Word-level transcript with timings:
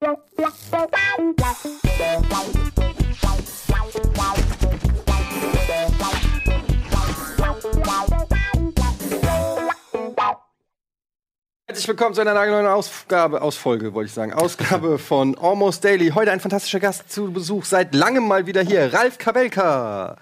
Herzlich 0.00 0.18
willkommen 11.88 12.14
zu 12.14 12.20
einer 12.20 12.34
neuen 12.34 12.66
Ausgabe, 12.66 13.42
Ausfolge, 13.42 13.92
wollte 13.92 14.06
ich 14.06 14.12
sagen. 14.14 14.32
Ausgabe 14.32 14.98
von 14.98 15.36
Almost 15.36 15.82
Daily. 15.82 16.10
Heute 16.10 16.30
ein 16.30 16.38
fantastischer 16.38 16.78
Gast 16.78 17.10
zu 17.10 17.32
Besuch. 17.32 17.64
Seit 17.64 17.92
langem 17.92 18.28
mal 18.28 18.46
wieder 18.46 18.62
hier. 18.62 18.94
Ralf 18.94 19.18
Kabelka. 19.18 20.16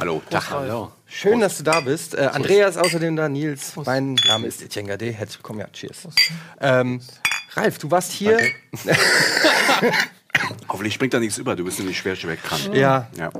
Hallo. 0.00 0.22
Tag. 0.28 0.50
Hallo. 0.50 0.90
Schön, 1.06 1.38
dass 1.38 1.56
du 1.58 1.62
da 1.62 1.80
bist. 1.80 2.16
Äh, 2.16 2.30
Andreas 2.32 2.76
außerdem 2.76 3.14
da, 3.14 3.28
Nils. 3.28 3.76
Mein 3.76 4.14
Name 4.26 4.48
ist 4.48 4.60
Etienne 4.60 4.88
Gade. 4.88 5.12
Herzlich 5.12 5.38
willkommen. 5.38 5.60
Ja, 5.60 5.68
cheers. 5.68 6.08
Ähm, 6.60 7.00
Ralf, 7.54 7.78
du 7.78 7.90
warst 7.90 8.12
hier. 8.12 8.38
Hoffentlich 10.68 10.94
springt 10.94 11.12
da 11.12 11.18
nichts 11.18 11.36
über. 11.38 11.56
Du 11.56 11.64
bist 11.64 11.78
nämlich 11.78 11.98
schwer 11.98 12.16
wegkrank. 12.22 12.72
Ja. 12.74 13.08
ja. 13.18 13.30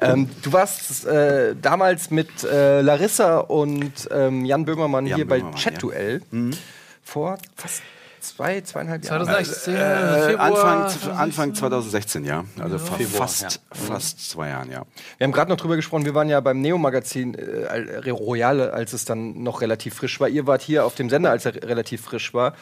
Ähm, 0.00 0.28
du 0.42 0.52
warst 0.52 1.06
äh, 1.06 1.54
damals 1.60 2.10
mit 2.10 2.42
äh, 2.44 2.80
Larissa 2.80 3.38
und 3.38 3.92
ähm, 4.10 4.44
Jan 4.44 4.64
Böhmermann 4.64 5.06
Jan 5.06 5.16
hier 5.16 5.26
Böhmermann, 5.26 5.52
bei 5.52 5.58
Chat-Duell. 5.58 6.20
Vor 7.04 7.38
fast 7.56 7.82
zwei, 8.20 8.60
zweieinhalb 8.60 9.04
Jahren. 9.04 9.24
2016, 9.24 9.74
Äh, 9.76 10.22
Februar. 10.30 10.84
Anfang, 10.84 11.16
Anfang 11.16 11.54
2016, 11.54 12.24
ja. 12.24 12.44
Also 12.58 12.78
fa 12.78 12.96
Februar, 12.96 13.28
fast, 13.28 13.60
fast 13.72 14.30
zwei 14.30 14.48
Jahren, 14.50 14.70
ja. 14.70 14.82
Wir 15.16 15.24
haben 15.24 15.32
gerade 15.32 15.48
noch 15.50 15.56
drüber 15.56 15.76
gesprochen, 15.76 16.04
wir 16.04 16.14
waren 16.14 16.28
ja 16.28 16.40
beim 16.40 16.60
Neo-Magazin 16.60 17.34
äh, 17.34 17.64
Al- 17.66 18.10
Royale, 18.10 18.72
als 18.74 18.92
es 18.92 19.04
dann 19.06 19.42
noch 19.42 19.62
relativ 19.62 19.94
frisch 19.94 20.20
war. 20.20 20.28
Ihr 20.28 20.46
wart 20.46 20.60
hier 20.60 20.84
auf 20.84 20.96
dem 20.96 21.08
Sender, 21.08 21.30
als 21.30 21.46
er 21.46 21.54
relativ 21.54 22.02
frisch 22.02 22.34
war. 22.34 22.54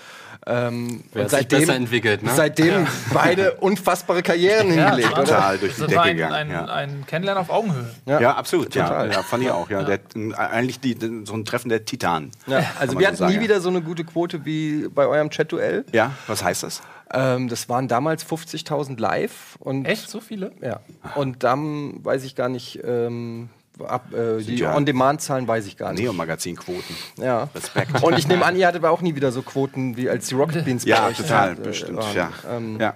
Ähm, 0.46 1.02
Wer 1.12 1.22
und 1.24 1.30
sich 1.30 1.48
besser 1.48 1.74
entwickelt, 1.74 2.22
ne? 2.22 2.30
Seitdem 2.34 2.86
beide 3.12 3.52
unfassbare 3.60 4.22
Karrieren 4.22 4.68
Ja, 4.74 4.90
hingelegt, 4.94 5.08
das 5.08 5.12
war- 5.12 5.22
oder? 5.22 5.26
Total 5.34 5.58
durch 5.58 5.74
die 5.74 5.80
Das 5.80 5.88
Decke 5.88 6.00
ein, 6.02 6.16
gegangen. 6.16 6.34
ein, 6.34 6.50
ja. 6.50 6.64
ein 6.66 7.04
Kennenlernen 7.06 7.42
auf 7.42 7.50
Augenhöhe. 7.50 7.90
Ja, 8.06 8.34
absolut. 8.36 8.74
Ja, 8.74 8.88
Total. 8.88 9.12
ja, 9.12 9.22
fand 9.22 9.42
ich 9.42 9.50
auch. 9.50 9.68
Ja. 9.68 9.82
Der, 9.82 10.00
eigentlich 10.38 10.80
die, 10.80 10.96
so 11.24 11.34
ein 11.34 11.44
Treffen 11.44 11.68
der 11.68 11.84
Titanen. 11.84 12.30
Ja, 12.46 12.64
also 12.78 12.94
wir 12.94 13.00
so 13.00 13.06
hatten 13.06 13.16
sagen, 13.16 13.30
nie 13.32 13.36
ja. 13.36 13.42
wieder 13.42 13.60
so 13.60 13.68
eine 13.68 13.82
gute 13.82 14.04
Quote 14.04 14.44
wie 14.44 14.88
bei 14.88 15.06
eurem 15.06 15.30
Chat-Duell. 15.30 15.84
Ja, 15.92 16.12
was 16.26 16.42
heißt 16.42 16.62
das? 16.62 16.82
Ähm, 17.12 17.48
das 17.48 17.68
waren 17.68 17.88
damals 17.88 18.24
50.000 18.26 18.98
live. 19.00 19.56
Und 19.60 19.84
Echt? 19.86 20.08
So 20.10 20.20
viele? 20.20 20.52
Ja. 20.62 20.80
Und 21.14 21.42
dann 21.42 22.04
weiß 22.04 22.24
ich 22.24 22.34
gar 22.34 22.48
nicht, 22.48 22.80
ähm, 22.84 23.48
ab, 23.86 24.12
äh, 24.12 24.42
die 24.42 24.56
ja- 24.56 24.74
On-Demand-Zahlen 24.74 25.46
weiß 25.48 25.66
ich 25.66 25.76
gar 25.76 25.92
nicht. 25.92 26.02
Neomagazin-Quoten. 26.02 26.94
Ja. 27.16 27.48
Respekt. 27.54 28.02
Und 28.02 28.18
ich 28.18 28.26
nehme 28.28 28.44
an, 28.44 28.56
ihr 28.56 28.66
hattet 28.66 28.82
aber 28.84 28.90
auch 28.92 29.00
nie 29.02 29.14
wieder 29.14 29.32
so 29.32 29.42
Quoten, 29.42 29.96
wie 29.96 30.08
als 30.08 30.28
die 30.28 30.34
Rocket 30.34 30.64
Beans 30.64 30.84
bei 30.84 30.90
Ja, 30.90 31.06
euch 31.06 31.16
total, 31.16 31.52
äh, 31.52 31.54
bestimmt. 31.56 31.98
waren. 31.98 32.16
Ja. 32.16 32.30
Ähm, 32.50 32.80
ja. 32.80 32.94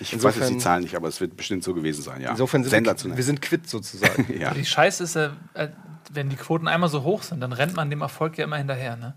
Ich 0.00 0.08
weiß 0.08 0.12
insofern- 0.14 0.42
jetzt 0.42 0.50
die 0.52 0.58
Zahlen 0.58 0.82
nicht, 0.82 0.96
aber 0.96 1.08
es 1.08 1.20
wird 1.20 1.36
bestimmt 1.36 1.62
so 1.64 1.72
gewesen 1.74 2.02
sein. 2.02 2.20
Ja. 2.20 2.30
Insofern 2.30 2.62
sind 2.64 2.72
wir, 2.72 2.76
Sensationell. 2.78 3.16
wir 3.16 3.24
sind 3.24 3.40
quitt 3.42 3.68
sozusagen. 3.68 4.26
ja. 4.38 4.52
Die 4.52 4.64
Scheiße 4.64 5.04
ist 5.04 5.14
ja, 5.14 5.32
äh, 5.54 5.68
wenn 6.12 6.28
die 6.28 6.36
Quoten 6.36 6.68
einmal 6.68 6.88
so 6.88 7.02
hoch 7.04 7.22
sind, 7.22 7.40
dann 7.40 7.52
rennt 7.52 7.74
man 7.76 7.90
dem 7.90 8.00
Erfolg 8.02 8.36
ja 8.36 8.44
immer 8.44 8.56
hinterher. 8.56 8.96
Ne? 8.96 9.14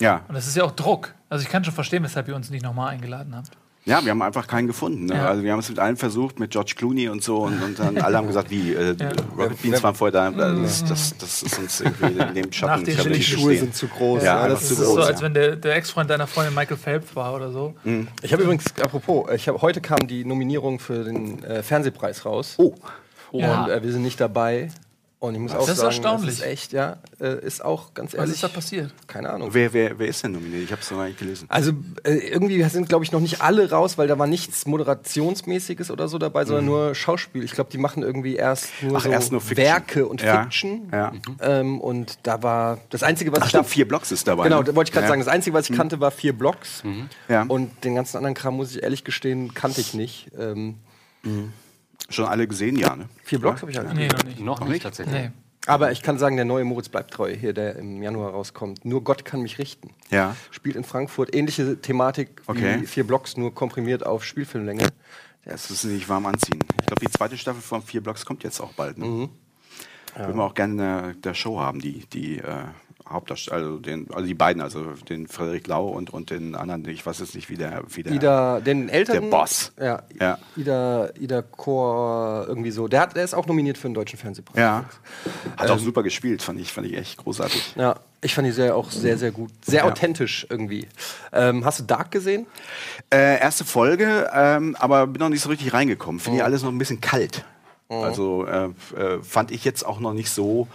ja. 0.00 0.22
Und 0.28 0.34
das 0.34 0.46
ist 0.46 0.56
ja 0.56 0.64
auch 0.64 0.70
Druck. 0.72 1.14
Also 1.28 1.42
ich 1.44 1.50
kann 1.50 1.64
schon 1.64 1.74
verstehen, 1.74 2.02
weshalb 2.02 2.28
ihr 2.28 2.36
uns 2.36 2.50
nicht 2.50 2.62
nochmal 2.62 2.90
eingeladen 2.90 3.34
habt. 3.36 3.50
Ja, 3.84 4.04
wir 4.04 4.12
haben 4.12 4.22
einfach 4.22 4.46
keinen 4.46 4.68
gefunden. 4.68 5.06
Ne? 5.06 5.14
Ja. 5.14 5.28
Also 5.28 5.42
wir 5.42 5.50
haben 5.50 5.58
es 5.58 5.68
mit 5.68 5.80
allen 5.80 5.96
versucht, 5.96 6.38
mit 6.38 6.52
George 6.52 6.74
Clooney 6.76 7.08
und 7.08 7.22
so, 7.22 7.38
und, 7.38 7.60
und 7.62 7.78
dann 7.78 7.98
alle 7.98 8.16
haben 8.16 8.28
gesagt, 8.28 8.50
wie, 8.50 8.74
äh, 8.74 8.94
Rocket 9.36 9.60
Beans 9.60 9.82
waren 9.82 9.94
vorher 9.96 10.30
da, 10.30 10.42
also 10.42 10.62
das, 10.62 10.84
das, 10.84 11.16
das 11.18 11.42
ist 11.42 11.58
uns 11.58 11.80
irgendwie 11.80 12.22
in 12.22 12.34
dem 12.34 12.52
Schatten. 12.52 12.82
Nach 12.82 13.02
den 13.02 13.12
Die 13.12 13.22
Schuhe 13.22 13.56
sind 13.56 13.74
zu 13.74 13.88
groß. 13.88 14.22
Ja, 14.22 14.42
Ja, 14.42 14.48
das 14.48 14.60
zu 14.60 14.70
Das 14.70 14.72
ist 14.72 14.78
ist 14.78 14.86
so, 14.86 14.94
groß, 14.94 15.06
als 15.06 15.20
ja. 15.20 15.26
wenn 15.26 15.34
der, 15.34 15.56
der 15.56 15.74
Ex-Freund 15.74 16.08
deiner 16.08 16.28
Freundin 16.28 16.54
Michael 16.54 16.76
Phelps 16.76 17.16
war 17.16 17.34
oder 17.34 17.50
so. 17.50 17.74
Ich 18.22 18.32
habe 18.32 18.44
übrigens, 18.44 18.66
apropos, 18.80 19.28
ich 19.34 19.48
hab, 19.48 19.60
heute 19.62 19.80
kam 19.80 19.98
die 20.06 20.24
Nominierung 20.24 20.78
für 20.78 21.02
den 21.02 21.42
äh, 21.42 21.62
Fernsehpreis 21.64 22.24
raus. 22.24 22.54
Oh, 22.58 22.74
Ja. 23.32 23.64
Und 23.64 23.70
äh, 23.70 23.82
wir 23.82 23.90
sind 23.90 24.02
nicht 24.02 24.20
dabei. 24.20 24.68
Und 25.22 25.36
ich 25.36 25.40
muss 25.40 25.54
auch 25.54 25.68
ist 25.68 25.76
sagen, 25.76 25.86
erstaunlich. 25.86 26.30
das 26.30 26.34
ist 26.40 26.44
echt, 26.44 26.72
ja, 26.72 26.96
äh, 27.20 27.46
ist 27.46 27.64
auch 27.64 27.94
ganz 27.94 28.12
Was 28.12 28.18
ehrlich. 28.18 28.34
ist 28.34 28.42
da 28.42 28.48
passiert? 28.48 28.92
Keine 29.06 29.30
Ahnung. 29.30 29.50
wer, 29.52 29.72
wer, 29.72 29.96
wer 29.96 30.08
ist 30.08 30.24
denn 30.24 30.32
nominiert? 30.32 30.64
Ich 30.64 30.72
habe 30.72 30.82
es 30.82 30.90
noch 30.90 30.98
gar 30.98 31.06
nicht 31.06 31.20
gelesen. 31.20 31.46
Also 31.48 31.70
äh, 32.02 32.14
irgendwie 32.14 32.60
sind, 32.64 32.88
glaube 32.88 33.04
ich, 33.04 33.12
noch 33.12 33.20
nicht 33.20 33.40
alle 33.40 33.70
raus, 33.70 33.98
weil 33.98 34.08
da 34.08 34.18
war 34.18 34.26
nichts 34.26 34.66
Moderationsmäßiges 34.66 35.92
oder 35.92 36.08
so 36.08 36.18
dabei, 36.18 36.44
sondern 36.44 36.64
nur 36.64 36.96
Schauspiel. 36.96 37.44
Ich 37.44 37.52
glaube, 37.52 37.70
die 37.70 37.78
machen 37.78 38.02
irgendwie 38.02 38.34
erst 38.34 38.66
nur, 38.82 38.90
Mhm. 38.90 38.96
Ach, 38.96 39.02
so 39.04 39.10
erst 39.10 39.30
nur 39.30 39.40
Fiction. 39.40 39.64
Werke 39.64 40.06
und 40.08 40.22
Ja. 40.22 40.42
Fiction. 40.42 40.88
Ja. 40.90 41.12
Ähm, 41.40 41.80
und 41.80 42.18
da 42.24 42.42
war 42.42 42.78
das 42.90 43.04
Einzige, 43.04 43.30
was 43.30 43.42
Ach, 43.42 43.46
ich 43.46 43.52
da 43.52 43.62
vier 43.62 43.86
Blocks 43.86 44.10
ist 44.10 44.26
dabei. 44.26 44.42
Genau, 44.42 44.58
ne? 44.58 44.64
da 44.64 44.74
wollte 44.74 44.88
ich 44.88 44.92
gerade 44.92 45.04
ja. 45.04 45.08
sagen, 45.08 45.20
das 45.20 45.28
Einzige, 45.28 45.54
was 45.54 45.70
ich 45.70 45.76
kannte, 45.76 46.00
war 46.00 46.10
vier 46.10 46.32
Blocks. 46.36 46.82
Ja. 47.28 47.42
Und 47.46 47.84
den 47.84 47.94
ganzen 47.94 48.16
anderen 48.16 48.34
Kram, 48.34 48.56
muss 48.56 48.74
ich 48.74 48.82
ehrlich 48.82 49.04
gestehen, 49.04 49.54
kannte 49.54 49.80
ich 49.80 49.94
nicht. 49.94 50.32
Ähm, 50.36 50.78
Schon 52.12 52.26
alle 52.26 52.46
gesehen, 52.46 52.76
ja, 52.76 52.94
ne? 52.94 53.08
vier 53.24 53.40
Blocks 53.40 53.62
habe 53.62 53.70
ich 53.72 53.78
halt 53.78 53.92
Nee, 53.94 54.08
noch 54.08 54.24
nicht. 54.24 54.40
Noch 54.40 54.64
nicht 54.66 54.82
tatsächlich. 54.82 55.14
Nee. 55.14 55.30
Aber 55.66 55.92
ich 55.92 56.02
kann 56.02 56.18
sagen, 56.18 56.34
der 56.36 56.44
neue 56.44 56.64
Moritz 56.64 56.88
bleibt 56.88 57.12
treu, 57.12 57.32
hier, 57.34 57.52
der 57.52 57.76
im 57.76 58.02
Januar 58.02 58.32
rauskommt. 58.32 58.84
Nur 58.84 59.04
Gott 59.04 59.24
kann 59.24 59.42
mich 59.42 59.58
richten. 59.58 59.90
Ja. 60.10 60.34
Spielt 60.50 60.74
in 60.74 60.82
Frankfurt. 60.82 61.34
Ähnliche 61.34 61.80
Thematik 61.80 62.42
Okay. 62.46 62.80
wie 62.80 62.86
vier 62.86 63.04
Blocks, 63.06 63.36
nur 63.36 63.54
komprimiert 63.54 64.04
auf 64.04 64.24
Spielfilmlänge. 64.24 64.88
Das 65.44 65.70
ist 65.70 65.84
nicht 65.84 66.08
warm 66.08 66.26
anziehen. 66.26 66.58
Ich 66.80 66.86
glaube, 66.86 67.00
die 67.06 67.10
zweite 67.10 67.38
Staffel 67.38 67.62
von 67.62 67.80
vier 67.82 68.00
Blocks 68.00 68.26
kommt 68.26 68.42
jetzt 68.42 68.60
auch 68.60 68.72
bald. 68.72 68.98
Ne? 68.98 69.06
Mhm. 69.06 69.28
Würden 70.16 70.36
wir 70.36 70.44
auch 70.44 70.54
gerne 70.54 71.14
äh, 71.16 71.20
der 71.20 71.34
Show 71.34 71.58
haben, 71.60 71.80
die, 71.80 72.06
die 72.12 72.38
äh, 72.38 72.64
Hauptdarsteller, 73.12 73.56
also, 73.56 73.78
den, 73.78 74.08
also 74.12 74.26
die 74.26 74.34
beiden, 74.34 74.62
also 74.62 74.80
den 75.08 75.28
Frederik 75.28 75.66
Lau 75.66 75.86
und, 75.88 76.10
und 76.10 76.30
den 76.30 76.54
anderen, 76.54 76.86
ich 76.88 77.04
weiß 77.04 77.20
jetzt 77.20 77.34
nicht, 77.34 77.48
wie 77.50 77.56
der, 77.56 77.82
wie 77.88 78.02
der 78.02 78.12
Ida, 78.12 78.60
den 78.60 78.88
älteren. 78.88 79.22
Der 79.22 79.28
Boss. 79.30 79.72
Ja, 79.80 80.02
Ja. 80.20 80.38
Ida, 80.56 81.10
Ida 81.18 81.42
Chor, 81.42 82.44
irgendwie 82.48 82.70
so. 82.70 82.88
Der, 82.88 83.00
hat, 83.00 83.16
der 83.16 83.24
ist 83.24 83.34
auch 83.34 83.46
nominiert 83.46 83.78
für 83.78 83.88
den 83.88 83.94
Deutschen 83.94 84.18
Fernsehpreis. 84.18 84.56
Ja. 84.58 84.84
Hat 85.56 85.68
Ähm, 85.68 85.74
auch 85.74 85.78
super 85.78 86.02
gespielt, 86.02 86.42
fand 86.42 86.60
ich, 86.60 86.72
fand 86.72 86.86
ich 86.86 86.96
echt 86.96 87.18
großartig. 87.18 87.74
Ja, 87.76 87.96
ich 88.20 88.34
fand 88.34 88.46
die 88.46 88.52
Serie 88.52 88.74
auch 88.74 88.90
sehr, 88.90 89.18
sehr 89.18 89.30
gut. 89.32 89.50
Sehr 89.64 89.80
Ja. 89.80 89.90
authentisch 89.90 90.46
irgendwie. 90.48 90.88
Ähm, 91.32 91.64
hast 91.64 91.80
du 91.80 91.84
Dark 91.84 92.10
gesehen? 92.10 92.46
Äh, 93.12 93.40
erste 93.40 93.64
Folge, 93.64 94.30
ähm, 94.32 94.76
aber 94.78 95.06
bin 95.06 95.20
noch 95.20 95.28
nicht 95.28 95.42
so 95.42 95.48
richtig 95.48 95.72
reingekommen. 95.72 96.20
Finde 96.20 96.38
ich 96.38 96.44
alles 96.44 96.62
noch 96.62 96.70
ein 96.70 96.78
bisschen 96.78 97.00
kalt. 97.00 97.44
Also 97.88 98.46
äh, 98.46 98.70
äh, 98.96 99.22
fand 99.22 99.50
ich 99.50 99.64
jetzt 99.66 99.84
auch 99.84 100.00
noch 100.00 100.14
nicht 100.14 100.30
so 100.30 100.66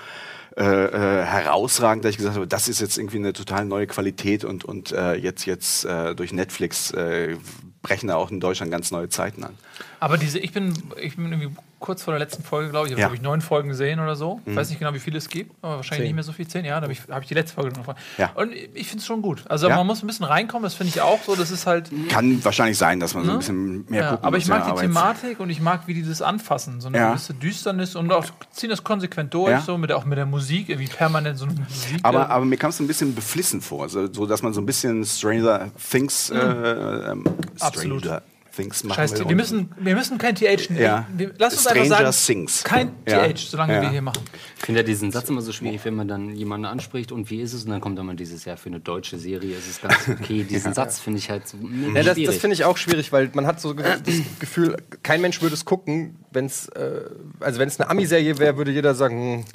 äh, 0.57 0.63
äh, 0.63 1.23
herausragend, 1.23 2.03
dass 2.03 2.12
ich 2.12 2.18
gesagt 2.18 2.35
habe, 2.35 2.47
das 2.47 2.68
ist 2.68 2.81
jetzt 2.81 2.97
irgendwie 2.97 3.18
eine 3.18 3.31
total 3.31 3.66
neue 3.66 3.85
Qualität 3.85 4.44
und, 4.44 4.66
und 4.66 4.91
äh, 4.91 5.13
jetzt, 5.13 5.45
jetzt 5.45 5.85
äh, 5.85 6.16
durch 6.16 6.34
Netflix 6.34 6.90
äh, 6.91 7.38
brechen 7.84 8.07
da 8.07 8.16
auch 8.16 8.31
in 8.31 8.40
Deutschland 8.40 8.72
ganz 8.72 8.90
neue 8.90 9.07
Zeiten 9.07 9.44
an. 9.44 9.56
Aber 10.00 10.18
diese, 10.18 10.40
ich 10.40 10.53
bin, 10.53 10.73
ich 11.00 11.16
bin 11.16 11.31
irgendwie 11.31 11.56
kurz 11.80 12.02
vor 12.04 12.12
der 12.14 12.20
letzten 12.20 12.44
Folge, 12.44 12.70
glaube 12.72 12.88
ich, 12.88 12.92
ich 12.94 12.96
habe 12.96 13.02
Ja. 13.02 13.08
glaube 13.08 13.16
ich 13.18 13.22
neun 13.22 13.42
Folgen 13.42 13.70
gesehen 13.70 14.00
oder 14.00 14.16
so. 14.16 14.42
Ich 14.46 14.56
weiß 14.56 14.70
nicht 14.70 14.80
genau, 14.80 14.94
wie 14.94 15.00
viele 15.00 15.18
es 15.18 15.30
gibt, 15.30 15.52
aber 15.62 15.78
wahrscheinlich 15.78 16.00
Zehn. 16.00 16.08
nicht 16.08 16.16
mehr 16.16 16.24
so 16.24 16.32
viel. 16.32 16.48
Zehn, 16.48 16.66
ja, 16.66 16.76
da 16.76 16.84
habe 16.84 16.94
ich, 16.94 17.02
hab 17.10 17.22
ich 17.22 17.28
die 17.28 17.34
letzte 17.34 17.56
Folge 17.56 17.80
noch. 17.80 17.96
Ja. 18.18 18.32
Und 18.36 18.52
ich 18.54 18.88
finde 18.88 19.00
es 19.02 19.06
schon 19.06 19.22
gut. 19.22 19.44
Also 19.48 19.70
Ja. 19.70 19.76
man 19.76 19.86
muss 19.88 20.02
ein 20.04 20.08
bisschen 20.08 20.26
reinkommen, 20.26 20.64
das 20.64 20.74
finde 20.74 20.90
ich 20.90 21.02
auch 21.02 21.20
so. 21.24 21.36
Das 21.36 21.52
ist 21.52 21.68
halt. 21.68 21.92
Kann 22.10 22.44
wahrscheinlich 22.44 22.78
sein, 22.78 23.00
dass 23.00 23.14
man 23.14 23.26
so 23.26 23.32
ein 23.34 23.38
bisschen 23.40 23.86
mehr 23.90 24.02
Ja, 24.04 24.10
gucken 24.12 24.26
aber 24.26 24.38
muss. 24.38 24.44
ich 24.44 24.50
mag 24.50 24.60
ja, 24.60 24.66
die 24.66 24.72
jetzt- 24.72 24.82
Thematik 24.82 25.40
und 25.40 25.50
ich 25.50 25.62
mag, 25.62 25.82
wie 25.88 25.94
die 25.94 26.04
das 26.04 26.22
anfassen. 26.22 26.82
So 26.82 26.88
eine 26.88 26.98
Ja. 26.98 27.10
gewisse 27.12 27.34
Düsternis 27.34 27.96
und 27.96 28.12
auch 28.12 28.26
ziehen 28.52 28.70
das 28.70 28.84
konsequent 28.84 29.34
durch, 29.34 29.52
Ja. 29.52 29.62
so 29.62 29.78
mit, 29.78 29.90
der- 29.90 29.98
auch 29.98 30.06
mit 30.06 30.18
der 30.18 30.26
Musik, 30.26 30.70
irgendwie 30.70 30.88
permanent 30.88 31.38
so 31.38 31.46
eine 31.46 31.54
Musik. 31.56 32.00
Aber, 32.04 32.22
äh, 32.22 32.32
aber 32.32 32.46
mir 32.46 32.58
kam 32.58 32.70
es 32.72 32.80
ein 32.80 32.88
bisschen 32.88 33.14
beflissen 33.16 33.62
vor, 33.62 33.88
so, 33.90 34.12
so 34.12 34.26
dass 34.26 34.42
man 34.42 34.54
so 34.54 34.62
ein 34.62 34.66
bisschen 34.66 35.06
Stranger 35.06 35.70
Things, 35.92 36.30
äh, 36.32 36.38
ähm, 36.38 37.24
Absolut. 37.60 38.10
Things 38.57 38.84
machen 38.84 38.95
Scheiß, 38.97 39.12
will. 39.13 39.19
wir 39.19 39.25
und- 39.28 39.35
müssen, 39.35 39.69
wir 39.79 39.95
müssen 39.95 40.18
kein 40.18 40.35
TH. 40.35 40.69
Ja. 40.78 41.07
Wir, 41.16 41.31
lass 41.38 41.53
uns 41.53 41.62
Stranger 41.62 41.81
einfach 41.97 42.12
sagen, 42.13 42.25
Things. 42.25 42.63
kein 42.63 42.91
Ja. 43.07 43.28
TH, 43.29 43.38
solange 43.50 43.75
Ja. 43.75 43.81
wir 43.84 43.90
hier 43.91 44.01
machen. 44.01 44.22
Ich 44.59 44.66
finde 44.66 44.81
ja 44.81 44.85
diesen 44.85 45.12
Satz 45.12 45.29
immer 45.29 45.41
so 45.41 45.51
schwierig, 45.53 45.81
wenn 45.85 45.94
man 45.95 46.07
dann 46.07 46.35
jemanden 46.35 46.66
anspricht 46.66 47.12
und 47.12 47.29
wie 47.29 47.40
ist 47.41 47.53
es? 47.53 47.63
Und 47.66 47.72
dann 47.72 47.79
kommt 47.81 47.97
dann 47.97 48.06
mal 48.07 48.16
dieses 48.16 48.44
Jahr 48.45 48.57
für 48.57 48.68
eine 48.69 48.79
deutsche 48.79 49.18
Serie, 49.18 49.56
ist 49.56 49.69
es 49.69 49.79
ganz 49.81 49.95
okay. 50.09 50.44
Diesen 50.50 50.73
Satz 50.73 51.00
finde 51.00 51.19
ich 51.19 51.29
halt 51.29 51.47
so 51.47 51.57
mm, 51.57 51.95
Ja, 51.95 52.03
das, 52.03 52.13
schwierig. 52.16 52.25
das 52.25 52.38
finde 52.38 52.53
ich 52.56 52.66
auch 52.66 52.78
schwierig, 52.78 53.12
weil 53.12 53.29
man 53.34 53.45
hat 53.45 53.62
so 53.62 53.73
das 53.73 54.01
Gefühl, 54.39 54.75
kein 55.03 55.21
Mensch 55.21 55.42
würde 55.42 55.53
es 55.53 55.63
gucken, 55.65 56.18
wenn 56.31 56.45
es, 56.45 56.68
äh, 56.69 57.01
also 57.39 57.60
wenn 57.60 57.68
es 57.68 57.80
eine 57.80 57.89
Ami-Serie 57.89 58.38
wäre, 58.39 58.57
würde 58.57 58.71
jeder 58.71 58.95
sagen, 58.95 59.38
hm. 59.38 59.45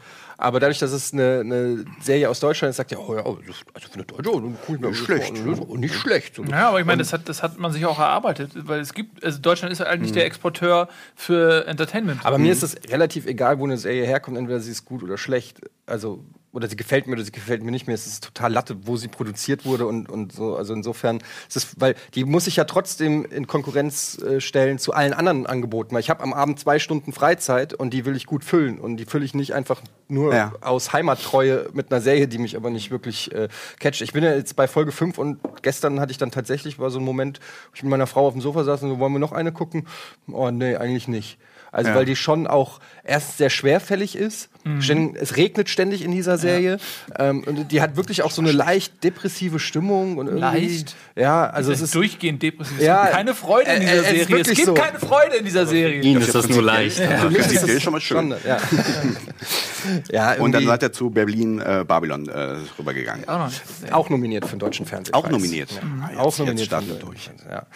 Aber 0.43 0.59
dadurch, 0.59 0.81
dass 0.81 0.91
es 0.91 1.13
eine, 1.13 1.41
eine 1.41 1.85
Serie 2.01 2.29
aus 2.29 2.41
Deutschland 2.41 2.71
ist, 2.71 2.77
sagt 2.77 2.91
ja, 2.91 2.99
oh 2.99 3.15
ja, 3.15 3.25
also 3.25 3.89
für 3.89 3.95
eine 3.95 4.05
Deutsche, 4.05 4.35
oh, 4.35 4.53
cool, 4.69 4.79
nicht 4.79 4.97
schlecht. 4.97 5.33
nicht 5.45 5.95
schlecht. 5.95 6.41
Ja, 6.51 6.69
aber 6.71 6.81
ich 6.81 6.87
meine, 6.87 6.99
das 6.99 7.13
hat, 7.13 7.29
das 7.29 7.45
hat 7.45 7.59
man 7.59 7.71
sich 7.71 7.87
auch 7.87 8.01
erarbeitet, 8.01 8.51
weil 8.55 8.81
es 8.81 8.93
gibt, 8.93 9.25
also 9.25 9.39
Deutschland 9.39 9.73
ist 9.73 9.79
ja 9.79 9.87
eigentlich 9.87 10.11
der 10.11 10.27
Exporteur 10.27 10.89
für 11.15 11.67
Entertainment. 11.69 12.27
Aber 12.27 12.39
mir 12.39 12.51
ist 12.51 12.65
es 12.65 12.77
relativ 12.91 13.27
egal, 13.27 13.61
wo 13.61 13.65
eine 13.65 13.79
Serie 13.79 14.05
herkommt, 14.05 14.37
entweder 14.37 14.59
sie 14.59 14.73
ist 14.73 14.85
gut 14.85 15.05
oder 15.05 15.17
schlecht. 15.17 15.61
Also 15.87 16.25
oder 16.53 16.69
sie 16.69 16.77
gefällt 16.77 17.07
mir 17.07 17.15
oder 17.15 17.25
sie 17.25 17.33
gefällt 17.33 17.63
mir 17.63 17.71
nicht 17.71 17.87
mehr. 17.87 17.95
Es 17.95 18.07
ist 18.07 18.25
total 18.25 18.53
Latte, 18.53 18.77
wo 18.87 18.97
sie 18.97 19.09
produziert 19.09 19.65
wurde 19.65 19.87
und, 19.87 20.11
und 20.11 20.33
so. 20.33 20.55
Also 20.57 20.75
insofern 20.75 21.19
ist 21.49 21.57
es, 21.57 21.81
weil 21.81 21.95
die 22.15 22.25
muss 22.25 22.47
ich 22.47 22.57
ja 22.57 22.65
trotzdem 22.65 23.25
in 23.25 23.47
Konkurrenz 23.47 24.19
äh, 24.19 24.41
stellen 24.41 24.79
zu 24.79 24.93
allen 24.93 25.15
anderen 25.15 25.47
Angeboten. 25.47 25.95
Weil 25.95 26.01
ich 26.01 26.11
habe 26.11 26.23
am 26.23 26.33
Abend 26.35 26.59
zwei 26.61 26.79
Stunden 26.79 27.13
Freizeit 27.13 27.73
und 27.73 27.95
die 27.95 28.05
will 28.05 28.17
ich 28.17 28.27
gut 28.27 28.45
füllen. 28.45 28.79
Und 28.79 28.99
die 28.99 29.07
fülle 29.07 29.25
ich 29.25 29.35
nicht 29.35 29.55
einfach 29.55 29.81
nur 30.09 30.35
Ja. 30.35 30.53
aus 30.61 30.93
Heimattreue 30.93 31.71
mit 31.73 31.91
einer 31.91 32.03
Serie, 32.03 32.29
die 32.29 32.39
mich 32.39 32.55
aber 32.57 32.69
nicht 32.69 32.91
wirklich 32.91 33.33
äh, 33.33 33.49
catcht. 33.81 34.03
Ich 34.03 34.13
bin 34.13 34.23
ja 34.23 34.35
jetzt 34.35 34.55
bei 34.55 34.69
Folge 34.69 34.93
5 34.93 35.17
und 35.17 35.39
gestern 35.63 36.01
hatte 36.01 36.13
ich 36.13 36.19
dann 36.19 36.31
tatsächlich, 36.31 36.79
war 36.79 36.91
so 36.91 36.99
ein 36.99 37.05
Moment, 37.05 37.41
wo 37.71 37.75
ich 37.77 37.83
mit 37.83 37.91
meiner 37.91 38.07
Frau 38.07 38.27
auf 38.27 38.35
dem 38.35 38.43
Sofa 38.43 38.63
saß 38.65 38.83
und 38.83 38.91
so, 38.91 38.99
wollen 38.99 39.13
wir 39.15 39.19
noch 39.19 39.33
eine 39.33 39.53
gucken? 39.53 39.87
Oh 40.31 40.51
nee, 40.51 40.77
eigentlich 40.77 41.09
nicht. 41.09 41.39
Also 41.73 41.89
Ja. 41.91 41.97
weil 41.97 42.05
die 42.05 42.15
schon 42.17 42.47
auch 42.47 42.79
erst 43.03 43.39
sehr 43.39 43.51
schwerfällig 43.51 44.15
ist. 44.15 44.51
Ständig- 44.79 45.21
Es 45.21 45.37
regnet 45.37 45.69
ständig 45.69 46.05
in 46.05 46.13
dieser 46.13 46.39
Serie. 46.39 46.77
Ähm, 47.19 47.43
und 47.45 47.73
die 47.73 47.83
hat 47.83 47.97
wirklich 47.97 48.23
auch 48.23 48.31
so 48.31 48.41
eine 48.43 48.53
leicht 48.53 49.03
depressive 49.03 49.59
Stimmung. 49.59 50.19
Und 50.19 50.27
irgendwie, 50.29 50.41
Leicht? 50.41 50.95
Ja, 51.17 51.51
also 51.51 51.73
Es 51.73 51.79
es 51.79 51.85
ist 51.87 51.95
durchgehend 51.97 52.43
depressiv. 52.45 52.79
Ja, 52.81 53.01
es 53.01 53.03
gibt 53.07 53.17
keine 53.17 53.35
Freude 53.35 53.71
in 53.73 53.83
äh, 53.83 53.87
dieser 53.87 53.95
äh, 53.95 53.99
ist 54.21 54.29
Serie. 54.29 54.41
Es 54.43 54.49
gibt 54.51 54.67
so. 54.67 54.75
keine 54.75 54.99
Freude 55.01 55.37
in 55.37 55.45
dieser 55.45 55.67
Serie. 55.67 56.01
Ihnen 56.03 56.21
ist 56.23 56.33
das 56.35 56.49
nur 56.49 56.63
leicht. 56.63 56.99
Für 56.99 57.09
aber- 57.19 57.31
mich 57.31 57.39
ist 57.41 57.67
das 57.69 57.83
schon 57.83 57.93
mal 57.93 58.01
schön. 58.01 58.35
ja. 58.47 58.59
ja, 60.13 60.33
Und 60.35 60.53
dann 60.53 60.65
seid 60.65 60.83
ihr 60.83 60.93
zu 60.93 61.11
Berlin 61.11 61.59
äh, 61.59 61.85
Babylon 61.87 62.29
äh, 62.29 62.57
rübergegangen. 62.79 63.29
Auch 63.29 63.51
auch 63.91 64.11
nominiert 64.11 64.45
für 64.45 64.53
den 64.57 64.61
deutschen 64.61 64.87
Fernsehen. 64.87 65.15
Auch 65.15 65.29
nominiert. 65.29 65.73
Ja. 65.73 65.79
Ah, 65.81 66.09
jetzt- 66.11 66.19
auch 66.21 66.27
jetzt 66.27 66.39
nominiert. 66.39 66.67
starten 66.67 66.87
für 66.87 66.93
wir 66.95 66.99
den 67.01 67.07
durch. 67.07 67.31
Ja. 67.51 67.67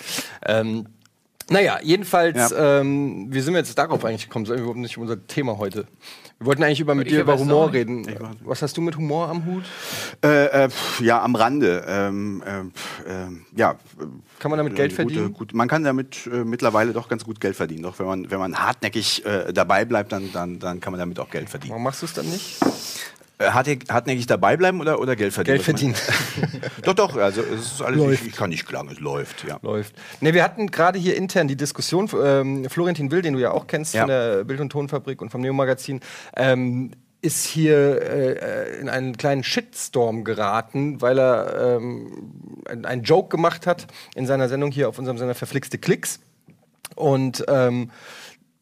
Ähm, 0.47 0.87
naja, 1.51 1.79
jedenfalls, 1.83 2.51
Ja. 2.51 2.81
ähm, 2.81 3.27
wie 3.31 3.41
sind 3.41 3.55
wir 3.55 3.59
jetzt 3.61 3.77
darauf 3.79 4.05
eigentlich 4.05 4.25
gekommen? 4.25 4.45
Das 4.45 4.55
ist 4.55 4.61
überhaupt 4.61 4.79
nicht 4.79 4.99
unser 4.99 5.27
Thema 5.27 5.59
heute. 5.59 5.87
Wir 6.39 6.47
wollten 6.49 6.63
eigentlich 6.65 6.81
über 6.81 6.95
mit 6.95 7.07
Ich 7.07 7.15
dir 7.15 7.21
über 7.23 7.39
Humor 7.39 7.73
reden. 7.73 8.07
Was 8.45 8.61
hast 8.61 8.77
du 8.77 8.83
mit 8.83 8.97
Humor 8.97 9.29
am 9.29 9.47
Hut? 9.47 9.65
Äh, 10.23 10.65
äh, 10.65 10.69
pf, 10.69 11.01
ja, 11.01 11.23
am 11.23 11.35
Rande. 11.35 11.85
Ähm, 11.89 12.43
ähm, 12.47 12.73
ähm, 13.09 13.47
ja, 13.57 13.77
Kann 14.39 14.51
man 14.51 14.59
damit 14.59 14.75
äh, 14.75 14.77
Geld 14.77 14.91
gute- 14.91 14.97
verdienen? 14.97 15.33
Gut, 15.33 15.55
man 15.55 15.67
kann 15.67 15.83
damit 15.83 16.27
äh, 16.31 16.45
mittlerweile 16.45 16.93
doch 16.93 17.09
ganz 17.09 17.25
gut 17.25 17.41
Geld 17.41 17.57
verdienen. 17.57 17.85
Doch 17.85 17.99
wenn 17.99 18.07
man, 18.07 18.31
wenn 18.31 18.39
man 18.39 18.59
hartnäckig 18.59 19.25
äh, 19.25 19.53
dabei 19.53 19.87
bleibt, 19.87 20.13
dann, 20.13 20.31
dann, 20.33 20.59
dann 20.59 20.81
kann 20.81 20.93
man 20.93 20.99
damit 21.01 21.19
auch 21.21 21.31
Geld 21.31 21.49
verdienen. 21.49 21.71
Warum 21.71 21.85
machst 21.85 22.03
du 22.03 22.07
es 22.07 22.13
dann 22.13 22.27
nicht? 22.29 22.59
Äh, 23.39 23.51
hartnäckig, 23.51 24.27
dabei 24.27 24.57
bleiben 24.57 24.81
oder, 24.81 24.99
oder 24.99 25.15
Geld 25.15 25.33
verdienen? 25.35 25.57
Geld 25.57 25.65
verdienen. 25.65 25.95
doch, 26.85 26.95
doch. 26.95 27.17
Also 27.17 27.43
es 27.43 27.73
ist 27.73 27.83
alles. 27.83 27.99
Läuft. 27.99 28.23
Ich, 28.23 28.29
ich 28.29 28.37
kann 28.37 28.49
nicht 28.51 28.67
klagen, 28.67 28.89
es 28.91 28.99
läuft. 29.01 29.45
Ja. 29.47 29.59
Läuft. 29.63 29.95
Ne, 30.21 30.33
wir 30.33 30.43
hatten 30.43 30.71
gerade 30.71 30.99
hier 30.99 31.17
intern 31.17 31.47
die 31.47 31.57
Diskussion, 31.57 32.09
ähm, 32.25 32.69
Florentin 32.71 33.11
Will, 33.11 33.21
den 33.23 33.35
du 33.35 33.39
ja 33.41 33.51
auch 33.51 33.67
kennst 33.67 33.93
Ja. 33.95 34.01
von 34.03 34.09
der 34.09 34.45
Bild- 34.45 34.61
und 34.61 34.71
Tonfabrik 34.71 35.21
und 35.21 35.31
vom 35.31 35.43
Neo-Magazin, 35.43 36.01
ähm, 36.35 36.93
ist 37.21 37.45
hier 37.45 38.01
äh, 38.03 38.79
in 38.81 38.89
einen 38.89 39.17
kleinen 39.17 39.43
Shitstorm 39.43 40.23
geraten, 40.25 41.01
weil 41.03 41.19
er 41.19 41.77
ähm, 41.77 42.33
ein- 42.69 42.85
einen 42.87 43.03
Joke 43.03 43.29
gemacht 43.29 43.67
hat 43.67 43.87
in 44.15 44.27
seiner 44.27 44.49
Sendung 44.49 44.71
hier 44.71 44.89
auf 44.89 44.99
unserem 44.99 45.19
Sender 45.19 45.35
Verflixte 45.35 45.77
Klicks. 45.79 46.21
Und 46.95 47.45
ähm, 47.49 47.91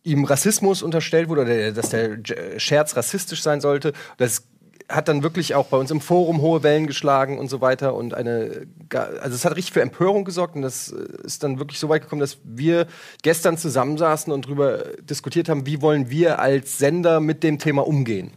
ihm 0.03 0.25
Rassismus 0.25 0.83
unterstellt 0.83 1.29
wurde, 1.29 1.43
oder 1.43 1.73
dass 1.73 1.91
der 1.91 2.19
Scherz 2.59 2.97
rassistisch 2.97 3.43
sein 3.43 3.61
sollte. 3.61 3.93
Das 4.17 4.45
hat 4.89 5.09
dann 5.09 5.23
wirklich 5.23 5.55
auch 5.55 5.67
bei 5.67 5.77
uns 5.77 5.91
im 5.91 6.01
Forum 6.01 6.41
hohe 6.41 6.63
Wellen 6.63 6.87
geschlagen 6.87 7.39
und 7.39 7.49
so 7.49 7.61
weiter 7.61 7.95
und 7.95 8.15
eine, 8.15 8.67
also 8.93 9.35
es 9.35 9.45
hat 9.45 9.57
richtig 9.57 9.73
für 9.73 9.81
Empörung 9.81 10.25
gesorgt 10.25 10.57
und 10.57 10.63
das 10.63 10.93
äh, 10.93 11.07
ist 11.25 11.43
dann 11.43 11.59
wirklich 11.59 11.79
so 11.79 11.89
weit 11.89 12.03
gekommen, 12.03 12.21
dass 12.21 12.39
wir 12.45 12.87
gestern 13.23 13.57
zusammensaßen 13.57 14.33
und 14.33 14.47
darüber 14.47 14.79
diskutiert 15.01 15.49
haben, 15.49 15.67
wie 15.67 15.81
wollen 15.81 16.11
wir 16.11 16.39
als 16.39 16.79
Sender 16.79 17.21
mit 17.21 17.43
dem 17.43 17.59
Thema 17.59 17.87
umgehen. 17.87 18.33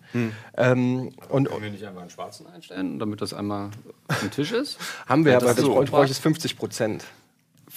Ähm, 0.55 1.11
und 1.29 1.49
Können 1.49 1.63
wir 1.63 1.69
nicht 1.71 1.83
einfach 1.83 2.01
einen 2.01 2.09
Schwarzen 2.09 2.47
einstellen, 2.47 2.97
damit 2.97 3.21
das 3.21 3.33
einmal 3.33 3.69
auf 4.07 4.19
dem 4.21 4.31
Tisch 4.31 4.51
ist? 4.51 4.77
haben 5.05 5.25
wir, 5.25 5.33
Ja, 5.33 5.37
aber 5.37 5.47
das 5.47 5.57
das 5.57 5.65
so. 5.65 5.73
bräuchte 5.73 5.91
bräuchte 5.91 6.11
es 6.13 6.19
50 6.19 6.57
Prozent. 6.57 7.03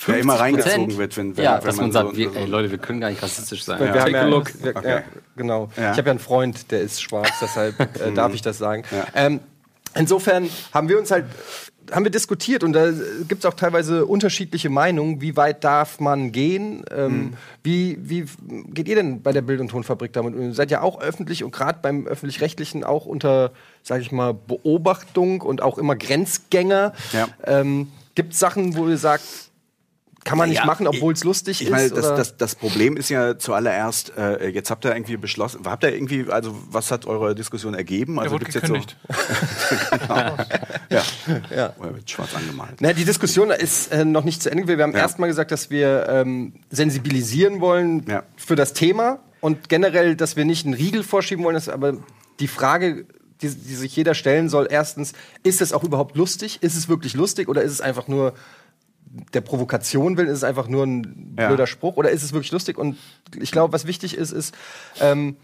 Der 0.07 0.19
immer 0.19 0.35
50%? 0.35 0.39
reingezogen 0.41 0.99
wird, 0.99 1.17
wenn, 1.17 1.37
wenn, 1.37 1.45
ja, 1.45 1.59
wenn 1.59 1.67
dass 1.67 1.77
man, 1.77 1.93
so- 1.93 2.01
sagt, 2.05 2.17
wir, 2.17 2.31
so- 2.31 2.39
ey, 2.39 2.47
Leute, 2.47 2.71
wir 2.71 2.79
können 2.79 3.01
gar 3.01 3.11
nicht 3.11 3.23
rassistisch 3.23 3.65
sein. 3.65 3.81
Wir 3.81 3.89
haben 3.89 3.99
Take 3.99 4.13
ja, 4.13 4.23
a 4.23 4.27
look. 4.27 4.51
Wir, 4.63 4.77
Okay. 4.77 4.89
ja, 4.89 5.03
genau. 5.37 5.71
Ja. 5.77 5.93
Ich 5.93 5.99
habe 5.99 6.07
ja 6.07 6.11
einen 6.13 6.19
Freund, 6.21 6.71
der 6.71 6.81
ist 6.81 7.03
schwarz, 7.03 7.31
deshalb 7.41 7.79
äh, 8.01 8.13
darf 8.15 8.33
ich 8.35 8.43
das 8.43 8.59
sagen. 8.59 8.83
Ja. 8.91 9.07
Ähm, 9.15 9.41
insofern 9.95 10.49
haben 10.73 10.89
wir 10.89 10.99
uns 10.99 11.11
halt 11.11 11.25
haben 11.93 12.05
wir 12.05 12.13
diskutiert 12.13 12.63
und 12.63 12.73
da 12.73 12.93
gibt 13.27 13.41
es 13.41 13.47
auch 13.47 13.55
teilweise 13.55 14.07
unterschiedliche 14.07 14.69
Meinungen, 14.71 15.21
wie 15.21 15.37
weit 15.37 15.65
darf 15.65 15.99
man 15.99 16.31
gehen? 16.31 16.85
Ähm, 16.95 17.33
wie, 17.65 17.99
wie 18.01 18.27
geht 18.73 18.87
ihr 18.87 18.95
denn 18.95 19.23
bei 19.23 19.33
der 19.33 19.43
Bild- 19.43 19.61
und 19.61 19.69
Tonfabrik 19.73 20.13
damit? 20.13 20.37
Ihr 20.37 20.55
seid 20.55 20.71
ja 20.71 20.83
auch 20.83 21.01
öffentlich 21.01 21.43
und 21.43 21.51
gerade 21.53 21.81
beim 21.83 22.07
öffentlich-rechtlichen 22.07 22.85
auch 22.85 23.07
unter, 23.07 23.51
sage 23.83 24.03
ich 24.03 24.13
mal, 24.13 24.35
Beobachtung 24.35 25.41
und 25.41 25.63
auch 25.63 25.79
immer 25.79 25.97
Grenzgänger. 25.97 26.93
Ja. 27.13 27.27
Ähm, 27.45 27.91
gibt 28.15 28.35
es 28.35 28.39
Sachen, 28.39 28.77
wo 28.77 28.87
ihr 28.87 28.99
sagt, 28.99 29.25
kann 30.25 30.37
man 30.39 30.49
nicht 30.51 30.59
Ja, 30.59 30.67
machen, 30.67 30.87
obwohl 30.87 31.13
es 31.15 31.25
lustig 31.25 31.61
ich 31.63 31.67
ist? 31.69 31.73
meine, 31.73 31.89
das, 31.89 32.07
oder? 32.07 32.17
das, 32.17 32.37
das 32.37 32.55
Problem 32.55 32.97
ist 32.97 33.09
ja 33.09 33.39
zuallererst, 33.39 34.13
äh, 34.19 34.49
jetzt 34.49 34.71
habt 34.71 34.85
ihr 34.85 34.95
irgendwie 34.95 35.17
beschlossen, 35.17 35.61
habt 35.65 35.83
ihr 35.83 35.95
irgendwie, 35.95 36.27
also 36.31 36.55
was 36.71 36.91
hat 36.91 37.07
eure 37.07 37.35
Diskussion 37.35 37.75
ergeben? 37.75 38.19
Also 38.19 38.33
wurde 38.33 38.45
gibt's 38.45 38.55
jetzt 38.57 38.67
so, 38.67 38.75
gekündigt. 38.75 38.97
ja, 40.91 41.03
Ja. 41.55 41.75
Oder 41.79 41.95
wird 41.97 42.11
schwarz 42.11 42.35
angemalt. 42.35 42.77
Na, 42.81 42.93
die 42.93 43.05
Diskussion 43.05 43.51
ist 43.51 43.93
äh, 43.93 44.05
noch 44.05 44.25
nicht 44.25 44.43
zu 44.43 44.51
Ende. 44.51 44.67
Wir 44.77 44.83
haben 44.83 44.93
Ja. 44.93 44.99
erstmal 44.99 45.29
gesagt, 45.29 45.51
dass 45.51 45.71
wir 45.71 46.07
ähm, 46.09 46.53
sensibilisieren 46.71 47.61
wollen 47.61 48.05
Ja. 48.09 48.23
für 48.37 48.57
das 48.57 48.73
Thema 48.73 49.21
und 49.41 49.69
generell, 49.69 50.17
dass 50.17 50.37
wir 50.37 50.45
nicht 50.45 50.65
einen 50.67 50.75
Riegel 50.75 51.03
vorschieben 51.03 51.45
wollen. 51.45 51.55
Dass, 51.55 51.69
aber 51.69 51.95
die 52.41 52.49
Frage, 52.49 53.07
die, 53.43 53.49
die 53.49 53.75
sich 53.75 53.97
jeder 53.97 54.15
stellen 54.15 54.49
soll, 54.49 54.69
erstens, 54.71 55.13
ist 55.43 55.61
es 55.63 55.73
auch 55.73 55.83
überhaupt 55.85 56.17
lustig? 56.17 56.59
Ist 56.63 56.77
es 56.77 56.89
wirklich 56.89 57.15
lustig 57.15 57.49
oder 57.49 57.63
ist 57.63 57.73
es 57.73 57.81
einfach 57.81 58.07
nur 58.09 58.35
der 59.35 59.41
Provokation 59.41 60.17
willen? 60.17 60.29
Ist 60.29 60.39
es 60.39 60.45
einfach 60.45 60.69
nur 60.69 60.85
ein 60.87 61.35
Ja. 61.39 61.49
blöder 61.49 61.67
Spruch 61.67 61.97
oder 61.97 62.11
ist 62.11 62.23
es 62.23 62.33
wirklich 62.33 62.53
lustig? 62.53 62.79
Und 62.79 62.97
ich 63.41 63.51
glaube, 63.51 63.73
was 63.73 63.87
wichtig 63.87 64.17
ist, 64.17 64.31
ist, 64.33 64.55
ähm, 65.01 65.37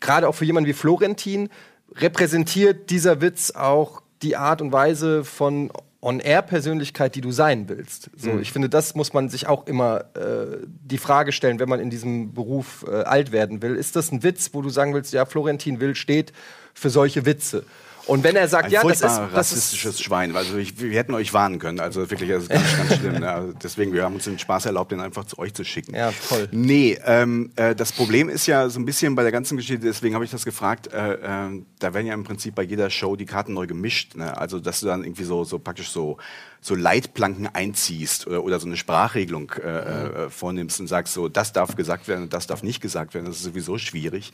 gerade 0.00 0.28
auch 0.28 0.34
für 0.34 0.44
jemanden 0.44 0.68
wie 0.68 0.74
Florentin, 0.74 1.48
repräsentiert 1.94 2.90
dieser 2.90 3.20
Witz 3.20 3.50
auch 3.52 4.02
die 4.22 4.36
Art 4.36 4.60
und 4.62 4.72
Weise 4.72 5.24
von 5.24 5.70
On-Air-Persönlichkeit, 6.00 7.14
die 7.14 7.20
du 7.20 7.30
sein 7.30 7.68
willst. 7.68 8.10
So, 8.16 8.38
Ich 8.40 8.50
finde, 8.52 8.68
das 8.68 8.94
muss 8.96 9.12
man 9.12 9.28
sich 9.28 9.46
auch 9.46 9.66
immer 9.66 10.04
äh, 10.16 10.58
die 10.66 10.98
Frage 10.98 11.30
stellen, 11.32 11.60
wenn 11.60 11.68
man 11.68 11.78
in 11.80 11.90
diesem 11.90 12.34
Beruf 12.34 12.84
äh, 12.88 13.02
alt 13.02 13.30
werden 13.30 13.62
will. 13.62 13.76
Ist 13.76 13.94
das 13.94 14.10
ein 14.10 14.22
Witz, 14.24 14.50
wo 14.52 14.62
du 14.62 14.68
sagen 14.68 14.94
willst, 14.94 15.12
ja, 15.12 15.24
Florentin 15.26 15.80
Will 15.80 15.94
steht 15.94 16.32
für 16.74 16.90
solche 16.90 17.24
Witze? 17.24 17.64
Und 18.06 18.24
wenn 18.24 18.36
er 18.36 18.48
sagt, 18.48 18.66
Ein 18.66 18.70
ja, 18.72 18.82
das 18.82 18.92
ist, 18.92 19.02
das 19.02 19.12
ist 19.12 19.34
rassistisches 19.34 20.00
Schwein. 20.00 20.34
Also 20.36 20.56
ich, 20.56 20.80
wir 20.80 20.98
hätten 20.98 21.14
euch 21.14 21.32
warnen 21.32 21.58
können. 21.58 21.80
Also 21.80 22.10
wirklich, 22.10 22.28
das 22.28 22.44
ist 22.44 22.50
ganz, 22.50 22.76
ganz 22.76 22.94
schlimm. 23.00 23.20
Ne? 23.20 23.30
Also 23.30 23.52
deswegen, 23.62 23.92
wir 23.92 24.04
haben 24.04 24.14
uns 24.14 24.24
den 24.24 24.38
Spaß 24.38 24.66
erlaubt, 24.66 24.92
den 24.92 25.00
einfach 25.00 25.24
zu 25.24 25.38
euch 25.38 25.54
zu 25.54 25.64
schicken. 25.64 25.94
Ja, 25.94 26.12
toll. 26.28 26.48
Nee, 26.50 26.98
ähm, 27.04 27.52
äh, 27.56 27.74
das 27.74 27.92
Problem 27.92 28.28
ist 28.28 28.46
ja 28.46 28.68
so 28.68 28.80
ein 28.80 28.84
bisschen 28.84 29.14
bei 29.14 29.22
der 29.22 29.32
ganzen 29.32 29.56
Geschichte, 29.56 29.84
deswegen 29.84 30.14
habe 30.14 30.24
ich 30.24 30.30
das 30.30 30.44
gefragt, 30.44 30.92
äh, 30.92 31.18
ähm, 31.22 31.66
da 31.78 31.94
werden 31.94 32.06
ja 32.06 32.14
im 32.14 32.24
Prinzip 32.24 32.54
bei 32.54 32.62
jeder 32.62 32.90
Show 32.90 33.16
die 33.16 33.26
Karten 33.26 33.54
neu 33.54 33.66
gemischt. 33.66 34.16
Ne? 34.16 34.36
Also, 34.36 34.58
dass 34.58 34.80
du 34.80 34.86
dann 34.86 35.04
irgendwie 35.04 35.24
so, 35.24 35.44
so 35.44 35.58
praktisch 35.58 35.90
so, 35.90 36.18
so 36.60 36.74
Leitplanken 36.74 37.46
einziehst 37.46 38.26
oder, 38.26 38.42
oder 38.44 38.60
so 38.60 38.66
eine 38.66 38.76
Sprachregelung 38.76 39.52
äh, 39.62 39.68
äh, 39.68 40.30
vornimmst 40.30 40.80
und 40.80 40.86
sagst 40.86 41.14
so, 41.14 41.28
das 41.28 41.52
darf 41.52 41.76
gesagt 41.76 42.08
werden 42.08 42.22
und 42.22 42.32
das 42.32 42.46
darf 42.46 42.62
nicht 42.62 42.80
gesagt 42.80 43.14
werden. 43.14 43.26
Das 43.26 43.36
ist 43.36 43.42
sowieso 43.42 43.78
schwierig, 43.78 44.32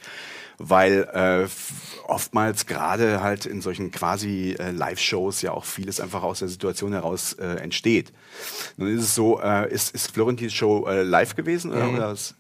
weil 0.59 1.09
äh, 1.13 1.49
oftmals 2.09 2.67
gerade 2.67 3.23
halt 3.23 3.47
in 3.47 3.61
solchen 3.63 3.91
quasi 3.91 4.57
äh, 4.59 4.71
Live-Shows 4.73 5.43
ja 5.43 5.53
auch 5.53 5.65
vieles 5.65 6.01
einfach 6.01 6.23
aus 6.23 6.41
der 6.41 6.49
Situation 6.49 6.93
heraus 6.93 7.35
äh, 7.35 7.45
entsteht. 7.61 8.13
Nun 8.77 8.89
ist 8.97 9.05
es 9.05 9.15
so, 9.15 9.41
äh, 9.41 9.73
ist, 9.73 9.95
ist 9.95 10.11
Florentins 10.11 10.53
Show 10.53 10.87
äh, 10.89 11.03
live 11.03 11.37
gewesen 11.37 11.73
oder, 11.73 11.89
oder 11.91 12.09
was? 12.13 12.35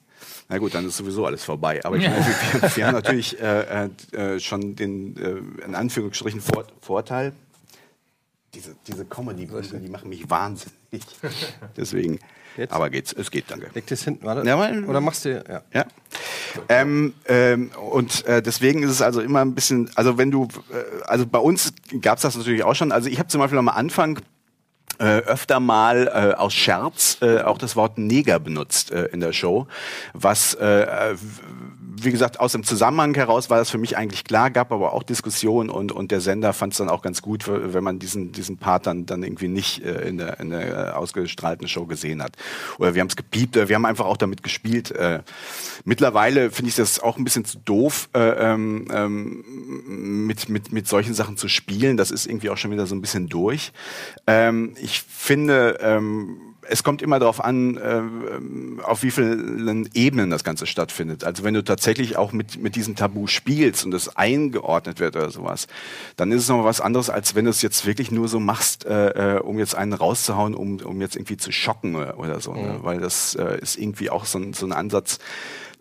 Na 0.49 0.59
gut, 0.59 0.75
dann 0.75 0.87
ist 0.87 0.97
sowieso 0.97 1.27
alles 1.27 1.45
vorbei. 1.45 1.81
Aber 1.85 1.97
ich 1.97 2.09
meine, 2.09 2.25
wir, 2.27 2.77
wir 2.77 2.87
haben 2.87 2.95
natürlich 3.03 3.39
äh, 3.41 3.89
äh, 4.13 4.17
äh, 4.17 4.41
schon 4.41 4.75
den, 4.75 5.17
äh, 5.17 5.65
in 5.65 5.75
Anführungsstrichen, 5.75 6.41
Vor 6.41 6.65
Vorteil. 6.81 7.33
Diese, 8.55 8.75
diese 8.87 9.05
comedy 9.05 9.47
die 9.47 9.89
machen 9.91 10.09
mich 10.09 10.29
wahnsinnig. 10.31 10.73
Deswegen. 11.77 12.19
Jetzt? 12.57 12.73
Aber 12.73 12.89
geht's, 12.89 13.13
es 13.13 13.31
geht, 13.31 13.45
danke. 13.51 13.71
Legt 13.75 13.93
es 13.93 14.03
hinten, 14.03 14.25
warte. 14.25 14.49
Ja, 14.49 14.59
weil- 14.59 14.85
Oder 14.85 15.01
machst 15.03 15.27
du, 15.27 15.33
ja. 15.49 15.63
Ja. 15.73 15.85
Ähm, 16.69 17.15
ähm, 17.27 17.71
und 17.91 18.25
äh, 18.27 18.43
deswegen 18.43 18.83
ist 18.83 18.91
es 18.91 19.03
also 19.03 19.21
immer 19.21 19.41
ein 19.41 19.55
bisschen, 19.55 19.91
also 19.95 20.19
wenn 20.19 20.31
du, 20.31 20.49
äh, 20.71 21.05
also 21.07 21.27
bei 21.27 21.39
uns 21.39 21.73
gab 22.01 22.17
es 22.17 22.23
das 22.23 22.37
natürlich 22.37 22.65
auch 22.65 22.75
schon. 22.75 22.93
Also 22.93 23.09
ich 23.09 23.19
habe 23.19 23.29
zum 23.29 23.41
Beispiel 23.41 23.59
am 23.59 23.69
Anfang 23.69 24.21
äh, 24.99 25.19
öfter 25.19 25.61
mal 25.61 26.09
äh, 26.09 26.35
aus 26.37 26.55
Scherz 26.55 27.19
äh, 27.21 27.41
auch 27.41 27.59
das 27.59 27.77
Wort 27.77 27.99
Neger 27.99 28.39
benutzt 28.39 28.91
äh, 28.91 29.07
in 29.07 29.21
der 29.21 29.33
Show, 29.33 29.67
was 30.13 30.55
äh, 30.55 31.17
wie 32.05 32.11
gesagt, 32.11 32.41
aus 32.41 32.53
dem 32.53 32.65
Zusammenhang 32.65 33.15
heraus 33.15 33.51
war 33.51 33.59
das 33.59 33.71
für 33.71 33.79
mich 33.79 33.97
eigentlich 33.97 34.25
klar, 34.25 34.51
gab 34.51 34.73
aber 34.73 34.93
auch 34.93 35.03
Diskussionen 35.03 35.71
und, 35.71 35.93
und 35.93 36.11
der 36.11 36.21
Sender 36.21 36.53
fand 36.53 36.73
es 36.73 36.79
dann 36.79 36.89
auch 36.89 37.03
ganz 37.03 37.23
gut, 37.23 37.45
wenn 37.49 37.83
man 37.83 37.99
diesen, 37.99 38.33
diesen 38.33 38.59
Part 38.59 38.87
dann, 38.87 39.07
dann 39.07 39.23
irgendwie 39.23 39.49
nicht 39.49 39.83
äh, 39.85 40.09
in, 40.09 40.19
der, 40.19 40.41
in 40.41 40.51
der 40.51 40.99
ausgestrahlten 40.99 41.69
Show 41.69 41.87
gesehen 41.87 42.23
hat. 42.23 42.33
Oder 42.79 42.95
wir 42.95 43.01
haben 43.01 43.09
es 43.09 43.17
gepiept, 43.17 43.57
äh, 43.57 43.69
wir 43.69 43.77
haben 43.77 43.87
einfach 43.87 44.07
auch 44.07 44.17
damit 44.17 44.43
gespielt. 44.43 44.91
Äh, 44.93 45.21
mittlerweile 45.85 46.51
finde 46.51 46.71
ich 46.71 46.77
das 46.77 47.01
auch 47.01 47.17
ein 47.17 47.25
bisschen 47.25 47.45
zu 47.45 47.59
doof, 47.59 48.09
äh, 48.15 48.21
ähm, 48.21 48.87
ähm, 48.93 50.27
mit, 50.27 50.49
mit, 50.49 50.73
mit 50.73 50.89
solchen 50.89 51.15
Sachen 51.15 51.37
zu 51.37 51.49
spielen. 51.49 51.97
Das 51.97 52.11
ist 52.11 52.27
irgendwie 52.27 52.51
auch 52.51 52.57
schon 52.57 52.71
wieder 52.71 52.87
so 52.87 52.95
ein 52.95 53.01
bisschen 53.01 53.29
durch. 53.29 53.73
Ähm, 54.27 54.75
ich 54.91 55.03
finde, 55.03 55.79
ähm, 55.81 56.49
es 56.71 56.83
kommt 56.83 57.03
immer 57.03 57.19
darauf 57.19 57.43
an, 57.43 57.77
äh, 57.77 58.83
auf 58.83 59.03
wie 59.03 59.11
vielen 59.11 59.89
Ebenen 59.95 60.31
das 60.31 60.45
Ganze 60.45 60.67
stattfindet. 60.67 61.25
Also 61.25 61.43
wenn 61.45 61.55
du 61.55 61.65
tatsächlich 61.65 62.17
auch 62.17 62.33
mit, 62.33 62.61
mit 62.61 62.77
diesem 62.77 62.95
Tabu 62.95 63.27
spielst 63.27 63.85
und 63.85 63.95
es 63.95 64.17
eingeordnet 64.17 65.01
wird 65.01 65.17
oder 65.17 65.31
sowas, 65.31 65.67
dann 66.17 66.31
ist 66.33 66.43
es 66.43 66.49
noch 66.49 66.65
was 66.65 66.81
anderes, 66.81 67.11
als 67.11 67.35
wenn 67.35 67.47
du 67.47 67.51
es 67.51 67.63
jetzt 67.63 67.87
wirklich 67.87 68.11
nur 68.11 68.29
so 68.29 68.41
machst, 68.41 68.85
äh, 68.85 69.37
äh 69.37 69.41
um 69.41 69.59
jetzt 69.59 69.75
einen 69.75 69.93
rauszuhauen, 69.93 70.55
um, 70.55 70.81
um 70.81 71.01
jetzt 71.01 71.17
irgendwie 71.17 71.37
zu 71.37 71.53
schocken 71.53 71.97
oder, 71.97 72.19
oder 72.19 72.41
so. 72.41 72.53
Ne? 72.53 72.61
Mhm. 72.61 72.69
Ne? 72.69 72.79
Weil 72.83 73.01
das 73.01 73.35
äh, 73.35 73.59
ist 73.61 73.77
irgendwie 73.79 74.11
auch 74.11 74.25
so 74.25 74.39
ein, 74.39 74.53
so 74.53 74.67
ein 74.67 74.73
Ansatz, 74.73 75.19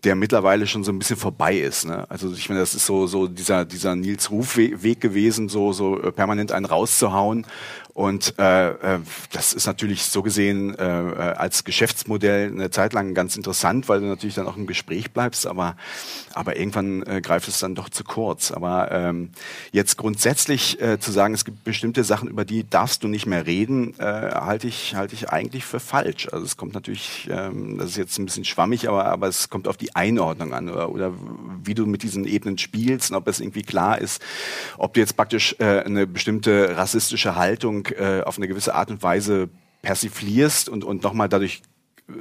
der 0.04 0.16
mittlerweile 0.16 0.68
schon 0.68 0.84
so 0.84 0.92
ein 0.92 1.00
bisschen 1.00 1.18
vorbei 1.18 1.58
ist. 1.58 1.86
Ne? 1.86 2.10
Also 2.10 2.32
ich 2.32 2.50
meine, 2.50 2.62
das 2.62 2.76
ist 2.76 2.86
so 2.86 3.08
so 3.08 3.28
dieser 3.28 3.66
dieser 3.66 3.96
Nils 3.96 4.30
Ruf 4.30 4.58
Weg 4.58 5.02
gewesen, 5.02 5.50
so 5.50 5.74
so 5.74 6.02
äh, 6.02 6.12
permanent 6.12 6.52
einen 6.52 6.66
rauszuhauen 6.66 7.46
und 7.98 8.36
äh, 8.38 8.70
äh, 8.70 9.00
das 9.32 9.54
ist 9.54 9.66
natürlich 9.66 10.04
so 10.04 10.22
gesehen 10.22 10.78
äh, 10.78 10.84
äh, 10.84 11.16
als 11.34 11.64
Geschäftsmodell 11.64 12.52
eine 12.52 12.70
Zeit 12.70 12.94
lang 12.94 13.16
ganz 13.16 13.36
interessant, 13.36 13.90
weil 13.90 14.02
du 14.02 14.06
natürlich 14.06 14.36
dann 14.36 14.46
auch 14.46 14.56
im 14.56 14.68
Gespräch 14.68 15.10
bleibst, 15.14 15.48
aber, 15.48 15.76
aber 16.36 16.58
irgendwann 16.58 17.02
äh, 17.08 17.22
greift 17.22 17.48
es 17.48 17.58
dann 17.58 17.74
doch 17.74 17.90
zu 17.90 18.04
kurz. 18.04 18.52
Aber 18.52 18.92
ähm, 18.92 19.32
jetzt 19.72 19.98
grundsätzlich 19.98 20.80
äh, 20.80 21.00
zu 21.00 21.12
sagen, 21.12 21.34
es 21.34 21.44
gibt 21.44 21.64
bestimmte 21.64 22.04
Sachen, 22.04 22.30
über 22.30 22.46
die 22.46 22.70
darfst 22.70 23.04
du 23.04 23.08
nicht 23.08 23.26
mehr 23.26 23.48
reden, 23.48 24.00
äh, 24.00 24.04
halte 24.04 24.68
ich, 24.68 24.94
halte 24.94 25.16
ich 25.16 25.32
eigentlich 25.32 25.66
für 25.66 25.80
falsch. 25.80 26.30
Also 26.32 26.46
es 26.46 26.56
kommt 26.56 26.76
natürlich, 26.76 27.28
ähm, 27.32 27.80
das 27.80 27.90
ist 27.90 27.98
jetzt 27.98 28.20
ein 28.20 28.26
bisschen 28.26 28.46
schwammig, 28.46 28.88
aber, 28.88 29.06
aber 29.06 29.28
es 29.28 29.50
kommt 29.50 29.68
auf 29.68 29.78
die 29.78 29.96
Einordnung 29.96 30.54
an 30.54 30.70
oder, 30.70 30.92
oder 30.92 31.14
wie 31.64 31.74
du 31.74 31.88
mit 31.88 32.04
diesen 32.04 32.26
Ebenen 32.26 32.60
spielst 32.60 33.10
und 33.10 33.18
ob 33.18 33.28
es 33.28 33.40
irgendwie 33.40 33.64
klar 33.64 33.98
ist, 34.00 34.22
ob 34.78 34.94
du 34.94 35.00
jetzt 35.00 35.18
praktisch 35.18 35.56
äh, 35.58 35.80
eine 35.80 36.06
bestimmte 36.06 36.78
rassistische 36.78 37.36
Haltung 37.36 37.87
äh, 37.92 38.22
auf 38.24 38.38
eine 38.38 38.48
gewisse 38.48 38.74
Art 38.76 38.90
und 38.90 39.04
Weise 39.04 39.50
persiflierst 39.82 40.70
und, 40.70 40.84
und 40.84 41.04
nochmal 41.04 41.30
dadurch 41.30 41.62
äh, 42.10 42.14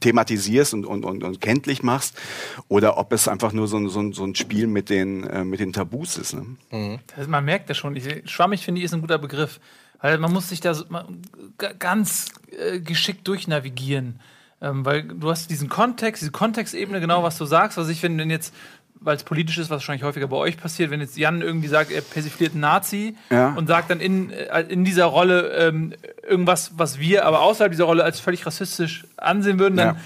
thematisierst 0.00 0.74
und, 0.74 0.86
und, 0.86 1.04
und, 1.04 1.24
und 1.24 1.40
kenntlich 1.40 1.82
machst 1.82 2.20
oder 2.68 2.98
ob 2.98 3.12
es 3.12 3.28
einfach 3.28 3.52
nur 3.52 3.68
so 3.68 3.76
ein, 3.76 3.88
so 3.88 4.12
so 4.12 4.24
ein 4.24 4.34
Spiel 4.34 4.66
mit 4.66 4.90
den, 4.90 5.24
äh, 5.24 5.44
mit 5.44 5.60
den 5.60 5.72
Tabus 5.72 6.16
ist. 6.16 6.34
Ne? 6.34 6.56
Mhm. 6.70 6.98
Das, 7.16 7.26
man 7.28 7.44
merkt 7.44 7.70
das 7.70 7.76
schon. 7.76 7.96
Ich, 7.96 8.30
schwammig 8.30 8.64
finde 8.64 8.80
ich 8.80 8.84
ist 8.84 8.94
ein 8.94 9.00
guter 9.00 9.18
Begriff. 9.18 9.60
Weil 10.04 10.18
man 10.18 10.34
muss 10.34 10.50
sich 10.50 10.60
da 10.60 10.74
so, 10.74 10.84
man, 10.90 11.22
ganz 11.78 12.26
äh, 12.50 12.78
geschickt 12.78 13.26
durchnavigieren. 13.26 14.20
Ähm, 14.60 14.84
weil 14.84 15.02
du 15.02 15.30
hast 15.30 15.48
diesen 15.48 15.70
Kontext, 15.70 16.20
diese 16.20 16.30
Kontextebene, 16.30 17.00
genau 17.00 17.22
was 17.22 17.38
du 17.38 17.46
sagst. 17.46 17.78
Was 17.78 17.88
ich 17.88 18.00
finde, 18.00 18.22
wenn 18.22 18.30
jetzt 18.30 18.54
weil 19.00 19.16
es 19.16 19.24
politisch 19.24 19.58
ist, 19.58 19.70
was 19.70 19.76
wahrscheinlich 19.76 20.04
häufiger 20.04 20.28
bei 20.28 20.36
euch 20.36 20.56
passiert, 20.56 20.90
wenn 20.90 21.00
jetzt 21.00 21.16
Jan 21.16 21.42
irgendwie 21.42 21.68
sagt, 21.68 21.90
er 21.90 22.00
persifliert 22.00 22.52
einen 22.52 22.60
Nazi 22.60 23.16
ja. 23.30 23.54
und 23.54 23.66
sagt 23.66 23.90
dann 23.90 24.00
in, 24.00 24.30
äh, 24.30 24.62
in 24.62 24.84
dieser 24.84 25.04
Rolle 25.06 25.48
ähm, 25.52 25.94
irgendwas, 26.26 26.72
was 26.76 26.98
wir 26.98 27.26
aber 27.26 27.40
außerhalb 27.40 27.70
dieser 27.70 27.84
Rolle 27.84 28.04
als 28.04 28.20
völlig 28.20 28.46
rassistisch 28.46 29.04
ansehen 29.16 29.58
würden, 29.58 29.76
dann 29.76 29.96
ja 29.96 30.00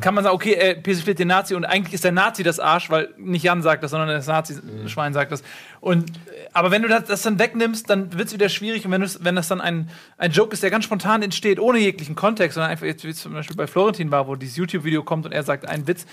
kann 0.00 0.14
man 0.14 0.24
sagen, 0.24 0.34
okay, 0.34 0.52
er 0.52 0.74
persifliert 0.74 1.18
den 1.18 1.28
Nazi 1.28 1.54
und 1.54 1.64
eigentlich 1.64 1.94
ist 1.94 2.04
der 2.04 2.12
Nazi 2.12 2.42
das 2.42 2.60
Arsch, 2.60 2.90
weil 2.90 3.08
nicht 3.16 3.42
Jan 3.42 3.62
sagt 3.62 3.82
das, 3.82 3.90
sondern 3.90 4.08
das 4.08 4.26
Nazi-Schwein 4.26 5.12
sagt 5.12 5.32
das. 5.32 5.42
Und, 5.80 6.12
aber 6.52 6.70
wenn 6.70 6.82
du 6.82 6.88
das, 6.88 7.04
das 7.04 7.22
dann 7.22 7.38
wegnimmst, 7.38 7.88
dann 7.90 8.12
wird 8.12 8.28
es 8.28 8.34
wieder 8.34 8.48
schwierig. 8.48 8.84
Und 8.84 8.92
wenn, 8.92 9.02
wenn 9.20 9.36
das 9.36 9.48
dann 9.48 9.60
ein, 9.60 9.90
ein 10.18 10.30
Joke 10.30 10.52
ist, 10.52 10.62
der 10.62 10.70
ganz 10.70 10.84
spontan 10.84 11.22
entsteht, 11.22 11.58
ohne 11.58 11.78
jeglichen 11.78 12.14
Kontext, 12.14 12.54
sondern 12.54 12.70
einfach 12.70 12.86
jetzt, 12.86 13.04
wie 13.04 13.14
zum 13.14 13.32
Beispiel 13.32 13.56
bei 13.56 13.66
Florentin 13.66 14.10
war, 14.10 14.28
wo 14.28 14.36
dieses 14.36 14.56
YouTube-Video 14.56 15.02
kommt 15.02 15.26
und 15.26 15.32
er 15.32 15.42
sagt 15.42 15.68
einen 15.68 15.86
Witz, 15.86 16.06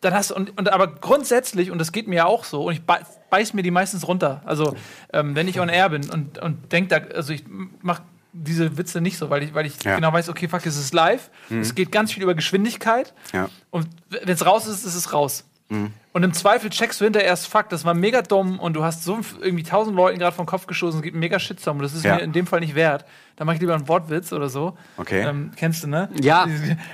dann 0.00 0.14
hast 0.14 0.30
du, 0.30 0.34
und, 0.34 0.56
und 0.58 0.72
aber 0.72 0.86
grundsätzlich, 0.86 1.70
und 1.70 1.78
das 1.78 1.92
geht 1.92 2.06
mir 2.06 2.16
ja 2.16 2.26
auch 2.26 2.44
so, 2.44 2.64
und 2.64 2.72
ich 2.74 2.82
beiß 2.82 3.54
mir 3.54 3.62
die 3.62 3.70
meistens 3.70 4.06
runter. 4.06 4.42
Also, 4.44 4.76
ähm, 5.12 5.34
wenn 5.34 5.48
ich 5.48 5.58
on 5.60 5.68
air 5.68 5.88
bin 5.88 6.08
und, 6.08 6.38
und 6.38 6.72
denk 6.72 6.88
da, 6.90 6.98
also 7.14 7.32
ich 7.32 7.44
mach 7.82 8.00
diese 8.32 8.76
Witze 8.76 9.00
nicht 9.00 9.18
so, 9.18 9.30
weil 9.30 9.42
ich, 9.42 9.54
weil 9.54 9.66
ich 9.66 9.82
ja. 9.82 9.96
genau 9.96 10.12
weiß, 10.12 10.28
okay, 10.28 10.48
fuck, 10.48 10.64
es 10.66 10.76
ist 10.76 10.94
live. 10.94 11.30
Mhm. 11.48 11.60
Es 11.60 11.74
geht 11.74 11.92
ganz 11.92 12.12
viel 12.12 12.22
über 12.22 12.34
Geschwindigkeit. 12.34 13.14
Ja. 13.32 13.48
Und 13.70 13.88
wenn 14.08 14.28
es 14.28 14.44
raus 14.44 14.66
ist, 14.66 14.84
ist 14.84 14.94
es 14.94 15.12
raus. 15.12 15.44
Mhm. 15.70 15.92
Und 16.14 16.22
im 16.22 16.32
Zweifel 16.32 16.70
checkst 16.70 17.00
du 17.00 17.04
hinterher 17.04 17.28
erst, 17.28 17.46
fuck, 17.46 17.68
das 17.68 17.84
war 17.84 17.92
mega 17.92 18.22
dumm 18.22 18.58
und 18.58 18.72
du 18.72 18.82
hast 18.82 19.04
so 19.04 19.20
irgendwie 19.40 19.62
tausend 19.62 19.94
Leuten 19.94 20.18
gerade 20.18 20.34
vom 20.34 20.46
Kopf 20.46 20.66
geschossen, 20.66 20.98
es 20.98 21.02
gibt 21.02 21.14
einen 21.14 21.20
mega 21.20 21.38
Shitstorm 21.38 21.76
und 21.76 21.82
das 21.82 21.92
ist 21.92 22.04
ja. 22.04 22.16
mir 22.16 22.22
in 22.22 22.32
dem 22.32 22.46
Fall 22.46 22.60
nicht 22.60 22.74
wert. 22.74 23.04
Da 23.36 23.44
mache 23.44 23.56
ich 23.56 23.60
lieber 23.60 23.74
einen 23.74 23.86
Wortwitz 23.86 24.32
oder 24.32 24.48
so. 24.48 24.76
Okay. 24.96 25.22
Ähm, 25.22 25.52
kennst 25.54 25.84
du, 25.84 25.88
ne? 25.88 26.08
Ja. 26.20 26.46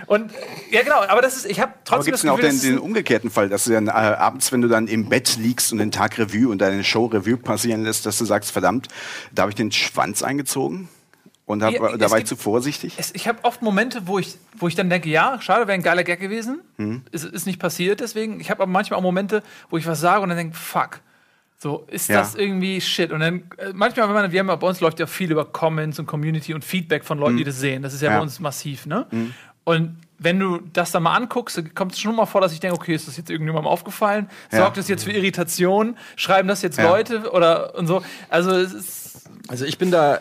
Und 0.06 0.32
ja, 0.70 0.82
genau, 0.82 1.02
aber 1.08 1.22
das 1.22 1.36
ist, 1.36 1.46
ich 1.46 1.60
habe 1.60 1.72
trotzdem. 1.84 1.94
Aber 1.94 2.04
gibt 2.04 2.16
es 2.18 2.26
auch 2.26 2.38
den, 2.38 2.60
den, 2.60 2.78
umgekehrten 2.78 3.30
Fall, 3.30 3.48
dass 3.48 3.64
du 3.64 3.72
dann 3.72 3.86
äh, 3.86 3.92
abends, 3.92 4.52
wenn 4.52 4.60
du 4.60 4.68
dann 4.68 4.88
im 4.88 5.08
Bett 5.08 5.36
liegst 5.36 5.72
und 5.72 5.78
den 5.78 5.90
Tag 5.92 6.18
Revue 6.18 6.50
und 6.50 6.58
deine 6.58 6.84
Show 6.84 7.06
Revue 7.06 7.38
passieren 7.38 7.84
lässt, 7.84 8.04
dass 8.04 8.18
du 8.18 8.24
sagst, 8.24 8.50
verdammt, 8.50 8.88
da 9.32 9.42
habe 9.42 9.50
ich 9.50 9.56
den 9.56 9.72
Schwanz 9.72 10.22
eingezogen? 10.22 10.88
Und 11.46 11.62
hab, 11.62 11.72
ja, 11.72 11.96
da 11.96 12.10
war 12.10 12.18
ich 12.18 12.24
zu 12.24 12.36
vorsichtig? 12.36 12.94
Es, 12.96 13.14
ich 13.14 13.28
habe 13.28 13.44
oft 13.44 13.60
Momente, 13.60 14.06
wo 14.06 14.18
ich, 14.18 14.38
wo 14.56 14.66
ich 14.66 14.74
dann 14.74 14.88
denke, 14.88 15.10
ja, 15.10 15.38
schade, 15.42 15.66
wäre 15.66 15.74
ein 15.74 15.82
geiler 15.82 16.02
Gag 16.02 16.18
gewesen. 16.18 16.60
Mhm. 16.78 17.02
Ist, 17.12 17.24
ist 17.24 17.46
nicht 17.46 17.58
passiert, 17.58 18.00
deswegen. 18.00 18.40
Ich 18.40 18.50
habe 18.50 18.62
aber 18.62 18.72
manchmal 18.72 18.98
auch 18.98 19.02
Momente, 19.02 19.42
wo 19.68 19.76
ich 19.76 19.86
was 19.86 20.00
sage 20.00 20.22
und 20.22 20.30
dann 20.30 20.38
denke, 20.38 20.56
fuck. 20.56 21.00
So, 21.58 21.86
ist 21.90 22.08
ja. 22.08 22.20
das 22.20 22.34
irgendwie 22.34 22.80
shit? 22.80 23.12
Und 23.12 23.20
dann, 23.20 23.44
äh, 23.58 23.72
manchmal, 23.74 24.08
wenn 24.08 24.14
man, 24.14 24.32
wir 24.32 24.40
haben 24.40 24.48
ja, 24.48 24.56
bei 24.56 24.66
uns 24.66 24.80
läuft 24.80 25.00
ja 25.00 25.06
viel 25.06 25.30
über 25.30 25.44
Comments 25.44 25.98
und 25.98 26.06
Community 26.06 26.54
und 26.54 26.64
Feedback 26.64 27.04
von 27.04 27.18
Leuten, 27.18 27.34
mhm. 27.34 27.38
die 27.38 27.44
das 27.44 27.60
sehen. 27.60 27.82
Das 27.82 27.92
ist 27.92 28.00
ja, 28.00 28.10
ja. 28.10 28.16
bei 28.16 28.22
uns 28.22 28.40
massiv, 28.40 28.86
ne? 28.86 29.06
Mhm. 29.10 29.34
Und 29.64 29.96
wenn 30.18 30.38
du 30.38 30.60
das 30.72 30.92
dann 30.92 31.02
mal 31.02 31.14
anguckst, 31.14 31.74
kommt 31.74 31.92
es 31.92 32.00
schon 32.00 32.16
mal 32.16 32.26
vor, 32.26 32.40
dass 32.40 32.52
ich 32.52 32.60
denke, 32.60 32.76
okay, 32.76 32.94
ist 32.94 33.08
das 33.08 33.16
jetzt 33.16 33.30
irgendjemandem 33.30 33.70
aufgefallen? 33.70 34.28
Sorgt 34.50 34.76
das 34.76 34.88
jetzt 34.88 35.04
für 35.04 35.12
Irritation? 35.12 35.96
Schreiben 36.16 36.48
das 36.48 36.62
jetzt 36.62 36.80
Leute 36.80 37.30
oder 37.32 37.74
und 37.74 37.86
so? 37.86 38.02
Also 38.28 38.50
es 38.52 38.72
ist. 38.72 39.30
Also 39.48 39.64
ich 39.64 39.76
bin 39.76 39.90
da 39.90 40.18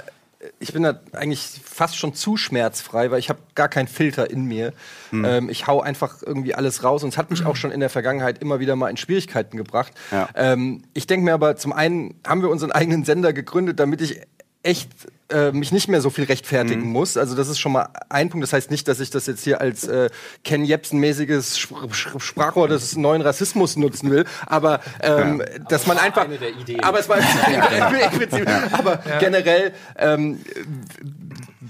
ich 0.60 0.74
bin 0.74 0.84
da 0.84 1.00
eigentlich 1.14 1.62
fast 1.64 1.98
schon 1.98 2.14
zu 2.14 2.38
schmerzfrei, 2.38 3.12
weil 3.12 3.20
ich 3.20 3.30
habe 3.30 3.40
gar 3.56 3.70
keinen 3.70 3.88
Filter 3.88 4.30
in 4.30 4.46
mir. 4.46 4.74
Hm. 5.10 5.26
Ähm, 5.26 5.50
ich 5.50 5.68
hau 5.68 5.82
einfach 5.82 6.22
irgendwie 6.22 6.56
alles 6.56 6.84
raus 6.84 7.04
und 7.04 7.10
es 7.10 7.18
hat 7.18 7.30
mich 7.30 7.46
auch 7.46 7.56
schon 7.56 7.72
in 7.72 7.80
der 7.80 7.90
Vergangenheit 7.90 8.40
immer 8.40 8.60
wieder 8.60 8.76
mal 8.76 8.90
in 8.90 8.98
Schwierigkeiten 8.98 9.58
gebracht. 9.58 9.94
Ja. 10.12 10.30
Ähm, 10.36 10.84
ich 10.94 11.08
denke 11.08 11.26
mir 11.26 11.34
aber, 11.34 11.56
zum 11.56 11.74
einen 11.74 12.16
haben 12.26 12.42
wir 12.42 12.50
unseren 12.50 12.72
eigenen 12.72 13.06
Sender 13.06 13.34
gegründet, 13.34 13.80
damit 13.80 14.02
ich 14.02 14.22
echt 14.64 14.90
äh, 15.30 15.52
mich 15.52 15.72
nicht 15.72 15.88
mehr 15.88 16.02
so 16.02 16.10
viel 16.10 16.26
rechtfertigen 16.26 16.84
mhm. 16.84 16.92
muss. 16.92 17.18
Also 17.18 17.36
das 17.36 17.48
ist 17.48 17.60
schon 17.60 17.72
mal 17.72 17.90
ein 18.10 18.30
Punkt. 18.30 18.44
Das 18.44 18.54
heißt 18.54 18.72
nicht, 18.72 18.88
dass 18.88 19.00
ich 19.00 19.10
das 19.10 19.26
jetzt 19.26 19.44
hier 19.44 19.62
als 19.62 19.88
äh, 19.88 20.10
Ken 20.44 20.66
Jebsen-mäßiges 20.66 21.58
Sprachrohr 21.58 22.68
des 22.68 22.96
neuen 22.96 23.22
Rassismus 23.22 23.76
nutzen 23.78 24.12
will, 24.12 24.26
aber 24.46 24.82
ähm, 25.02 25.42
ja. 25.42 25.60
dass 25.70 25.86
aber 25.86 25.96
man 25.96 26.04
einfach. 26.04 26.26
Eine 26.26 26.38
der 26.38 26.56
Ideen. 26.56 26.84
Aber 26.84 27.00
es 27.00 27.10
war 27.10 27.18
im 28.12 28.20
Prinzip. 28.20 28.48
Aber 28.72 29.02
ja. 29.08 29.20
generell 29.20 29.74
ähm, 29.98 30.40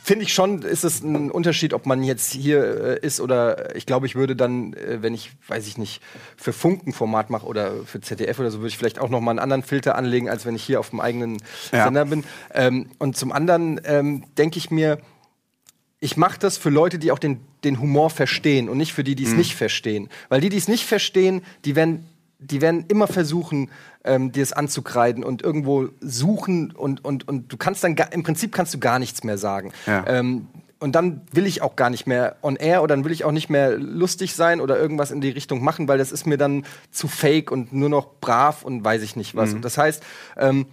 finde 0.04 0.26
ich 0.26 0.34
schon, 0.34 0.62
ist 0.62 0.84
es 0.84 1.02
ein 1.02 1.32
Unterschied, 1.32 1.74
ob 1.74 1.86
man 1.86 2.04
jetzt 2.04 2.32
hier 2.32 3.00
äh, 3.02 3.06
ist 3.06 3.22
oder 3.22 3.76
ich 3.76 3.86
glaube, 3.86 4.06
ich 4.06 4.16
würde 4.16 4.36
dann, 4.36 4.74
äh, 4.74 5.02
wenn 5.02 5.14
ich, 5.14 5.32
weiß 5.48 5.68
ich 5.68 5.78
nicht, 5.78 6.02
für 6.36 6.54
Funkenformat 6.54 7.30
mache 7.30 7.46
oder 7.46 7.72
für 7.86 8.02
ZDF 8.02 8.40
oder 8.40 8.52
so, 8.52 8.60
würde 8.60 8.70
ich 8.70 8.78
vielleicht 8.78 9.00
auch 9.00 9.10
noch 9.10 9.22
mal 9.22 9.32
einen 9.32 9.40
anderen 9.40 9.64
Filter 9.64 9.96
anlegen, 9.96 10.30
als 10.30 10.46
wenn 10.46 10.56
ich 10.56 10.64
hier 10.64 10.80
auf 10.80 10.90
dem 10.90 11.00
eigenen 11.00 11.38
ja. 11.72 11.86
Sender 11.86 12.06
bin. 12.06 12.24
Ähm, 12.54 12.90
und 13.00 13.16
zum 13.16 13.32
anderen 13.32 13.43
ähm, 13.50 14.24
denke 14.38 14.58
ich 14.58 14.72
mir, 14.72 15.00
ich 16.00 16.18
mache 16.18 16.40
das 16.40 16.58
für 16.58 16.70
Leute, 16.70 17.00
die 17.00 17.12
auch 17.12 17.20
den, 17.20 17.40
den 17.64 17.80
Humor 17.80 18.10
verstehen 18.10 18.68
und 18.68 18.78
nicht 18.78 18.94
für 18.94 19.04
die, 19.04 19.16
die 19.16 19.24
es 19.24 19.32
mhm. 19.32 19.38
nicht 19.38 19.56
verstehen. 19.56 20.10
Weil 20.30 20.42
die, 20.42 20.50
die 20.50 20.58
es 20.58 20.68
nicht 20.68 20.86
verstehen, 20.86 21.44
die 21.66 21.76
werden 21.76 22.06
die 22.46 22.62
werden 22.62 22.86
immer 22.88 23.08
versuchen, 23.08 23.70
ähm, 24.04 24.32
dir 24.32 24.44
es 24.44 24.54
anzukreiden 24.54 25.24
und 25.24 25.42
irgendwo 25.42 25.88
suchen 26.02 26.72
und, 26.72 27.04
und, 27.04 27.28
und 27.28 27.52
du 27.52 27.58
kannst 27.58 27.84
dann, 27.84 27.96
im 28.12 28.24
Prinzip 28.24 28.52
kannst 28.52 28.74
du 28.74 28.80
gar 28.80 29.00
nichts 29.00 29.24
mehr 29.24 29.38
sagen. 29.38 29.72
Ja. 29.86 30.06
Ähm, 30.08 30.48
und 30.80 30.96
dann 30.96 31.22
will 31.32 31.46
ich 31.46 31.62
auch 31.62 31.78
gar 31.78 31.90
nicht 31.90 32.08
mehr 32.08 32.36
on 32.42 32.58
air 32.58 32.84
oder 32.84 32.94
dann 32.94 33.06
will 33.06 33.14
ich 33.14 33.24
auch 33.24 33.32
nicht 33.32 33.50
mehr 33.50 33.78
lustig 33.78 34.36
sein 34.36 34.60
oder 34.60 34.78
irgendwas 34.78 35.12
in 35.12 35.22
die 35.22 35.30
Richtung 35.30 35.64
machen, 35.64 35.88
weil 35.88 35.98
das 35.98 36.12
ist 36.12 36.28
mir 36.28 36.38
dann 36.38 36.66
zu 36.92 37.08
fake 37.08 37.52
und 37.52 37.72
nur 37.72 37.88
noch 37.88 38.20
brav 38.20 38.64
und 38.64 38.84
weiß 38.84 39.02
ich 39.02 39.16
nicht 39.16 39.34
was. 39.34 39.54
Mhm. 39.54 39.62
Das 39.62 39.78
heißt, 39.78 40.04
ähm, 40.36 40.66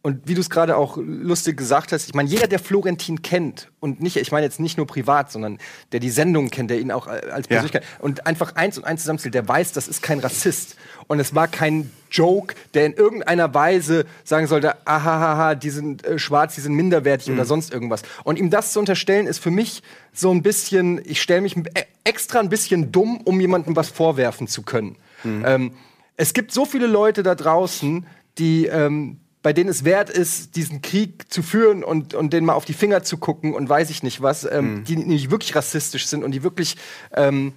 und 0.00 0.28
wie 0.28 0.34
du 0.34 0.40
es 0.40 0.48
gerade 0.48 0.76
auch 0.76 0.96
lustig 0.96 1.56
gesagt 1.56 1.90
hast, 1.92 2.06
ich 2.08 2.14
meine, 2.14 2.28
jeder, 2.28 2.46
der 2.46 2.60
Florentin 2.60 3.20
kennt 3.22 3.70
und 3.80 4.00
nicht, 4.00 4.16
ich 4.16 4.30
meine 4.30 4.46
jetzt 4.46 4.60
nicht 4.60 4.76
nur 4.78 4.86
privat, 4.86 5.30
sondern 5.32 5.58
der 5.92 5.98
die 6.00 6.10
Sendung 6.10 6.50
kennt, 6.50 6.70
der 6.70 6.80
ihn 6.80 6.92
auch 6.92 7.08
äh, 7.08 7.10
als 7.32 7.46
Ja. 7.48 7.56
Persönlichkeit 7.60 7.84
und 7.98 8.26
einfach 8.26 8.54
eins 8.54 8.78
und 8.78 8.84
eins 8.84 9.02
zusammenzählt, 9.02 9.34
der 9.34 9.46
weiß, 9.48 9.72
das 9.72 9.88
ist 9.88 10.00
kein 10.02 10.20
Rassist 10.20 10.76
und 11.08 11.18
es 11.20 11.34
war 11.34 11.48
kein 11.48 11.90
Joke, 12.10 12.54
der 12.74 12.86
in 12.86 12.92
irgendeiner 12.94 13.52
Weise 13.54 14.06
sagen 14.24 14.46
sollte, 14.46 14.86
ahahaha, 14.86 15.54
die 15.56 15.70
sind 15.70 16.04
äh, 16.06 16.18
schwarz, 16.18 16.54
die 16.54 16.60
sind 16.62 16.74
minderwertig 16.74 17.32
oder 17.32 17.44
sonst 17.44 17.72
irgendwas. 17.72 18.02
Und 18.24 18.38
ihm 18.38 18.50
das 18.50 18.72
zu 18.72 18.78
unterstellen, 18.78 19.26
ist 19.26 19.40
für 19.40 19.50
mich 19.50 19.82
so 20.14 20.30
ein 20.30 20.42
bisschen, 20.42 21.00
ich 21.04 21.20
stelle 21.20 21.42
mich 21.42 21.56
e- 21.56 21.62
extra 22.04 22.38
ein 22.40 22.48
bisschen 22.48 22.92
dumm, 22.92 23.20
um 23.24 23.40
jemandem 23.40 23.74
was 23.76 23.88
vorwerfen 23.90 24.46
zu 24.48 24.62
können. 24.62 24.96
Ähm, 25.24 25.72
es 26.16 26.32
gibt 26.32 26.52
so 26.52 26.64
viele 26.64 26.86
Leute 26.86 27.22
da 27.22 27.34
draußen, 27.34 28.06
die 28.38 28.66
ähm, 28.66 29.18
bei 29.42 29.52
denen 29.52 29.70
es 29.70 29.84
wert 29.84 30.10
ist, 30.10 30.56
diesen 30.56 30.82
Krieg 30.82 31.32
zu 31.32 31.42
führen 31.42 31.84
und, 31.84 32.14
und 32.14 32.32
denen 32.32 32.46
mal 32.46 32.54
auf 32.54 32.64
die 32.64 32.72
Finger 32.74 33.02
zu 33.04 33.18
gucken 33.18 33.54
und 33.54 33.68
weiß 33.68 33.90
ich 33.90 34.02
nicht 34.02 34.20
was, 34.20 34.44
ähm, 34.50 34.84
die 34.84 34.96
nicht 34.96 35.30
wirklich 35.30 35.54
rassistisch 35.54 36.06
sind 36.06 36.24
und 36.24 36.32
die 36.32 36.42
wirklich 36.42 36.76
ähm, 37.14 37.52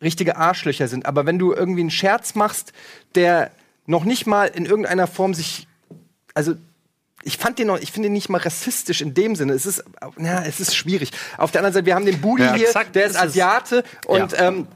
richtige 0.00 0.36
Arschlöcher 0.36 0.88
sind. 0.88 1.06
Aber 1.06 1.26
wenn 1.26 1.38
du 1.38 1.52
irgendwie 1.52 1.80
einen 1.82 1.90
Scherz 1.90 2.34
machst, 2.34 2.72
der 3.14 3.50
noch 3.86 4.04
nicht 4.04 4.26
mal 4.26 4.46
in 4.46 4.64
irgendeiner 4.64 5.06
Form 5.06 5.34
sich, 5.34 5.66
also 6.34 6.54
ich 7.24 7.36
fand 7.36 7.58
den 7.58 7.66
noch, 7.66 7.78
ich 7.78 7.90
finde 7.92 8.06
den 8.08 8.12
nicht 8.14 8.28
mal 8.28 8.38
rassistisch 8.38 9.00
in 9.00 9.12
dem 9.12 9.34
Sinne. 9.34 9.52
Es 9.52 9.66
ist, 9.66 9.84
ja, 10.18 10.42
es 10.44 10.60
ist 10.60 10.74
schwierig. 10.76 11.10
Auf 11.36 11.50
der 11.50 11.60
anderen 11.60 11.74
Seite, 11.74 11.86
wir 11.86 11.94
haben 11.94 12.06
den 12.06 12.20
Budi 12.20 12.44
Ja. 12.44 12.54
hier, 12.54 12.66
Exakt, 12.68 12.94
der 12.94 13.06
ist 13.06 13.16
ist. 13.16 13.20
Asiate 13.20 13.82
und 14.06 14.32
Ja. 14.32 14.48
ähm, 14.48 14.68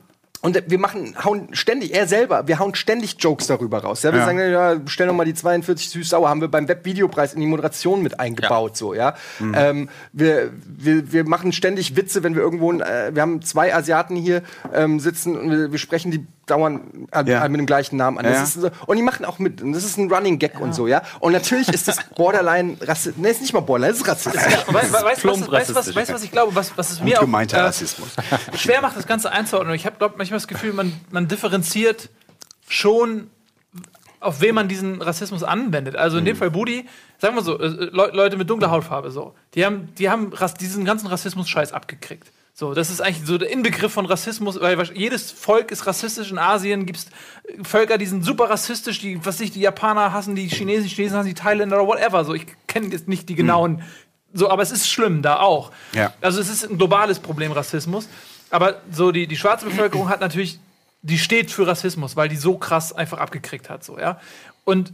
und 0.42 0.62
wir 0.66 0.78
machen, 0.78 1.14
hauen 1.24 1.48
ständig, 1.52 1.94
er 1.94 2.06
selber, 2.08 2.46
wir 2.48 2.58
hauen 2.58 2.74
ständig 2.74 3.16
Jokes 3.20 3.46
darüber 3.46 3.78
raus. 3.78 4.02
Ja, 4.02 4.12
wir 4.12 4.18
Ja. 4.18 4.26
sagen, 4.26 4.38
ja, 4.38 4.76
stell 4.86 5.06
doch 5.06 5.14
mal 5.14 5.24
die 5.24 5.34
42 5.34 5.88
süß-sauer, 5.90 6.28
haben 6.28 6.40
wir 6.40 6.48
beim 6.48 6.68
Webvideopreis 6.68 7.32
in 7.34 7.40
die 7.40 7.46
Moderation 7.46 8.02
mit 8.02 8.18
eingebaut, 8.18 8.76
so, 8.76 8.92
ja. 8.92 9.14
Mhm. 9.38 9.54
Ähm, 9.56 9.88
wir, 10.12 10.50
wir, 10.66 11.12
wir 11.12 11.24
machen 11.24 11.52
ständig 11.52 11.96
Witze, 11.96 12.22
wenn 12.24 12.34
wir 12.34 12.42
irgendwo, 12.42 12.72
äh, 12.72 13.14
wir 13.14 13.22
haben 13.22 13.40
zwei 13.42 13.72
Asiaten 13.74 14.16
hier 14.16 14.42
ähm, 14.74 14.98
sitzen 15.00 15.38
und 15.38 15.50
wir, 15.50 15.70
wir 15.72 15.78
sprechen 15.78 16.10
die 16.10 16.26
dauernd 16.52 16.82
äh, 17.12 17.24
Ja. 17.28 17.48
mit 17.48 17.58
dem 17.58 17.66
gleichen 17.66 17.96
Namen 17.96 18.18
an. 18.18 18.24
Das 18.24 18.34
Ja. 18.36 18.42
ist 18.44 18.52
so, 18.54 18.70
und 18.86 18.96
die 18.96 19.02
machen 19.02 19.24
auch 19.24 19.38
mit, 19.38 19.60
und 19.62 19.72
das 19.72 19.84
ist 19.84 19.96
ein 19.98 20.12
Running 20.12 20.38
Gag 20.38 20.60
und 20.60 20.74
so, 20.74 20.86
ja. 20.86 21.02
Und 21.20 21.32
natürlich 21.32 21.68
ist 21.68 21.88
das 21.88 21.96
Borderline 22.14 22.76
rassistisch, 22.80 23.20
ne, 23.20 23.28
ist 23.30 23.40
nicht 23.40 23.52
mal 23.52 23.60
Borderline, 23.60 23.92
das 23.92 24.00
ist 24.02 24.08
rassistisch. 24.08 24.42
Weißt 24.42 24.68
du, 24.68 24.92
was, 24.92 25.04
rassistisch. 25.04 25.96
weißt, 25.96 26.10
du, 26.10 26.14
was 26.14 26.22
ich 26.22 26.30
glaube, 26.30 26.54
was, 26.54 26.76
was 26.76 26.90
es 26.92 26.98
Gut 26.98 27.06
mir 27.06 27.16
auch 27.18 27.22
gemeinter 27.22 27.58
äh, 27.58 27.62
Rassismus. 27.62 28.10
schwer 28.56 28.80
macht, 28.82 28.96
das 28.96 29.06
Ganze 29.06 29.32
einzuordnen. 29.32 29.74
Ich 29.74 29.86
habe, 29.86 29.96
glaube 29.98 30.14
manchmal 30.18 30.38
das 30.38 30.46
Gefühl, 30.48 30.72
man, 30.72 30.92
man 31.10 31.26
differenziert 31.28 32.08
schon, 32.68 33.30
auf 34.20 34.40
wen 34.40 34.54
man 34.54 34.68
diesen 34.68 35.02
Rassismus 35.02 35.42
anwendet. 35.42 35.96
Also 35.96 36.18
in 36.18 36.24
dem 36.24 36.36
Fall 36.36 36.50
Budi, 36.50 36.86
sagen 37.18 37.34
wir 37.34 37.42
so, 37.42 37.58
äh, 37.58 37.66
Le 37.66 38.10
Leute 38.12 38.36
mit 38.36 38.48
dunkler 38.48 38.70
Hautfarbe, 38.70 39.10
so, 39.10 39.34
die 39.54 39.64
haben, 39.64 39.88
die 39.98 40.08
haben 40.10 40.32
diesen 40.60 40.84
ganzen 40.84 41.06
Rassismus-Scheiß 41.08 41.72
abgekriegt. 41.72 42.28
So, 42.54 42.74
das 42.74 42.90
ist 42.90 43.00
eigentlich 43.00 43.26
so 43.26 43.38
der 43.38 43.50
Inbegriff 43.50 43.92
von 43.92 44.04
Rassismus, 44.04 44.60
weil 44.60 44.78
jedes 44.92 45.30
Volk 45.30 45.70
ist 45.70 45.86
rassistisch. 45.86 46.30
In 46.30 46.38
Asien 46.38 46.84
gibt 46.84 46.98
es 46.98 47.06
Völker, 47.66 47.96
die 47.96 48.04
sind 48.04 48.24
super 48.24 48.50
rassistisch, 48.50 49.00
die, 49.00 49.24
was 49.24 49.40
ich, 49.40 49.52
die 49.52 49.60
Japaner 49.60 50.12
hassen, 50.12 50.34
die 50.34 50.48
Chinesen, 50.48 50.86
die 50.86 50.94
Chinesen 50.94 51.16
hassen 51.16 51.28
die 51.28 51.34
Thailänder 51.34 51.82
oder 51.82 51.86
whatever. 51.86 52.24
So, 52.24 52.34
ich 52.34 52.46
kenne 52.66 52.88
jetzt 52.88 53.08
nicht 53.08 53.28
die 53.30 53.36
genauen, 53.36 53.82
so, 54.34 54.50
aber 54.50 54.62
es 54.62 54.70
ist 54.70 54.88
schlimm 54.88 55.22
da 55.22 55.40
auch. 55.40 55.72
Ja. 55.94 56.12
Also 56.20 56.40
es 56.40 56.48
ist 56.48 56.68
ein 56.68 56.78
globales 56.78 57.18
Problem, 57.18 57.52
Rassismus. 57.52 58.08
Aber 58.50 58.82
so 58.90 59.12
die, 59.12 59.26
die 59.26 59.36
schwarze 59.36 59.64
Bevölkerung 59.64 60.08
hat 60.08 60.20
natürlich, 60.20 60.58
die 61.00 61.18
steht 61.18 61.50
für 61.50 61.66
Rassismus, 61.66 62.16
weil 62.16 62.28
die 62.28 62.36
so 62.36 62.58
krass 62.58 62.92
einfach 62.92 63.18
abgekriegt 63.18 63.70
hat. 63.70 63.82
So, 63.82 63.98
ja? 63.98 64.20
Und 64.64 64.92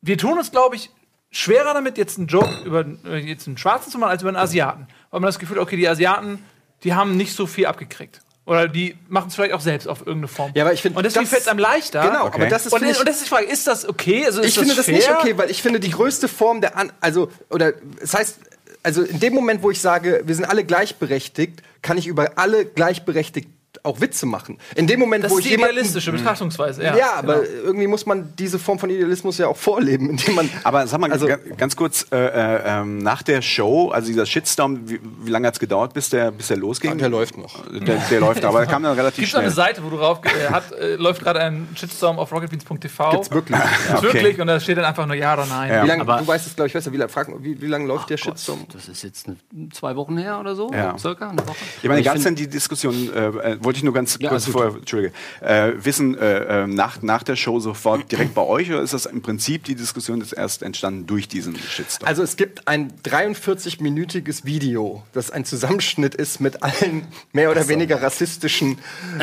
wir 0.00 0.18
tun 0.18 0.38
uns, 0.38 0.50
glaube 0.50 0.76
ich, 0.76 0.90
schwerer 1.30 1.74
damit, 1.74 1.98
jetzt 1.98 2.18
einen 2.18 2.26
Joke 2.28 2.62
über 2.64 2.84
äh, 3.04 3.18
jetzt 3.18 3.46
einen 3.46 3.58
Schwarzen 3.58 3.90
zu 3.90 3.98
machen, 3.98 4.10
als 4.10 4.22
über 4.22 4.30
einen 4.30 4.36
Asiaten. 4.38 4.86
Weil 5.10 5.20
man 5.20 5.28
das 5.28 5.38
Gefühl 5.38 5.56
hat, 5.56 5.62
okay, 5.62 5.76
die 5.76 5.88
Asiaten, 5.88 6.42
die 6.84 6.94
haben 6.94 7.16
nicht 7.16 7.34
so 7.34 7.46
viel 7.46 7.66
abgekriegt. 7.66 8.20
Oder 8.44 8.68
die 8.68 8.96
machen 9.08 9.26
es 9.28 9.34
vielleicht 9.34 9.54
auch 9.54 9.60
selbst 9.60 9.88
auf 9.88 10.00
irgendeine 10.00 10.28
Form. 10.28 10.52
Ja, 10.54 10.62
aber 10.64 10.72
ich 10.72 10.80
finde, 10.80 10.98
Und 10.98 11.04
deswegen 11.04 11.24
das- 11.24 11.30
fällt 11.30 11.42
es 11.42 11.48
einem 11.48 11.58
leichter. 11.58 12.02
Genau, 12.08 12.26
Okay. 12.26 12.36
aber 12.36 12.46
das 12.46 12.66
ist 12.66 12.72
Und, 12.72 12.84
ich- 12.84 12.98
und 12.98 13.08
das 13.08 13.16
ist 13.16 13.24
die 13.24 13.28
Frage, 13.28 13.46
ist 13.46 13.66
das 13.66 13.88
okay? 13.88 14.24
Also 14.24 14.40
ist 14.40 14.50
ich 14.50 14.58
finde 14.58 14.74
das 14.76 14.84
fair? 14.84 14.94
nicht 14.94 15.10
okay, 15.10 15.36
weil 15.36 15.50
ich 15.50 15.62
finde 15.62 15.80
die 15.80 15.90
größte 15.90 16.28
Form 16.28 16.60
der 16.60 16.76
An 16.76 16.92
also 17.00 17.28
oder 17.50 17.72
es 18.00 18.14
heißt 18.14 18.38
also 18.84 19.02
in 19.02 19.18
dem 19.18 19.34
Moment, 19.34 19.64
wo 19.64 19.72
ich 19.72 19.80
sage, 19.80 20.22
wir 20.26 20.34
sind 20.36 20.44
alle 20.44 20.62
gleichberechtigt, 20.62 21.60
kann 21.82 21.98
ich 21.98 22.06
über 22.06 22.32
alle 22.38 22.64
gleichberechtigt 22.64 23.48
auch 23.84 24.00
Witze 24.00 24.26
machen. 24.26 24.58
In 24.74 24.86
dem 24.86 25.00
Moment, 25.00 25.24
Das 25.24 25.30
wo 25.32 25.36
ist 25.38 25.44
ich 25.44 25.46
die 25.46 25.50
jemanden 25.52 25.74
idealistische 25.76 26.12
Betrachtungsweise. 26.12 26.82
Ja, 26.82 26.96
ja, 26.96 27.12
aber 27.16 27.40
genau. 27.40 27.46
irgendwie 27.64 27.86
muss 27.86 28.06
man 28.06 28.32
diese 28.38 28.58
Form 28.58 28.78
von 28.78 28.90
Idealismus 28.90 29.38
ja 29.38 29.48
auch 29.48 29.56
vorleben, 29.56 30.10
indem 30.10 30.34
man 30.34 30.50
Aber 30.64 30.86
sag 30.86 31.00
mal 31.00 31.10
Also- 31.12 31.26
ga- 31.26 31.38
ganz 31.56 31.76
kurz, 31.76 32.06
äh, 32.12 32.16
äh, 32.16 32.60
ähm, 32.64 32.98
nach 32.98 33.22
der 33.22 33.42
Show, 33.42 33.90
also 33.90 34.08
dieser 34.08 34.26
Shitstorm, 34.26 34.88
wie, 34.88 35.00
wie 35.22 35.30
lange 35.30 35.46
hat 35.46 35.54
es 35.54 35.60
gedauert, 35.60 35.94
bis 35.94 36.10
der, 36.10 36.30
bis 36.30 36.48
der 36.48 36.56
losging? 36.56 36.92
Ah, 36.92 36.94
der 36.94 37.08
läuft 37.08 37.36
noch. 37.36 37.64
Der, 37.70 37.96
der 38.10 38.20
läuft, 38.20 38.44
aber 38.44 38.60
der 38.60 38.68
kam 38.68 38.82
dann 38.82 38.94
relativ 38.96 39.16
Gibt 39.24 39.28
es 39.28 39.34
eine 39.34 39.44
schnell. 39.50 39.54
Seite, 39.54 39.82
wo 39.84 39.90
du 39.90 39.96
rauf 39.96 40.20
äh, 40.24 40.52
hat, 40.52 40.72
äh, 40.72 40.96
läuft 40.96 41.22
gerade 41.22 41.40
ein 41.40 41.68
Shitstorm 41.74 42.18
auf 42.18 42.32
rocketbeans.tv? 42.32 43.10
Gibt's 43.10 43.30
wirklich. 43.30 43.58
Gibt's 43.58 43.92
okay. 43.94 44.02
wirklich 44.14 44.40
und 44.40 44.46
da 44.46 44.60
steht 44.60 44.78
dann 44.78 44.84
einfach 44.84 45.06
nur 45.06 45.16
Ja 45.16 45.34
oder 45.34 45.46
Nein. 45.46 45.70
Ja. 45.70 45.82
Wie 45.84 45.88
lange, 45.88 46.02
aber- 46.02 46.18
du 46.18 46.26
weißt 46.26 46.46
es, 46.46 46.54
glaube 46.56 46.66
ich, 46.68 46.72
besser. 46.72 46.92
Wie 46.92 46.96
lange, 46.96 47.08
frag, 47.10 47.28
wie, 47.40 47.60
wie 47.60 47.66
lange 47.66 47.86
läuft 47.86 48.10
der 48.10 48.16
Gott, 48.16 48.24
Shitstorm? 48.36 48.60
das 48.72 48.88
ist 48.88 49.02
jetzt 49.02 49.26
eine, 49.26 49.36
zwei 49.70 49.96
Wochen 49.96 50.16
her 50.18 50.38
oder 50.40 50.54
so, 50.54 50.70
Ja. 50.72 50.96
circa 50.98 51.28
eine 51.30 51.46
Woche. 51.46 51.56
Ich 51.82 51.88
meine, 51.88 52.00
Ich 52.00 52.06
gab 52.06 52.16
es 52.16 52.22
denn 52.24 52.34
die 52.34 52.48
Diskussion, 52.48 53.10
äh, 53.14 53.26
äh, 53.52 53.58
wollte 53.66 53.78
ich 53.78 53.82
nur 53.82 53.92
ganz 53.92 54.16
Ja, 54.18 54.30
kurz 54.30 54.46
vorher, 54.46 54.74
Entschuldige, 54.74 55.12
äh, 55.40 55.72
wissen, 55.76 56.16
äh, 56.16 56.62
äh, 56.62 56.66
nach, 56.66 57.02
nach 57.02 57.22
der 57.22 57.36
Show 57.36 57.60
sofort 57.60 58.10
direkt 58.10 58.34
bei 58.34 58.42
euch 58.42 58.70
oder 58.70 58.80
ist 58.80 58.94
das 58.94 59.04
im 59.04 59.20
Prinzip 59.20 59.64
die 59.64 59.74
Diskussion 59.74 60.20
jetzt 60.20 60.32
erst 60.32 60.62
entstanden 60.62 61.06
durch 61.06 61.28
diesen 61.28 61.56
Shitstorm? 61.56 62.08
Also 62.08 62.22
es 62.22 62.36
gibt 62.36 62.66
ein 62.68 62.92
43-minütiges 63.04 64.44
Video, 64.46 65.02
das 65.12 65.30
ein 65.30 65.44
Zusammenschnitt 65.44 66.14
ist 66.14 66.40
mit 66.40 66.62
allen 66.62 67.06
mehr 67.32 67.50
oder 67.50 67.68
weniger 67.68 68.00
rassistischen 68.00 68.78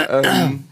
ähm, 0.09 0.65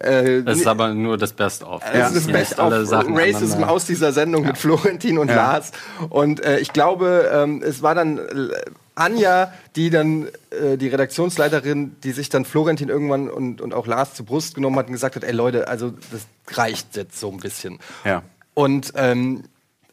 äh, 0.00 0.42
Das 0.42 0.58
ist 0.58 0.66
aber 0.66 0.92
nur 0.92 1.16
das 1.16 1.32
Best-of. 1.32 1.82
Das 1.82 2.08
ist 2.08 2.16
das 2.16 2.26
Nicht 2.26 2.32
Best 2.32 2.58
alle 2.58 2.82
of 2.82 2.88
Sachen 2.88 3.16
Racism 3.16 3.64
aus 3.64 3.86
dieser 3.86 4.12
Sendung 4.12 4.44
mit 4.44 4.58
Florentin 4.58 5.18
und 5.18 5.28
Lars. 5.28 5.72
Und 6.10 6.44
äh, 6.44 6.58
ich 6.58 6.72
glaube, 6.72 7.30
ähm, 7.32 7.62
es 7.64 7.82
war 7.82 7.94
dann 7.94 8.18
äh, 8.18 8.22
Anja, 8.94 9.52
die 9.76 9.90
dann 9.90 10.28
äh, 10.50 10.76
die 10.76 10.88
Redaktionsleiterin, 10.88 11.96
die 12.02 12.12
sich 12.12 12.28
dann 12.28 12.44
Florentin 12.44 12.88
irgendwann 12.88 13.28
und, 13.28 13.60
und 13.60 13.74
auch 13.74 13.86
Lars 13.86 14.14
zur 14.14 14.26
Brust 14.26 14.54
genommen 14.54 14.76
hat 14.76 14.86
und 14.86 14.92
gesagt 14.92 15.16
hat, 15.16 15.24
ey 15.24 15.32
Leute, 15.32 15.68
also 15.68 15.92
das 16.10 16.26
reicht 16.56 16.96
jetzt 16.96 17.18
so 17.18 17.30
ein 17.30 17.38
bisschen. 17.38 17.78
Ja. 18.04 18.22
Und 18.54 18.92
ähm, 18.94 19.44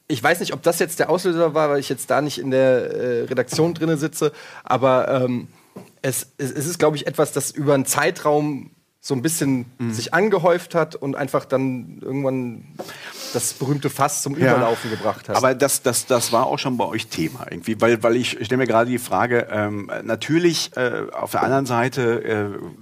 ich 0.08 0.22
weiß 0.22 0.40
nicht, 0.42 0.54
ob 0.54 0.62
das 0.62 0.80
jetzt 0.80 1.00
der 1.00 1.10
Auslöser 1.10 1.54
war, 1.54 1.70
weil 1.70 1.80
ich 1.80 1.90
jetzt 1.90 2.10
da 2.10 2.22
nicht 2.22 2.38
in 2.38 2.52
der 2.52 2.92
äh, 2.94 3.24
Redaktion 3.24 3.74
drinne 3.74 3.98
sitze, 3.98 4.32
aber 4.64 5.08
ähm, 5.10 5.48
es, 6.02 6.28
es, 6.38 6.52
es 6.52 6.68
ist, 6.68 6.80
glaube 6.80 6.98
ich, 6.98 7.08
etwas, 7.08 7.32
das 7.32 7.52
über 7.52 7.74
einen 7.74 7.86
Zeitraum 7.86 8.72
so 9.00 9.16
ein 9.16 9.24
bisschen 9.24 9.66
Mhm. 9.80 9.94
sich 9.94 10.14
angehäuft 10.14 10.76
hat 10.76 10.96
und 10.96 11.16
einfach 11.16 11.46
dann 11.46 12.00
irgendwann 12.02 12.66
das 13.34 13.54
berühmte 13.54 13.90
Fass 13.90 14.22
zum 14.22 14.36
Überlaufen 14.36 14.90
gebracht 14.90 15.30
hat. 15.30 15.36
Aber 15.36 15.56
das, 15.56 15.82
das, 15.82 16.06
das 16.06 16.32
war 16.32 16.46
auch 16.46 16.60
schon 16.60 16.78
bei 16.78 16.86
euch 16.86 17.08
Thema 17.08 17.46
irgendwie, 17.50 17.80
weil, 17.80 18.02
weil 18.04 18.16
ich, 18.16 18.40
ich 18.40 18.46
stelle 18.46 18.60
mir 18.60 18.68
gerade 18.68 18.90
die 18.90 19.00
Frage, 19.00 19.48
ähm, 19.52 19.92
natürlich 20.04 20.72
äh, 20.76 21.04
auf 21.12 21.32
der 21.32 21.44
anderen 21.44 21.66
Seite, 21.66 22.24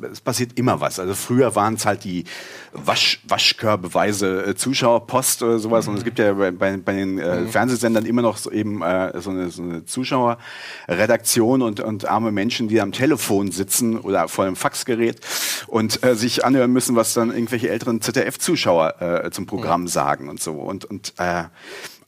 äh, 0.01 0.05
es 0.07 0.21
passiert 0.21 0.57
immer 0.57 0.81
was. 0.81 0.99
Also 0.99 1.13
früher 1.13 1.55
waren 1.55 1.75
es 1.75 1.85
halt 1.85 2.03
die 2.03 2.25
Wasch, 2.73 3.21
Waschkörbeweise 3.27 4.45
äh, 4.47 4.55
Zuschauerpost 4.55 5.43
oder 5.43 5.59
sowas. 5.59 5.87
Und 5.87 5.97
es 5.97 6.03
gibt 6.03 6.19
ja 6.19 6.33
bei, 6.33 6.51
bei, 6.51 6.77
bei 6.77 6.93
den 6.93 7.19
äh, 7.19 7.45
Fernsehsendern 7.47 8.05
immer 8.05 8.21
noch 8.21 8.37
so 8.37 8.51
eben 8.51 8.81
äh, 8.81 9.19
so 9.19 9.29
eine, 9.29 9.49
so 9.49 9.63
eine 9.63 9.85
Zuschauerredaktion 9.85 11.61
und, 11.61 11.79
und 11.79 12.07
arme 12.07 12.31
Menschen, 12.31 12.67
die 12.67 12.81
am 12.81 12.91
Telefon 12.91 13.51
sitzen 13.51 13.97
oder 13.99 14.27
vor 14.27 14.45
einem 14.45 14.55
Faxgerät 14.55 15.19
und 15.67 16.03
äh, 16.03 16.15
sich 16.15 16.45
anhören 16.45 16.71
müssen, 16.71 16.95
was 16.95 17.13
dann 17.13 17.31
irgendwelche 17.31 17.69
älteren 17.69 18.01
ZDF-Zuschauer 18.01 19.01
äh, 19.01 19.31
zum 19.31 19.45
Programm 19.45 19.87
sagen. 19.87 20.29
Und 20.29 20.38
so. 20.41 20.53
Und, 20.53 20.85
und 20.85 21.13
äh, 21.17 21.45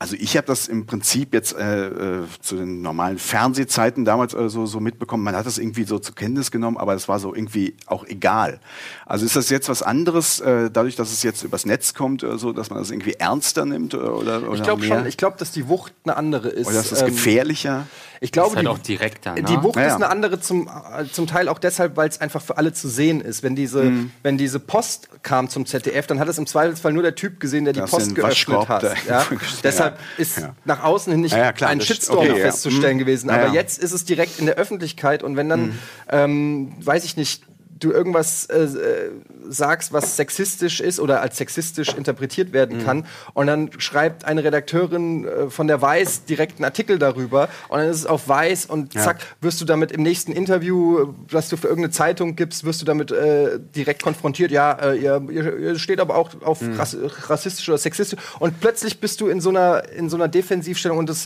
also 0.02 0.16
ich 0.20 0.36
habe 0.36 0.48
das 0.48 0.68
im 0.68 0.88
Prinzip 0.88 1.32
jetzt 1.32 1.56
äh, 1.56 1.86
äh, 1.88 2.24
zu 2.42 2.56
den 2.56 2.82
normalen 2.82 3.20
Fernsehzeiten 3.20 4.04
damals 4.04 4.34
äh, 4.34 4.50
so, 4.50 4.66
so 4.66 4.80
mitbekommen. 4.80 5.24
Man 5.24 5.36
hat 5.36 5.46
das 5.46 5.60
irgendwie 5.60 5.84
so 5.84 6.00
zur 6.00 6.16
Kenntnis 6.16 6.50
genommen, 6.50 6.78
aber 6.78 6.96
es 6.96 7.08
war 7.08 7.20
so 7.20 7.36
irgendwie 7.36 7.76
auch 7.86 8.04
egal. 8.08 8.60
Also 9.06 9.28
ist 9.28 9.36
das 9.36 9.52
jetzt 9.52 9.70
was 9.70 9.84
anderes, 9.84 10.40
äh, 10.40 10.72
dadurch, 10.72 10.96
dass 10.96 11.12
es 11.14 11.22
jetzt 11.22 11.44
übers 11.44 11.68
Netz 11.68 11.94
kommt, 11.94 12.24
oder 12.24 12.40
so, 12.40 12.52
dass 12.52 12.72
man 12.72 12.80
das 12.80 12.90
irgendwie 12.90 13.14
ernster 13.14 13.64
nimmt 13.66 13.94
oder, 13.94 14.42
oder 14.42 14.54
ich 14.56 14.64
glaube 14.64 14.84
schon, 14.84 15.06
ich 15.06 15.18
glaube, 15.18 15.38
dass 15.38 15.52
die 15.52 15.68
Wucht 15.68 15.94
eine 16.04 16.18
andere 16.18 16.50
ist. 16.50 16.68
oder 16.68 16.80
ist 16.80 16.92
das 16.92 17.02
Ähm, 17.04 17.10
gefährlicher? 17.10 17.86
Ich 18.24 18.32
glaube, 18.32 18.50
ist 18.52 18.56
halt 18.58 18.66
die, 18.68 18.70
auch 18.70 18.78
direkter. 18.78 19.34
Ne? 19.34 19.44
Die 19.44 19.64
Wucht 19.64 19.76
Ja, 19.78 19.82
ist 19.84 19.90
ja. 19.90 19.96
eine 19.96 20.10
andere 20.10 20.40
zum, 20.40 20.68
äh, 20.68 21.06
zum 21.12 21.26
Teil 21.26 21.48
auch 21.48 21.58
deshalb, 21.58 21.98
weil 21.98 22.08
es 22.08 22.22
einfach 22.22 22.42
für 22.42 22.58
alle 22.58 22.72
zu 22.72 22.88
sehen 22.88 23.20
ist. 23.20 23.42
Wenn 23.42 23.56
diese, 23.56 23.82
Mhm. 23.84 24.12
wenn 24.22 24.38
diese 24.38 24.60
Post 24.60 25.10
kam 25.24 25.50
zum 25.50 25.66
ZDF, 25.66 26.06
dann 26.06 26.20
hat 26.20 26.28
es 26.28 26.38
im 26.38 26.46
Zweifelsfall 26.46 26.94
nur 26.94 27.02
der 27.04 27.16
Typ 27.16 27.40
gesehen, 27.40 27.66
der 27.66 27.74
die 27.74 27.80
Das 27.80 27.90
Post 27.90 28.14
geöffnet 28.14 28.68
hat. 28.70 28.84
Ja? 29.08 29.26
Deshalb 29.64 29.91
Ist 30.18 30.38
Ja. 30.40 30.56
nach 30.66 30.84
außen 30.84 31.12
hin 31.12 31.22
nicht 31.22 31.36
Ja, 31.36 31.52
klar, 31.54 31.70
ein 31.70 31.82
Shitstorm 31.82 32.20
okay, 32.30 32.40
festzustellen 32.42 32.96
Mhm. 32.96 33.00
gewesen. 33.00 33.30
Aber 33.30 33.48
jetzt 33.54 33.80
ist 33.80 33.92
es 33.92 34.06
direkt 34.06 34.40
in 34.40 34.46
der 34.46 34.56
Öffentlichkeit 34.56 35.24
und 35.24 35.36
wenn 35.38 35.50
dann, 35.50 35.62
Mhm. 35.68 35.80
ähm, 36.10 36.74
weiß 36.80 37.04
ich 37.06 37.18
nicht, 37.18 37.44
du 37.84 37.92
irgendwas 37.92 38.46
äh, 38.46 38.64
äh, 38.64 39.12
sagst, 39.50 39.92
was 39.92 40.16
sexistisch 40.16 40.80
ist 40.80 41.00
oder 41.00 41.22
als 41.22 41.38
sexistisch 41.38 41.94
interpretiert 41.94 42.54
werden 42.54 42.78
Mhm. 42.78 42.84
kann. 42.84 43.06
Und 43.34 43.48
dann 43.48 43.70
schreibt 43.80 44.24
eine 44.26 44.44
Redakteurin 44.44 45.26
äh, 45.28 45.50
von 45.50 45.68
der 45.68 45.82
Weiß 45.82 46.26
direkt 46.26 46.58
einen 46.58 46.66
Artikel 46.66 46.98
darüber. 47.00 47.50
Und 47.70 47.80
dann 47.80 47.90
ist 47.90 47.98
es 47.98 48.06
auf 48.06 48.28
Weiß 48.28 48.66
und 48.68 48.94
zack, 48.94 49.18
wirst 49.42 49.60
du 49.60 49.66
damit 49.66 49.92
im 49.92 50.04
nächsten 50.04 50.32
Interview, 50.32 51.14
was 51.30 51.50
du 51.50 51.58
für 51.58 51.68
irgendeine 51.68 51.92
Zeitung 51.92 52.36
gibst, 52.36 52.64
wirst 52.64 52.82
du 52.82 52.86
damit 52.86 53.12
äh, 53.12 53.60
direkt 53.76 54.02
konfrontiert. 54.04 54.52
Ja, 54.52 54.72
äh, 54.74 54.96
ihr, 54.98 55.22
ihr, 55.30 55.58
ihr 55.60 55.80
steht 55.80 56.00
aber 56.00 56.16
auch 56.16 56.30
auf 56.42 56.62
Mhm. 56.62 56.76
rass, 56.78 56.96
rassistisch 57.28 57.68
oder 57.68 57.78
sexistisch. 57.78 58.20
Und 58.40 58.60
plötzlich 58.62 59.00
bist 59.00 59.20
du 59.22 59.28
in 59.28 59.42
so 59.42 59.50
einer, 59.50 59.90
in 59.90 60.10
so 60.10 60.16
einer 60.16 60.28
Defensivstellung 60.28 60.98
und 61.00 61.10
das. 61.10 61.26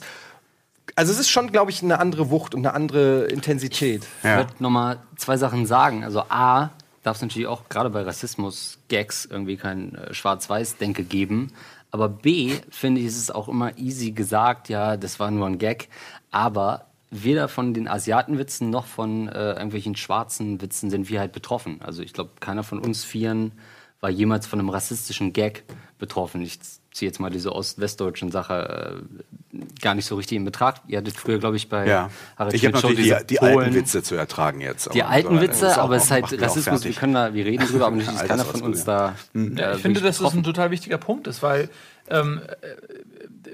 Also 0.95 1.11
es 1.11 1.19
ist 1.19 1.29
schon, 1.29 1.51
glaube 1.51 1.71
ich, 1.71 1.81
eine 1.83 1.99
andere 1.99 2.29
Wucht 2.29 2.53
und 2.53 2.65
eine 2.65 2.75
andere 2.75 3.25
Intensität. 3.25 4.05
Ich 4.19 4.23
würde 4.23 4.53
nochmal 4.59 4.99
zwei 5.15 5.37
Sachen 5.37 5.65
sagen. 5.65 6.03
Also 6.03 6.21
A, 6.29 6.71
darf 7.03 7.17
es 7.17 7.21
natürlich 7.21 7.47
auch 7.47 7.69
gerade 7.69 7.89
bei 7.89 8.01
Rassismus-Gags 8.01 9.25
irgendwie 9.25 9.57
kein 9.57 9.95
äh, 9.95 10.13
Schwarz-Weiß-Denke 10.13 11.03
geben. 11.03 11.51
Aber 11.91 12.09
B, 12.09 12.53
finde 12.69 13.01
ich, 13.01 13.07
ist 13.07 13.17
es 13.17 13.31
auch 13.31 13.47
immer 13.47 13.77
easy 13.77 14.11
gesagt, 14.11 14.69
ja, 14.69 14.97
das 14.97 15.19
war 15.19 15.31
nur 15.31 15.47
ein 15.47 15.57
Gag. 15.57 15.89
Aber 16.31 16.87
weder 17.09 17.47
von 17.47 17.73
den 17.73 17.87
Asiatenwitzen 17.87 18.69
noch 18.69 18.85
von 18.85 19.29
äh, 19.29 19.53
irgendwelchen 19.53 19.95
schwarzen 19.95 20.61
Witzen 20.61 20.89
sind 20.89 21.09
wir 21.09 21.19
halt 21.19 21.31
betroffen. 21.31 21.79
Also 21.81 22.01
ich 22.01 22.13
glaube, 22.13 22.31
keiner 22.39 22.63
von 22.63 22.79
uns 22.79 23.03
Vieren 23.03 23.53
war 24.01 24.09
jemals 24.09 24.47
von 24.47 24.59
einem 24.59 24.69
rassistischen 24.69 25.31
Gag 25.31 25.63
betroffen. 25.97 26.41
Ich 26.41 26.59
ziehe 26.91 27.09
jetzt 27.09 27.19
mal 27.19 27.29
diese 27.29 27.53
ost-westdeutschen 27.53 28.31
Sache 28.31 29.01
äh, 29.01 29.44
gar 29.81 29.95
nicht 29.95 30.05
so 30.05 30.15
richtig 30.15 30.37
in 30.37 30.45
Betracht. 30.45 30.81
Ihr 30.87 30.97
hattet 30.97 31.15
früher, 31.17 31.37
glaube 31.39 31.55
ich, 31.57 31.69
bei 31.69 31.87
Ja. 31.87 32.09
Harald 32.37 32.53
Ich 32.55 32.65
habe 32.65 32.75
natürlich 32.75 33.13
die, 33.19 33.25
die 33.27 33.39
alten 33.39 33.73
Witze 33.73 34.03
zu 34.03 34.15
ertragen 34.15 34.61
jetzt. 34.61 34.93
die 34.93 35.03
alten 35.03 35.39
Witze, 35.41 35.61
das 35.61 35.71
ist 35.73 35.77
auch- 35.79 35.83
aber 35.83 35.95
es 35.95 36.03
ist 36.05 36.11
halt 36.11 36.41
Rassismus. 36.41 36.83
Wir 36.83 36.91
können 36.93 37.13
da, 37.13 37.33
wir 37.33 37.45
reden 37.45 37.65
drüber, 37.67 37.87
aber 37.87 37.95
natürlich 37.95 38.21
ist 38.21 38.27
keiner 38.27 38.45
von 38.45 38.61
uns 38.61 38.83
da. 38.83 39.15
Ja, 39.33 39.71
äh, 39.71 39.75
ich 39.75 39.81
finde, 39.81 40.01
dass 40.01 40.17
das 40.19 40.33
ein 40.33 40.43
total 40.43 40.71
wichtiger 40.71 40.97
Punkt 40.97 41.27
ist, 41.27 41.41
weil 41.43 41.69
ähm, 42.09 42.41
äh, 42.61 42.67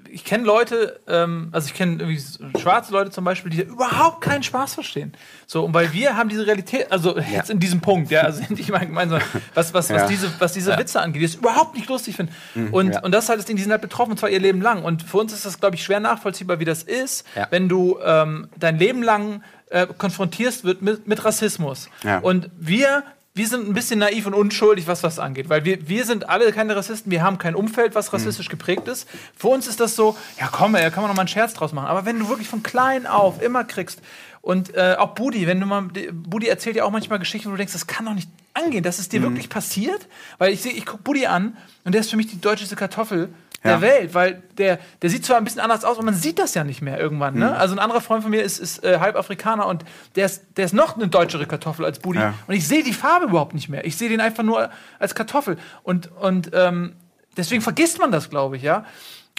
ich 0.10 0.26
kenne 0.26 0.44
Leute, 0.44 1.00
ähm, 1.08 1.50
also 1.52 1.68
ich 1.68 1.74
kenne 1.74 1.98
irgendwie 2.02 2.22
schwarze 2.60 2.92
Leute 2.92 3.12
zum 3.12 3.24
Beispiel, 3.24 3.52
die 3.52 3.62
überhaupt 3.62 4.22
keinen 4.22 4.44
Spaß 4.44 4.74
verstehen. 4.74 5.14
So, 5.48 5.64
und 5.66 5.74
weil 5.74 5.94
wir 5.94 6.18
haben 6.18 6.28
diese 6.30 6.46
Realität, 6.46 6.92
also 6.92 7.18
jetzt 7.18 7.50
in 7.50 7.60
diesem 7.60 7.80
Punkt, 7.82 8.12
ja, 8.12 8.22
also 8.22 8.42
nicht 8.50 8.70
mal 8.70 8.80
gemeinsam, 8.86 9.22
was, 9.54 9.74
was, 9.74 9.90
was 9.90 10.02
Ja. 10.02 10.08
diese, 10.08 10.32
was 10.40 10.54
diese 10.54 10.78
Witze 10.78 11.00
angeht, 11.02 11.22
die 11.22 11.26
es 11.26 11.36
überhaupt 11.36 11.76
nicht 11.76 11.88
lustig 11.90 12.16
finden. 12.18 12.34
Und, 12.72 13.02
und 13.04 13.12
das 13.14 13.26
ist 13.26 13.30
halt 13.30 13.40
das 13.40 13.46
Ding, 13.46 13.56
die 13.56 13.62
sind 13.64 13.72
halt 13.72 13.82
betroffen, 13.82 14.12
und 14.12 14.18
zwar 14.20 14.30
ihr 14.30 14.40
Leben 14.40 14.62
lang. 14.62 14.84
Und 14.84 15.04
für 15.04 15.18
uns 15.18 15.32
ist 15.34 15.46
das, 15.46 15.60
glaube 15.60 15.76
ich, 15.76 15.84
schwer 15.84 16.00
nachvollziehbar, 16.00 16.60
wie 16.60 16.66
das 16.66 16.84
ist, 16.84 17.26
Ja. 17.36 17.48
wenn 17.52 17.70
du 17.70 18.00
ähm, 18.04 18.50
dein 18.58 18.78
Leben 18.78 19.04
lang 19.04 19.44
äh, 19.70 19.88
konfrontierst 19.88 20.64
wird 20.66 20.82
mit, 20.82 21.08
mit 21.08 21.24
Rassismus. 21.24 21.90
Ja. 22.04 22.20
Und 22.20 22.50
wir, 22.58 23.04
wir 23.34 23.48
sind 23.48 23.68
ein 23.68 23.74
bisschen 23.74 24.00
naiv 24.00 24.26
und 24.26 24.34
unschuldig, 24.34 24.88
was 24.88 25.02
das 25.02 25.18
angeht, 25.18 25.48
weil 25.48 25.64
wir, 25.64 25.88
wir 25.88 26.06
sind 26.06 26.28
alle 26.28 26.52
keine 26.52 26.76
Rassisten, 26.76 27.12
wir 27.12 27.24
haben 27.24 27.38
kein 27.38 27.56
Umfeld, 27.56 27.96
was 27.96 28.12
rassistisch 28.12 28.50
geprägt 28.50 28.90
ist. 28.90 29.08
Für 29.38 29.48
uns 29.48 29.68
ist 29.68 29.80
das 29.80 29.96
so, 29.96 30.18
ja 30.38 30.50
komm, 30.52 30.74
da 30.74 30.90
kann 30.90 31.02
man 31.02 31.10
noch 31.10 31.16
mal 31.16 31.22
einen 31.22 31.30
Scherz 31.30 31.54
draus 31.54 31.72
machen. 31.72 31.88
Aber 31.88 32.06
wenn 32.06 32.20
du 32.20 32.28
wirklich 32.28 32.50
von 32.50 32.62
klein 32.62 33.08
auf 33.08 33.42
immer 33.42 33.64
kriegst 33.64 34.02
und 34.42 34.76
äh, 34.76 34.96
auch 35.00 35.16
Budi, 35.16 35.48
wenn 35.48 35.62
du 35.62 35.66
mal, 35.66 35.84
Budi 36.12 36.48
erzählt 36.48 36.76
ja 36.76 36.84
auch 36.84 36.92
manchmal 36.92 37.20
Geschichten, 37.20 37.48
wo 37.48 37.52
du 37.52 37.58
denkst, 37.58 37.74
das 37.74 37.88
kann 37.88 38.06
doch 38.06 38.14
nicht 38.14 38.30
angehen, 38.54 38.84
dass 38.84 39.00
es 39.00 39.08
dir 39.08 39.22
wirklich 39.22 39.48
passiert, 39.48 40.08
weil 40.38 40.52
ich 40.52 40.62
sehe, 40.62 40.74
ich 40.74 40.86
gucke 40.86 41.04
Budi 41.04 41.26
an 41.26 41.56
und 41.86 41.94
der 41.94 42.02
ist 42.02 42.10
für 42.10 42.18
mich 42.18 42.28
die 42.28 42.42
deutscheste 42.42 42.76
Kartoffel 42.76 43.30
der 43.64 43.72
Ja. 43.74 43.82
Welt, 43.82 44.14
weil 44.14 44.42
der, 44.58 44.80
der 45.02 45.10
sieht 45.10 45.24
zwar 45.26 45.38
ein 45.38 45.44
bisschen 45.44 45.60
anders 45.62 45.84
aus, 45.86 45.98
aber 45.98 46.06
man 46.06 46.16
sieht 46.16 46.40
das 46.40 46.54
ja 46.56 46.64
nicht 46.64 46.82
mehr 46.82 47.00
irgendwann. 47.00 47.36
Ne? 47.36 47.56
Also 47.56 47.76
ein 47.76 47.80
anderer 47.80 48.02
Freund 48.02 48.24
von 48.24 48.32
mir 48.32 48.42
ist, 48.44 48.58
ist 48.60 48.84
äh, 48.84 49.00
halb 49.00 49.16
Afrikaner 49.16 49.68
und 49.68 49.86
der 50.16 50.26
ist, 50.26 50.44
der 50.58 50.66
ist 50.66 50.74
noch 50.74 50.96
eine 50.96 51.08
deutschere 51.08 51.46
Kartoffel 51.46 51.86
als 51.86 52.00
Budi. 52.00 52.20
Ja. 52.20 52.34
Und 52.48 52.56
ich 52.56 52.68
sehe 52.68 52.84
die 52.84 52.94
Farbe 52.94 53.26
überhaupt 53.26 53.54
nicht 53.54 53.70
mehr. 53.70 53.86
Ich 53.86 53.98
sehe 53.98 54.10
den 54.10 54.20
einfach 54.20 54.44
nur 54.44 54.70
als 55.00 55.14
Kartoffel. 55.16 55.58
Und, 55.84 56.12
und 56.20 56.50
ähm, 56.54 56.94
deswegen 57.38 57.62
vergisst 57.62 58.00
man 58.00 58.12
das, 58.12 58.30
glaube 58.30 58.58
ich, 58.58 58.64
ja. 58.64 58.86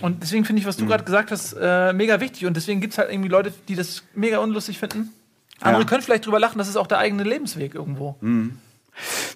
Und 0.00 0.22
deswegen 0.22 0.44
finde 0.44 0.60
ich, 0.60 0.66
was 0.66 0.76
du 0.76 0.86
gerade 0.86 1.04
gesagt 1.04 1.30
hast, 1.30 1.52
äh, 1.60 1.92
mega 1.92 2.20
wichtig. 2.20 2.46
Und 2.46 2.56
deswegen 2.56 2.80
gibt 2.80 2.92
es 2.94 2.98
halt 2.98 3.10
irgendwie 3.10 3.28
Leute, 3.28 3.52
die 3.68 3.74
das 3.74 4.02
mega 4.14 4.38
unlustig 4.38 4.78
finden. 4.78 5.12
Andere 5.60 5.82
Ja. 5.82 5.88
können 5.88 6.02
vielleicht 6.02 6.26
drüber 6.26 6.40
lachen, 6.40 6.58
das 6.58 6.68
ist 6.68 6.76
auch 6.76 6.86
der 6.88 6.98
eigene 6.98 7.22
Lebensweg 7.24 7.74
irgendwo. 7.74 8.16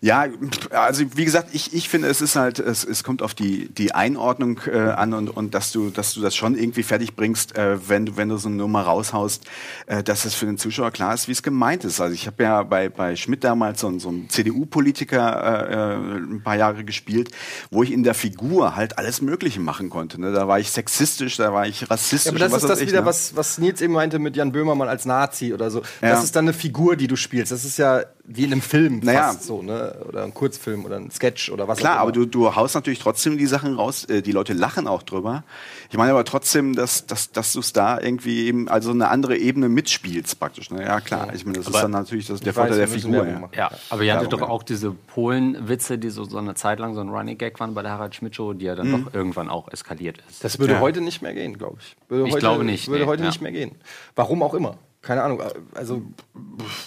Ja, 0.03 0.27
also 0.71 1.05
wie 1.15 1.25
gesagt, 1.25 1.49
ich, 1.53 1.73
ich 1.75 1.89
finde, 1.89 2.09
es 2.09 2.21
ist 2.21 2.37
halt, 2.37 2.59
es, 2.59 2.85
es 2.85 3.03
kommt 3.03 3.23
auf 3.23 3.35
die, 3.35 3.69
die 3.73 3.93
Einordnung 3.95 4.61
äh, 4.71 4.77
an 4.79 5.15
und, 5.15 5.31
und 5.31 5.55
dass 5.55 5.73
du, 5.73 5.91
dass 5.91 6.13
du 6.15 6.21
das 6.21 6.37
schon 6.37 6.57
irgendwie 6.57 6.83
fertig 6.83 7.17
bringst, 7.17 7.57
äh, 7.57 7.89
wenn 7.89 8.07
du, 8.07 8.17
wenn 8.17 8.29
du 8.29 8.37
so 8.37 8.49
eine 8.49 8.59
Nummer 8.59 8.83
raushaust, 8.83 9.45
äh, 9.87 10.03
dass 10.03 10.25
es 10.27 10.35
für 10.35 10.47
den 10.47 10.59
Zuschauer 10.59 10.91
klar 10.91 11.15
ist, 11.15 11.27
wie 11.29 11.33
es 11.33 11.43
gemeint 11.43 11.85
ist. 11.85 12.01
Also 12.01 12.15
ich 12.15 12.27
habe 12.27 12.43
ja 12.43 12.63
bei, 12.63 12.89
bei 12.91 13.17
Schmidt 13.17 13.43
damals 13.45 13.81
so, 13.81 13.89
einen- 13.89 13.99
so 14.01 14.11
einen 14.11 14.29
CDU-Politiker 14.29 15.69
äh, 15.71 15.75
äh, 15.95 16.17
ein 16.19 16.43
paar 16.43 16.57
Jahre 16.57 16.85
gespielt, 16.85 17.31
wo 17.71 17.83
ich 17.83 17.91
in 17.93 18.03
der 18.03 18.15
Figur 18.15 18.77
halt 18.77 18.99
alles 18.99 19.23
Mögliche 19.23 19.61
machen 19.61 19.89
konnte. 19.91 20.21
Ne? 20.21 20.33
Da 20.33 20.47
war 20.47 20.61
ich 20.61 20.71
sexistisch, 20.71 21.37
da 21.37 21.53
war 21.53 21.67
ich 21.67 21.91
rassistisch. 21.91 22.27
Ja, 22.27 22.31
aber 22.33 22.39
das 22.41 22.53
was 22.53 22.63
ist 22.65 22.69
das 22.69 22.81
ich, 22.81 22.89
wieder, 22.89 23.01
ne? 23.01 23.07
was, 23.07 23.35
was 23.37 23.59
Nils 23.59 23.81
eben 23.81 23.95
meinte 23.95 24.19
mit 24.19 24.37
Jan 24.37 24.53
Böhmermann 24.53 24.89
als 24.89 25.07
Nazi 25.07 25.55
oder 25.55 25.71
so. 25.71 25.81
Ja. 26.03 26.11
Das 26.11 26.25
ist 26.25 26.37
dann 26.37 26.45
eine 26.45 26.53
Figur, 26.53 26.97
die 26.97 27.07
du 27.07 27.17
spielst. 27.17 27.53
Das 27.53 27.65
ist 27.65 27.79
ja 27.79 28.03
wie 28.29 28.45
in 28.45 28.53
einem 28.53 28.61
Film 28.63 29.01
Naja. 29.03 29.33
fast 29.33 29.45
so, 29.47 29.63
ne? 29.63 29.97
Oder 30.09 30.25
ein 30.25 30.35
Kurzfilm 30.35 30.85
oder 30.85 30.97
ein 30.97 31.11
Sketch 31.11 31.51
oder 31.51 31.69
was 31.69 31.79
Klar, 31.79 31.93
auch 31.93 31.95
immer. 31.97 32.03
aber 32.03 32.13
du, 32.13 32.27
du 32.27 32.55
haust 32.57 32.75
natürlich 32.75 32.99
trotzdem 32.99 33.39
die 33.39 33.47
Sachen 33.47 33.75
raus. 33.77 34.05
Äh, 34.05 34.23
die 34.23 34.33
Leute 34.33 34.53
lachen 34.53 34.87
auch 34.87 35.03
drüber. 35.03 35.45
Ich 35.91 35.97
meine 35.97 36.11
aber 36.11 36.25
trotzdem, 36.25 36.75
dass, 36.75 37.07
dass, 37.07 37.33
dass 37.33 37.53
du 37.53 37.61
es 37.61 37.73
da 37.73 38.01
irgendwie 38.01 38.47
eben, 38.47 38.69
also 38.69 38.91
eine 38.91 39.09
andere 39.09 39.37
Ebene 39.37 39.69
mitspielst 39.69 40.39
praktisch. 40.39 40.71
Ne? 40.71 40.83
Ja, 40.83 41.01
klar. 41.01 41.33
Ich 41.35 41.45
meine, 41.47 41.59
das 41.59 41.67
ist 41.69 41.75
dann 41.75 41.91
natürlich 41.93 42.27
das, 42.27 42.41
der 42.41 42.55
weiß, 42.55 42.69
Vorteil 42.69 42.79
der 42.79 42.89
Figur. 42.89 43.27
Ja. 43.27 43.49
Ja, 43.57 43.71
aber 43.91 44.03
ihr 44.03 44.15
hattet 44.15 44.33
doch 44.33 44.41
ja. 44.41 44.49
auch 44.49 44.63
diese 44.63 44.91
Polen-Witze, 44.91 45.99
die 45.99 46.11
so, 46.11 46.25
so 46.25 46.39
eine 46.39 46.55
Zeit 46.55 46.79
lang 46.79 46.95
so 46.95 47.01
ein 47.01 47.09
Running 47.09 47.39
Gag 47.39 47.59
waren 47.61 47.75
bei 47.75 47.83
der 47.83 47.93
Harald 47.93 48.15
Schmidt 48.15 48.35
Show, 48.37 48.53
die 48.53 48.65
ja 48.67 48.75
dann 48.75 49.05
doch 49.05 49.15
irgendwann 49.15 49.49
auch 49.49 49.69
eskaliert 49.69 50.19
ist. 50.29 50.43
Das 50.45 50.59
würde 50.59 50.75
Ja. 50.75 50.81
heute 50.81 51.01
nicht 51.01 51.23
mehr 51.23 51.35
gehen, 51.35 51.57
glaube 51.57 51.79
ich. 51.81 51.97
Würde 52.09 52.27
Ich 52.27 52.33
heute, 52.35 52.41
glaube 52.41 52.65
nicht, 52.65 52.89
Würde 52.89 53.05
nee, 53.05 53.09
heute 53.09 53.23
ja. 53.23 53.29
nicht 53.29 53.41
mehr 53.41 53.53
gehen. 53.53 53.73
Warum 54.15 54.43
auch 54.43 54.55
immer. 54.55 54.77
Keine 55.07 55.23
Ahnung. 55.23 55.41
Also, 55.75 56.03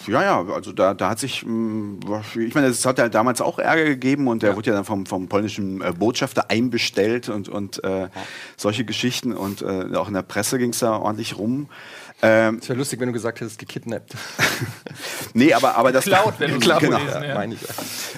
Ja, 0.08 0.22
ja, 0.22 0.44
also 0.54 0.74
da, 0.74 0.94
da 0.94 1.10
hat 1.12 1.20
sich, 1.20 1.46
mh, 1.46 2.00
ich 2.38 2.54
meine, 2.54 2.68
es 2.68 2.86
hat 2.86 2.98
ja 2.98 3.08
damals 3.08 3.40
auch 3.40 3.60
Ärger 3.60 3.86
gegeben 3.86 4.28
und 4.28 4.44
der 4.44 4.58
wurde 4.58 4.72
ja 4.72 4.76
dann 4.76 4.84
vom, 4.84 5.06
vom 5.06 5.30
polnischen 5.30 5.82
äh, 5.82 5.94
Botschafter 5.98 6.50
einbestellt 6.52 7.30
und, 7.30 7.48
und 7.48 7.82
äh, 7.86 8.10
solche 8.58 8.84
Geschichten 8.84 9.32
und 9.32 9.62
äh, 9.62 9.96
auch 9.96 10.10
in 10.10 10.16
der 10.16 10.24
Presse 10.24 10.58
ging 10.58 10.72
es 10.72 10.80
da 10.80 10.98
ordentlich 10.98 11.38
rum. 11.38 11.70
Ähm, 12.22 12.60
es 12.62 12.68
wäre 12.68 12.78
lustig, 12.78 13.00
wenn 13.00 13.08
du 13.08 13.14
gesagt 13.14 13.40
hättest, 13.40 13.58
gekidnappt. 13.60 14.14
nee, 15.34 15.54
aber, 15.54 15.78
aber 15.78 15.94
das 15.94 16.04
Geklaut, 16.04 16.34
wenn 16.40 16.52
du 16.52 16.60
genau. 16.60 16.78
so 16.80 16.88
gelesen, 16.88 17.24
ja. 17.24 17.34
meine 17.36 17.54
ich. 17.54 17.62
ja. 17.62 17.68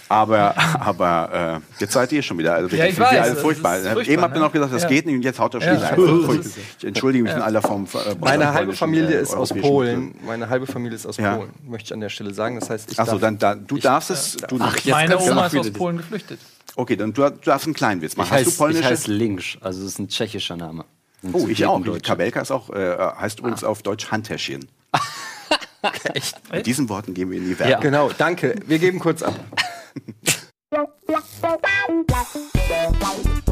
Aber, 0.10 0.56
aber 0.80 1.62
äh, 1.78 1.82
jetzt 1.82 1.94
seid 1.94 2.12
ihr 2.12 2.24
schon 2.24 2.40
wieder. 2.40 2.56
Also 2.56 2.76
Ja, 2.76 2.86
ich 2.86 2.96
finde 2.96 3.10
weiß, 3.12 3.20
alles 3.20 3.34
das 3.34 3.42
furchtbar. 3.44 3.78
ist 3.78 3.88
furchtbar, 3.90 4.12
Eben 4.14 4.22
habt 4.24 4.36
ihr 4.36 4.40
ne? 4.40 4.46
noch 4.46 4.52
gesagt, 4.52 4.74
das 4.74 4.82
Ja. 4.84 4.90
geht 4.90 5.06
nicht 5.06 5.16
und 5.16 5.22
jetzt 5.22 5.40
haut 5.40 5.54
er 5.54 5.62
schon 5.62 5.74
Ja. 5.80 5.96
wieder 5.96 6.40
entschuldige 6.84 7.24
mich 7.24 7.34
in 7.34 7.42
aller 7.44 7.62
Form. 7.62 7.86
äh, 7.94 8.16
Meine 8.20 8.52
halbe 8.52 8.74
Familie 8.74 9.20
äh, 9.20 9.22
ist 9.22 9.36
aus 9.36 9.52
europäischen- 9.52 9.62
Polen. 9.96 10.16
Meine 10.26 10.50
halbe 10.50 10.68
Familie 10.68 10.96
ist 10.96 11.06
aus 11.06 11.18
Ja. 11.18 11.36
Polen. 11.38 11.52
Möchte 11.68 11.88
ich 11.88 11.94
an 11.94 12.00
der 12.02 12.10
Stelle 12.10 12.34
sagen. 12.34 12.60
Das 12.60 12.70
heißt, 12.70 12.92
ich 12.92 13.00
Achso, 13.00 13.14
darf- 13.14 13.22
dann 13.22 13.38
da, 13.38 13.56
du 13.56 13.78
darfst 13.78 14.10
es. 14.12 14.38
Du, 14.48 14.58
Ach, 14.60 14.76
jetzt 14.78 14.90
Meine 14.90 15.18
Oma 15.20 15.48
ist 15.48 15.56
aus 15.58 15.66
das- 15.68 15.74
Polen 15.74 15.98
geflüchtet. 15.98 16.40
okay, 16.76 16.96
dann 16.96 17.14
du, 17.14 17.24
du 17.24 17.30
darfst 17.44 17.68
einen 17.68 17.74
kleinen 17.74 18.02
Witz 18.02 18.16
machen. 18.18 18.28
Ich 18.28 18.32
Hast 18.32 18.42
du 18.46 18.50
heiße 18.50 18.58
polnische? 18.58 18.86
heiß 18.86 19.08
Links, 19.08 19.58
also 19.62 19.82
es 19.82 19.88
ist 19.94 20.00
ein 20.00 20.10
tschechischer 20.10 20.58
Name. 20.58 20.86
Ein 21.24 21.30
oh, 21.34 21.48
ich 21.48 21.66
auch. 21.66 21.82
Kabelka 22.02 22.42
ist 22.42 22.52
auch, 22.52 22.70
äh, 22.72 22.98
heißt 22.98 23.40
übrigens 23.40 23.64
auf 23.64 23.84
Deutsch 23.84 24.12
Handtäschchen. 24.12 24.68
Echt? 26.14 26.36
Mit 26.52 26.66
diesen 26.66 26.90
Worten 26.90 27.14
gehen 27.14 27.30
wir 27.30 27.38
in 27.38 27.48
die 27.48 27.58
Werbung. 27.60 27.82
Genau, 27.82 28.10
danke. 28.18 28.56
Wir 28.66 28.80
geben 28.80 29.00
kurz 29.00 29.22
ab. 29.24 29.36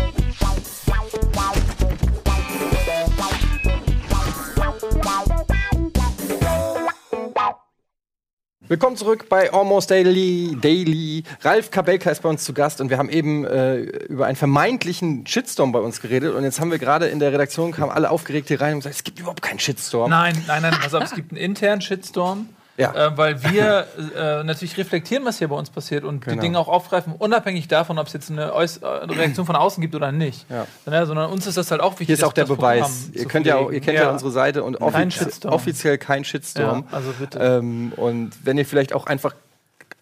Willkommen 8.69 8.95
zurück 8.97 9.29
bei 9.29 9.51
Almost 9.51 9.89
Daily. 9.89 10.55
Daily. 10.62 11.23
Ralf 11.41 11.71
Kabelka 11.71 12.12
ist 12.12 12.21
bei 12.21 12.29
uns 12.29 12.43
zu 12.43 12.53
Gast 12.53 12.79
und 12.82 12.91
wir 12.91 12.99
haben 12.99 13.10
eben 13.10 13.43
äh, 13.43 13.79
über 13.79 14.27
einen 14.27 14.36
vermeintlichen 14.36 15.25
Shitstorm 15.25 15.71
bei 15.71 15.79
uns 15.79 16.01
geredet 16.01 16.36
und 16.36 16.43
jetzt 16.43 16.60
haben 16.60 16.69
wir 16.69 16.77
gerade 16.77 17.08
in 17.08 17.17
der 17.17 17.34
Redaktion 17.34 17.71
kamen 17.71 17.91
alle 17.91 18.12
aufgeregt 18.12 18.47
hier 18.47 18.62
rein 18.62 18.73
und 18.73 18.82
gesagt, 18.82 18.95
es 18.95 19.03
gibt 19.03 19.17
überhaupt 19.17 19.41
keinen 19.41 19.58
Shitstorm. 19.58 20.12
Nein, 20.12 20.43
nein, 20.45 20.62
nein, 20.62 20.75
pass 20.79 20.93
auf, 20.93 21.03
es 21.03 21.15
gibt 21.15 21.32
einen 21.32 21.41
internen 21.41 21.82
Shitstorm. 21.82 22.47
Ja. 22.79 23.07
Äh, 23.07 23.17
weil 23.17 23.43
wir 23.43 23.87
äh, 24.15 24.43
natürlich 24.43 24.77
reflektieren, 24.77 25.25
was 25.25 25.37
hier 25.37 25.49
bei 25.49 25.55
uns 25.55 25.69
passiert 25.69 26.03
und 26.05 26.25
die 26.25 26.29
Genau. 26.29 26.41
Dinge 26.41 26.59
auch 26.59 26.69
aufgreifen, 26.69 27.13
unabhängig 27.17 27.67
davon, 27.67 27.99
ob 27.99 28.07
es 28.07 28.13
jetzt 28.13 28.31
eine, 28.31 28.45
äh, 28.51 28.85
eine 29.03 29.17
Reaktion 29.17 29.45
von 29.45 29.55
außen 29.55 29.81
gibt 29.81 29.95
oder 29.95 30.11
nicht. 30.11 30.49
Ja. 30.49 30.65
Sondern, 30.85 31.05
sondern 31.05 31.31
uns 31.31 31.45
ist 31.45 31.57
das 31.57 31.69
halt 31.71 31.81
auch 31.81 31.91
wichtig. 31.93 32.07
Hier 32.07 32.15
ist 32.15 32.23
auch 32.23 32.33
der 32.33 32.45
Beweis. 32.45 33.09
Ihr 33.13 33.25
könnt 33.25 33.45
ja, 33.45 33.57
auch, 33.57 33.71
ihr 33.71 33.81
kennt 33.81 33.97
ja, 33.97 34.09
unsere 34.09 34.31
Seite 34.31 34.63
und 34.63 34.77
Kein 34.79 34.87
offizie 34.87 35.11
Shitstorm. 35.25 35.53
offiziell 35.53 35.97
kein 35.97 36.23
Shitstorm. 36.23 36.85
Ja, 36.89 36.95
also 36.97 37.11
bitte. 37.19 37.37
Ähm, 37.39 37.91
und 37.97 38.31
wenn 38.43 38.57
ihr 38.57 38.65
vielleicht 38.65 38.93
auch 38.93 39.05
einfach 39.07 39.33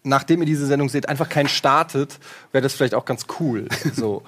nachdem 0.04 0.40
ihr 0.40 0.46
diese 0.46 0.66
Sendung 0.66 0.88
seht, 0.88 1.08
einfach 1.08 1.28
keinen 1.28 1.48
startet, 1.48 2.18
wäre 2.52 2.62
das 2.62 2.74
vielleicht 2.74 2.94
auch 2.94 3.04
ganz 3.04 3.26
cool. 3.40 3.66
So. 3.94 4.22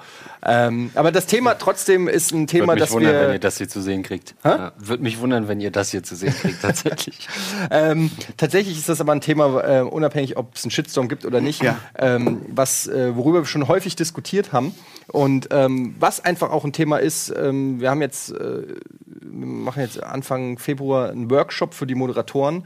ähm, 0.45 0.91
aber 0.95 1.11
das 1.11 1.25
Thema 1.25 1.55
trotzdem 1.55 2.07
ist 2.07 2.31
ein 2.33 2.47
Thema, 2.47 2.67
Würde 2.69 2.73
mich 2.73 2.83
das 2.83 2.91
wundern, 2.91 3.13
wenn 3.15 3.27
wir 3.27 3.33
ihr 3.33 3.39
das 3.39 3.57
hier 3.57 3.69
zu 3.69 3.81
sehen 3.81 4.03
kriegt. 4.03 4.35
Ja, 4.43 4.73
Würde 4.77 5.03
mich 5.03 5.19
wundern, 5.19 5.47
wenn 5.47 5.59
ihr 5.61 5.71
das 5.71 5.91
hier 5.91 6.03
zu 6.03 6.15
sehen 6.15 6.33
kriegt, 6.33 6.61
tatsächlich. 6.61 7.27
Ähm, 7.69 8.11
tatsächlich 8.37 8.77
ist 8.77 8.89
das 8.89 8.99
aber 9.01 9.11
ein 9.13 9.21
Thema, 9.21 9.61
äh, 9.63 9.81
unabhängig, 9.81 10.35
ob 10.37 10.55
es 10.55 10.63
einen 10.63 10.71
Shitstorm 10.71 11.07
gibt 11.07 11.25
oder 11.25 11.41
nicht, 11.41 11.61
Ja. 11.63 11.77
ähm, 11.97 12.41
was, 12.49 12.87
äh, 12.87 13.15
worüber 13.15 13.41
wir 13.41 13.45
schon 13.45 13.67
häufig 13.67 13.95
diskutiert 13.95 14.51
haben. 14.51 14.73
Und 15.07 15.49
ähm, 15.51 15.95
was 15.99 16.23
einfach 16.23 16.51
auch 16.51 16.65
ein 16.65 16.73
Thema 16.73 16.97
ist, 16.97 17.33
ähm, 17.35 17.79
wir 17.79 17.89
haben 17.89 18.01
jetzt, 18.01 18.31
äh, 18.31 18.63
wir 19.05 19.45
machen 19.47 19.81
jetzt 19.81 20.01
Anfang 20.03 20.57
Februar 20.57 21.09
einen 21.09 21.29
Workshop 21.29 21.73
für 21.73 21.85
die 21.85 21.95
Moderatoren. 21.95 22.65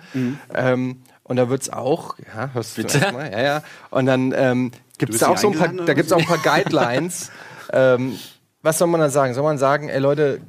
Ähm, 0.54 0.98
und 1.28 1.38
da 1.38 1.50
wird 1.50 1.64
es 1.64 1.70
auch, 1.72 2.16
ja, 2.20 2.52
hörst 2.54 2.78
du 2.78 2.84
Bitte? 2.84 3.12
mal? 3.12 3.32
Ja, 3.32 3.42
ja. 3.42 3.64
Und 3.90 4.06
dann 4.06 4.32
ähm, 4.36 4.72
gibt 5.00 5.14
es 5.14 5.22
da 5.22 5.30
auch 5.30 5.38
so 5.38 5.50
ein 5.50 5.58
paar, 5.58 5.70
da 5.70 5.94
gibt's 5.96 6.12
auch 6.12 6.20
ein 6.20 6.26
paar 6.26 6.38
Guidelines. 6.38 7.32
ähm, 7.74 8.18
was 8.62 8.78
soll 8.78 8.88
man 8.88 9.02
da 9.02 9.10
sagen? 9.10 9.34
Soll 9.34 9.44
man 9.44 9.58
sagen, 9.58 9.90
ey 9.90 10.00
Leute, 10.00 10.42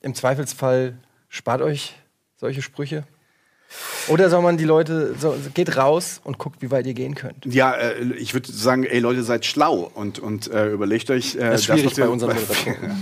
im 0.00 0.14
Zweifelsfall 0.14 0.96
spart 1.28 1.60
euch 1.60 1.96
solche 2.36 2.62
Sprüche? 2.62 3.02
Oder 4.08 4.30
soll 4.30 4.42
man 4.42 4.56
die 4.56 4.64
Leute, 4.64 5.14
so, 5.18 5.34
geht 5.54 5.76
raus 5.76 6.20
und 6.24 6.38
guckt, 6.38 6.62
wie 6.62 6.70
weit 6.70 6.86
ihr 6.86 6.94
gehen 6.94 7.14
könnt? 7.14 7.44
Ja, 7.46 7.72
äh, 7.74 8.02
ich 8.18 8.34
würde 8.34 8.50
sagen, 8.50 8.84
ey 8.84 8.98
Leute, 9.00 9.22
seid 9.22 9.44
schlau 9.46 9.90
und, 9.94 10.18
und 10.18 10.50
äh, 10.50 10.68
überlegt 10.70 11.10
euch. 11.10 11.34
Äh, 11.34 11.38
Das 11.50 11.60
ist 11.60 11.66
schwierig 11.66 11.96
ihr- 11.98 12.04
bei 12.04 12.10
unseren 12.10 12.30
Moderatoren. 12.34 12.96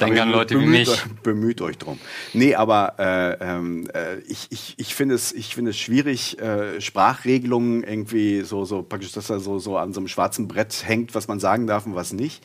Denk 0.00 0.12
Aber 0.14 0.22
an 0.22 0.30
Leute 0.32 0.54
wie 0.56 0.64
bemüht 0.64 0.78
mich. 0.80 0.88
Euch, 0.88 1.04
bemüht 1.22 1.60
euch 1.60 1.78
drum. 1.78 1.98
Nee, 2.32 2.54
aber 2.54 2.94
äh, 2.98 3.36
ähm, 3.44 3.88
äh, 3.94 4.18
ich, 4.26 4.48
ich, 4.50 4.74
ich 4.78 4.94
finde 4.94 5.14
es, 5.14 5.32
ich 5.32 5.54
finde 5.54 5.70
es 5.70 5.78
schwierig, 5.78 6.38
äh, 6.40 6.80
Sprachregelungen 6.80 7.84
irgendwie 7.84 8.40
so, 8.42 8.64
so 8.64 8.82
praktisch, 8.82 9.12
dass 9.12 9.28
da 9.28 9.38
so, 9.38 9.58
so 9.58 9.76
an 9.76 9.92
so 9.92 10.00
einem 10.00 10.08
schwarzen 10.08 10.48
Brett 10.48 10.82
hängt, 10.86 11.14
was 11.14 11.28
man 11.28 11.38
sagen 11.40 11.66
darf 11.66 11.86
und 11.86 11.94
was 11.94 12.12
nicht. 12.12 12.42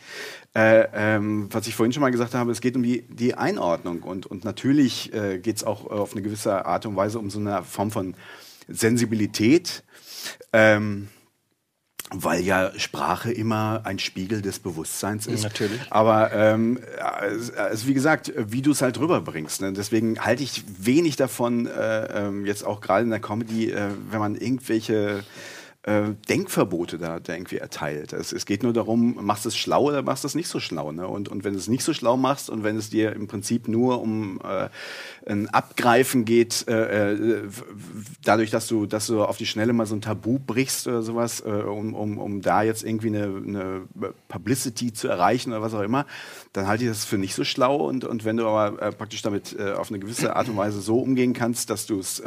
Äh, 0.56 0.88
ähm, 0.94 1.50
was 1.52 1.68
ich 1.68 1.76
vorhin 1.76 1.94
schon 1.94 2.02
mal 2.02 2.12
gesagt 2.12 2.34
habe, 2.34 2.52
es 2.52 2.62
geht 2.62 2.76
um 2.76 2.84
die, 2.84 3.04
die 3.04 3.36
Einordnung 3.36 4.02
und, 4.02 4.26
und 4.26 4.44
natürlich 4.44 5.14
äh, 5.14 5.38
geht 5.38 5.58
es 5.58 5.64
auch 5.64 5.86
äh, 5.86 5.90
auf 5.90 6.14
eine 6.14 6.22
gewisse 6.22 6.66
Art 6.66 6.86
und 6.86 6.96
Weise 6.96 7.20
um 7.20 7.30
so 7.30 7.40
eine 7.40 7.64
Form 7.64 7.92
von 7.92 8.16
Sensibilität. 8.68 9.84
Ähm, 10.54 11.10
weil 12.10 12.42
ja 12.42 12.72
Sprache 12.78 13.32
immer 13.32 13.82
ein 13.84 14.00
Spiegel 14.00 14.42
des 14.42 14.60
Bewusstseins 14.60 15.28
ist. 15.28 15.44
Natürlich. 15.44 15.80
Aber 15.90 16.32
ähm, 16.32 16.80
also 17.58 17.88
wie 17.88 17.94
gesagt, 17.94 18.32
wie 18.38 18.62
du 18.62 18.72
es 18.72 18.82
halt 18.82 18.98
rüberbringst. 18.98 19.62
Ne? 19.62 19.74
Deswegen 19.74 20.20
halte 20.20 20.42
ich 20.42 20.64
wenig 20.80 21.18
davon, 21.18 21.66
äh, 21.66 22.28
ähm, 22.28 22.46
jetzt 22.46 22.66
auch 22.66 22.80
gerade 22.80 23.04
in 23.04 23.10
der 23.10 23.20
Comedy, 23.20 23.72
äh, 23.72 23.90
wenn 24.10 24.20
man 24.20 24.36
irgendwelche 24.36 25.24
äh, 25.88 26.16
Denkverbote 26.28 26.98
da, 26.98 27.22
da 27.22 27.34
irgendwie 27.34 27.60
erteilt. 27.60 28.12
Es, 28.12 28.34
es 28.34 28.46
geht 28.46 28.62
nur 28.62 28.74
darum, 28.74 29.18
machst 29.22 29.46
du 29.46 29.50
es 29.50 29.56
schlau 29.56 29.86
oder 29.86 30.02
machst 30.02 30.26
du 30.26 30.28
es 30.28 30.36
nicht 30.36 30.50
so 30.50 30.60
schlau. 30.60 30.92
Ne? 30.92 31.08
Und, 31.08 31.30
und 31.30 31.46
wenn 31.46 31.54
du 31.54 31.60
es 31.60 31.70
nicht 31.70 31.84
so 31.84 31.94
schlau 31.94 32.18
machst 32.18 32.50
und 32.50 32.64
wenn 32.64 32.76
es 32.76 32.90
dir 32.90 33.14
im 33.14 33.28
Prinzip 33.28 33.70
nur 33.70 34.02
um 34.02 34.42
äh, 34.44 34.68
ein 35.26 35.48
Abgreifen 35.48 36.26
geht, 36.26 36.68
äh, 36.68 37.14
äh, 37.14 37.44
dadurch, 38.22 38.52
dass 38.52 38.68
du, 38.68 38.86
dass 38.86 39.08
du 39.08 39.24
auf 39.24 39.38
die 39.38 39.46
Schnelle 39.46 39.72
mal 39.72 39.86
so 39.86 39.96
ein 39.96 40.02
Tabu 40.02 40.40
brichst 40.40 40.88
oder 40.88 41.02
sowas, 41.04 41.42
äh, 41.46 41.50
um, 41.50 41.94
um, 41.94 42.18
um 42.18 42.42
da 42.42 42.64
jetzt 42.64 42.84
irgendwie 42.84 43.08
eine, 43.08 43.24
eine 43.24 43.82
Publicity 44.28 44.92
zu 44.92 45.08
erreichen 45.08 45.54
oder 45.54 45.62
was 45.62 45.74
auch 45.74 45.84
immer, 45.84 46.06
dann 46.52 46.68
halte 46.68 46.84
ich 46.84 46.90
das 46.90 47.06
für 47.06 47.18
nicht 47.18 47.34
so 47.34 47.46
schlau. 47.46 47.88
Und, 47.88 48.04
und 48.04 48.26
wenn 48.26 48.36
du 48.36 48.46
aber 48.46 48.92
praktisch 48.92 49.22
damit 49.22 49.58
auf 49.58 49.90
eine 49.90 50.00
gewisse 50.00 50.36
Art 50.36 50.50
und 50.50 50.58
Weise 50.58 50.82
so 50.82 51.00
umgehen 51.00 51.34
kannst, 51.34 51.70
dass 51.70 51.86
du 51.86 52.00
es 52.00 52.22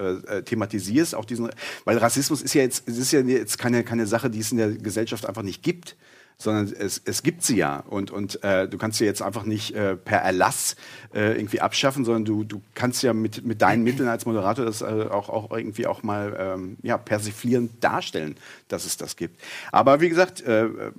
thematisierst, 0.44 1.14
auch 1.14 1.25
diesen, 1.25 1.51
weil 1.85 1.99
Rassismus 1.99 2.40
ist 2.40 2.55
ja 2.55 2.62
jetzt, 2.62 2.88
es 2.88 2.99
ist 2.99 3.12
ja 3.12 3.20
jetzt 3.20 3.50
keine, 3.59 3.85
keine 3.85 4.07
Sache, 4.07 4.31
die 4.31 4.41
es 4.41 4.53
in 4.53 4.59
der 4.59 4.73
Gesellschaft 4.73 5.27
einfach 5.27 5.43
nicht 5.43 5.63
gibt 5.63 5.97
sondern 6.41 6.73
es, 6.79 7.01
es 7.05 7.23
gibt 7.23 7.43
sie 7.43 7.57
ja 7.57 7.85
und, 7.87 8.11
und 8.11 8.43
äh, 8.43 8.67
du 8.67 8.79
kannst 8.79 8.99
sie 8.99 9.05
jetzt 9.05 9.21
einfach 9.21 9.45
nicht 9.45 9.75
äh, 9.75 9.95
per 9.95 10.21
Erlass 10.21 10.75
äh, 11.15 11.37
irgendwie 11.37 11.61
abschaffen, 11.61 12.05
sondern 12.07 12.25
du, 12.25 12.45
du 12.45 12.63
kannst 12.75 13.03
ja 13.03 13.13
mit, 13.13 13.45
mit 13.45 13.61
deinen 13.61 13.85
Mitteln 13.85 14.09
als 14.09 14.25
Moderator 14.25 14.65
das 14.65 14.81
äh, 14.81 14.85
auch, 14.85 15.29
auch 15.29 15.51
irgendwie 15.55 15.87
auch 15.87 16.03
mal 16.03 16.35
ähm, 16.39 16.79
ja, 16.83 16.97
persiflierend 16.97 17.85
darstellen, 17.85 18.37
dass 18.69 18.87
es 18.87 18.97
das 18.97 19.17
gibt. 19.17 19.39
Aber 19.71 20.01
wie 20.01 20.09
gesagt, 20.09 20.41
äh, 20.41 20.65
äh, 20.65 20.93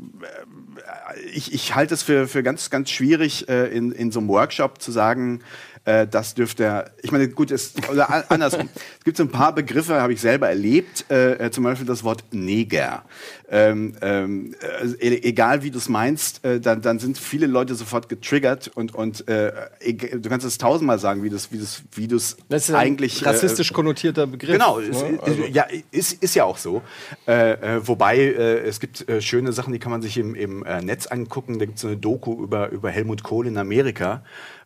ich, 1.33 1.53
ich 1.53 1.73
halte 1.73 1.95
es 1.95 2.03
für, 2.03 2.27
für 2.27 2.43
ganz, 2.43 2.69
ganz 2.69 2.91
schwierig, 2.91 3.49
äh, 3.49 3.65
in, 3.75 3.91
in 3.91 4.11
so 4.11 4.19
einem 4.19 4.29
Workshop 4.29 4.79
zu 4.79 4.91
sagen, 4.91 5.41
äh, 5.85 6.05
das 6.07 6.33
dürfte 6.35 6.63
er. 6.63 6.91
Ich 7.01 7.11
meine, 7.11 7.27
gut, 7.29 7.51
es, 7.51 7.73
oder 7.91 8.29
andersrum. 8.31 8.69
es 8.99 9.03
gibt 9.03 9.17
so 9.17 9.23
ein 9.23 9.29
paar 9.29 9.53
Begriffe, 9.55 9.99
habe 10.01 10.13
ich 10.13 10.21
selber 10.21 10.47
erlebt, 10.49 11.05
äh, 11.09 11.33
äh, 11.45 11.51
zum 11.51 11.63
Beispiel 11.63 11.87
das 11.87 12.03
Wort 12.03 12.23
Neger. 12.31 13.03
Ähm, 13.49 13.95
ähm, 14.01 14.55
äh, 14.81 14.87
e- 15.09 15.23
egal 15.27 15.61
wie 15.63 15.71
du 15.71 15.77
es 15.77 15.89
meinst, 15.89 16.45
äh, 16.45 16.59
dann, 16.61 16.81
dann 16.81 16.99
sind 16.99 17.17
viele 17.17 17.47
Leute 17.47 17.75
sofort 17.75 18.07
getriggert 18.09 18.71
und, 18.75 18.95
und 18.95 19.27
äh, 19.27 19.51
eg- 19.81 20.21
du 20.23 20.29
kannst 20.29 20.45
es 20.45 20.57
tausendmal 20.57 20.99
sagen, 20.99 21.21
wie 21.23 21.29
du 21.29 21.35
es 21.35 21.51
wie 21.51 21.57
du's, 21.57 21.81
wie 21.93 22.07
du's 22.07 22.37
Das 22.47 22.63
ist 22.63 22.69
ja 22.69 22.77
ein 22.77 22.87
eigentlich. 22.87 23.25
rassistisch 23.25 23.71
äh, 23.71 23.73
konnotierter 23.73 24.27
Begriff. 24.27 24.53
Genau, 24.53 24.79
ne? 24.79 24.85
ist, 24.87 25.03
Also- 25.21 25.43
ja, 25.51 25.65
ist, 25.91 26.23
ist 26.23 26.35
ja 26.35 26.45
auch 26.45 26.57
so. 26.57 26.81
Äh, 27.27 27.51
äh, 27.77 27.87
wobei 27.87 28.17
äh, 28.19 28.59
es 28.59 28.79
gibt 28.79 29.09
äh, 29.09 29.19
schöne 29.21 29.51
Sachen, 29.51 29.73
die 29.73 29.79
kann 29.79 29.91
man 29.91 30.01
sich 30.01 30.17
im, 30.17 30.33
im 30.35 30.63
äh, 30.63 30.81
Netz 30.81 31.07
angucken. 31.07 31.59
Da 31.59 31.65
gibt 31.65 31.75
es 31.77 31.81
so 31.81 31.87
eine 31.87 31.97
Doku 31.97 32.41
über, 32.43 32.69
über 32.69 32.89
Helmut 32.89 33.23
Kohl 33.23 33.47
in 33.47 33.57
Amerika. 33.57 34.23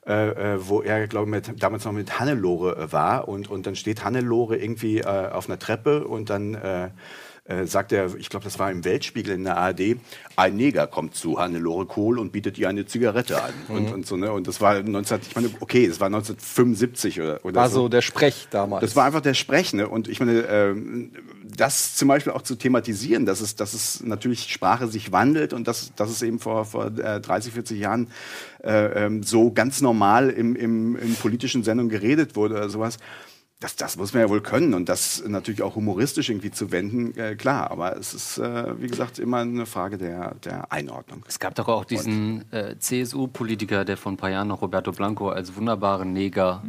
Äh, 0.08 0.54
äh, 0.54 0.70
wo 0.70 0.84
er, 0.84 1.08
glaube 1.08 1.36
ich, 1.36 1.60
damals 1.60 1.84
noch 1.84 1.92
mit 1.92 2.20
Hannelore 2.20 2.78
äh, 2.78 2.92
war. 2.92 3.28
Und, 3.28 3.50
und 3.50 3.66
dann 3.66 3.76
steht 3.76 4.04
Hannelore 4.04 4.56
irgendwie 4.56 5.00
äh, 5.00 5.30
auf 5.32 5.50
einer 5.50 5.58
Treppe 5.58 6.08
und 6.08 6.30
dann 6.30 6.56
äh, 7.48 7.56
äh, 7.56 7.68
sagt 7.68 7.92
er, 7.92 8.16
ich 8.16 8.30
glaube, 8.30 8.44
das 8.44 8.58
war 8.60 8.72
im 8.72 8.84
Weltspiegel 8.84 9.36
in 9.36 9.44
der 9.44 9.58
ARD, 9.58 9.98
ein 10.36 10.56
Neger 10.56 10.88
kommt 10.88 11.16
zu 11.16 11.40
Hannelore 11.40 11.86
Kohl 11.86 12.18
und 12.18 12.32
bietet 12.32 12.58
ihr 12.58 12.70
eine 12.70 12.86
Zigarette 12.86 13.42
an. 13.42 13.54
Mhm. 13.68 13.76
Und, 13.76 13.94
und 13.94 14.08
so, 14.08 14.18
ne? 14.18 14.32
Und 14.32 14.48
das 14.48 14.62
war 14.62 14.82
19, 14.82 15.20
ich 15.30 15.36
meine, 15.36 15.50
okay, 15.60 15.88
das 15.88 16.00
war 16.00 16.08
1975 16.08 17.22
oder, 17.22 17.46
oder 17.46 17.56
war 17.56 17.70
so. 17.70 17.82
so 17.82 17.90
der 17.90 18.02
Sprech 18.02 18.48
damals. 18.50 18.82
Das 18.82 18.96
war 18.96 19.06
einfach 19.06 19.22
der 19.22 19.34
Sprech, 19.34 19.74
ne? 19.74 19.88
Und 19.88 20.08
ich 20.08 20.20
meine, 20.20 20.40
ähm, 20.42 21.12
das 21.44 21.96
zum 21.96 22.08
Beispiel 22.08 22.34
auch 22.34 22.42
zu 22.42 22.56
thematisieren, 22.56 23.26
dass 23.26 23.42
es, 23.42 23.56
dass 23.56 23.74
es 23.74 24.04
natürlich 24.04 24.52
Sprache 24.52 24.88
sich 24.88 25.12
wandelt 25.12 25.54
und 25.54 25.68
dass, 25.68 25.94
dass 25.96 26.10
es 26.10 26.22
eben 26.22 26.40
vor, 26.40 26.66
vor 26.66 26.88
äh, 26.98 27.22
30, 27.22 27.54
40 27.54 27.80
Jahren 27.80 28.08
äh, 28.64 29.06
ähm, 29.06 29.24
so 29.24 29.52
ganz 29.52 29.82
normal 29.82 30.30
im, 30.30 30.56
im, 30.56 30.96
in 30.96 31.16
politischen 31.16 31.64
Sendungen 31.64 31.90
geredet 31.90 32.36
wurde 32.36 32.56
oder 32.56 32.70
sowas. 32.70 32.98
Das, 33.62 33.78
das 33.78 33.96
muss 33.96 34.14
man 34.14 34.22
ja 34.24 34.30
wohl 34.30 34.42
können 34.42 34.74
und 34.74 34.90
das 34.90 35.24
natürlich 35.26 35.62
auch 35.62 35.76
humoristisch 35.76 36.30
irgendwie 36.30 36.52
zu 36.52 36.72
wenden, 36.74 37.18
äh, 37.18 37.36
klar. 37.36 37.72
Aber 37.72 37.96
es 37.96 38.14
ist, 38.14 38.38
äh, 38.38 38.80
wie 38.82 38.88
gesagt, 38.88 39.18
immer 39.18 39.38
eine 39.38 39.66
Frage 39.66 39.98
der, 39.98 40.36
der 40.44 40.72
Einordnung. 40.74 41.24
Es 41.26 41.40
gab 41.40 41.56
doch 41.56 41.70
auch 41.70 41.86
diesen 41.86 42.52
äh, 42.52 42.76
CSU-Politiker, 42.78 43.86
der 43.86 43.96
vor 43.96 44.12
ein 44.12 44.18
paar 44.18 44.30
Jahren 44.30 44.50
noch 44.50 44.62
Roberto 44.62 44.92
Blanco 44.92 45.30
als 45.30 45.56
wunderbaren 45.56 46.12
Neger 46.12 46.64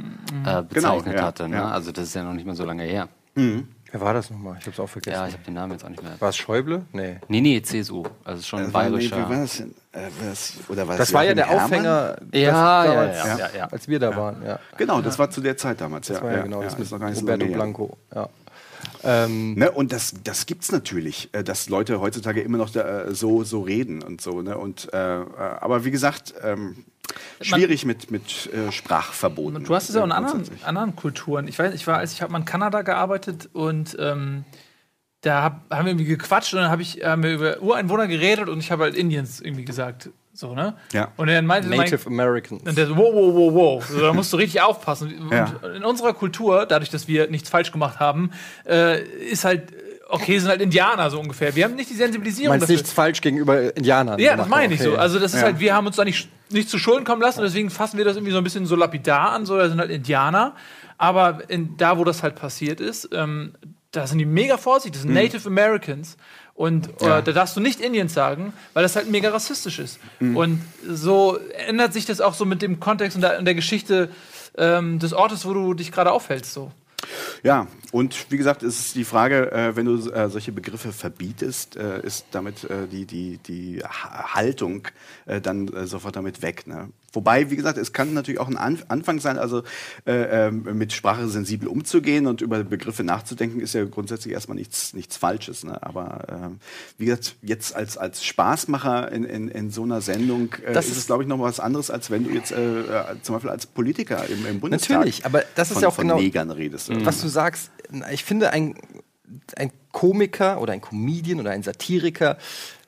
äh, 0.45 0.63
bezeichnet 0.63 1.17
ja, 1.17 1.23
hatte. 1.25 1.49
Ne? 1.49 1.57
ja. 1.57 1.69
Also 1.71 1.91
das 1.91 2.05
ist 2.05 2.15
ja 2.15 2.23
noch 2.23 2.35
nicht 2.35 2.47
mehr 2.47 2.55
so 2.55 2.65
lange 2.65 2.85
her. 2.85 3.09
Wer 3.35 4.01
war 4.01 4.15
das 4.15 4.31
nochmal? 4.31 4.57
Ich 4.61 4.67
hab's 4.67 4.79
auch 4.81 4.89
vergessen. 4.89 5.15
Ja, 5.17 5.27
ich 5.27 5.35
habe 5.35 5.45
den 5.45 5.55
Namen 5.55 5.73
jetzt 5.73 5.85
auch 5.85 5.89
nicht 5.91 6.03
mehr. 6.03 6.21
war 6.21 6.29
es 6.31 6.37
Schäuble? 6.37 6.83
Nee. 6.93 7.17
Nee, 7.29 7.41
nee, 7.41 7.61
CSU. 7.63 8.05
Also 8.25 8.43
schon 8.43 8.61
ein 8.61 8.65
Das 8.67 8.75
war- 8.75 8.85
nee, 8.85 8.91
bayerischer. 8.91 9.17
wie 9.19 9.31
war 9.35 9.41
das 9.41 9.57
denn? 9.59 9.75
Äh, 9.97 10.11
das, 10.29 10.55
oder 10.69 10.87
war 10.87 10.97
Das 10.97 11.13
war 11.13 11.25
ja 11.25 11.35
der? 11.35 11.51
Aufhänger, 11.51 12.17
Ja, 12.33 12.41
ja, 12.41 12.85
damals, 12.85 13.17
ja, 13.19 13.39
ja, 13.39 13.49
ja. 13.57 13.65
als 13.69 13.89
wir 13.89 13.99
da 13.99 14.17
waren. 14.17 14.43
Ja. 14.45 14.59
Genau, 14.77 15.01
das 15.01 15.19
war 15.19 15.31
zu 15.31 15.41
der 15.41 15.57
Zeit 15.57 15.81
damals. 15.81 16.09
Das 16.09 16.23
war 16.23 16.33
ja, 16.33 16.43
genau, 16.43 16.63
das 16.63 16.75
ist 16.75 16.79
mit 16.79 16.91
noch 16.91 17.01
gar 17.01 17.09
nicht 17.09 17.19
so 17.19 17.23
Roberto 17.23 17.47
her. 17.47 17.55
Blanco. 17.55 17.97
Ja. 18.15 18.29
Ähm, 19.03 19.55
Ne, 19.55 19.71
und 19.71 19.93
das, 19.93 20.15
das 20.23 20.47
gibt's 20.47 20.71
natürlich, 20.71 21.31
äh, 21.33 21.43
dass 21.43 21.69
Leute 21.69 22.01
heutzutage 22.01 22.43
immer 22.43 22.59
noch 22.59 22.71
da, 22.71 23.05
äh, 23.05 23.15
so, 23.15 23.43
so 23.45 23.63
reden 23.63 24.03
und 24.03 24.21
so. 24.21 24.43
Ne? 24.43 24.59
Und, 24.59 24.93
äh, 24.93 24.97
aber 24.97 25.85
wie 25.85 25.91
gesagt, 25.91 26.35
ähm, 26.43 26.85
schwierig 27.41 27.85
mit, 27.85 28.11
mit 28.11 28.51
äh, 28.53 28.71
Sprachverboten. 28.73 29.65
Du 29.65 29.75
hast 29.75 29.89
es 29.89 29.95
ja 29.95 30.03
auch 30.03 30.07
in 30.07 30.13
anderen, 30.13 30.45
anderen 30.65 30.95
Kulturen. 30.97 31.49
Ich 31.49 31.59
weiß, 31.59 31.75
ich 31.75 31.87
war, 31.87 31.99
als 31.99 32.13
ich 32.13 32.23
habe 32.23 32.33
mal 32.33 32.39
in 32.41 32.45
Kanada 32.45 32.83
gearbeitet 32.83 33.49
und 33.53 33.97
ähm, 33.99 34.45
da 35.27 35.43
hab, 35.43 35.71
haben 35.71 35.87
wir 35.87 35.93
irgendwie 35.93 36.07
gequatscht 36.07 36.55
und 36.55 36.61
dann 36.61 36.71
habe 36.71 36.83
ich 36.83 37.05
haben 37.05 37.23
wir 37.23 37.33
über 37.35 37.61
Ureinwohner 37.61 38.07
geredet 38.07 38.49
und 38.49 38.61
ich 38.61 38.71
habe 38.71 38.85
halt 38.85 38.95
Indians 38.95 39.41
irgendwie 39.41 39.65
gesagt. 39.65 40.11
So, 40.33 40.55
ne? 40.55 40.75
Ja. 40.93 41.09
Und 41.17 41.29
dann 41.29 41.47
meinte 41.47 41.67
mein, 41.69 41.79
Native 41.79 42.07
Americans. 42.07 42.63
und 42.63 42.77
der 42.77 42.87
so, 42.87 42.97
wow, 42.97 43.11
wow, 43.15 43.35
wow, 43.35 43.55
wow. 43.55 43.87
So, 43.87 44.01
da 44.01 44.13
musst 44.13 44.31
du 44.35 44.37
richtig 44.37 44.61
aufpassen. 44.61 45.15
Ja. 45.33 45.51
in 45.75 45.83
unserer 45.83 46.13
Kultur, 46.13 46.67
dadurch, 46.67 46.91
dass 46.91 47.09
wir 47.09 47.31
nichts 47.31 47.49
falsch 47.49 47.73
gemacht 47.73 48.01
haben, 48.01 48.31
äh, 48.69 49.03
ist 49.03 49.47
halt, 49.47 49.73
okay, 50.11 50.39
sind 50.39 50.51
halt 50.51 50.61
Indianer 50.61 51.11
so 51.11 51.19
ungefähr. 51.19 51.57
Wir 51.57 51.65
haben 51.65 51.75
nicht 51.75 51.89
die 51.89 51.95
Sensibilisierung 51.95 52.51
meinst 52.51 52.65
dafür. 52.65 52.77
nichts 52.77 52.93
falsch 52.93 53.23
gegenüber 53.23 53.75
Indianern? 53.75 54.19
Ja, 54.19 54.37
das 54.37 54.47
meine 54.47 54.75
ich 54.75 54.81
okay. 54.81 54.91
so. 54.91 54.97
Also 54.99 55.19
das 55.19 55.33
ist 55.33 55.41
Ja. 55.41 55.47
halt, 55.47 55.59
wir 55.59 55.75
haben 55.75 55.87
uns 55.87 55.97
da 55.97 56.05
nicht, 56.05 56.29
nicht 56.51 56.69
zu 56.69 56.79
Schulden 56.79 57.05
kommen 57.07 57.23
lassen 57.23 57.39
und 57.41 57.47
deswegen 57.47 57.71
fassen 57.71 57.97
wir 57.97 58.05
das 58.05 58.17
irgendwie 58.17 58.33
so 58.33 58.39
ein 58.39 58.45
bisschen 58.45 58.67
so 58.67 58.77
lapidar 58.77 59.33
an, 59.33 59.47
so, 59.47 59.57
da 59.57 59.69
sind 59.71 59.81
halt 59.81 59.91
Indianer. 59.91 60.55
Aber 60.99 61.41
in, 61.49 61.79
da, 61.79 61.97
wo 61.97 62.05
das 62.05 62.23
halt 62.23 62.37
passiert 62.37 62.81
ist, 62.81 63.09
ähm, 63.13 63.55
da 63.97 64.07
sind 64.07 64.19
die 64.19 64.27
mega 64.27 64.57
vorsichtig, 64.59 64.93
das 64.93 65.03
sind 65.03 65.15
Native 65.15 65.49
Americans. 65.49 66.17
Und 66.55 66.89
äh, 67.03 67.23
da 67.23 67.33
darfst 67.33 67.57
du 67.57 67.61
nicht 67.61 67.81
Indians 67.81 68.15
sagen, 68.15 68.55
weil 68.73 68.83
das 68.83 68.97
halt 68.97 69.11
mega 69.11 69.29
rassistisch 69.29 69.79
ist. 69.79 69.99
Und 70.21 70.63
so 70.87 71.39
ändert 71.67 71.93
sich 71.93 72.07
das 72.07 72.21
auch 72.21 72.35
so 72.35 72.45
mit 72.47 72.63
dem 72.63 72.81
Kontext 72.81 73.17
und 73.17 73.23
der, 73.23 73.39
und 73.39 73.45
der 73.45 73.55
Geschichte 73.55 74.11
ähm, 74.57 74.99
des 74.99 75.13
Ortes, 75.13 75.45
wo 75.45 75.53
du 75.53 75.75
dich 75.75 75.93
gerade 75.93 76.13
aufhältst. 76.13 76.55
So. 76.55 76.73
Ja, 77.43 77.67
und 77.93 78.31
wie 78.31 78.37
gesagt, 78.37 78.63
ist 78.63 78.95
die 78.95 79.05
Frage, 79.05 79.53
äh, 79.53 79.77
wenn 79.77 79.87
du 79.87 80.11
äh, 80.11 80.29
solche 80.29 80.53
Begriffe 80.53 80.93
verbietest, 80.93 81.77
äh, 81.77 82.01
ist 82.05 82.27
damit 82.33 82.65
äh, 82.65 82.87
die, 82.91 83.07
die, 83.07 83.39
die 83.39 83.83
Ha- 83.83 84.35
Haltung 84.35 84.89
äh, 85.27 85.41
dann 85.41 85.69
äh, 85.69 85.87
sofort 85.87 86.17
damit 86.17 86.43
weg. 86.43 86.67
Ne? 86.67 86.89
Wobei, 87.13 87.51
wie 87.51 87.57
gesagt, 87.57 87.79
es 87.79 87.93
kann 87.95 88.13
natürlich 88.13 88.41
auch 88.41 88.49
ein 88.49 88.59
An 88.59 88.79
Anfang 88.89 89.21
sein, 89.21 89.39
also 89.39 89.63
äh, 90.07 90.47
ähm, 90.49 90.67
mit 90.75 90.93
Sprache 90.93 91.27
sensibel 91.29 91.67
umzugehen 91.69 92.27
und 92.27 92.43
über 92.43 92.63
Begriffe 92.65 93.05
nachzudenken, 93.05 93.61
ist 93.61 93.73
ja 93.75 93.85
grundsätzlich 93.85 94.35
erstmal 94.35 94.57
nichts, 94.57 94.93
nichts 94.93 95.17
Falsches. 95.17 95.65
Ne? 95.65 95.83
Aber 95.83 96.25
ähm, 96.29 96.59
wie 96.99 97.07
gesagt, 97.07 97.37
jetzt 97.43 97.75
als, 97.75 97.97
als 97.97 98.23
Spaßmacher 98.25 99.11
in, 99.13 99.25
in, 99.25 99.49
in 99.49 99.71
so 99.71 99.83
einer 99.85 100.01
Sendung 100.03 100.51
Das 100.73 100.87
ist 100.87 100.93
ist- 100.93 100.99
es, 100.99 101.07
glaube 101.07 101.23
ich, 101.23 101.29
noch 101.29 101.41
was 101.41 101.61
anderes, 101.61 101.91
als 101.91 102.11
wenn 102.11 102.25
du 102.25 102.31
jetzt 102.31 102.53
zum 103.23 103.35
Beispiel 103.35 103.51
als 103.51 103.67
Politiker 103.67 104.27
im, 104.29 104.45
im 104.47 104.61
Bundestag 104.61 104.99
Natürlich, 104.99 105.25
aber 105.25 105.43
das 105.55 105.69
ist 105.69 105.75
von, 105.75 105.83
ja 105.83 105.89
auch 105.89 105.95
von 105.95 106.07
genau- 106.09 106.19
Negern 106.21 106.51
redest. 106.51 106.91
was 107.05 107.21
du 107.23 107.29
sagst, 107.29 107.71
ich 108.13 108.25
finde, 108.25 108.53
ein, 108.53 108.75
ein 109.57 109.71
Komiker 109.93 110.61
oder 110.61 110.73
ein 110.73 110.81
Comedian 110.81 111.41
oder 111.41 111.51
ein 111.51 111.63
Satiriker, 111.63 112.39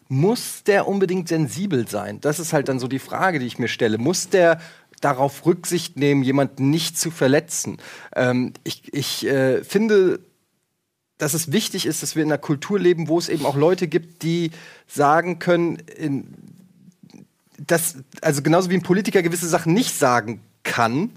muss 0.09 0.65
der 0.65 0.89
unbedingt 0.89 1.29
sensibel 1.29 1.87
sein? 1.89 2.21
Das 2.21 2.39
ist 2.39 2.53
halt 2.53 2.69
dann 2.69 2.79
so 2.79 2.89
die 2.89 2.99
Frage, 2.99 3.39
die 3.39 3.47
ich 3.47 3.59
mir 3.59 3.69
stelle. 3.69 3.99
Muss 3.99 4.29
der 4.29 4.61
darauf 5.01 5.47
Rücksicht 5.47 5.97
nehmen, 5.97 6.23
jemanden 6.23 6.71
nicht 6.71 6.99
zu 6.99 7.11
verletzen? 7.11 7.79
Ähm, 8.17 8.55
ich 8.65 8.93
ich 8.93 9.27
äh, 9.27 9.63
finde, 9.65 10.21
dass 11.19 11.35
es 11.35 11.53
wichtig 11.53 11.85
ist, 11.85 12.03
dass 12.03 12.17
wir 12.17 12.23
in 12.23 12.31
einer 12.31 12.39
Kultur 12.39 12.79
leben, 12.79 13.09
wo 13.09 13.19
es 13.19 13.29
eben 13.29 13.45
auch 13.45 13.57
Leute 13.57 13.89
gibt, 13.89 14.23
die 14.23 14.53
sagen 14.87 15.39
können, 15.39 15.77
in, 15.97 16.33
dass, 17.59 17.97
also 18.23 18.41
genauso 18.41 18.71
wie 18.71 18.75
ein 18.75 18.83
Politiker 18.83 19.23
gewisse 19.23 19.49
Sachen 19.49 19.75
nicht 19.75 19.99
sagen 19.99 20.41
kann, 20.63 21.11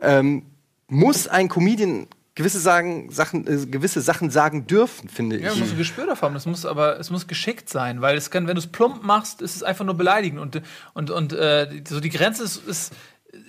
ähm, 0.00 0.44
muss 0.86 1.28
ein 1.28 1.48
Comedian 1.48 2.06
gewisse, 2.38 2.58
sagen, 2.58 3.10
Sachen, 3.10 3.46
äh, 3.46 3.66
gewisse 3.66 4.00
Sachen 4.00 4.30
sagen 4.30 4.66
dürfen, 4.66 5.10
finde 5.10 5.36
Ja, 5.36 5.48
ich. 5.48 5.50
man 5.50 5.60
muss 5.60 5.70
ein 5.72 5.78
Gespür 5.78 6.06
dafür 6.06 6.26
haben. 6.28 6.34
Das 6.34 6.46
muss 6.46 6.64
aber, 6.64 6.98
es 6.98 7.10
muss 7.10 7.26
geschickt 7.26 7.68
sein, 7.68 8.00
weil 8.00 8.16
es 8.16 8.30
kann, 8.30 8.46
wenn 8.46 8.54
du 8.54 8.60
es 8.60 8.66
plump 8.66 9.02
machst, 9.04 9.42
ist 9.42 9.56
es 9.56 9.62
einfach 9.62 9.84
nur 9.84 9.94
beleidigen 9.96 10.38
und 10.38 10.62
und 10.94 11.10
und 11.10 11.32
äh, 11.34 11.82
so 11.86 12.00
die 12.00 12.08
Grenze 12.08 12.44
ist, 12.44 12.66
ist 12.66 12.92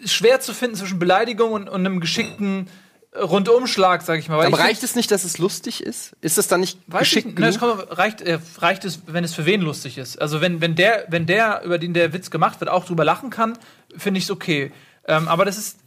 schwer 0.06 0.41
zu 0.41 0.54
finden 0.54 0.75
zwischen 0.75 0.99
Beleidigung 0.99 1.54
und, 1.54 1.69
und 1.69 1.86
einem 1.86 2.02
geschickten 2.02 2.67
Rundumschlag, 3.15 4.02
sag 4.04 4.19
ich 4.19 4.30
mal. 4.30 4.36
Aber 4.45 4.49
ich 4.49 4.60
reicht 4.60 4.84
es 4.84 4.95
nicht, 4.95 5.10
dass 5.12 5.23
es 5.23 5.38
lustig 5.39 5.82
ist? 5.84 6.15
Ist 6.21 6.38
es 6.38 6.47
dann 6.47 6.60
nicht 6.60 6.78
Weiß 6.88 7.02
ich, 7.02 7.10
geschickt 7.10 7.39
nicht. 7.39 7.62
Ne, 7.62 7.67
genug? 7.67 7.97
reicht, 7.97 8.21
äh, 8.21 8.39
reicht 8.60 8.86
es, 8.86 8.99
wenn 9.08 9.23
es 9.23 9.34
für 9.34 9.45
wen 9.45 9.62
lustig 9.62 9.97
ist. 9.97 10.21
Also 10.21 10.41
wenn, 10.41 10.62
wenn 10.62 10.75
der, 10.75 11.06
wenn 11.10 11.25
der, 11.25 11.63
über 11.63 11.78
den 11.80 11.93
der 11.93 12.13
Witz 12.13 12.30
gemacht 12.30 12.60
wird, 12.60 12.69
auch 12.69 12.86
drüber 12.86 13.04
lachen 13.06 13.30
kann, 13.30 13.58
finde 13.97 14.19
ich 14.19 14.25
es 14.25 14.32
okay. 14.32 14.71
Ähm, 15.08 15.28
aber 15.28 15.45
das 15.45 15.58
ist. 15.58 15.80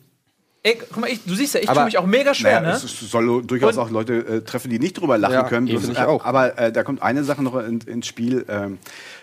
Ey, 0.65 0.79
guck 0.79 0.99
mal, 1.01 1.11
ich, 1.11 1.25
du 1.25 1.35
siehst 1.35 1.55
ja, 1.55 1.61
ich 1.61 1.67
tue 1.67 1.75
Aber- 1.75 1.87
mich 1.87 1.99
auch 1.99 2.07
mega 2.07 2.33
schwer, 2.35 2.61
Naja, 2.61 2.75
ne? 2.79 2.85
es 2.85 3.11
soll 3.11 3.43
durchaus 3.43 3.77
Und- 3.77 3.83
auch 3.83 3.91
Leute 3.91 4.15
äh, 4.15 4.41
treffen, 4.43 4.71
die 4.71 4.79
nicht 4.79 4.93
drüber 4.97 5.19
lachen 5.19 5.33
Ja, 5.35 5.43
können. 5.43 5.67
Das- 5.67 5.89
ich 5.89 5.99
auch. 5.99 6.25
Aber 6.25 6.57
äh, 6.57 6.71
da 6.71 6.85
kommt 6.85 7.03
eine 7.03 7.25
Sache 7.25 7.43
noch 7.43 7.57
in, 7.57 7.81
ins 7.81 8.07
Spiel. 8.07 8.45
Ähm, 8.49 8.79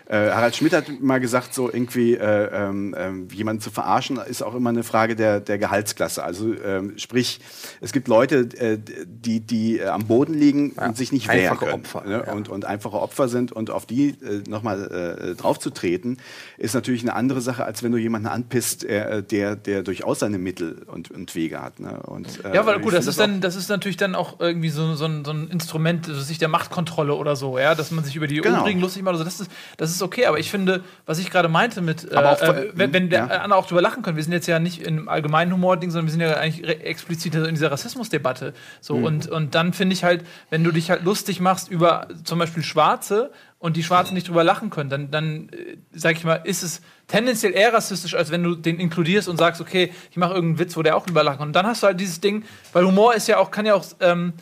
äh, 0.09 0.31
Harald 0.31 0.55
Schmidt 0.55 0.73
hat 0.73 0.85
mal 1.01 1.19
gesagt, 1.19 1.53
so 1.53 1.71
irgendwie 1.71 2.15
äh, 2.15 2.49
ähm, 2.51 2.95
ähm, 2.97 3.27
jemanden 3.31 3.61
zu 3.61 3.69
verarschen, 3.69 4.17
ist 4.17 4.41
auch 4.41 4.55
immer 4.55 4.71
eine 4.71 4.81
Frage 4.81 5.15
der, 5.15 5.39
der 5.39 5.59
Gehaltsklasse. 5.59 6.23
Also 6.23 6.53
ähm, 6.65 6.97
sprich, 6.97 7.39
es 7.79 7.91
gibt 7.91 8.07
Leute, 8.07 8.49
äh, 8.57 8.79
die, 9.05 9.39
die 9.39 9.77
äh, 9.77 9.85
am 9.85 10.07
Boden 10.07 10.33
liegen 10.33 10.71
und 10.71 10.97
sich 10.97 11.11
nicht 11.11 11.27
wehren 11.27 11.51
einfache 11.51 11.65
können. 11.65 11.85
Opfer, 11.85 12.03
ne? 12.05 12.23
ja. 12.25 12.33
und, 12.33 12.49
und 12.49 12.65
einfache 12.65 12.99
Opfer 12.99 13.29
sind 13.29 13.51
und 13.51 13.69
auf 13.69 13.85
die 13.85 14.09
äh, 14.09 14.41
nochmal 14.49 15.29
äh, 15.31 15.35
draufzutreten, 15.35 16.17
ist 16.57 16.73
natürlich 16.73 17.03
eine 17.03 17.13
andere 17.13 17.41
Sache, 17.41 17.63
als 17.63 17.83
wenn 17.83 17.91
du 17.91 17.99
jemanden 17.99 18.29
anpisst, 18.29 18.85
äh, 18.85 19.21
der, 19.21 19.55
der 19.55 19.83
durchaus 19.83 20.19
seine 20.19 20.39
Mittel 20.39 20.87
und, 20.87 21.11
und 21.11 21.35
Wege 21.35 21.61
hat. 21.61 21.79
Ne? 21.79 21.99
Und, 22.01 22.43
äh, 22.43 22.55
Ja, 22.55 22.65
weil 22.65 22.79
gut, 22.79 22.93
das 22.93 23.05
ist 23.05 23.19
dann, 23.19 23.41
das 23.41 23.55
ist 23.55 23.69
natürlich 23.69 23.97
dann 23.97 24.15
auch 24.15 24.39
irgendwie 24.39 24.69
so, 24.69 24.95
so, 24.95 25.05
ein, 25.05 25.23
so 25.23 25.31
ein 25.31 25.49
Instrument, 25.49 26.09
also 26.09 26.19
sich 26.19 26.39
der 26.39 26.47
Machtkontrolle 26.47 27.13
oder 27.13 27.35
so, 27.35 27.59
ja, 27.59 27.75
dass 27.75 27.91
man 27.91 28.03
sich 28.03 28.15
über 28.15 28.25
die 28.25 28.39
Genau. 28.41 28.61
Übrigen 28.61 28.79
lustig 28.79 29.03
macht. 29.03 29.13
Also 29.13 29.23
das 29.23 29.39
ist, 29.39 29.51
das 29.77 29.91
ist 29.91 29.98
okay, 30.01 30.25
aber 30.25 30.39
ich 30.39 30.49
finde, 30.49 30.83
was 31.05 31.19
ich 31.19 31.29
gerade 31.29 31.49
meinte 31.49 31.81
mit, 31.81 32.03
äh, 32.11 32.15
äh, 32.15 32.71
wenn, 32.73 32.93
wenn 32.93 33.09
der 33.09 33.27
ja. 33.27 33.41
andere 33.41 33.59
auch 33.59 33.67
drüber 33.67 33.81
lachen 33.81 34.03
können, 34.03 34.17
wir 34.17 34.23
sind 34.23 34.33
jetzt 34.33 34.47
ja 34.47 34.59
nicht 34.59 34.81
im 34.81 35.09
allgemeinen 35.09 35.53
Humor-Ding, 35.53 35.91
sondern 35.91 36.07
wir 36.07 36.11
sind 36.11 36.21
ja 36.21 36.35
eigentlich 36.37 36.67
explizit 36.67 37.35
in 37.35 37.55
dieser 37.55 37.71
Rassismusdebatte. 37.71 38.53
So, 38.81 38.97
Mhm. 38.97 39.03
und, 39.03 39.27
und 39.29 39.55
dann 39.55 39.73
finde 39.73 39.93
ich 39.93 40.03
halt, 40.03 40.25
wenn 40.49 40.63
du 40.63 40.71
dich 40.71 40.89
halt 40.89 41.03
lustig 41.03 41.39
machst 41.39 41.69
über 41.69 42.07
zum 42.23 42.39
Beispiel 42.39 42.63
Schwarze 42.63 43.31
und 43.59 43.75
die 43.75 43.83
Schwarzen 43.83 44.13
nicht 44.13 44.27
drüber 44.27 44.43
lachen 44.43 44.69
können, 44.69 44.89
dann, 44.89 45.11
dann 45.11 45.49
äh, 45.49 45.77
sag 45.91 46.15
ich 46.15 46.23
mal, 46.23 46.41
ist 46.43 46.63
es 46.63 46.81
tendenziell 47.07 47.53
eher 47.53 47.73
rassistisch, 47.73 48.15
als 48.15 48.31
wenn 48.31 48.43
du 48.43 48.55
den 48.55 48.79
inkludierst 48.79 49.27
und 49.27 49.37
sagst, 49.37 49.59
okay, 49.61 49.91
ich 50.11 50.17
mache 50.17 50.33
irgendeinen 50.33 50.59
Witz, 50.59 50.77
wo 50.77 50.83
der 50.83 50.95
auch 50.95 51.05
drüber 51.05 51.23
lachen 51.23 51.39
kann. 51.39 51.47
Und 51.49 51.55
dann 51.55 51.67
hast 51.67 51.83
du 51.83 51.87
halt 51.87 51.99
dieses 51.99 52.21
Ding, 52.21 52.43
weil 52.71 52.85
Humor 52.85 53.15
ist 53.15 53.27
ja 53.27 53.37
auch, 53.37 53.51
kann 53.51 53.65
ja 53.65 53.73
auch 53.73 53.85
ähm, 53.99 54.33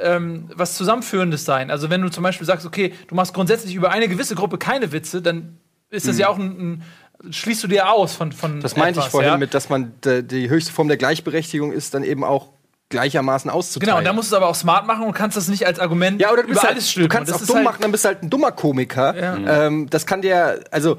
ähm, 0.00 0.50
was 0.54 0.76
Zusammenführendes 0.76 1.44
sein. 1.44 1.70
Also 1.70 1.90
wenn 1.90 2.02
du 2.02 2.08
zum 2.08 2.22
Beispiel 2.22 2.46
sagst, 2.46 2.66
okay, 2.66 2.92
du 3.08 3.14
machst 3.14 3.34
grundsätzlich 3.34 3.74
über 3.74 3.90
eine 3.90 4.08
gewisse 4.08 4.34
Gruppe 4.34 4.58
keine 4.58 4.92
Witze, 4.92 5.22
dann 5.22 5.58
ist 5.90 6.08
das 6.08 6.18
ja 6.18 6.28
auch 6.28 6.38
ein, 6.38 6.82
ein 7.22 7.32
schließt 7.32 7.64
du 7.64 7.68
dir 7.68 7.90
aus 7.90 8.14
von 8.14 8.32
von 8.32 8.60
Das 8.60 8.76
meinte 8.76 9.00
ich 9.00 9.06
vorhin 9.06 9.32
ja? 9.32 9.38
mit, 9.38 9.54
dass 9.54 9.68
man 9.68 9.92
die 10.04 10.50
höchste 10.50 10.72
Form 10.72 10.88
der 10.88 10.96
Gleichberechtigung 10.96 11.72
ist, 11.72 11.94
dann 11.94 12.04
eben 12.04 12.24
auch 12.24 12.52
gleichermaßen 12.88 13.50
auszuteilen. 13.50 13.88
Genau, 13.88 13.98
und 13.98 14.04
da 14.04 14.12
musst 14.12 14.30
du 14.30 14.36
es 14.36 14.40
aber 14.40 14.48
auch 14.48 14.54
smart 14.54 14.86
machen 14.86 15.06
und 15.06 15.12
kannst 15.12 15.36
das 15.36 15.48
nicht 15.48 15.66
als 15.66 15.80
Argument 15.80 16.20
Ja, 16.20 16.30
oder 16.30 16.42
du, 16.42 16.48
bist 16.48 16.60
über 16.60 16.62
halt, 16.62 16.74
alles 16.74 16.84
du 16.84 16.90
stülpen. 16.90 17.10
kannst 17.10 17.32
Und 17.32 17.42
auch 17.42 17.46
dumm 17.46 17.58
ist 17.58 17.64
machen, 17.64 17.82
dann 17.82 17.90
bist 17.90 18.04
du 18.04 18.08
halt 18.08 18.22
ein 18.22 18.30
dummer 18.30 18.52
Komiker. 18.52 19.16
Ja. 19.16 19.66
Ähm, 19.66 19.90
das 19.90 20.06
kann 20.06 20.22
dir, 20.22 20.60
also 20.70 20.96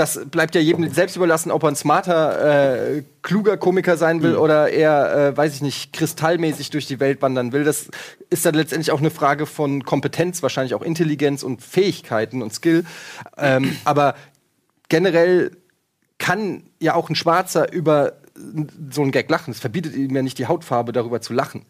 das 0.00 0.18
bleibt 0.30 0.54
ja 0.54 0.62
jedem 0.62 0.88
selbst 0.88 1.16
überlassen, 1.16 1.50
ob 1.50 1.62
er 1.62 1.68
ein 1.68 1.76
smarter, 1.76 2.94
äh, 2.96 3.02
kluger 3.20 3.58
Komiker 3.58 3.98
sein 3.98 4.22
will 4.22 4.34
oder 4.34 4.70
eher, 4.70 5.14
äh, 5.14 5.36
weiß 5.36 5.54
ich 5.54 5.60
nicht, 5.60 5.92
kristallmäßig 5.92 6.70
durch 6.70 6.86
die 6.86 7.00
Welt 7.00 7.20
wandern 7.20 7.52
will. 7.52 7.64
Das 7.64 7.90
ist 8.30 8.46
dann 8.46 8.54
letztendlich 8.54 8.92
auch 8.92 9.00
eine 9.00 9.10
Frage 9.10 9.44
von 9.44 9.84
Kompetenz, 9.84 10.42
wahrscheinlich 10.42 10.74
auch 10.74 10.80
Intelligenz 10.80 11.42
und 11.42 11.60
Fähigkeiten 11.60 12.40
und 12.40 12.54
Skill. 12.54 12.86
Ähm, 13.36 13.76
aber 13.84 14.14
generell 14.88 15.50
kann 16.16 16.62
ja 16.78 16.94
auch 16.94 17.10
ein 17.10 17.14
Schwarzer 17.14 17.70
über 17.70 18.14
so 18.90 19.02
einen 19.02 19.10
Gag 19.10 19.28
lachen. 19.28 19.50
Es 19.50 19.60
verbietet 19.60 19.94
ihm 19.94 20.16
ja 20.16 20.22
nicht 20.22 20.38
die 20.38 20.46
Hautfarbe, 20.46 20.92
darüber 20.92 21.20
zu 21.20 21.34
lachen. 21.34 21.66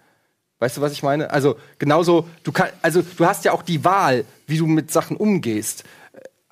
Weißt 0.61 0.77
du, 0.77 0.83
was 0.83 0.93
ich 0.93 1.03
meine? 1.03 1.31
Also 1.31 1.57
genauso, 1.81 2.29
du 2.45 2.53
kann, 2.53 2.69
also 2.81 3.03
du 3.03 3.27
hast 3.27 3.45
ja 3.45 3.51
auch 3.51 3.63
die 3.63 3.85
Wahl, 3.85 4.25
wie 4.47 4.59
du 4.59 4.69
mit 4.69 4.93
Sachen 4.93 5.17
umgehst, 5.17 5.83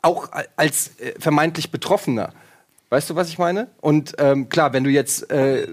auch 0.02 0.28
als 0.56 0.98
äh, 0.98 1.14
vermeintlich 1.18 1.70
Betroffener. 1.70 2.32
Weißt 2.90 3.10
du, 3.10 3.16
was 3.16 3.28
ich 3.28 3.38
meine? 3.38 3.68
Und 3.82 4.14
ähm, 4.18 4.48
klar, 4.48 4.72
wenn 4.72 4.82
du 4.82 4.88
jetzt 4.88 5.30
äh, 5.30 5.68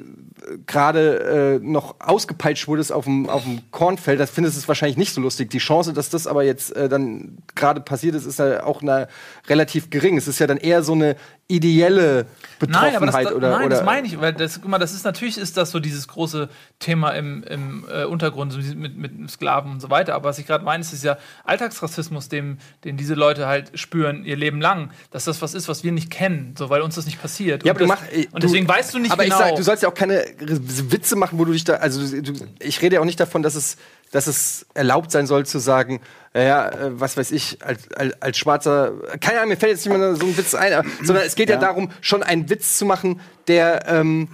gerade 0.68 1.60
äh, 1.62 1.66
noch 1.66 1.96
ausgepeitscht 2.00 2.68
wurdest 2.68 2.92
auf 2.92 3.06
dem 3.06 3.62
Kornfeld, 3.72 4.20
das 4.20 4.30
findest 4.30 4.58
du 4.58 4.60
es 4.60 4.68
wahrscheinlich 4.68 4.98
nicht 4.98 5.14
so 5.14 5.22
lustig. 5.22 5.50
Die 5.50 5.60
Chance, 5.60 5.94
dass 5.94 6.10
das 6.10 6.28
aber 6.28 6.44
jetzt 6.44 6.76
äh, 6.76 6.90
dann 6.90 7.38
gerade 7.56 7.80
passiert 7.80 8.16
ist, 8.16 8.26
ist 8.26 8.40
ja 8.40 8.64
auch 8.66 8.82
eine, 8.82 9.08
relativ 9.48 9.90
gering. 9.90 10.18
Es 10.18 10.28
ist 10.28 10.40
ja 10.40 10.48
dann 10.48 10.58
eher 10.58 10.84
so 10.84 10.92
eine 10.92 11.16
ideelle 11.48 12.26
Betroffenheit 12.58 12.94
Nein, 12.94 13.10
aber 13.10 13.24
das, 13.24 13.34
oder 13.34 13.50
nein, 13.52 13.66
oder 13.68 13.76
das 13.76 13.86
meine 13.86 14.08
ich, 14.08 14.20
weil 14.20 14.34
das, 14.34 14.60
guck 14.62 14.70
mal, 14.70 14.80
das 14.80 14.94
ist 14.94 15.06
natürlich 15.06 15.38
ist 15.38 15.58
das 15.58 15.72
so 15.72 15.80
dieses 15.80 16.08
große 16.08 16.50
Thema 16.80 17.12
im, 17.12 17.44
im 17.44 17.86
äh, 17.92 18.06
Untergrund 18.06 18.58
mit, 18.76 18.98
mit 18.98 19.30
Sklaven 19.30 19.74
und 19.74 19.80
so 19.80 19.92
weiter. 19.92 20.16
Aber 20.16 20.30
was 20.30 20.40
ich 20.40 20.48
gerade 20.48 20.66
meine, 20.66 20.82
ist, 20.82 20.92
ist 20.92 21.04
ja 21.04 21.18
Alltagsrassismus, 21.44 22.30
dem, 22.30 22.58
den 22.84 22.98
diese 22.98 23.14
Leute 23.14 23.48
halt 23.48 23.78
spüren 23.78 24.26
ihr 24.26 24.38
Leben 24.38 24.60
lang, 24.60 24.90
dass 25.12 25.26
das 25.26 25.42
was 25.42 25.54
ist, 25.54 25.68
was 25.68 25.84
wir 25.84 25.92
nicht 25.92 26.10
kennen, 26.10 26.56
so 26.58 26.70
weil 26.70 26.82
uns 26.82 26.96
das 26.96 27.06
nicht 27.06 27.22
passiert. 27.22 27.64
Ja, 27.64 27.74
und, 27.74 27.82
aber 27.82 27.88
das, 27.88 28.02
mach, 28.02 28.12
äh, 28.12 28.28
und 28.32 28.44
deswegen 28.44 28.66
du, 28.66 28.74
weißt 28.74 28.94
du 28.94 29.00
nicht 29.00 29.12
aber 29.12 29.24
genau. 29.24 29.38
ich 29.38 29.46
sag, 29.46 29.56
du 29.56 29.64
sollst 29.64 29.84
ja 29.84 29.90
auch 29.90 29.94
keine 29.94 30.26
Witze 30.40 31.16
machen, 31.16 31.38
wo 31.38 31.46
du 31.46 31.52
dich 31.52 31.64
da, 31.64 31.76
also 31.76 32.22
du, 32.22 32.34
ich 32.60 32.82
rede 32.82 32.96
ja 32.96 33.02
auch 33.02 33.06
nicht 33.06 33.20
davon, 33.20 33.44
dass 33.44 33.54
es, 33.54 33.78
dass 34.16 34.28
es 34.28 34.66
erlaubt 34.74 35.12
sein 35.12 35.28
soll 35.28 35.46
zu 35.46 35.60
sagen, 35.60 36.00
ja, 36.34 36.70
äh, 36.70 37.00
was 37.00 37.18
weiß 37.18 37.32
ich, 37.32 37.62
als, 37.62 37.92
als, 37.92 38.22
als 38.22 38.38
Schwarzer, 38.38 38.94
keine 39.20 39.40
Ahnung, 39.40 39.50
mir 39.50 39.58
fällt 39.58 39.74
jetzt 39.74 39.86
nicht 39.86 39.98
mehr 39.98 40.16
so 40.16 40.26
ein 40.26 40.38
Witz 40.38 40.56
ein, 40.56 40.72
aber, 40.72 40.88
sondern 41.04 41.26
es 41.26 41.36
geht 41.36 41.50
ja. 41.50 41.56
Ja. 41.56 41.62
darum, 41.62 41.92
schon 42.00 42.24
einen 42.24 42.50
Witz 42.50 42.78
zu 42.78 42.86
machen, 42.86 43.20
der, 43.48 43.86
ähm, 43.90 44.30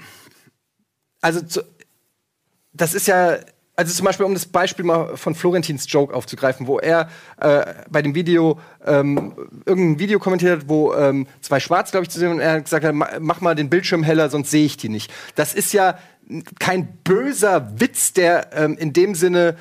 also 1.19 1.41
zu, 1.41 1.63
das 2.73 2.93
ist 2.93 3.07
ja, 3.07 3.39
also 3.75 3.93
zum 3.93 4.05
Beispiel, 4.05 4.25
um 4.25 4.33
das 4.33 4.45
Beispiel 4.45 4.85
mal 4.85 5.15
von 5.17 5.33
Florentins 5.33 5.85
Joke 5.91 6.13
aufzugreifen, 6.13 6.67
wo 6.67 6.79
er 6.79 7.09
äh, 7.39 7.65
bei 7.89 8.01
dem 8.01 8.13
Video 8.15 8.59
ähm, 8.85 9.33
irgendein 9.65 9.99
Video 9.99 10.19
kommentiert 10.19 10.59
hat, 10.61 10.69
wo 10.69 10.93
ähm, 10.93 11.25
zwei 11.41 11.59
Schwarz, 11.59 11.91
glaube 11.91 12.03
ich, 12.03 12.09
zu 12.09 12.19
sehen 12.19 12.31
und 12.31 12.39
er 12.39 12.61
gesagt 12.61 12.85
hat, 12.85 12.93
"Ma- 12.93 13.09
mach 13.19 13.41
mal 13.41 13.55
den 13.55 13.69
Bildschirm 13.69 14.03
heller, 14.03 14.29
sonst 14.29 14.51
sehe 14.51 14.65
ich 14.65 14.77
die 14.77 14.89
nicht. 14.89 15.11
Das 15.35 15.53
ist 15.53 15.73
ja 15.73 15.97
kein 16.59 16.87
böser 17.03 17.79
Witz, 17.79 18.13
der 18.13 18.49
ähm, 18.53 18.77
in 18.77 18.93
dem 18.93 19.15
Sinne 19.15 19.55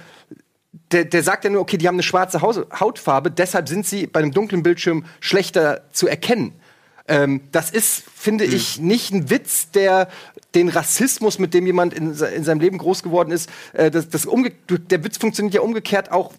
der, 0.93 1.05
der 1.05 1.23
sagt 1.23 1.45
ja 1.45 1.51
nur, 1.51 1.61
okay, 1.63 1.77
die 1.79 1.87
haben 1.89 1.97
eine 1.97 2.03
schwarze 2.03 2.43
Hautfarbe, 2.43 3.31
deshalb 3.31 3.69
sind 3.69 3.87
sie 3.87 4.07
bei 4.07 4.21
einem 4.21 4.33
dunklen 4.33 4.63
Bildschirm 4.63 5.05
schlechter 5.21 5.83
zu 5.93 6.07
erkennen. 6.09 6.60
Ähm, 7.09 7.43
das 7.53 7.71
ist, 7.71 8.05
finde 8.15 8.45
ich, 8.45 8.79
nicht 8.79 9.13
ein 9.13 9.31
Witz, 9.31 9.71
der 9.71 10.09
den 10.55 10.69
Rassismus, 10.69 11.39
mit 11.39 11.55
dem 11.55 11.67
jemand 11.67 11.95
in, 11.95 12.11
in 12.13 12.45
seinem 12.45 12.61
Leben 12.61 12.79
groß 12.79 13.03
geworden 13.03 13.31
ist, 13.31 13.49
äh, 13.73 13.91
das, 13.91 14.09
das 14.09 14.27
der 14.69 15.05
Witz 15.05 15.19
funktioniert 15.19 15.55
ja 15.55 15.61
umgekehrt 15.61 16.13
auch 16.13 16.33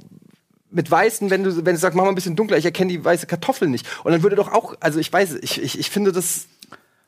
mit 0.69 0.89
Weißen, 0.89 1.30
wenn 1.30 1.43
du, 1.43 1.56
wenn 1.65 1.76
du 1.76 1.78
sagst, 1.78 1.95
mach 1.95 2.04
mal 2.04 2.10
ein 2.10 2.15
bisschen 2.15 2.36
dunkler, 2.36 2.58
ich 2.58 2.65
erkenne 2.65 2.91
die 2.91 3.04
weiße 3.04 3.28
Kartoffel 3.28 3.67
nicht. 3.67 3.86
Und 4.04 4.12
dann 4.13 4.24
würde 4.24 4.38
doch 4.38 4.52
auch, 4.52 4.76
also 4.80 5.00
ich 5.00 5.12
weiß, 5.12 5.36
ich, 5.41 5.62
ich, 5.62 5.78
ich 5.78 5.89
finde 5.89 6.12
das, 6.12 6.47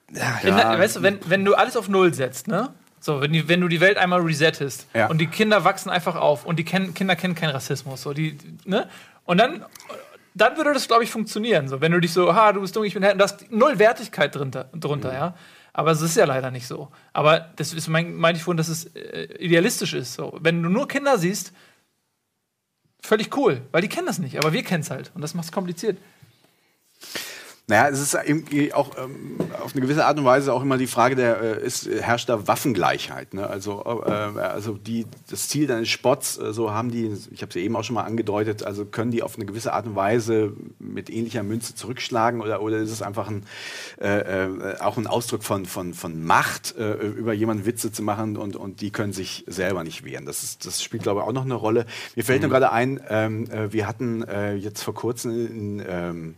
Wenn, 0.10 0.54
Weißt 0.54 0.98
du, 0.98 1.02
wenn, 1.02 1.20
wenn 1.26 1.46
du 1.46 1.56
alles 1.56 1.78
auf 1.78 1.88
Null 1.90 2.14
setzt, 2.14 2.48
ne? 2.48 2.74
So, 3.00 3.20
wenn, 3.20 3.34
die, 3.34 3.50
wenn 3.50 3.60
du 3.60 3.68
die 3.68 3.82
Welt 3.82 3.98
einmal 3.98 4.22
resettest 4.22 4.88
Ja. 4.94 5.08
und 5.08 5.18
die 5.20 5.28
Kinder 5.28 5.64
wachsen 5.66 5.90
einfach 5.90 6.16
auf 6.16 6.46
und 6.46 6.58
die 6.58 6.64
kennen, 6.64 6.94
Kinder 6.94 7.16
kennen 7.16 7.36
keinen 7.36 7.50
Rassismus. 7.50 8.02
So, 8.02 8.14
die, 8.14 8.38
ne? 8.66 8.90
Und 9.26 9.40
dann, 9.40 9.66
dann 10.36 10.58
würde 10.58 10.74
das, 10.74 10.88
glaube 10.88 11.04
ich, 11.04 11.12
funktionieren. 11.12 11.68
So, 11.68 11.82
wenn 11.82 11.92
du 11.92 12.00
dich 12.00 12.14
so, 12.14 12.34
ha, 12.34 12.52
du 12.52 12.62
bist 12.62 12.76
dumm, 12.76 12.84
ich 12.84 12.94
bin 12.94 13.04
hell, 13.04 13.14
und 13.14 13.20
da 13.20 13.26
ist 13.26 13.52
null 13.52 13.80
Wertigkeit 13.80 14.34
drunter, 14.36 14.70
drunter 14.74 15.10
Mhm. 15.10 15.16
ja. 15.16 15.38
Aber 15.74 15.92
es 15.92 16.02
ist 16.02 16.16
ja 16.16 16.26
leider 16.26 16.52
nicht 16.52 16.68
so. 16.68 16.92
Aber 17.14 17.40
das 17.56 17.74
ist, 17.74 17.88
mein, 17.88 18.14
meinte 18.16 18.38
ich 18.38 18.44
vorhin, 18.44 18.58
dass 18.58 18.68
es 18.68 18.86
äh, 18.96 19.24
idealistisch 19.40 19.94
ist. 19.94 20.14
So. 20.14 20.38
Wenn 20.40 20.62
du 20.62 20.70
nur 20.70 20.88
Kinder 20.88 21.18
siehst, 21.18 21.52
völlig 23.02 23.36
cool, 23.36 23.62
weil 23.72 23.82
die 23.82 23.90
kennen 23.90 24.06
das 24.06 24.20
nicht, 24.20 24.38
aber 24.38 24.54
wir 24.54 24.64
kennen 24.64 24.82
es 24.82 24.92
halt. 24.92 25.12
Und 25.16 25.22
das 25.22 25.34
macht 25.34 25.46
es 25.46 25.52
kompliziert. 25.52 25.98
Naja, 27.68 27.88
es 27.88 28.02
ist 28.02 28.18
auch 28.74 28.92
ähm, 28.98 29.38
auf 29.64 29.72
eine 29.72 29.82
gewisse 29.82 30.06
Art 30.06 30.18
und 30.18 30.26
Weise 30.26 30.52
auch 30.52 30.62
immer 30.62 30.78
die 30.78 30.88
Frage 30.88 31.16
der, 31.16 31.42
äh, 31.42 31.66
ist, 31.66 31.88
herrscht 31.88 32.28
da 32.28 32.46
Waffengleichheit? 32.46 33.34
Ne? 33.34 33.48
Also, 33.48 34.04
äh, 34.06 34.10
also 34.12 34.74
die, 34.74 35.06
das 35.30 35.48
Ziel 35.48 35.66
deines 35.66 35.88
Spots, 35.88 36.38
äh, 36.38 36.52
so 36.52 36.72
haben 36.72 36.92
die, 36.92 37.16
ich 37.32 37.42
habe 37.42 37.48
es 37.50 37.56
ja 37.56 37.62
eben 37.62 37.78
auch 37.78 37.86
schon 37.86 37.94
mal 37.94 38.04
angedeutet, 38.04 38.64
also 38.64 38.84
können 38.84 39.12
die 39.12 39.24
auf 39.24 39.38
eine 39.38 39.46
gewisse 39.46 39.72
Art 39.72 39.86
und 39.86 39.96
Weise 39.96 40.52
mit 40.80 41.10
ähnlicher 41.10 41.42
Münze 41.44 41.74
zurückschlagen 41.74 42.42
oder, 42.42 42.62
oder 42.62 42.80
ist 42.80 42.92
es 42.92 43.02
einfach 43.02 43.30
ein, 43.30 43.46
äh, 44.02 44.44
äh, 44.44 44.80
auch 44.82 44.98
ein 44.98 45.08
Ausdruck 45.08 45.46
von, 45.46 45.66
von, 45.66 45.94
von 45.94 46.22
Macht, 46.22 46.76
äh, 46.78 46.96
über 46.96 47.32
jemanden 47.32 47.66
Witze 47.66 47.94
zu 47.94 48.04
machen 48.04 48.36
und, 48.36 48.58
und 48.58 48.82
die 48.82 48.92
können 48.92 49.14
sich 49.14 49.46
selber 49.48 49.86
nicht 49.86 50.04
wehren? 50.04 50.26
Das, 50.26 50.44
ist, 50.44 50.66
das 50.66 50.84
spielt, 50.84 51.04
glaube 51.04 51.22
ich, 51.22 51.28
auch 51.28 51.32
noch 51.32 51.46
eine 51.46 51.56
Rolle. 51.56 51.86
Mir 52.18 52.26
fällt 52.26 52.42
nur 52.42 52.52
gerade 52.52 52.74
ein, 52.74 53.00
ähm, 53.08 53.50
äh, 53.50 53.72
wir 53.72 53.88
hatten 53.88 54.22
äh, 54.24 54.54
jetzt 54.56 54.84
vor 54.84 54.94
kurzem 54.94 55.32
in, 55.32 55.84
ähm, 55.88 56.36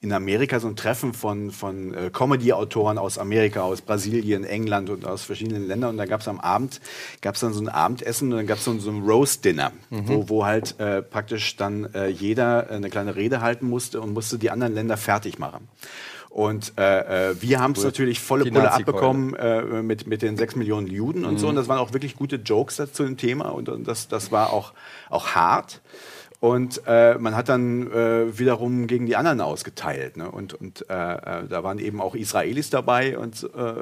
in 0.00 0.12
Amerika 0.12 0.60
so 0.60 0.68
ein 0.68 0.76
Treffen 0.76 1.12
von, 1.12 1.50
von 1.50 1.92
äh, 1.92 2.10
Comedy-Autoren 2.10 2.98
aus 2.98 3.18
Amerika, 3.18 3.62
aus 3.62 3.80
Brasilien, 3.80 4.44
England 4.44 4.90
und 4.90 5.04
aus 5.04 5.24
verschiedenen 5.24 5.66
Ländern. 5.66 5.90
Und 5.90 5.96
da 5.96 6.06
gab 6.06 6.20
es 6.20 6.28
am 6.28 6.38
Abend, 6.38 6.80
gab 7.20 7.34
es 7.34 7.40
dann 7.40 7.52
so 7.52 7.60
ein 7.60 7.68
Abendessen 7.68 8.30
und 8.30 8.38
dann 8.38 8.46
gab 8.46 8.58
es 8.58 8.64
so, 8.64 8.78
so 8.78 8.90
ein 8.90 9.02
Roast-Dinner, 9.02 9.72
wo, 9.90 10.28
wo 10.28 10.46
halt 10.46 10.78
äh, 10.78 11.02
praktisch 11.02 11.56
dann 11.56 11.92
äh, 11.94 12.08
jeder 12.08 12.70
eine 12.70 12.90
kleine 12.90 13.16
Rede 13.16 13.40
halten 13.40 13.68
musste 13.68 14.00
und 14.00 14.12
musste 14.12 14.38
die 14.38 14.50
anderen 14.50 14.74
Länder 14.74 14.96
fertig 14.96 15.38
machen. 15.40 15.66
Und 16.30 16.74
äh, 16.78 17.30
äh, 17.30 17.42
wir 17.42 17.58
haben 17.58 17.72
es 17.72 17.82
natürlich 17.82 18.20
volle 18.20 18.44
Pulle 18.44 18.70
abbekommen 18.70 19.34
äh, 19.34 19.82
mit, 19.82 20.06
mit 20.06 20.22
den 20.22 20.36
sechs 20.36 20.54
Millionen 20.54 20.86
Juden 20.86 21.24
und 21.24 21.38
so. 21.38 21.48
Und 21.48 21.56
das 21.56 21.66
waren 21.66 21.78
auch 21.78 21.92
wirklich 21.92 22.14
gute 22.14 22.36
Jokes 22.36 22.76
zu 22.92 23.02
dem 23.02 23.16
Thema. 23.16 23.48
Und, 23.48 23.68
und 23.68 23.88
das, 23.88 24.06
das 24.06 24.30
war 24.30 24.52
auch, 24.52 24.72
auch 25.10 25.28
hart. 25.28 25.80
Und 26.40 26.82
äh, 26.86 27.18
man 27.18 27.34
hat 27.34 27.48
dann 27.48 27.90
äh, 27.90 28.38
wiederum 28.38 28.86
gegen 28.86 29.06
die 29.06 29.16
anderen 29.16 29.40
ausgeteilt. 29.40 30.16
Ne? 30.16 30.30
Und, 30.30 30.54
und 30.54 30.88
äh, 30.88 30.92
äh, 30.94 31.48
da 31.48 31.64
waren 31.64 31.80
eben 31.80 32.00
auch 32.00 32.14
Israelis 32.14 32.70
dabei. 32.70 33.18
Und, 33.18 33.42
äh, 33.56 33.74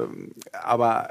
aber 0.53 1.11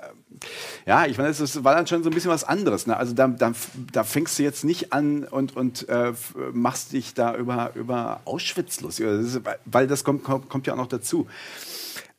ja, 0.88 1.06
ich 1.06 1.18
meine, 1.20 1.30
es 1.30 1.64
war 1.64 1.76
dann 1.76 1.86
schon 1.86 2.04
so 2.04 2.10
ein 2.10 2.16
bisschen 2.16 2.32
was 2.32 2.44
anderes. 2.44 2.88
Ne? 2.88 2.98
Also 2.98 3.14
da, 3.14 3.28
da, 3.28 3.54
da 3.92 4.04
fängst 4.04 4.40
du 4.40 4.44
jetzt 4.44 4.64
nicht 4.64 4.92
an 4.92 5.24
und, 5.24 5.56
und 5.56 5.88
äh, 5.88 6.14
machst 6.52 6.94
dich 6.94 7.14
da 7.14 7.36
über, 7.36 7.72
über 7.76 8.22
Auschwitz 8.26 8.82
lustig. 8.82 9.06
Ist, 9.06 9.42
weil 9.66 9.86
das 9.86 10.04
kommt, 10.04 10.24
kommt, 10.24 10.50
kommt 10.50 10.66
ja 10.66 10.74
auch 10.74 10.78
noch 10.78 10.88
dazu. 10.88 11.28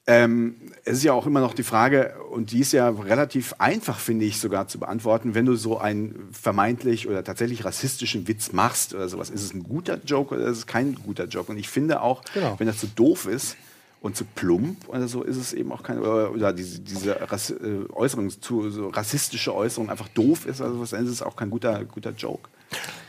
Ähm, 0.08 0.54
es 0.84 0.98
ist 0.98 1.02
ja 1.04 1.12
auch 1.14 1.26
immer 1.26 1.40
noch 1.40 1.52
die 1.52 1.64
Frage, 1.64 2.14
und 2.30 2.52
die 2.52 2.60
ist 2.60 2.72
ja 2.72 2.88
relativ 2.88 3.54
einfach, 3.58 3.98
finde 3.98 4.24
ich, 4.24 4.38
sogar 4.38 4.68
zu 4.68 4.78
beantworten, 4.78 5.34
wenn 5.34 5.46
du 5.46 5.56
so 5.56 5.78
einen 5.78 6.28
vermeintlich 6.30 7.08
oder 7.08 7.24
tatsächlich 7.24 7.64
rassistischen 7.64 8.28
Witz 8.28 8.52
machst 8.52 8.94
oder 8.94 9.08
sowas, 9.08 9.30
ist 9.30 9.42
es 9.42 9.52
ein 9.52 9.64
guter 9.64 9.98
Joke 10.04 10.34
oder 10.36 10.46
ist 10.46 10.58
es 10.58 10.66
kein 10.68 10.94
guter 10.94 11.24
Joke? 11.24 11.50
Und 11.50 11.58
ich 11.58 11.68
finde 11.68 12.02
auch, 12.02 12.22
Genau. 12.34 12.54
wenn 12.58 12.68
das 12.68 12.78
zu 12.78 12.86
doof 12.86 13.26
ist 13.26 13.56
und 14.00 14.16
zu 14.16 14.24
plump 14.24 14.88
oder 14.88 15.08
so, 15.08 15.24
ist 15.24 15.38
es 15.38 15.52
eben 15.52 15.72
auch 15.72 15.82
kein, 15.82 15.98
oder, 15.98 16.30
oder 16.30 16.52
diese, 16.52 16.78
diese 16.80 17.18
Rass, 17.28 17.50
äh, 17.50 17.56
Äußerung, 17.92 18.30
zu, 18.30 18.70
so 18.70 18.88
rassistische 18.90 19.52
Äußerung 19.56 19.90
einfach 19.90 20.06
doof 20.08 20.46
ist, 20.46 20.60
also 20.60 20.80
was, 20.80 20.90
dann 20.90 21.04
ist 21.04 21.10
es 21.10 21.20
auch 21.22 21.34
kein 21.34 21.50
guter, 21.50 21.84
guter 21.84 22.10
Joke. 22.16 22.48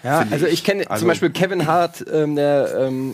Ja, 0.04 0.26
also 0.32 0.48
ich 0.48 0.64
kenne 0.64 0.89
Also- 0.89 1.02
zum 1.02 1.10
Beispiel 1.10 1.30
Kevin 1.30 1.68
Hart, 1.68 2.04
ähm, 2.12 2.36
der 2.36 2.76
ähm, 2.88 3.14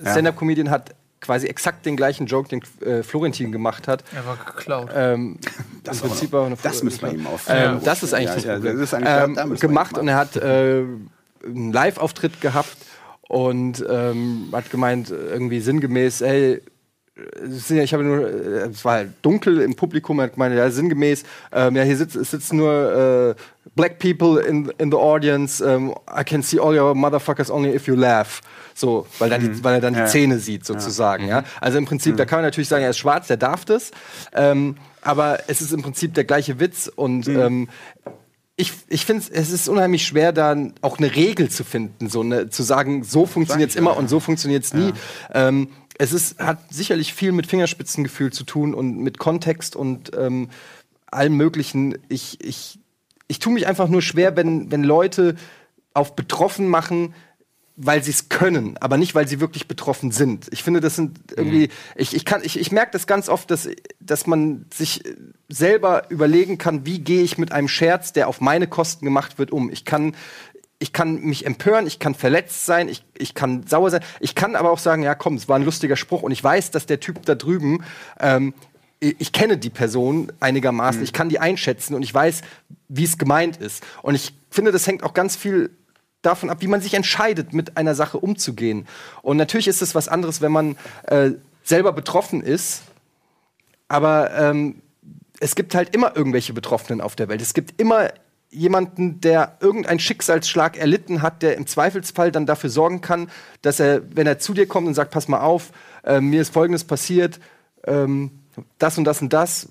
Stand-Up-Comedian, 0.00 0.70
hat 0.70 0.94
quasi 1.26 1.46
exakt 1.48 1.84
den 1.84 1.96
gleichen 1.96 2.26
Joke, 2.26 2.48
den 2.48 2.62
äh, 2.86 3.02
Florentin 3.02 3.52
gemacht 3.52 3.86
hat. 3.88 4.04
Er 4.14 4.24
war 4.26 4.36
geklaut. 4.36 4.90
Ähm, 4.94 5.38
Das 5.84 5.98
Im 5.98 6.02
war 6.04 6.08
Prinzip 6.10 6.32
noch- 6.32 6.40
auch 6.40 6.46
eine 6.46 6.56
das 6.62 6.82
müssen 6.82 7.02
wir 7.02 7.12
ihm 7.12 7.26
auf- 7.28 7.46
Ähm, 7.48 7.56
Ja. 7.56 7.80
das 7.84 8.02
ist 8.02 8.12
eigentlich 8.14 8.28
Ja, 8.30 8.34
das 8.34 8.44
ja, 8.44 8.54
Problem. 8.54 8.72
das 8.80 8.82
ist 8.88 8.94
eigentlich- 8.94 9.24
ähm, 9.24 9.34
da 9.36 9.44
gemacht 9.66 9.98
und 9.98 10.08
er 10.08 10.16
hat 10.16 10.36
äh, 10.36 10.82
einen 11.44 11.72
Live-Auftritt 11.72 12.40
gehabt 12.40 12.76
und 13.28 13.84
ähm, 13.88 14.48
hat 14.52 14.70
gemeint, 14.70 15.10
irgendwie 15.10 15.60
sinngemäß, 15.60 16.22
ey, 16.22 16.60
ich 17.70 17.92
habe 17.94 18.04
nur, 18.04 18.28
äh, 18.28 18.68
es 18.68 18.84
war 18.84 18.94
halt 18.94 19.10
dunkel 19.22 19.60
im 19.62 19.74
Publikum, 19.74 20.20
hat 20.20 20.34
gemeint, 20.34 20.54
ja, 20.54 20.70
sinngemäß, 20.70 21.24
ähm, 21.52 21.74
ja, 21.76 21.82
hier 21.82 21.96
sitzt, 21.96 22.12
sitzen 22.12 22.58
nur 22.58 23.34
äh, 23.34 23.34
black 23.74 23.98
people 23.98 24.40
in, 24.40 24.70
in 24.78 24.90
the 24.90 24.96
audience, 24.96 25.64
ähm, 25.64 25.94
I 26.14 26.24
can 26.24 26.42
see 26.42 26.58
all 26.58 26.78
your 26.78 26.94
motherfuckers 26.94 27.50
only 27.50 27.74
if 27.74 27.86
you 27.86 27.94
laugh. 27.94 28.42
So, 28.74 29.06
weil, 29.18 29.30
dann 29.30 29.40
die, 29.40 29.64
weil 29.64 29.74
er 29.74 29.80
dann 29.80 29.94
die 29.94 30.00
Ja. 30.00 30.06
Zähne 30.06 30.38
sieht, 30.38 30.66
sozusagen. 30.66 31.26
Ja. 31.26 31.44
Also 31.62 31.78
im 31.78 31.86
Prinzip, 31.86 32.18
da 32.18 32.26
kann 32.26 32.38
man 32.38 32.44
natürlich 32.44 32.68
sagen, 32.68 32.84
er 32.84 32.90
ist 32.90 32.98
schwarz, 32.98 33.26
der 33.26 33.38
darf 33.38 33.64
das. 33.64 33.90
Ähm, 34.34 34.76
aber 35.00 35.38
es 35.46 35.62
ist 35.62 35.72
im 35.72 35.80
Prinzip 35.80 36.12
der 36.12 36.24
gleiche 36.24 36.60
Witz 36.60 36.90
und 36.94 37.26
ähm, 37.28 37.68
ich, 38.56 38.72
ich 38.88 39.04
finde 39.04 39.24
es 39.32 39.50
ist 39.50 39.68
unheimlich 39.68 40.06
schwer, 40.06 40.32
da 40.32 40.56
auch 40.80 40.98
eine 40.98 41.14
Regel 41.14 41.50
zu 41.50 41.62
finden, 41.62 42.08
so 42.08 42.22
eine, 42.22 42.48
zu 42.50 42.62
sagen, 42.62 43.04
so 43.04 43.26
funktioniert 43.26 43.70
es 43.70 43.76
immer 43.76 43.96
und 43.96 44.08
so 44.08 44.18
funktioniert 44.18 44.64
es 44.64 44.74
nie. 44.74 44.92
Ähm, 45.32 45.68
es 45.98 46.12
ist, 46.12 46.38
hat 46.38 46.58
sicherlich 46.72 47.14
viel 47.14 47.32
mit 47.32 47.46
Fingerspitzengefühl 47.46 48.32
zu 48.32 48.44
tun 48.44 48.74
und 48.74 48.98
mit 48.98 49.18
Kontext 49.18 49.76
und 49.76 50.12
ähm, 50.16 50.50
allem 51.06 51.36
Möglichen. 51.36 51.98
Ich, 52.08 52.44
ich, 52.44 52.78
ich 53.28 53.38
tue 53.38 53.52
mich 53.52 53.66
einfach 53.66 53.88
nur 53.88 54.02
schwer, 54.02 54.36
wenn, 54.36 54.70
wenn 54.70 54.84
Leute 54.84 55.36
auf 55.94 56.14
betroffen 56.14 56.68
machen, 56.68 57.14
weil 57.76 58.02
sie 58.02 58.10
es 58.10 58.30
können, 58.30 58.78
aber 58.78 58.96
nicht, 58.96 59.14
weil 59.14 59.28
sie 59.28 59.38
wirklich 59.40 59.68
betroffen 59.68 60.10
sind. 60.10 60.46
Ich 60.50 60.62
finde, 60.62 60.80
das 60.80 60.96
sind 60.96 61.18
irgendwie, 61.36 61.68
ich, 61.94 62.14
ich 62.14 62.24
kann, 62.24 62.40
ich, 62.42 62.58
ich 62.58 62.72
merke 62.72 62.92
das 62.92 63.06
ganz 63.06 63.28
oft, 63.28 63.50
dass, 63.50 63.68
dass 64.00 64.26
man 64.26 64.64
sich 64.72 65.02
selber 65.48 66.04
überlegen 66.08 66.56
kann, 66.56 66.86
wie 66.86 67.00
gehe 67.00 67.22
ich 67.22 67.36
mit 67.36 67.52
einem 67.52 67.68
Scherz, 67.68 68.14
der 68.14 68.28
auf 68.28 68.40
meine 68.40 68.66
Kosten 68.66 69.04
gemacht 69.04 69.38
wird, 69.38 69.52
um. 69.52 69.70
Ich 69.70 69.84
kann, 69.84 70.14
ich 70.78 70.92
kann 70.92 71.20
mich 71.22 71.46
empören, 71.46 71.86
ich 71.86 71.98
kann 71.98 72.14
verletzt 72.14 72.66
sein, 72.66 72.88
ich, 72.88 73.04
ich 73.16 73.34
kann 73.34 73.66
sauer 73.66 73.90
sein, 73.90 74.02
ich 74.20 74.34
kann 74.34 74.56
aber 74.56 74.70
auch 74.70 74.78
sagen, 74.78 75.02
ja 75.02 75.14
komm, 75.14 75.34
es 75.34 75.48
war 75.48 75.56
ein 75.56 75.64
lustiger 75.64 75.96
Spruch 75.96 76.22
und 76.22 76.32
ich 76.32 76.42
weiß, 76.42 76.70
dass 76.70 76.86
der 76.86 77.00
Typ 77.00 77.24
da 77.24 77.34
drüben, 77.34 77.84
ähm, 78.20 78.54
ich 79.00 79.16
ich 79.18 79.32
kenne 79.32 79.58
die 79.58 79.70
Person 79.70 80.32
einigermaßen, 80.40 81.02
ich 81.02 81.12
kann 81.12 81.28
die 81.28 81.38
einschätzen 81.38 81.94
und 81.94 82.02
ich 82.02 82.12
weiß, 82.12 82.42
wie 82.88 83.04
es 83.04 83.18
gemeint 83.18 83.58
ist. 83.58 83.84
Und 84.02 84.14
ich 84.14 84.32
finde, 84.50 84.72
das 84.72 84.86
hängt 84.86 85.02
auch 85.02 85.12
ganz 85.12 85.36
viel 85.36 85.70
davon 86.22 86.50
ab, 86.50 86.58
wie 86.60 86.66
man 86.66 86.80
sich 86.80 86.94
entscheidet, 86.94 87.52
mit 87.52 87.76
einer 87.76 87.94
Sache 87.94 88.18
umzugehen. 88.18 88.86
Und 89.22 89.36
natürlich 89.36 89.68
ist 89.68 89.82
es 89.82 89.94
was 89.94 90.08
anderes, 90.08 90.40
wenn 90.40 90.52
man 90.52 90.76
äh, 91.04 91.32
selber 91.62 91.92
betroffen 91.92 92.42
ist, 92.42 92.82
aber 93.88 94.30
ähm, 94.32 94.82
es 95.40 95.54
gibt 95.54 95.74
halt 95.74 95.94
immer 95.94 96.16
irgendwelche 96.16 96.52
Betroffenen 96.52 97.00
auf 97.00 97.16
der 97.16 97.28
Welt. 97.28 97.42
Es 97.42 97.54
gibt 97.54 97.80
immer 97.80 98.10
jemanden, 98.50 99.20
der 99.20 99.56
irgendeinen 99.60 99.98
Schicksalsschlag 99.98 100.76
erlitten 100.76 101.22
hat, 101.22 101.42
der 101.42 101.56
im 101.56 101.66
Zweifelsfall 101.66 102.32
dann 102.32 102.46
dafür 102.46 102.70
sorgen 102.70 103.00
kann, 103.00 103.28
dass 103.62 103.80
er, 103.80 104.02
wenn 104.14 104.26
er 104.26 104.38
zu 104.38 104.54
dir 104.54 104.66
kommt 104.66 104.86
und 104.86 104.94
sagt, 104.94 105.10
pass 105.10 105.28
mal 105.28 105.40
auf, 105.40 105.72
äh, 106.04 106.20
mir 106.20 106.40
ist 106.42 106.52
Folgendes 106.52 106.84
passiert, 106.84 107.40
ähm, 107.86 108.30
das 108.78 108.96
und 108.98 109.04
das 109.04 109.20
und 109.20 109.32
das. 109.32 109.68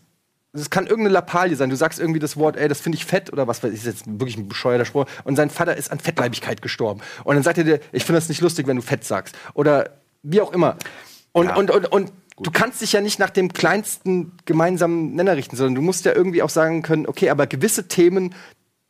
Es 0.53 0.69
kann 0.69 0.85
irgendeine 0.87 1.13
Lappalie 1.13 1.55
sein. 1.57 1.69
Du 1.69 1.75
sagst 1.75 1.99
irgendwie 1.99 2.19
das 2.19 2.37
Wort, 2.37 2.55
ey, 2.55 2.67
das 2.69 2.79
finde 2.79 2.97
ich 2.97 3.05
fett 3.05 3.33
oder 3.33 3.47
was 3.47 3.61
weiß 3.61 3.71
ich, 3.71 3.79
ist 3.79 3.85
jetzt 3.85 4.05
wirklich 4.07 4.37
ein 4.37 4.47
bescheuerter 4.47 4.85
Spruch. 4.85 5.05
Und 5.25 5.35
sein 5.35 5.49
Vater 5.49 5.75
ist 5.75 5.91
an 5.91 5.99
Fettleibigkeit 5.99 6.61
gestorben. 6.61 7.01
Und 7.25 7.35
dann 7.35 7.43
sagt 7.43 7.57
er 7.57 7.65
dir, 7.65 7.79
ich 7.91 8.05
finde 8.05 8.19
das 8.19 8.29
nicht 8.29 8.41
lustig, 8.41 8.67
wenn 8.67 8.77
du 8.77 8.81
fett 8.81 9.03
sagst. 9.03 9.35
Oder 9.53 9.89
wie 10.23 10.39
auch 10.39 10.53
immer. 10.53 10.77
Und, 11.33 11.47
Ja. 11.47 11.55
und, 11.57 11.71
und, 11.71 11.91
und 11.91 12.13
du 12.39 12.51
kannst 12.51 12.81
dich 12.81 12.93
ja 12.93 13.01
nicht 13.01 13.19
nach 13.19 13.31
dem 13.31 13.51
kleinsten 13.51 14.31
gemeinsamen 14.45 15.13
Nenner 15.15 15.35
richten, 15.35 15.57
sondern 15.57 15.75
du 15.75 15.81
musst 15.81 16.05
ja 16.05 16.13
irgendwie 16.13 16.41
auch 16.41 16.49
sagen 16.49 16.83
können, 16.83 17.05
okay, 17.05 17.29
aber 17.29 17.47
gewisse 17.47 17.89
Themen, 17.89 18.33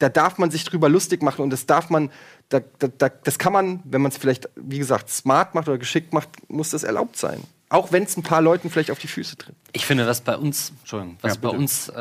da 0.05 0.09
darf 0.09 0.37
man 0.37 0.51
sich 0.51 0.63
drüber 0.63 0.87
lustig 0.87 1.23
machen 1.23 1.41
und 1.41 1.49
das 1.49 1.65
darf 1.65 1.89
man, 1.89 2.11
da, 2.49 2.59
da, 2.77 2.87
da, 2.87 3.09
das 3.09 3.39
kann 3.39 3.51
man, 3.51 3.81
wenn 3.85 4.03
man 4.03 4.11
es 4.11 4.17
vielleicht, 4.17 4.49
wie 4.55 4.77
gesagt, 4.77 5.09
smart 5.09 5.55
macht 5.55 5.67
oder 5.67 5.79
geschickt 5.79 6.13
macht, 6.13 6.29
muss 6.47 6.69
das 6.69 6.83
erlaubt 6.83 7.17
sein. 7.17 7.41
Auch 7.69 7.91
wenn 7.91 8.03
es 8.03 8.15
ein 8.15 8.21
paar 8.21 8.41
Leuten 8.41 8.69
vielleicht 8.69 8.91
auf 8.91 8.99
die 8.99 9.07
Füße 9.07 9.37
tritt. 9.37 9.55
Ich 9.73 9.87
finde, 9.87 10.05
was 10.05 10.21
bei 10.21 10.37
uns, 10.37 10.71
Entschuldigung, 10.81 11.17
was 11.21 11.33
Ja, 11.33 11.39
bei 11.41 11.49
uns, 11.49 11.89
äh, 11.89 11.95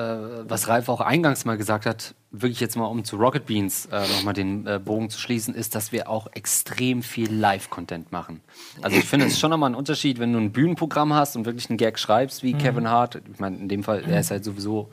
was 0.46 0.68
Ralf 0.68 0.90
auch 0.90 1.00
eingangs 1.00 1.46
mal 1.46 1.57
gesagt 1.57 1.86
hat, 1.86 2.14
wirklich 2.30 2.61
jetzt 2.61 2.76
mal 2.76 2.84
um 2.84 3.05
zu 3.05 3.16
Rocket 3.16 3.46
Beans 3.46 3.86
äh, 3.86 4.07
nochmal 4.09 4.34
den 4.34 4.66
äh, 4.66 4.78
Bogen 4.78 5.09
zu 5.09 5.18
schließen, 5.18 5.55
ist, 5.55 5.74
dass 5.74 5.90
wir 5.90 6.11
auch 6.11 6.28
extrem 6.34 7.02
viel 7.02 7.32
Live-Content 7.32 8.12
machen. 8.12 8.42
Also 8.82 8.98
ich 8.98 9.07
finde, 9.07 9.24
es 9.24 9.32
ist 9.32 9.40
schon 9.40 9.50
nochmal 9.50 9.70
ein 9.70 9.74
Unterschied, 9.74 10.18
wenn 10.18 10.34
du 10.34 10.38
ein 10.38 10.52
Bühnenprogramm 10.52 11.14
hast 11.14 11.36
und 11.36 11.46
wirklich 11.46 11.70
einen 11.70 11.78
Gag 11.78 11.98
schreibst, 11.98 12.42
wie 12.42 12.52
Kevin 12.52 12.90
Hart. 12.90 13.22
Ich 13.32 13.40
meine, 13.40 13.57
in 13.57 13.68
dem 13.68 13.82
Fall, 13.82 14.05
er 14.07 14.20
ist 14.20 14.30
halt 14.30 14.44
sowieso 14.44 14.90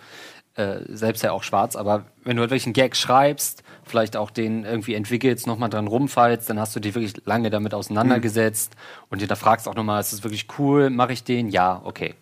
äh, 0.55 0.79
selbst 0.87 1.23
ja 1.23 1.31
auch 1.31 1.43
schwarz, 1.43 1.75
aber 1.75 2.05
wenn 2.23 2.35
du 2.35 2.41
halt 2.41 2.51
wirklich 2.51 2.65
einen 2.65 2.73
Gag 2.73 2.95
schreibst, 2.95 3.63
vielleicht 3.83 4.15
auch 4.17 4.31
den 4.31 4.63
irgendwie 4.65 4.93
entwickelst, 4.95 5.47
nochmal 5.47 5.69
dran 5.69 5.87
rumfallst, 5.87 6.49
dann 6.49 6.59
hast 6.59 6.75
du 6.75 6.79
dich 6.79 6.93
wirklich 6.95 7.25
lange 7.25 7.49
damit 7.49 7.73
auseinandergesetzt 7.73 8.75
und 9.09 9.21
dir 9.21 9.27
da 9.27 9.35
fragst 9.35 9.67
auch 9.67 9.75
nochmal, 9.75 10.01
ist 10.01 10.13
das 10.13 10.23
wirklich 10.23 10.47
cool, 10.59 10.89
mache 10.89 11.13
ich 11.13 11.23
den? 11.23 11.49
Ja, 11.49 11.81
okay. 11.83 12.15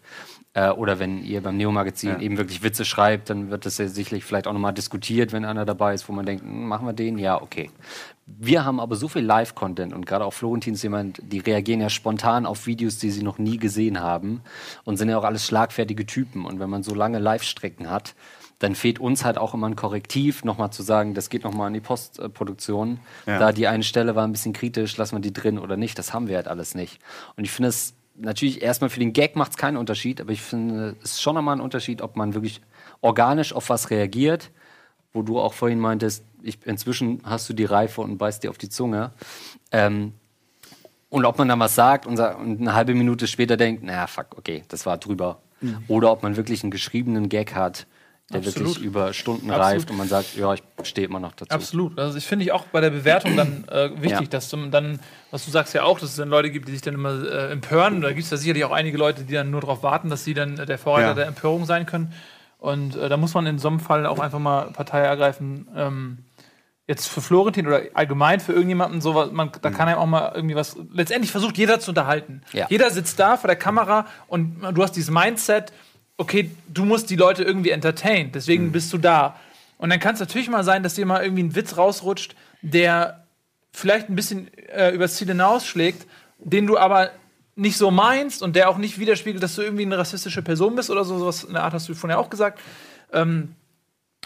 Äh, 0.53 0.69
oder 0.69 0.97
wenn 0.99 1.23
ihr 1.23 1.41
beim 1.41 1.57
Neo-Magazin 1.57 2.09
Ja. 2.09 2.19
eben 2.19 2.37
wirklich 2.37 2.63
Witze 2.63 2.83
schreibt, 2.85 3.29
dann 3.29 3.51
wird 3.51 3.65
das 3.65 3.77
ja 3.77 3.87
sicherlich 3.87 4.25
vielleicht 4.25 4.47
auch 4.47 4.53
nochmal 4.53 4.73
diskutiert, 4.73 5.31
wenn 5.31 5.45
einer 5.45 5.65
dabei 5.65 5.93
ist, 5.93 6.09
wo 6.09 6.13
man 6.13 6.25
denkt, 6.25 6.43
hm, 6.43 6.67
machen 6.67 6.87
wir 6.87 6.93
den? 6.93 7.17
Ja, 7.19 7.39
okay. 7.41 7.69
Wir 8.37 8.63
haben 8.63 8.79
aber 8.79 8.95
so 8.95 9.07
viel 9.07 9.23
Live-Content 9.23 9.91
und 9.91 10.05
gerade 10.05 10.23
auch 10.23 10.33
Florentin 10.33 10.75
ist 10.75 10.83
jemand, 10.83 11.19
die 11.23 11.39
reagieren 11.39 11.81
ja 11.81 11.89
spontan 11.89 12.45
auf 12.45 12.67
Videos, 12.67 12.97
die 12.99 13.09
sie 13.09 13.23
noch 13.23 13.39
nie 13.39 13.57
gesehen 13.57 13.99
haben 13.99 14.41
und 14.83 14.97
sind 14.97 15.09
ja 15.09 15.17
auch 15.17 15.23
alles 15.23 15.45
schlagfertige 15.45 16.05
Typen. 16.05 16.45
Und 16.45 16.59
wenn 16.59 16.69
man 16.69 16.83
so 16.83 16.93
lange 16.93 17.17
Live-Strecken 17.17 17.89
hat, 17.89 18.13
dann 18.59 18.75
fehlt 18.75 18.99
uns 18.99 19.25
halt 19.25 19.37
auch 19.37 19.53
immer 19.53 19.67
ein 19.67 19.75
Korrektiv, 19.75 20.43
nochmal 20.43 20.71
zu 20.71 20.83
sagen, 20.83 21.13
das 21.13 21.29
geht 21.29 21.43
nochmal 21.43 21.69
in 21.69 21.73
die 21.73 21.79
Postproduktion. 21.79 22.99
Ja. 23.25 23.39
Da 23.39 23.51
die 23.51 23.67
eine 23.67 23.83
Stelle 23.83 24.15
war 24.15 24.25
ein 24.25 24.31
bisschen 24.31 24.53
kritisch, 24.53 24.95
lassen 24.97 25.15
wir 25.15 25.21
die 25.21 25.33
drin 25.33 25.57
oder 25.57 25.77
nicht. 25.77 25.97
Das 25.97 26.13
haben 26.13 26.27
wir 26.27 26.35
halt 26.35 26.47
alles 26.47 26.75
nicht. 26.75 26.99
Und 27.35 27.45
ich 27.45 27.51
finde 27.51 27.69
es 27.69 27.95
natürlich 28.15 28.61
erstmal 28.61 28.89
für 28.89 28.99
den 28.99 29.13
Gag 29.13 29.35
macht 29.35 29.51
es 29.51 29.57
keinen 29.57 29.77
Unterschied, 29.77 30.21
aber 30.21 30.31
ich 30.31 30.41
finde 30.41 30.97
es 31.01 31.13
ist 31.13 31.21
schon 31.21 31.35
nochmal 31.35 31.55
ein 31.55 31.61
Unterschied, 31.61 32.01
ob 32.01 32.17
man 32.17 32.33
wirklich 32.33 32.61
organisch 33.01 33.53
auf 33.53 33.69
was 33.69 33.89
reagiert, 33.89 34.51
wo 35.13 35.21
du 35.21 35.39
auch 35.39 35.53
vorhin 35.53 35.79
meintest, 35.79 36.23
ich, 36.41 36.59
inzwischen 36.65 37.21
hast 37.23 37.49
du 37.49 37.53
die 37.53 37.65
Reife 37.65 38.01
und 38.01 38.17
beißt 38.17 38.43
dir 38.43 38.49
auf 38.49 38.57
die 38.57 38.69
Zunge. 38.69 39.11
Ähm, 39.71 40.13
und 41.09 41.25
ob 41.25 41.37
man 41.37 41.47
dann 41.47 41.59
was 41.59 41.75
sagt 41.75 42.05
und, 42.05 42.19
und 42.19 42.61
eine 42.61 42.73
halbe 42.73 42.93
Minute 42.93 43.27
später 43.27 43.57
denkt, 43.57 43.83
naja, 43.83 44.05
fuck, 44.07 44.37
okay, 44.37 44.63
das 44.69 44.85
war 44.85 44.97
drüber. 44.97 45.39
Oder 45.89 46.11
ob 46.11 46.23
man 46.23 46.37
wirklich 46.37 46.63
einen 46.63 46.71
geschriebenen 46.71 47.27
Gag 47.27 47.53
hat, 47.53 47.85
der 48.31 48.37
Absolut. 48.41 48.69
wirklich 48.69 48.85
über 48.85 49.11
Stunden 49.11 49.49
Absolut. 49.49 49.65
reift 49.73 49.91
und 49.91 49.97
man 49.97 50.07
sagt, 50.07 50.35
ja, 50.37 50.53
ich 50.53 50.61
stehe 50.83 51.05
immer 51.07 51.19
noch 51.19 51.33
dazu. 51.33 51.49
Absolut. 51.53 51.97
Also 51.99 52.15
ich 52.17 52.25
finde 52.25 52.45
ich 52.45 52.51
auch 52.51 52.63
bei 52.65 52.79
der 52.79 52.91
Bewertung 52.91 53.35
dann 53.35 53.65
äh, 53.69 53.89
wichtig, 53.95 54.11
Ja. 54.11 54.21
dass 54.27 54.49
du 54.49 54.67
dann, 54.67 54.99
was 55.31 55.43
du 55.45 55.51
sagst 55.51 55.73
ja 55.73 55.83
auch, 55.83 55.99
dass 55.99 56.11
es 56.11 56.15
dann 56.15 56.29
Leute 56.29 56.51
gibt, 56.51 56.67
die 56.67 56.73
sich 56.73 56.81
dann 56.81 56.93
immer 56.93 57.23
äh, 57.25 57.51
empören. 57.51 57.99
Da 58.01 58.09
gibt 58.09 58.23
es 58.23 58.29
da 58.29 58.37
sicherlich 58.37 58.63
auch 58.63 58.71
einige 58.71 58.97
Leute, 58.99 59.23
die 59.23 59.33
dann 59.33 59.49
nur 59.49 59.61
darauf 59.61 59.81
warten, 59.83 60.09
dass 60.11 60.23
sie 60.23 60.35
dann 60.35 60.59
äh, 60.59 60.65
der 60.67 60.77
Vorreiter 60.77 61.07
Ja. 61.07 61.13
der 61.15 61.25
Empörung 61.27 61.65
sein 61.65 61.87
können. 61.87 62.13
Und 62.59 62.95
äh, 62.95 63.09
da 63.09 63.17
muss 63.17 63.33
man 63.33 63.45
in 63.47 63.57
so 63.57 63.69
einem 63.69 63.79
Fall 63.79 64.05
auch 64.05 64.19
einfach 64.19 64.39
mal 64.39 64.71
Partei 64.71 64.99
ergreifen. 64.99 65.67
Ähm, 65.75 66.17
jetzt 66.87 67.07
für 67.07 67.21
Florentin 67.21 67.67
oder 67.67 67.81
allgemein 67.93 68.39
für 68.39 68.51
irgendjemanden, 68.51 68.99
so 68.99 69.13
was, 69.13 69.31
man, 69.31 69.51
da 69.61 69.69
kann 69.69 69.87
einem 69.87 69.99
auch 69.99 70.07
mal 70.07 70.31
irgendwie 70.33 70.55
was. 70.55 70.75
Letztendlich 70.91 71.31
versucht 71.31 71.57
jeder 71.57 71.79
zu 71.79 71.91
unterhalten. 71.91 72.41
Ja. 72.51 72.65
Jeder 72.69 72.89
sitzt 72.89 73.19
da 73.19 73.37
vor 73.37 73.47
der 73.47 73.55
Kamera 73.55 74.07
und 74.27 74.61
du 74.73 74.83
hast 74.83 74.95
dieses 74.95 75.11
Mindset, 75.11 75.71
okay, 76.17 76.49
du 76.67 76.85
musst 76.85 77.09
die 77.09 77.15
Leute 77.15 77.43
irgendwie 77.43 77.69
entertainen, 77.69 78.31
deswegen 78.31 78.71
bist 78.71 78.91
du 78.91 78.97
da. 78.97 79.35
Und 79.77 79.91
dann 79.91 79.99
kann 79.99 80.15
es 80.15 80.19
natürlich 80.19 80.49
mal 80.49 80.63
sein, 80.63 80.81
dass 80.83 80.95
dir 80.95 81.05
mal 81.05 81.23
irgendwie 81.23 81.43
ein 81.43 81.55
Witz 81.55 81.77
rausrutscht, 81.77 82.35
der 82.61 83.23
vielleicht 83.71 84.09
ein 84.09 84.15
bisschen 84.15 84.53
äh, 84.69 84.89
übers 84.89 85.15
Ziel 85.15 85.27
hinausschlägt, 85.27 86.07
den 86.39 86.65
du 86.65 86.77
aber 86.77 87.11
nicht 87.59 87.77
so 87.77 87.91
meinst 87.91 88.41
und 88.41 88.55
der 88.55 88.69
auch 88.69 88.77
nicht 88.77 88.99
widerspiegelt, 88.99 89.43
dass 89.43 89.55
du 89.55 89.61
irgendwie 89.61 89.83
eine 89.85 89.97
rassistische 89.97 90.41
Person 90.41 90.75
bist 90.75 90.89
oder 90.89 91.03
so, 91.03 91.19
sowas 91.19 91.43
in 91.43 91.53
der 91.53 91.63
Art 91.63 91.73
hast 91.73 91.87
du 91.89 91.93
vorhin 91.93 92.15
ja 92.17 92.23
auch 92.23 92.29
gesagt. 92.29 92.59
Ähm, 93.13 93.55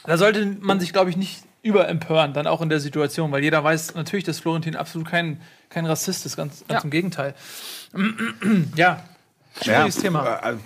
da 0.06 0.18
sollte 0.18 0.46
man 0.62 0.80
sich, 0.80 0.94
glaube 0.94 1.10
ich, 1.10 1.18
nicht 1.18 1.44
überempören, 1.62 2.34
dann 2.34 2.46
auch 2.46 2.62
in 2.62 2.68
der 2.70 2.80
Situation, 2.82 3.32
weil 3.32 3.42
jeder 3.44 3.64
weiß 3.64 3.96
natürlich, 3.96 4.26
dass 4.26 4.40
Florentin 4.40 4.76
absolut 4.76 5.08
kein, 5.08 5.40
kein 5.70 5.86
Rassist 5.86 6.26
ist, 6.26 6.36
ganz, 6.36 6.66
ganz 6.68 6.82
Ja. 6.82 6.84
im 6.84 6.90
Gegenteil. 6.90 7.34
ja, 8.76 9.04
schwieriges 9.62 9.96
Thema. 9.98 10.40
äh, 10.44 10.52
äh, 10.54 10.58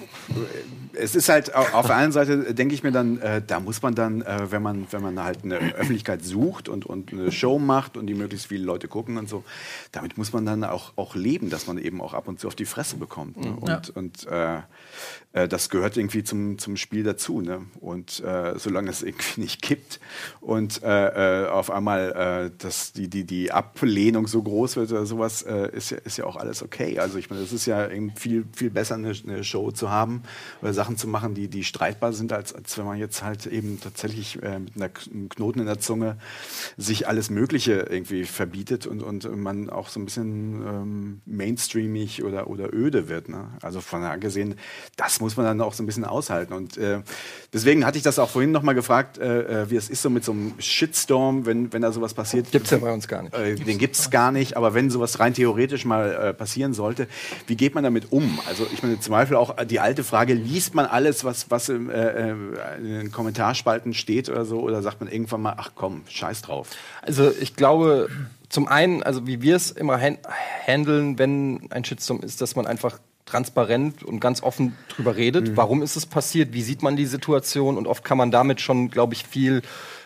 Es 1.00 1.14
ist 1.14 1.30
halt 1.30 1.54
au- 1.56 1.68
auf 1.74 1.86
der 1.88 1.96
einen 1.96 2.12
Seite 2.12 2.54
denke 2.56 2.74
ich 2.74 2.82
mir 2.82 2.92
dann, 2.92 3.20
äh, 3.20 3.40
da 3.46 3.60
muss 3.60 3.84
man 3.84 3.94
dann, 3.94 4.24
äh, 4.24 4.50
wenn 4.52 4.64
man 4.64 4.88
wenn 4.90 5.02
man 5.04 5.24
halt 5.24 5.44
eine 5.44 5.58
Öffentlichkeit 5.76 6.24
sucht 6.24 6.70
und 6.70 6.86
und 6.88 7.14
eine 7.14 7.32
Show 7.32 7.60
macht 7.60 7.98
und 7.98 8.08
die 8.08 8.16
möglichst 8.16 8.48
viele 8.48 8.64
Leute 8.66 8.88
gucken 8.88 9.18
und 9.18 9.30
so, 9.30 9.44
damit 9.92 10.18
muss 10.18 10.34
man 10.34 10.46
dann 10.46 10.64
auch 10.64 10.94
auch 10.96 11.14
leben, 11.16 11.50
dass 11.52 11.68
man 11.68 11.78
eben 11.78 12.02
auch 12.02 12.14
ab 12.16 12.28
und 12.28 12.40
zu 12.40 12.48
auf 12.48 12.56
die 12.56 12.66
Fresse 12.66 12.98
bekommt. 12.98 13.38
Ne? 13.38 13.52
Und 13.60 13.70
Ja. 13.70 13.82
und 13.94 14.26
äh, 14.28 14.58
äh, 15.44 15.48
das 15.48 15.70
gehört 15.70 15.98
irgendwie 15.98 16.24
zum 16.24 16.58
zum 16.58 16.78
Spiel 16.78 17.04
dazu. 17.04 17.42
Ne? 17.42 17.62
Und 17.80 18.20
äh, 18.24 18.58
solange 18.58 18.90
es 18.90 19.04
irgendwie 19.04 19.42
nicht 19.42 19.62
kippt 19.62 20.00
und 20.42 20.82
äh, 20.82 21.44
äh, 21.44 21.48
auf 21.48 21.70
einmal 21.70 22.48
äh, 22.48 22.58
dass 22.58 22.94
die 22.94 23.08
die 23.08 23.24
die 23.24 23.52
Ablehnung 23.52 24.26
so 24.26 24.42
groß 24.42 24.78
wird 24.78 24.92
oder 24.92 25.06
sowas, 25.06 25.44
äh, 25.44 25.70
ist 25.76 25.92
ja 25.92 25.98
ist 26.00 26.18
ja 26.18 26.26
auch 26.26 26.38
alles 26.38 26.64
okay. 26.64 26.98
Also 26.98 27.20
ich 27.20 27.30
meine, 27.30 27.44
es 27.44 27.52
ist 27.54 27.68
ja 27.68 27.88
eben 27.88 28.16
viel 28.16 28.46
viel 28.52 28.72
besser 28.78 28.94
eine, 28.94 29.12
eine 29.26 29.44
Show 29.44 29.72
zu 29.72 29.90
haben 29.90 30.22
oder 30.62 30.72
Sachen 30.72 30.98
zu 30.98 31.08
machen, 31.08 31.34
die 31.34 31.48
die 31.48 31.64
streitbar 31.64 32.14
sind, 32.14 32.32
als 32.32 32.54
als 32.54 32.78
wenn 32.78 32.86
man 32.86 33.00
jetzt 33.00 33.24
halt 33.24 33.48
eben 33.48 33.80
tatsächlich 33.82 34.38
äh, 34.44 34.60
mit 34.60 34.76
einer, 34.76 34.92
einem 35.12 35.30
Knoten 35.30 35.62
in 35.62 35.66
der 35.66 35.80
Zunge 35.80 36.18
sich 36.78 37.08
alles 37.08 37.32
Mögliche 37.32 37.88
irgendwie 37.90 38.26
verbietet 38.26 38.86
und 38.86 39.02
und 39.02 39.26
man 39.42 39.72
auch 39.72 39.90
so 39.90 40.00
ein 40.00 40.06
bisschen 40.06 40.62
ähm, 40.62 41.22
mainstreamig 41.26 42.24
oder 42.24 42.52
oder 42.52 42.72
öde 42.72 43.10
wird. 43.10 43.30
Ne? 43.30 43.48
Also 43.64 43.82
von 43.82 44.04
daher 44.04 44.20
gesehen, 44.20 44.54
das 44.96 45.22
muss 45.22 45.38
man 45.38 45.48
dann 45.48 45.60
auch 45.62 45.74
so 45.74 45.82
ein 45.82 45.88
bisschen 45.88 46.06
aushalten 46.06 46.54
und 46.54 46.78
äh, 46.78 47.02
deswegen 47.52 47.84
hatte 47.84 47.98
ich 47.98 48.04
das 48.04 48.20
auch 48.20 48.30
vorhin 48.30 48.52
noch 48.52 48.62
mal 48.62 48.74
gefragt, 48.74 49.18
äh, 49.18 49.64
äh, 49.64 49.72
wie 49.72 49.76
es 49.76 49.90
ist 49.90 50.04
so 50.04 50.12
mit 50.12 50.24
so 50.24 50.34
einem 50.34 50.54
Shitstorm, 50.60 51.48
wenn 51.48 51.74
wenn 51.74 51.82
da 51.82 51.92
sowas 51.92 52.14
passiert. 52.14 52.52
Gibt's 52.52 52.70
ja 52.70 52.78
bei 52.78 52.94
uns 52.94 53.08
gar 53.08 53.24
nicht. 53.24 53.34
Äh, 53.34 53.56
den 53.56 53.80
gibt 53.80 53.96
es 53.96 54.12
gar 54.12 54.32
nicht, 54.32 54.56
aber 54.56 54.76
wenn 54.76 54.92
sowas 54.92 55.20
rein 55.20 55.34
theoretisch 55.34 55.84
mal 55.84 56.12
äh, 56.12 56.34
passieren 56.36 56.76
sollte, 56.76 57.08
wie 57.48 57.56
geht 57.56 57.74
man 57.74 57.84
damit 57.84 58.12
um? 58.12 58.40
Also 58.48 58.67
ich 58.74 58.84
meine, 58.84 59.00
zum 59.00 59.12
Beispiel 59.12 59.38
auch 59.38 59.56
die 59.66 59.80
alte 59.80 60.04
Frage, 60.04 60.34
liest 60.34 60.76
man 60.76 60.86
alles, 60.86 61.24
was, 61.24 61.50
was 61.52 61.70
im, 61.70 61.90
äh, 61.90 62.30
äh, 62.30 62.36
in 62.78 63.00
den 63.00 63.12
Kommentarspalten 63.12 63.94
steht 63.94 64.30
oder 64.30 64.46
so, 64.46 64.60
oder 64.60 64.82
sagt 64.82 65.00
man 65.02 65.12
irgendwann 65.12 65.42
mal, 65.42 65.56
ach 65.58 65.72
komm, 65.76 66.04
scheiß 66.08 66.42
drauf. 66.42 66.70
Also 67.02 67.32
ich 67.40 67.56
glaube, 67.56 68.10
zum 68.50 68.68
einen, 68.68 69.04
also 69.04 69.28
wie 69.28 69.42
wir 69.42 69.56
es 69.56 69.72
immer 69.72 70.00
han 70.00 70.18
handeln, 70.66 71.20
wenn 71.20 71.72
ein 71.72 71.84
Shitstorm 71.84 72.22
ist, 72.22 72.42
dass 72.42 72.56
man 72.56 72.68
einfach 72.68 73.00
transparent 73.26 74.04
und 74.04 74.20
ganz 74.20 74.42
offen 74.42 74.76
drüber 74.88 75.18
redet. 75.18 75.58
Warum 75.58 75.84
ist 75.84 75.98
es 75.98 76.06
passiert? 76.06 76.54
Wie 76.54 76.62
sieht 76.62 76.82
man 76.82 76.96
die 76.96 77.06
Situation? 77.06 77.78
Und 77.78 77.86
oft 77.86 78.04
kann 78.04 78.18
man 78.18 78.32
damit 78.32 78.62
schon, 78.62 78.90
glaube 78.90 79.14
ich, 79.14 79.26
viel 79.26 79.62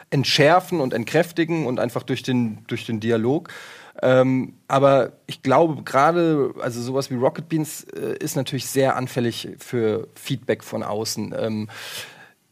entschärfen 0.09 0.81
und 0.81 0.93
entkräftigen 0.93 1.65
und 1.65 1.79
einfach 1.79 2.03
durch 2.03 2.23
den, 2.23 2.65
durch 2.67 2.85
den 2.85 2.99
Dialog. 2.99 3.49
Ähm, 4.01 4.53
aber 4.67 5.13
ich 5.27 5.41
glaube, 5.41 5.83
gerade, 5.83 6.53
also 6.61 6.81
sowas 6.81 7.11
wie 7.11 7.15
Rocket 7.15 7.49
Beans 7.49 7.83
äh, 7.83 8.15
ist 8.19 8.35
natürlich 8.35 8.67
sehr 8.67 8.95
anfällig 8.95 9.49
für 9.57 10.07
Feedback 10.15 10.63
von 10.63 10.83
außen. 10.83 11.35
Ähm, 11.37 11.67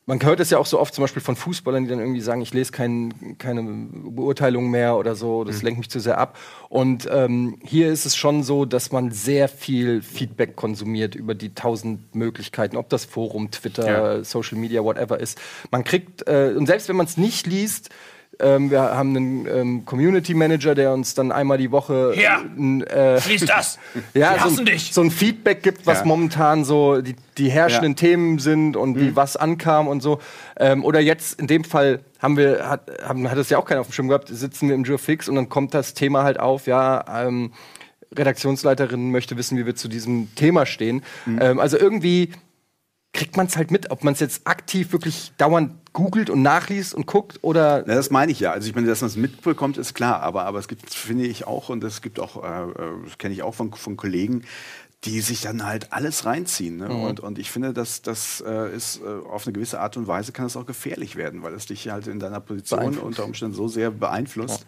man 0.10 0.24
hört 0.24 0.40
es 0.40 0.50
ja 0.50 0.58
auch 0.58 0.66
so 0.66 0.80
oft 0.80 0.96
zum 0.96 1.04
Beispiel 1.04 1.22
von 1.22 1.36
Fußballern, 1.36 1.84
die 1.84 1.90
dann 1.92 2.00
irgendwie 2.00 2.20
sagen, 2.20 2.42
ich 2.42 2.52
lese 2.52 2.72
kein, 2.72 3.38
keine 3.38 3.62
Beurteilung 3.62 4.72
mehr 4.72 4.98
oder 4.98 5.14
so, 5.14 5.44
das 5.44 5.62
lenkt 5.62 5.78
mich 5.78 5.92
zu 5.92 6.00
sehr 6.00 6.18
ab. 6.18 6.36
Und 6.68 7.08
ähm, 7.12 7.60
hier 7.64 7.92
ist 7.92 8.06
es 8.06 8.16
schon 8.16 8.42
so, 8.42 8.66
dass 8.66 8.92
man 8.92 9.12
sehr 9.12 9.48
viel 9.48 10.02
Feedback 10.02 10.56
konsumiert 10.56 11.14
über 11.14 11.36
die 11.36 11.54
tausend 11.54 12.16
Möglichkeiten, 12.16 12.76
ob 12.76 12.90
das 12.90 13.06
Forum, 13.06 13.52
Twitter, 13.52 14.16
Ja. 14.18 14.24
Social 14.24 14.58
Media, 14.58 14.84
whatever 14.84 15.20
ist. 15.20 15.40
Man 15.70 15.84
kriegt, 15.84 16.28
äh, 16.28 16.56
und 16.58 16.66
selbst 16.66 16.90
wenn 16.90 16.96
man 16.96 17.06
es 17.06 17.18
nicht 17.18 17.46
liest, 17.46 17.92
ähm, 18.42 18.72
wir 18.72 18.82
haben 18.82 19.16
einen 19.16 19.46
ähm, 19.48 19.86
Community 19.86 20.34
Manager, 20.34 20.74
der 20.76 20.94
uns 20.94 21.14
dann 21.14 21.32
einmal 21.32 21.58
die 21.58 21.72
Woche 21.72 22.14
Ja. 22.22 22.40
ein, 22.58 22.82
äh, 22.88 23.20
Lies 23.28 23.46
das! 23.46 23.80
ja, 24.14 24.34
Die 24.46 24.50
so, 24.56 24.60
ein, 24.62 24.66
dich! 24.66 24.94
so 24.94 25.02
ein 25.02 25.12
Feedback 25.12 25.62
gibt, 25.64 25.86
was 25.86 26.00
Ja. 26.00 26.06
momentan 26.06 26.64
so 26.66 27.02
die, 27.02 27.16
die 27.38 27.50
herrschenden 27.50 27.92
Ja. 27.94 27.96
Themen 27.98 28.40
sind 28.40 28.76
und 28.78 28.96
Mhm. 28.96 29.00
wie 29.02 29.16
was 29.16 29.36
ankam 29.38 29.88
und 29.88 30.02
so. 30.02 30.20
Ähm, 30.58 30.84
oder 30.86 31.00
jetzt 31.00 31.40
in 31.40 31.48
dem 31.48 31.64
Fall 31.64 32.00
haben 32.20 32.38
wir, 32.38 32.68
hat, 32.70 32.90
haben, 33.04 33.30
hat 33.30 33.38
es 33.38 33.50
ja 33.50 33.58
auch 33.58 33.66
keiner 33.66 33.82
auf 33.82 33.88
dem 33.88 33.94
Schirm 33.94 34.08
gehabt, 34.08 34.30
sitzen 34.30 34.68
wir 34.68 34.76
im 34.76 34.84
Jour 34.84 35.00
Fix 35.00 35.28
und 35.30 35.36
dann 35.36 35.50
kommt 35.50 35.74
das 35.74 35.94
Thema 35.94 36.24
halt 36.24 36.40
auf, 36.40 36.68
ja, 36.68 37.04
ähm, 37.26 37.52
Redaktionsleiterin 38.18 39.12
möchte 39.12 39.38
wissen, 39.38 39.58
wie 39.58 39.66
wir 39.66 39.76
zu 39.76 39.88
diesem 39.88 40.34
Thema 40.36 40.66
stehen. 40.66 41.04
Mhm. 41.26 41.40
Ähm, 41.42 41.60
also 41.60 41.78
irgendwie 41.78 42.32
kriegt 43.14 43.38
man 43.38 43.48
es 43.48 43.58
halt 43.58 43.72
mit, 43.72 43.92
ob 43.92 44.04
man 44.04 44.14
es 44.14 44.20
jetzt 44.20 44.46
aktiv 44.48 44.92
wirklich 44.92 45.32
dauernd 45.38 45.72
googelt 45.94 46.30
und 46.30 46.42
nachliest 46.42 46.94
und 46.94 47.06
guckt 47.06 47.40
oder 47.42 47.84
Na, 47.86 47.96
das 47.96 48.10
meine 48.10 48.32
ich 48.32 48.40
ja. 48.40 48.52
Also 48.52 48.68
ich 48.68 48.76
meine, 48.76 48.88
dass 48.88 49.02
man 49.02 49.10
es 49.10 49.16
mitbekommt, 49.18 49.78
ist 49.78 49.94
klar. 49.94 50.22
Aber, 50.22 50.46
aber 50.46 50.60
es 50.60 50.68
gibt, 50.68 50.94
finde 50.94 51.26
ich 51.26 51.48
auch, 51.48 51.70
und 51.70 51.82
das 51.82 52.02
gibt 52.02 52.20
auch, 52.20 52.44
äh, 52.44 52.64
äh, 52.72 52.74
das 53.06 53.18
kenne 53.18 53.34
ich 53.34 53.44
auch 53.44 53.56
von, 53.56 53.74
von 53.74 53.98
Kollegen, 53.98 54.44
die 55.06 55.22
sich 55.22 55.42
dann 55.42 55.66
halt 55.66 55.94
alles 55.94 56.26
reinziehen. 56.26 56.78
Ne? 56.78 56.90
Und, 56.90 57.22
und 57.22 57.40
ich 57.40 57.50
finde, 57.50 57.72
dass 57.74 58.02
das 58.02 58.44
äh, 58.46 58.76
ist 58.76 59.02
äh, 59.02 59.08
auf 59.30 59.46
eine 59.48 59.54
gewisse 59.54 59.80
Art 59.80 59.96
und 59.96 60.08
Weise 60.08 60.34
kann 60.34 60.46
es 60.46 60.58
auch 60.58 60.66
gefährlich 60.66 61.16
werden, 61.16 61.42
weil 61.42 61.54
es 61.54 61.68
dich 61.68 61.88
halt 61.90 62.08
in 62.08 62.20
deiner 62.20 62.42
Position 62.42 62.98
unter 62.98 63.24
Umständen 63.24 63.56
so 63.56 63.70
sehr 63.70 63.92
beeinflusst, 63.92 64.66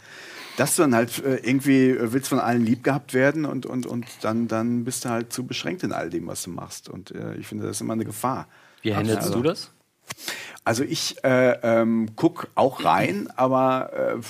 dass 0.56 0.78
du 0.78 0.84
dann 0.84 0.96
halt 0.96 1.22
äh, 1.26 1.36
irgendwie 1.38 1.90
äh, 1.90 2.14
willst 2.14 2.30
von 2.30 2.40
allen 2.40 2.66
lieb 2.66 2.82
gehabt 2.84 3.14
werden 3.14 3.44
und, 3.46 3.66
und, 3.66 3.86
und 3.86 4.06
dann, 4.22 4.48
dann 4.48 4.86
bist 4.86 5.04
du 5.04 5.10
halt 5.10 5.34
zu 5.34 5.46
beschränkt 5.46 5.84
in 5.84 5.92
all 5.92 6.10
dem, 6.10 6.28
was 6.28 6.44
du 6.44 6.50
machst. 6.50 6.88
Und 6.88 7.14
ich 7.38 7.46
finde, 7.48 7.66
das 7.68 7.78
ist 7.78 7.82
immer 7.82 7.94
eine 7.94 8.06
Gefahr. 8.06 8.48
Wie 8.84 8.96
handelst 8.96 9.24
Also- 9.24 9.34
du 9.36 9.44
das? 9.44 9.72
Also 10.64 10.84
ich 10.84 11.24
äh, 11.24 11.54
ähm, 11.64 12.10
guck 12.16 12.48
auch 12.54 12.86
rein, 12.86 13.30
aber, 13.36 13.90
äh, 14.16 14.22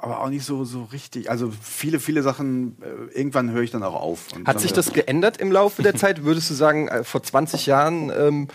aber 0.00 0.20
auch 0.20 0.28
nicht 0.28 0.44
so, 0.44 0.64
so 0.64 0.84
richtig. 0.84 1.28
Also 1.28 1.52
viele, 1.62 1.98
viele 1.98 2.22
Sachen, 2.22 2.76
äh, 2.80 3.18
irgendwann 3.18 3.50
höre 3.50 3.62
ich 3.62 3.72
dann 3.72 3.82
auch 3.82 4.00
auf. 4.00 4.20
Hat 4.44 4.60
sich 4.60 4.72
das 4.72 4.92
geändert 4.92 5.38
im 5.38 5.50
Laufe 5.50 5.82
der 5.82 5.94
Zeit? 5.96 6.22
Würdest 6.22 6.48
du 6.48 6.54
sagen, 6.54 6.86
äh, 6.86 7.02
vor 7.02 7.24
20 7.24 7.66
Jahren 7.66 8.12
ähm, 8.16 8.48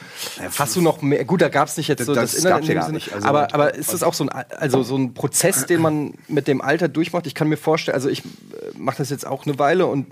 hast 0.58 0.78
du 0.78 0.82
noch 0.82 1.02
mehr? 1.02 1.26
Gut, 1.26 1.42
da 1.42 1.50
gab 1.50 1.68
es 1.68 1.76
nicht 1.76 1.90
jetzt 1.90 2.06
so 2.06 2.16
Das 2.16 2.32
das, 2.32 2.44
gab's 2.46 2.70
in 2.70 2.76
ja 2.78 2.88
nicht. 2.90 3.12
Also- 3.14 3.28
aber, 3.28 3.54
aber 3.54 3.76
ist 3.76 3.92
das 3.92 4.02
auch 4.02 4.14
so 4.14 4.24
ein, 4.24 4.30
also 4.30 4.84
so 4.84 4.96
ein 4.96 5.14
Prozess, 5.14 5.66
den 5.66 5.82
man 5.82 6.14
mit 6.30 6.48
dem 6.48 6.62
Alter 6.62 6.88
durchmacht? 6.88 7.28
Ich 7.28 7.36
kann 7.36 7.50
mir 7.50 7.58
vorstellen, 7.58 7.96
also 7.96 8.08
ich 8.08 8.20
äh, 8.24 8.24
mache 8.78 9.00
das 9.00 9.10
jetzt 9.10 9.28
auch 9.28 9.46
eine 9.46 9.60
Weile 9.60 9.88
und 9.88 10.08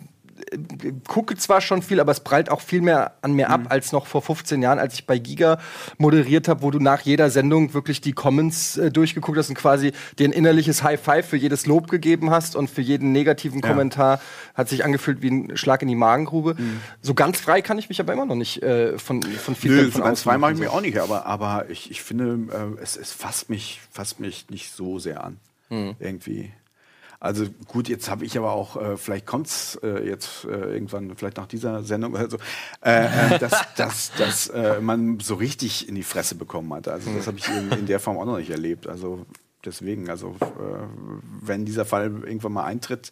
gucke 1.08 1.36
zwar 1.36 1.62
schon 1.62 1.82
viel, 1.82 2.00
aber 2.00 2.12
es 2.12 2.20
prallt 2.20 2.50
auch 2.50 2.62
viel 2.62 2.82
mehr 2.82 3.14
an 3.22 3.34
mir 3.34 3.50
ab 3.50 3.68
als 3.70 3.92
noch 3.92 4.08
vor 4.08 4.22
15 4.22 4.62
Jahren, 4.62 4.80
als 4.80 4.96
ich 4.96 5.06
bei 5.06 5.18
Giga 5.18 5.60
moderiert 5.98 6.48
habe, 6.48 6.62
wo 6.62 6.72
du 6.72 6.80
nach 6.80 7.02
jeder 7.02 7.30
Sendung 7.30 7.74
wirklich 7.74 8.02
die 8.02 8.14
Comments 8.14 8.78
äh, 8.78 8.92
durchgeguckt 8.92 9.38
hast 9.38 9.50
und 9.50 9.56
quasi 9.56 9.92
dir 10.18 10.28
ein 10.28 10.32
innerliches 10.32 10.84
High 10.84 11.00
Five 11.00 11.28
für 11.28 11.38
jedes 11.38 11.66
Lob 11.66 11.90
gegeben 11.90 12.32
hast 12.32 12.56
und 12.56 12.70
für 12.70 12.82
jeden 12.82 13.12
negativen 13.12 13.62
Kommentar 13.62 14.20
hat 14.54 14.70
sich 14.70 14.84
angefühlt 14.84 15.22
wie 15.22 15.32
ein 15.32 15.58
Schlag 15.58 15.82
in 15.82 15.88
die 15.88 15.96
Magengrube. 15.96 16.56
So 17.02 17.14
ganz 17.14 17.40
frei 17.40 17.62
kann 17.62 17.78
ich 17.78 17.90
mich 17.90 18.00
aber 18.00 18.14
immer 18.14 18.26
noch 18.26 18.36
nicht 18.36 18.62
äh, 18.64 18.98
von, 18.98 19.22
von 19.22 19.56
Feedback 19.56 19.86
Nö, 19.86 19.92
von 19.92 20.04
ganz 20.04 20.22
frei 20.22 20.38
mache 20.38 20.54
ich 20.54 20.60
mir 20.60 20.72
auch 20.72 20.82
nicht, 20.82 20.98
aber, 20.98 21.26
aber 21.26 21.70
ich, 21.70 21.92
ich 21.92 22.02
finde, 22.02 22.40
äh, 22.54 22.82
es, 22.82 22.98
es 22.98 23.12
fasst, 23.12 23.50
mich, 23.50 23.82
fasst 23.92 24.20
mich 24.20 24.50
nicht 24.50 24.72
so 24.72 25.00
sehr 25.00 25.24
an. 25.24 25.38
Irgendwie. 26.00 26.52
Also 27.20 27.46
gut, 27.68 27.90
jetzt 27.90 28.10
habe 28.10 28.26
ich 28.26 28.38
aber 28.38 28.52
auch, 28.52 28.78
äh, 28.78 28.96
vielleicht 28.96 29.26
kommt 29.26 29.48
es 29.48 29.80
äh, 29.82 30.08
jetzt 30.08 30.46
äh, 30.46 30.50
irgendwann, 30.50 31.16
vielleicht 31.16 31.38
nach 31.38 31.48
dieser 31.48 31.84
Sendung 31.84 32.14
oder 32.14 32.30
so, 32.30 32.38
äh, 32.86 33.36
äh, 33.36 33.40
dass, 33.40 33.74
dass, 33.76 34.12
dass 34.18 34.48
äh, 34.50 34.80
man 34.82 35.20
so 35.20 35.34
richtig 35.36 35.90
in 35.90 35.96
die 35.96 36.04
Fresse 36.04 36.36
bekommen 36.36 36.72
hat. 36.74 36.88
Also 36.88 37.12
das 37.14 37.26
habe 37.26 37.40
ich 37.40 37.48
in, 37.50 37.72
in 37.72 37.86
der 37.88 38.00
Form 38.00 38.18
auch 38.18 38.26
noch 38.26 38.38
nicht 38.38 38.52
erlebt. 38.52 38.86
Also 38.86 39.26
deswegen, 39.66 40.10
also 40.10 40.36
wenn 41.42 41.66
dieser 41.66 41.86
Fall 41.86 42.06
irgendwann 42.06 42.54
mal 42.54 42.66
eintritt, 42.66 43.12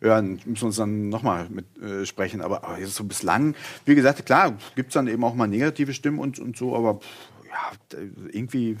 ja, 0.00 0.16
dann 0.16 0.40
müssen 0.44 0.62
wir 0.62 0.66
uns 0.66 0.76
dann 0.76 1.08
nochmal 1.08 1.46
mit 1.48 1.66
sprechen. 2.06 2.42
Aber, 2.42 2.64
aber 2.64 2.78
jetzt 2.78 2.96
so 2.96 3.04
bislang, 3.04 3.54
wie 3.86 3.94
gesagt, 3.94 4.26
klar, 4.26 4.58
gibt 4.74 4.88
es 4.88 4.94
dann 4.94 5.06
eben 5.06 5.22
auch 5.24 5.34
mal 5.34 5.46
negative 5.46 5.94
Stimmen 5.94 6.18
und, 6.18 6.40
und 6.40 6.56
so, 6.56 6.76
aber 6.76 6.98
ja, 7.48 7.98
irgendwie, 8.32 8.76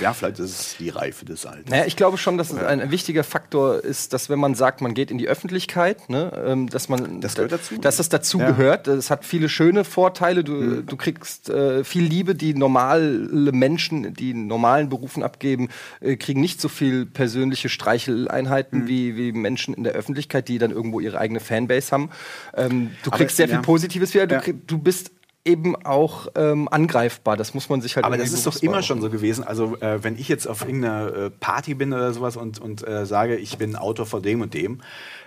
ja, 0.00 0.12
vielleicht 0.14 0.38
ist 0.38 0.50
es 0.50 0.76
die 0.78 0.88
Reife 0.88 1.24
des 1.24 1.44
Alters. 1.46 1.70
Naja, 1.70 1.84
ich 1.86 1.96
glaube 1.96 2.18
schon, 2.18 2.38
dass 2.38 2.50
es 2.50 2.58
ein 2.58 2.90
wichtiger 2.90 3.24
Faktor 3.24 3.84
ist, 3.84 4.12
dass 4.12 4.28
wenn 4.30 4.38
man 4.38 4.54
sagt, 4.54 4.80
man 4.80 4.94
geht 4.94 5.10
in 5.10 5.18
die 5.18 5.28
Öffentlichkeit, 5.28 6.08
ne, 6.08 6.32
ähm, 6.46 6.68
dass 6.68 6.88
man 6.88 7.20
Das 7.20 7.34
gehört 7.34 7.52
dazu. 7.52 7.76
dass 7.78 7.96
das 7.98 8.08
dazu 8.08 8.38
Ja. 8.38 8.50
Mhm. 8.50 8.56
gehört. 8.56 8.88
Es 8.88 9.10
hat 9.10 9.24
viele 9.24 9.48
schöne 9.48 9.84
Vorteile. 9.84 10.42
Du, 10.44 10.82
du 10.82 10.96
kriegst 10.96 11.48
äh, 11.50 11.84
viel 11.84 12.04
Liebe, 12.04 12.34
die 12.34 12.54
normale 12.54 13.52
Menschen, 13.52 14.14
die 14.14 14.30
in 14.30 14.46
normalen 14.46 14.88
Berufen 14.88 15.22
abgeben, 15.22 15.68
äh, 16.00 16.16
kriegen 16.16 16.40
nicht 16.40 16.60
so 16.60 16.68
viel 16.68 17.06
persönliche 17.06 17.68
Mhm. 17.68 17.70
Streicheleinheiten 17.70 18.88
wie, 18.88 19.16
wie 19.16 19.32
Menschen 19.32 19.74
in 19.74 19.84
der 19.84 19.92
Öffentlichkeit, 19.92 20.48
die 20.48 20.58
dann 20.58 20.70
irgendwo 20.70 21.00
ihre 21.00 21.18
eigene 21.18 21.40
Fanbase 21.40 21.90
haben. 21.92 22.10
Ähm, 22.54 22.90
du 23.02 23.10
Aber, 23.10 23.18
kriegst 23.18 23.36
sehr 23.36 23.46
viel 23.48 23.56
ja. 23.56 23.62
Positives 23.62 24.14
wieder. 24.14 24.26
Du, 24.26 24.34
Ja. 24.36 24.40
krieg, 24.40 24.66
du 24.66 24.78
bist 24.78 25.10
eben 25.44 25.74
auch 25.84 26.28
ähm, 26.34 26.68
angreifbar. 26.68 27.36
Das 27.36 27.54
muss 27.54 27.68
man 27.68 27.80
sich 27.80 27.96
halt 27.96 28.04
Aber 28.04 28.16
das 28.16 28.32
ist 28.32 28.46
doch 28.46 28.62
immer 28.62 28.72
machen. 28.72 28.84
schon 28.84 29.00
so 29.00 29.10
gewesen. 29.10 29.44
Also, 29.44 29.76
äh, 29.80 30.02
wenn 30.02 30.16
ich 30.16 30.28
jetzt 30.28 30.46
auf 30.46 30.62
irgendeiner 30.62 31.14
äh, 31.14 31.30
Party 31.30 31.74
bin 31.74 31.92
oder 31.92 32.12
sowas 32.12 32.36
und, 32.36 32.60
und 32.60 32.86
äh, 32.86 33.06
sage, 33.06 33.36
ich 33.36 33.58
bin 33.58 33.74
Autor 33.74 34.06
von 34.06 34.22
dem 34.22 34.40
und 34.40 34.54
dem, 34.54 34.80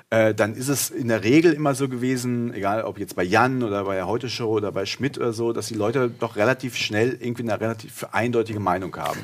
äh, 0.09 0.33
dann 0.33 0.55
ist 0.55 0.69
es 0.69 0.89
in 0.89 1.07
der 1.07 1.23
Regel 1.23 1.53
immer 1.53 1.75
so 1.75 1.89
gewesen, 1.89 2.53
egal 2.53 2.83
ob 2.83 2.99
jetzt 2.99 3.15
bei 3.15 3.23
Jan 3.23 3.63
oder 3.63 3.85
bei 3.85 3.95
der 3.95 4.07
Heute 4.07 4.29
Show 4.29 4.49
oder 4.49 4.71
bei 4.71 4.85
Schmidt 4.85 5.17
oder 5.17 5.33
so, 5.33 5.51
dass 5.51 5.67
die 5.67 5.73
Leute 5.73 6.11
doch 6.19 6.35
relativ 6.35 6.75
schnell 6.75 7.17
irgendwie 7.19 7.43
eine 7.43 7.59
relativ 7.59 8.05
eindeutige 8.11 8.59
Meinung 8.59 8.95
haben. 8.95 9.19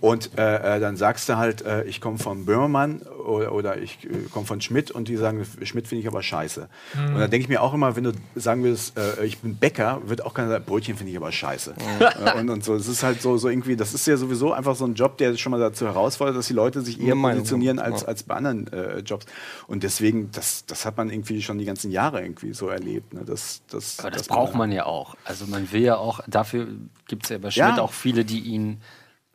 Und 0.00 0.38
äh, 0.38 0.76
äh, 0.76 0.80
dann 0.80 0.96
sagst 0.96 1.28
du 1.28 1.36
halt, 1.36 1.62
äh, 1.62 1.84
ich 1.84 2.00
komme 2.00 2.18
von 2.18 2.44
Böhmermann 2.44 3.02
oder, 3.02 3.52
oder 3.52 3.78
ich 3.78 4.04
äh, 4.04 4.28
komme 4.30 4.46
von 4.46 4.60
Schmidt 4.60 4.90
und 4.90 5.08
die 5.08 5.16
sagen, 5.16 5.46
Schmidt 5.62 5.88
finde 5.88 6.02
ich 6.02 6.08
aber 6.08 6.22
scheiße. 6.22 6.68
Und 6.96 7.18
dann 7.18 7.30
denke 7.30 7.44
ich 7.44 7.48
mir 7.48 7.62
auch 7.62 7.72
immer, 7.72 7.96
wenn 7.96 8.04
du 8.04 8.12
sagen 8.34 8.62
würdest, 8.62 8.98
ich 9.22 9.38
bin 9.38 9.56
Bäcker, 9.56 10.02
wird 10.04 10.24
auch 10.24 10.34
keiner 10.34 10.48
sagen, 10.48 10.64
Brötchen 10.64 10.96
finde 10.96 11.12
ich 11.12 11.16
aber 11.16 11.32
scheiße. 11.32 11.74
Äh, 12.00 12.40
und, 12.40 12.50
und 12.50 12.64
so. 12.64 12.74
Es 12.74 12.88
ist 12.88 13.02
halt 13.02 13.22
so, 13.22 13.36
so 13.36 13.48
irgendwie, 13.48 13.76
das 13.76 13.94
ist 13.94 14.06
ja 14.06 14.16
sowieso 14.16 14.52
einfach 14.52 14.74
so 14.74 14.84
ein 14.84 14.94
Job, 14.94 15.16
der 15.18 15.36
schon 15.36 15.52
mal 15.52 15.60
dazu 15.60 15.86
herausfordert, 15.86 16.36
dass 16.36 16.48
die 16.48 16.54
Leute 16.54 16.80
sich 16.80 17.00
eher 17.00 17.14
positionieren 17.14 17.78
als, 17.78 18.04
als 18.04 18.24
bei 18.24 18.34
anderen 18.34 18.68
Jobs. 19.04 19.26
Und 19.66 19.82
deswegen, 19.82 20.19
das, 20.30 20.66
das 20.66 20.84
hat 20.86 20.96
man 20.96 21.10
irgendwie 21.10 21.40
schon 21.42 21.58
die 21.58 21.64
ganzen 21.64 21.90
Jahre 21.90 22.20
irgendwie 22.22 22.52
so 22.52 22.68
erlebt. 22.68 23.14
Ne? 23.14 23.22
Das, 23.24 23.62
das, 23.70 23.98
Aber 24.00 24.10
das 24.10 24.28
braucht 24.28 24.54
man 24.54 24.70
ja 24.72 24.86
auch. 24.86 25.14
Also 25.24 25.46
man 25.46 25.70
will 25.72 25.82
ja 25.82 25.96
auch, 25.96 26.20
dafür 26.26 26.68
gibt 27.08 27.24
es 27.24 27.30
ja 27.30 27.38
bei 27.38 27.50
Schmidt 27.50 27.76
Ja. 27.76 27.80
auch 27.80 27.92
viele, 27.92 28.24
die 28.24 28.40
ihn 28.40 28.80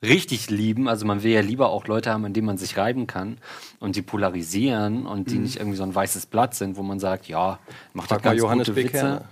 richtig 0.03 0.49
lieben. 0.49 0.87
Also 0.87 1.05
man 1.05 1.23
will 1.23 1.31
ja 1.31 1.41
lieber 1.41 1.69
auch 1.69 1.87
Leute 1.87 2.11
haben, 2.11 2.25
an 2.25 2.33
denen 2.33 2.45
man 2.45 2.57
sich 2.57 2.77
reiben 2.77 3.07
kann 3.07 3.37
und 3.79 3.95
die 3.95 4.01
polarisieren 4.01 5.05
und 5.07 5.21
Mhm. 5.27 5.31
die 5.31 5.37
nicht 5.39 5.57
irgendwie 5.57 5.77
so 5.77 5.83
ein 5.83 5.95
weißes 5.95 6.27
Blatt 6.27 6.53
sind, 6.53 6.77
wo 6.77 6.83
man 6.83 6.99
sagt, 6.99 7.27
ja, 7.27 7.59
macht 7.93 8.11
doch 8.11 8.21
ganz 8.21 8.39
Johannes 8.39 8.67
gute 8.67 8.81
Becker. 8.81 8.93
Witze. 9.15 9.25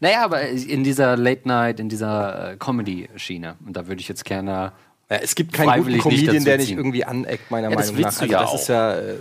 Naja, 0.00 0.24
aber 0.24 0.42
in 0.42 0.84
dieser 0.84 1.16
Late 1.16 1.46
Night, 1.48 1.80
in 1.80 1.88
dieser 1.88 2.52
äh, 2.52 2.56
Comedy-Schiene. 2.56 3.56
Und 3.64 3.76
da 3.76 3.86
würde 3.86 4.00
ich 4.00 4.08
jetzt 4.08 4.24
gerne 4.24 4.72
Ja, 5.10 5.16
es 5.16 5.34
gibt 5.34 5.52
keinen 5.52 5.82
guten 5.82 5.98
Comedian, 5.98 6.44
der 6.44 6.58
nicht 6.58 6.70
irgendwie 6.70 7.04
aneckt, 7.04 7.50
meiner 7.50 7.68
Ja, 7.70 7.74
Meinung 7.76 8.00
nach. 8.00 8.16
du 8.16 8.24
ja 8.26 8.40
das 8.42 8.48
auch. 8.50 8.54
ist 8.60 8.68
ja, 8.68 8.94
äh, 8.96 9.14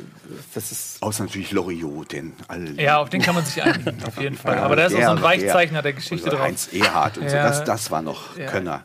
das 0.53 0.71
ist 0.71 1.01
Außer 1.01 1.23
natürlich 1.23 1.51
Loriot, 1.51 2.11
den 2.11 2.33
alle. 2.47 2.71
Ja, 2.79 2.99
auf 2.99 3.09
den 3.09 3.21
kann 3.23 3.33
man 3.33 3.43
sich 3.43 3.61
einigen, 3.63 4.03
auf 4.07 4.21
jeden 4.21 4.37
Fall. 4.37 4.57
Ja, 4.57 4.63
Aber 4.63 4.75
da 4.75 4.85
ist 4.85 4.93
auch 4.95 5.01
so 5.01 5.09
ein 5.09 5.21
Weichzeichner 5.23 5.81
der 5.81 5.93
Geschichte 5.93 6.29
so 6.29 6.35
drauf. 6.35 6.41
Heinz 6.45 6.69
Ehrhardt 6.71 7.17
und 7.17 7.27
so, 7.29 7.35
Ja. 7.35 7.41
das, 7.43 7.63
das 7.63 7.89
war 7.89 8.03
noch 8.03 8.37
Ja. 8.37 8.45
Könner. 8.51 8.83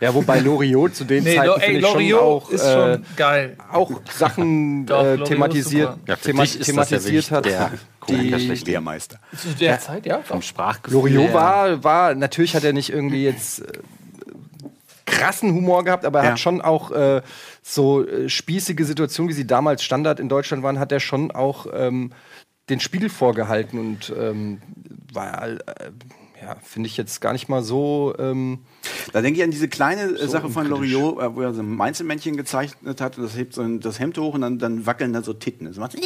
ja, 0.00 0.14
wobei 0.14 0.38
Loriot 0.40 0.94
zu 0.94 1.04
den 1.04 1.24
Nee, 1.24 1.34
Zeiten 1.36 1.60
ey, 1.60 1.78
ich 1.78 1.84
schon 1.86 1.94
Loriot 1.94 2.20
auch 2.20 2.50
ist 2.50 2.62
äh, 2.64 2.72
schon 2.94 3.04
geil. 3.16 3.56
auch 3.72 3.90
Sachen 4.12 4.86
Doch, 4.86 5.04
äh, 5.04 5.18
thematisiert. 5.24 5.96
Ja, 6.06 6.16
für 6.16 6.22
thema 6.30 6.42
dich 6.42 6.52
ist 6.60 6.60
das 6.60 6.90
ja 6.90 6.98
thematisiert 6.98 7.30
hat. 7.32 7.44
der. 7.44 7.70
Lehrmeister. 8.08 9.18
Zu 9.36 9.48
der 9.58 9.80
Zeit, 9.80 10.06
ja. 10.06 10.20
vom 10.22 10.42
Sprachgefühl 10.42 10.96
Loriot 11.00 11.32
war, 11.34 11.82
war, 11.82 12.14
natürlich 12.14 12.54
hat 12.54 12.62
er 12.62 12.72
nicht 12.72 12.90
irgendwie 12.90 13.24
jetzt 13.24 13.60
äh, 13.62 13.64
krassen 15.06 15.52
Humor 15.54 15.84
gehabt, 15.84 16.04
aber 16.04 16.18
er 16.20 16.24
Ja. 16.24 16.30
hat 16.32 16.40
schon 16.40 16.60
auch 16.60 16.90
äh, 16.90 17.22
so 17.62 18.06
äh, 18.06 18.28
spießige 18.28 18.84
Situationen, 18.84 19.30
wie 19.30 19.34
sie 19.34 19.46
damals 19.46 19.82
Standard 19.82 20.20
in 20.20 20.28
Deutschland 20.28 20.62
waren, 20.62 20.78
hat 20.78 20.92
er 20.92 21.00
schon 21.00 21.30
auch 21.30 21.66
ähm, 21.72 22.12
den 22.68 22.80
Spiegel 22.80 23.08
vorgehalten 23.08 23.78
und 23.78 24.12
ähm, 24.18 24.60
war, 25.12 25.46
äh, 25.48 25.58
ja, 26.42 26.56
finde 26.62 26.86
ich 26.88 26.96
jetzt 26.96 27.20
gar 27.20 27.32
nicht 27.32 27.48
mal 27.48 27.62
so. 27.62 28.14
Ähm, 28.18 28.58
Da 29.12 29.22
denke 29.22 29.38
ich 29.38 29.44
an 29.44 29.50
diese 29.50 29.68
kleine 29.68 30.02
äh, 30.02 30.28
Sache 30.28 30.50
von 30.50 30.66
Loriot, 30.68 31.18
äh, 31.20 31.34
wo 31.34 31.40
er 31.40 31.54
so 31.54 31.62
ein 31.62 31.74
Mainzelmännchen 31.74 32.36
gezeichnet 32.36 33.00
hat 33.00 33.16
und 33.16 33.24
das 33.24 33.36
hebt 33.36 33.54
so 33.54 33.62
ein, 33.62 33.80
das 33.80 33.98
Hemd 33.98 34.18
hoch 34.18 34.34
und 34.34 34.42
dann, 34.42 34.58
dann 34.58 34.84
wackeln 34.86 35.12
da 35.12 35.22
so 35.22 35.32
Titten. 35.32 35.66
Das 35.66 35.76
macht 35.76 35.96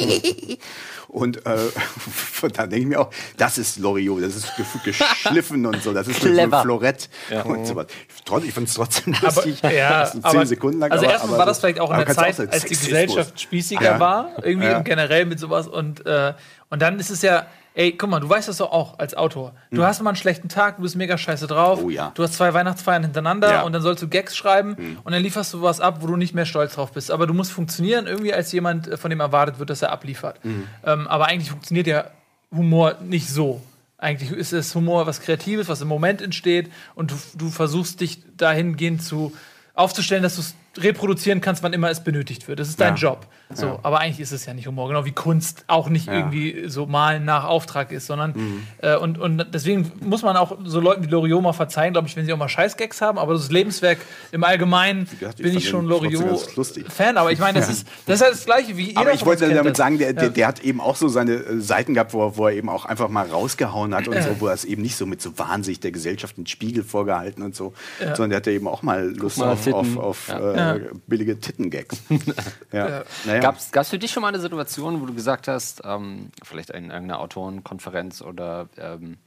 und 1.09 1.45
äh, 1.45 1.57
da 2.53 2.67
denke 2.67 2.77
ich 2.77 2.85
mir 2.85 2.99
auch, 3.01 3.09
das 3.37 3.57
ist 3.57 3.77
Loriot, 3.79 4.23
das 4.23 4.35
ist 4.35 4.55
ge- 4.55 4.65
geschliffen 4.85 5.65
und 5.65 5.81
so, 5.83 5.93
das 5.93 6.07
ist 6.07 6.23
mit 6.23 6.23
so 6.23 6.29
Clever. 6.39 6.61
Florett 6.61 7.09
und 7.43 7.65
so 7.67 7.75
was. 7.75 7.87
Trotz- 8.25 8.45
Ich 8.45 8.53
fand 8.53 8.67
es 8.67 8.73
trotzdem 8.75 9.13
Aber, 9.15 9.25
lustig. 9.27 9.61
ja, 9.61 10.01
Das 10.01 10.11
sind 10.13 10.23
aber, 10.25 10.39
zehn 10.39 10.47
Sekunden 10.47 10.79
lang. 10.79 10.91
also 10.91 11.03
aber- 11.05 11.13
erstmal 11.13 11.29
aber 11.33 11.37
war 11.39 11.45
so- 11.45 11.49
das 11.51 11.59
vielleicht 11.59 11.79
auch 11.79 11.89
in 11.89 11.95
aber 11.97 12.05
der 12.05 12.15
Zeit, 12.15 12.35
sagen, 12.35 12.49
als 12.51 12.63
die. 12.63 12.69
Gesellschaft 12.69 13.39
spießiger 13.41 13.83
Ja. 13.83 13.99
war, 13.99 14.29
irgendwie 14.43 14.67
Ja. 14.67 14.77
und 14.77 14.85
generell 14.85 15.25
mit 15.25 15.39
sowas 15.39 15.67
und 15.67 16.05
äh, 16.05 16.33
und 16.69 16.81
dann 16.81 16.99
ist 16.99 17.09
es 17.09 17.21
ja, 17.21 17.47
ey, 17.73 17.93
guck 17.93 18.09
mal, 18.09 18.19
du 18.19 18.27
weißt 18.29 18.47
das 18.49 18.57
doch 18.57 18.71
auch 18.71 18.99
als 18.99 19.15
Autor. 19.15 19.53
Du 19.71 19.83
hast 19.83 20.01
mal 20.01 20.09
einen 20.11 20.17
schlechten 20.17 20.49
Tag, 20.49 20.75
du 20.77 20.81
bist 20.83 20.95
mega 20.95 21.17
scheiße 21.17 21.47
drauf, 21.47 21.79
Hm. 21.79 21.85
Oh 21.85 21.89
ja. 21.89 22.11
du 22.15 22.23
hast 22.23 22.33
zwei 22.33 22.53
Weihnachtsfeiern 22.53 23.03
hintereinander 23.03 23.49
Ja. 23.51 23.59
Hm. 23.59 23.65
und 23.67 23.73
dann 23.73 23.81
sollst 23.81 24.03
du 24.03 24.07
Gags 24.07 24.35
schreiben 24.35 24.97
und 25.03 25.11
dann 25.13 25.21
lieferst 25.23 25.53
du 25.53 25.61
was 25.61 25.79
ab, 25.79 25.97
wo 26.01 26.07
du 26.07 26.15
nicht 26.17 26.33
mehr 26.35 26.45
stolz 26.45 26.75
drauf 26.75 26.91
bist. 26.91 27.11
Aber 27.11 27.27
du 27.27 27.33
musst 27.33 27.51
funktionieren 27.51 28.07
irgendwie 28.07 28.33
als 28.33 28.51
jemand, 28.51 28.87
äh, 28.87 28.97
von 28.97 29.09
dem 29.09 29.19
erwartet 29.19 29.59
wird, 29.59 29.69
dass 29.69 29.81
er 29.81 29.91
abliefert. 29.91 30.39
Hm. 30.43 30.67
Ähm, 30.85 31.07
aber 31.07 31.27
eigentlich 31.27 31.49
funktioniert 31.49 31.87
ja 31.87 32.05
Humor 32.53 32.95
nicht 33.01 33.29
so. 33.29 33.61
Eigentlich 33.97 34.31
ist 34.31 34.51
es 34.51 34.73
Humor 34.75 35.05
was 35.07 35.21
Kreatives, 35.21 35.69
was 35.69 35.79
im 35.81 35.87
Moment 35.87 36.21
entsteht 36.21 36.71
und 36.95 37.11
du, 37.11 37.15
du 37.35 37.49
versuchst 37.49 38.01
dich 38.01 38.23
dahingehend 38.35 39.03
zu 39.03 39.31
aufzustellen, 39.75 40.23
dass 40.23 40.35
du 40.35 40.41
es 40.41 40.55
reproduzieren 40.77 41.39
kannst, 41.41 41.63
wann 41.63 41.71
immer 41.73 41.89
es 41.89 42.03
benötigt 42.03 42.47
wird. 42.47 42.59
Das 42.59 42.67
ist 42.67 42.79
dein 42.81 42.95
Ja. 42.95 43.11
Job. 43.11 43.27
So, 43.53 43.79
aber 43.83 43.99
eigentlich 43.99 44.19
ist 44.19 44.31
es 44.31 44.45
ja 44.45 44.53
nicht 44.53 44.67
Humor, 44.67 44.87
genau 44.87 45.05
wie 45.05 45.11
Kunst 45.11 45.63
auch 45.67 45.89
nicht 45.89 46.07
Ja. 46.07 46.13
Mhm. 46.13 46.19
irgendwie 46.19 46.69
so 46.69 46.85
malen 46.85 47.25
nach 47.25 47.45
Auftrag 47.45 47.91
ist, 47.91 48.07
sondern 48.07 48.33
äh, 48.81 48.95
und, 48.95 49.17
und 49.17 49.45
deswegen 49.53 49.91
muss 50.01 50.21
man 50.23 50.37
auch 50.37 50.57
so 50.63 50.79
Leuten 50.79 51.03
wie 51.03 51.07
Loriot 51.07 51.41
mal 51.41 51.53
verzeihen, 51.53 51.93
glaube 51.93 52.07
ich, 52.07 52.15
wenn 52.15 52.25
sie 52.25 52.33
auch 52.33 52.37
mal 52.37 52.49
Scheißgags 52.49 53.01
haben, 53.01 53.17
aber 53.17 53.33
das 53.33 53.51
Lebenswerk 53.51 53.99
im 54.31 54.43
Allgemeinen 54.43 55.07
gesagt, 55.19 55.39
ich 55.39 55.43
bin 55.43 55.53
fand 55.53 55.63
ich 55.63 55.69
schon 55.69 55.87
den 55.87 55.89
trotzdem 55.99 56.11
ganz 56.11 56.23
Loriot 56.31 56.55
lustig. 56.55 56.85
Fan, 56.91 57.17
aber 57.17 57.31
ich 57.31 57.39
meine, 57.39 57.59
das 57.59 57.69
ist 57.69 57.87
das 58.05 58.15
ist 58.15 58.21
halt 58.21 58.33
das 58.33 58.45
gleiche 58.45 58.77
wie 58.77 58.87
jeder 58.89 59.01
Aber 59.01 59.13
ich 59.13 59.25
wollte 59.25 59.49
damit 59.53 59.71
das. 59.71 59.77
sagen, 59.77 59.97
der, 59.97 60.13
der, 60.13 60.23
Ja. 60.25 60.29
der 60.29 60.47
hat 60.47 60.59
eben 60.63 60.79
auch 60.81 60.95
so 60.95 61.07
seine 61.07 61.33
äh, 61.33 61.59
Seiten 61.59 61.93
gehabt, 61.93 62.13
wo 62.13 62.25
er, 62.27 62.37
wo 62.37 62.47
er 62.47 62.53
eben 62.53 62.69
auch 62.69 62.85
einfach 62.85 63.09
mal 63.09 63.27
rausgehauen 63.27 63.95
hat 63.95 64.07
und 64.07 64.21
so, 64.21 64.39
wo 64.39 64.47
er 64.47 64.53
es 64.53 64.63
eben 64.65 64.81
nicht 64.81 64.95
so 64.95 65.05
mit 65.05 65.21
so 65.21 65.37
Wahnsinn 65.37 65.71
der 65.81 65.91
Gesellschaft 65.91 66.37
einen 66.37 66.47
Spiegel 66.47 66.83
vorgehalten 66.83 67.43
und 67.43 67.55
so, 67.55 67.73
sondern 67.99 68.29
der 68.31 68.37
hatte 68.37 68.51
eben 68.51 68.67
auch 68.67 68.83
mal 68.83 69.09
Lust 69.15 69.37
mal, 69.37 69.51
auf, 69.51 69.67
auf, 69.71 69.97
auf 69.97 70.27
Ja. 70.27 70.75
Äh, 70.75 70.81
billige 71.07 71.39
Tittengags. 71.39 71.97
ja. 72.71 73.03
Naja. 73.25 73.39
Gab 73.41 73.57
es 73.57 73.89
für 73.89 73.99
dich 73.99 74.11
schon 74.11 74.21
mal 74.21 74.29
eine 74.29 74.39
Situation, 74.39 75.01
wo 75.01 75.05
du 75.05 75.13
gesagt 75.13 75.47
hast, 75.47 75.81
ähm, 75.83 76.31
vielleicht 76.43 76.69
in 76.69 76.91
irgendeiner 76.91 77.19
Autorenkonferenz 77.19 78.21
oder 78.21 78.69
ähm, 78.77 79.17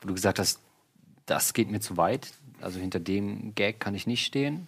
wo 0.00 0.08
du 0.08 0.14
gesagt 0.14 0.38
hast, 0.38 0.60
das 1.26 1.52
geht 1.54 1.70
mir 1.70 1.80
zu 1.80 1.96
weit, 1.96 2.32
also 2.60 2.78
hinter 2.78 3.00
dem 3.00 3.54
Gag 3.54 3.80
kann 3.80 3.94
ich 3.94 4.06
nicht 4.06 4.24
stehen? 4.24 4.66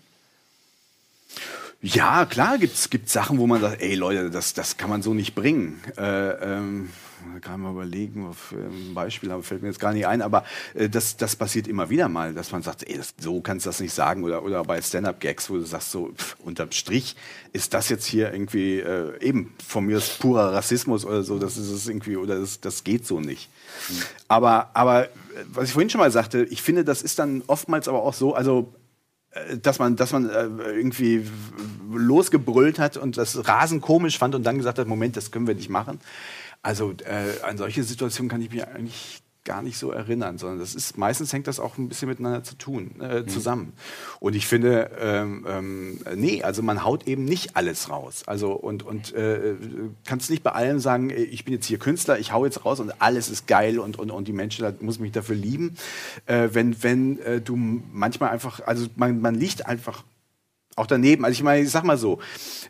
Ja, 1.82 2.24
klar, 2.24 2.56
gibt 2.58 3.10
Sachen, 3.10 3.38
wo 3.38 3.46
man 3.46 3.60
sagt, 3.60 3.82
ey 3.82 3.94
Leute, 3.94 4.30
das, 4.30 4.54
das 4.54 4.76
kann 4.76 4.88
man 4.88 5.02
so 5.02 5.12
nicht 5.12 5.34
bringen. 5.34 5.82
Äh, 5.98 6.30
ähm, 6.30 6.90
kann 7.40 7.60
man 7.60 7.72
überlegen, 7.72 8.26
auf 8.26 8.52
ein 8.52 8.94
Beispiel, 8.94 9.30
aber 9.30 9.42
fällt 9.42 9.62
mir 9.62 9.68
jetzt 9.68 9.80
gar 9.80 9.92
nicht 9.92 10.06
ein, 10.06 10.22
aber 10.22 10.44
äh, 10.74 10.88
das, 10.88 11.16
das 11.16 11.36
passiert 11.36 11.66
immer 11.66 11.90
wieder 11.90 12.08
mal, 12.08 12.34
dass 12.34 12.52
man 12.52 12.62
sagt, 12.62 12.88
ey, 12.88 12.96
das, 12.96 13.14
so 13.18 13.40
kannst 13.40 13.66
du 13.66 13.68
das 13.68 13.80
nicht 13.80 13.94
sagen 13.94 14.24
oder, 14.24 14.42
oder 14.42 14.62
bei 14.64 14.80
Stand-Up-Gags, 14.80 15.50
wo 15.50 15.54
du 15.54 15.64
sagst, 15.64 15.90
so 15.90 16.12
pff, 16.12 16.36
unterm 16.40 16.72
Strich 16.72 17.16
ist 17.52 17.74
das 17.74 17.88
jetzt 17.88 18.06
hier 18.06 18.32
irgendwie 18.32 18.80
äh, 18.80 19.20
eben 19.20 19.54
von 19.66 19.86
mir 19.86 19.98
ist 19.98 20.18
purer 20.18 20.52
Rassismus 20.52 21.04
oder 21.04 21.22
so, 21.22 21.38
das 21.38 21.56
ist 21.56 21.70
es 21.70 21.88
irgendwie, 21.88 22.16
oder 22.16 22.38
das, 22.38 22.60
das 22.60 22.84
geht 22.84 23.06
so 23.06 23.20
nicht. 23.20 23.48
Aber, 24.28 24.70
aber 24.74 25.04
äh, 25.04 25.08
was 25.52 25.64
ich 25.64 25.72
vorhin 25.72 25.90
schon 25.90 26.00
mal 26.00 26.10
sagte, 26.10 26.44
ich 26.44 26.62
finde, 26.62 26.84
das 26.84 27.02
ist 27.02 27.18
dann 27.18 27.42
oftmals 27.46 27.88
aber 27.88 28.02
auch 28.02 28.14
so, 28.14 28.34
also 28.34 28.74
äh, 29.30 29.58
dass 29.58 29.78
man, 29.78 29.96
dass 29.96 30.12
man 30.12 30.28
irgendwie 30.30 31.26
losgebrüllt 31.92 32.78
hat 32.78 32.96
und 32.96 33.16
das 33.16 33.46
rasend 33.46 33.82
komisch 33.82 34.18
fand 34.18 34.34
und 34.34 34.44
dann 34.44 34.56
gesagt 34.56 34.78
hat, 34.78 34.86
Moment, 34.86 35.16
das 35.16 35.30
können 35.30 35.46
wir 35.46 35.54
nicht 35.54 35.70
machen. 35.70 36.00
Also 36.64 36.94
äh, 37.04 37.42
an 37.42 37.58
solche 37.58 37.84
Situationen 37.84 38.30
kann 38.30 38.40
ich 38.40 38.50
mich 38.50 38.66
eigentlich 38.66 39.22
gar 39.44 39.60
nicht 39.60 39.76
so 39.76 39.90
erinnern, 39.90 40.38
sondern 40.38 40.58
das 40.58 40.74
ist 40.74 40.96
meistens 40.96 41.30
hängt 41.30 41.46
das 41.46 41.60
auch 41.60 41.76
ein 41.76 41.90
bisschen 41.90 42.08
miteinander 42.08 42.42
zu 42.42 42.56
tun, 42.56 42.98
äh, 43.02 43.26
zusammen. 43.26 43.74
Und 44.18 44.34
ich 44.34 44.46
finde, 44.46 44.90
ähm, 44.98 45.46
ähm, 45.46 46.00
nee, 46.14 46.42
also 46.42 46.62
man 46.62 46.82
haut 46.82 47.06
eben 47.06 47.26
nicht 47.26 47.54
alles 47.54 47.90
raus. 47.90 48.22
Also 48.26 48.52
und 48.52 48.82
und 48.82 49.12
äh, 49.12 49.56
kannst 50.06 50.30
nicht 50.30 50.42
bei 50.42 50.52
allem 50.52 50.80
sagen, 50.80 51.10
ey, 51.10 51.24
ich 51.24 51.44
bin 51.44 51.52
jetzt 51.52 51.66
hier 51.66 51.78
Künstler, 51.78 52.18
ich 52.18 52.32
hau 52.32 52.46
jetzt 52.46 52.64
raus 52.64 52.80
und 52.80 53.02
alles 53.02 53.28
ist 53.28 53.46
geil 53.46 53.78
und 53.78 53.98
und 53.98 54.10
und 54.10 54.26
die 54.26 54.32
Menschen 54.32 54.64
da 54.64 54.72
muss 54.80 54.98
mich 54.98 55.12
dafür 55.12 55.36
lieben. 55.36 55.76
Äh, 56.24 56.48
wenn 56.52 56.82
wenn 56.82 57.18
äh, 57.20 57.42
du 57.42 57.56
manchmal 57.56 58.30
einfach, 58.30 58.60
also 58.66 58.86
man 58.96 59.20
man 59.20 59.34
liegt 59.34 59.66
einfach 59.66 60.02
auch 60.76 60.86
daneben. 60.86 61.24
Also 61.24 61.34
ich 61.34 61.42
meine, 61.42 61.62
ich 61.62 61.70
sag 61.70 61.84
mal 61.84 61.96
so, 61.96 62.18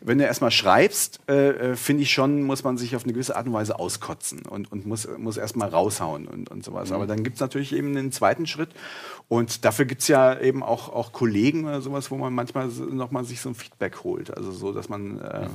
wenn 0.01 0.17
du 0.19 0.25
erstmal 0.25 0.51
schreibst, 0.51 1.19
äh, 1.27 1.71
äh, 1.71 1.75
finde 1.75 2.03
ich 2.03 2.11
schon, 2.13 2.43
muss 2.43 2.63
man 2.63 2.77
sich 2.77 2.95
auf 2.95 3.03
eine 3.03 3.13
gewisse 3.13 3.35
Art 3.35 3.47
und 3.47 3.53
Weise 3.53 3.79
auskotzen 3.79 4.43
und, 4.45 4.71
und 4.71 4.85
muss, 4.85 5.07
muss 5.17 5.37
erstmal 5.37 5.69
raushauen 5.69 6.27
und, 6.27 6.51
und 6.51 6.63
sowas. 6.63 6.91
Aber 6.91 7.07
dann 7.07 7.23
gibt's 7.23 7.39
natürlich 7.39 7.73
eben 7.73 7.97
einen 7.97 8.11
zweiten 8.11 8.45
Schritt 8.45 8.69
und 9.27 9.65
dafür 9.65 9.85
gibt's 9.85 10.07
ja 10.07 10.39
eben 10.39 10.61
auch, 10.61 10.89
auch 10.89 11.13
Kollegen 11.13 11.65
oder 11.65 11.81
sowas, 11.81 12.11
wo 12.11 12.17
man 12.17 12.33
manchmal 12.33 12.69
so- 12.69 12.85
noch 12.85 13.09
mal 13.09 13.25
sich 13.25 13.41
so 13.41 13.49
ein 13.49 13.55
Feedback 13.55 14.03
holt. 14.03 14.35
Also 14.35 14.51
so, 14.51 14.71
dass 14.71 14.87
man, 14.87 15.19
äh, 15.19 15.47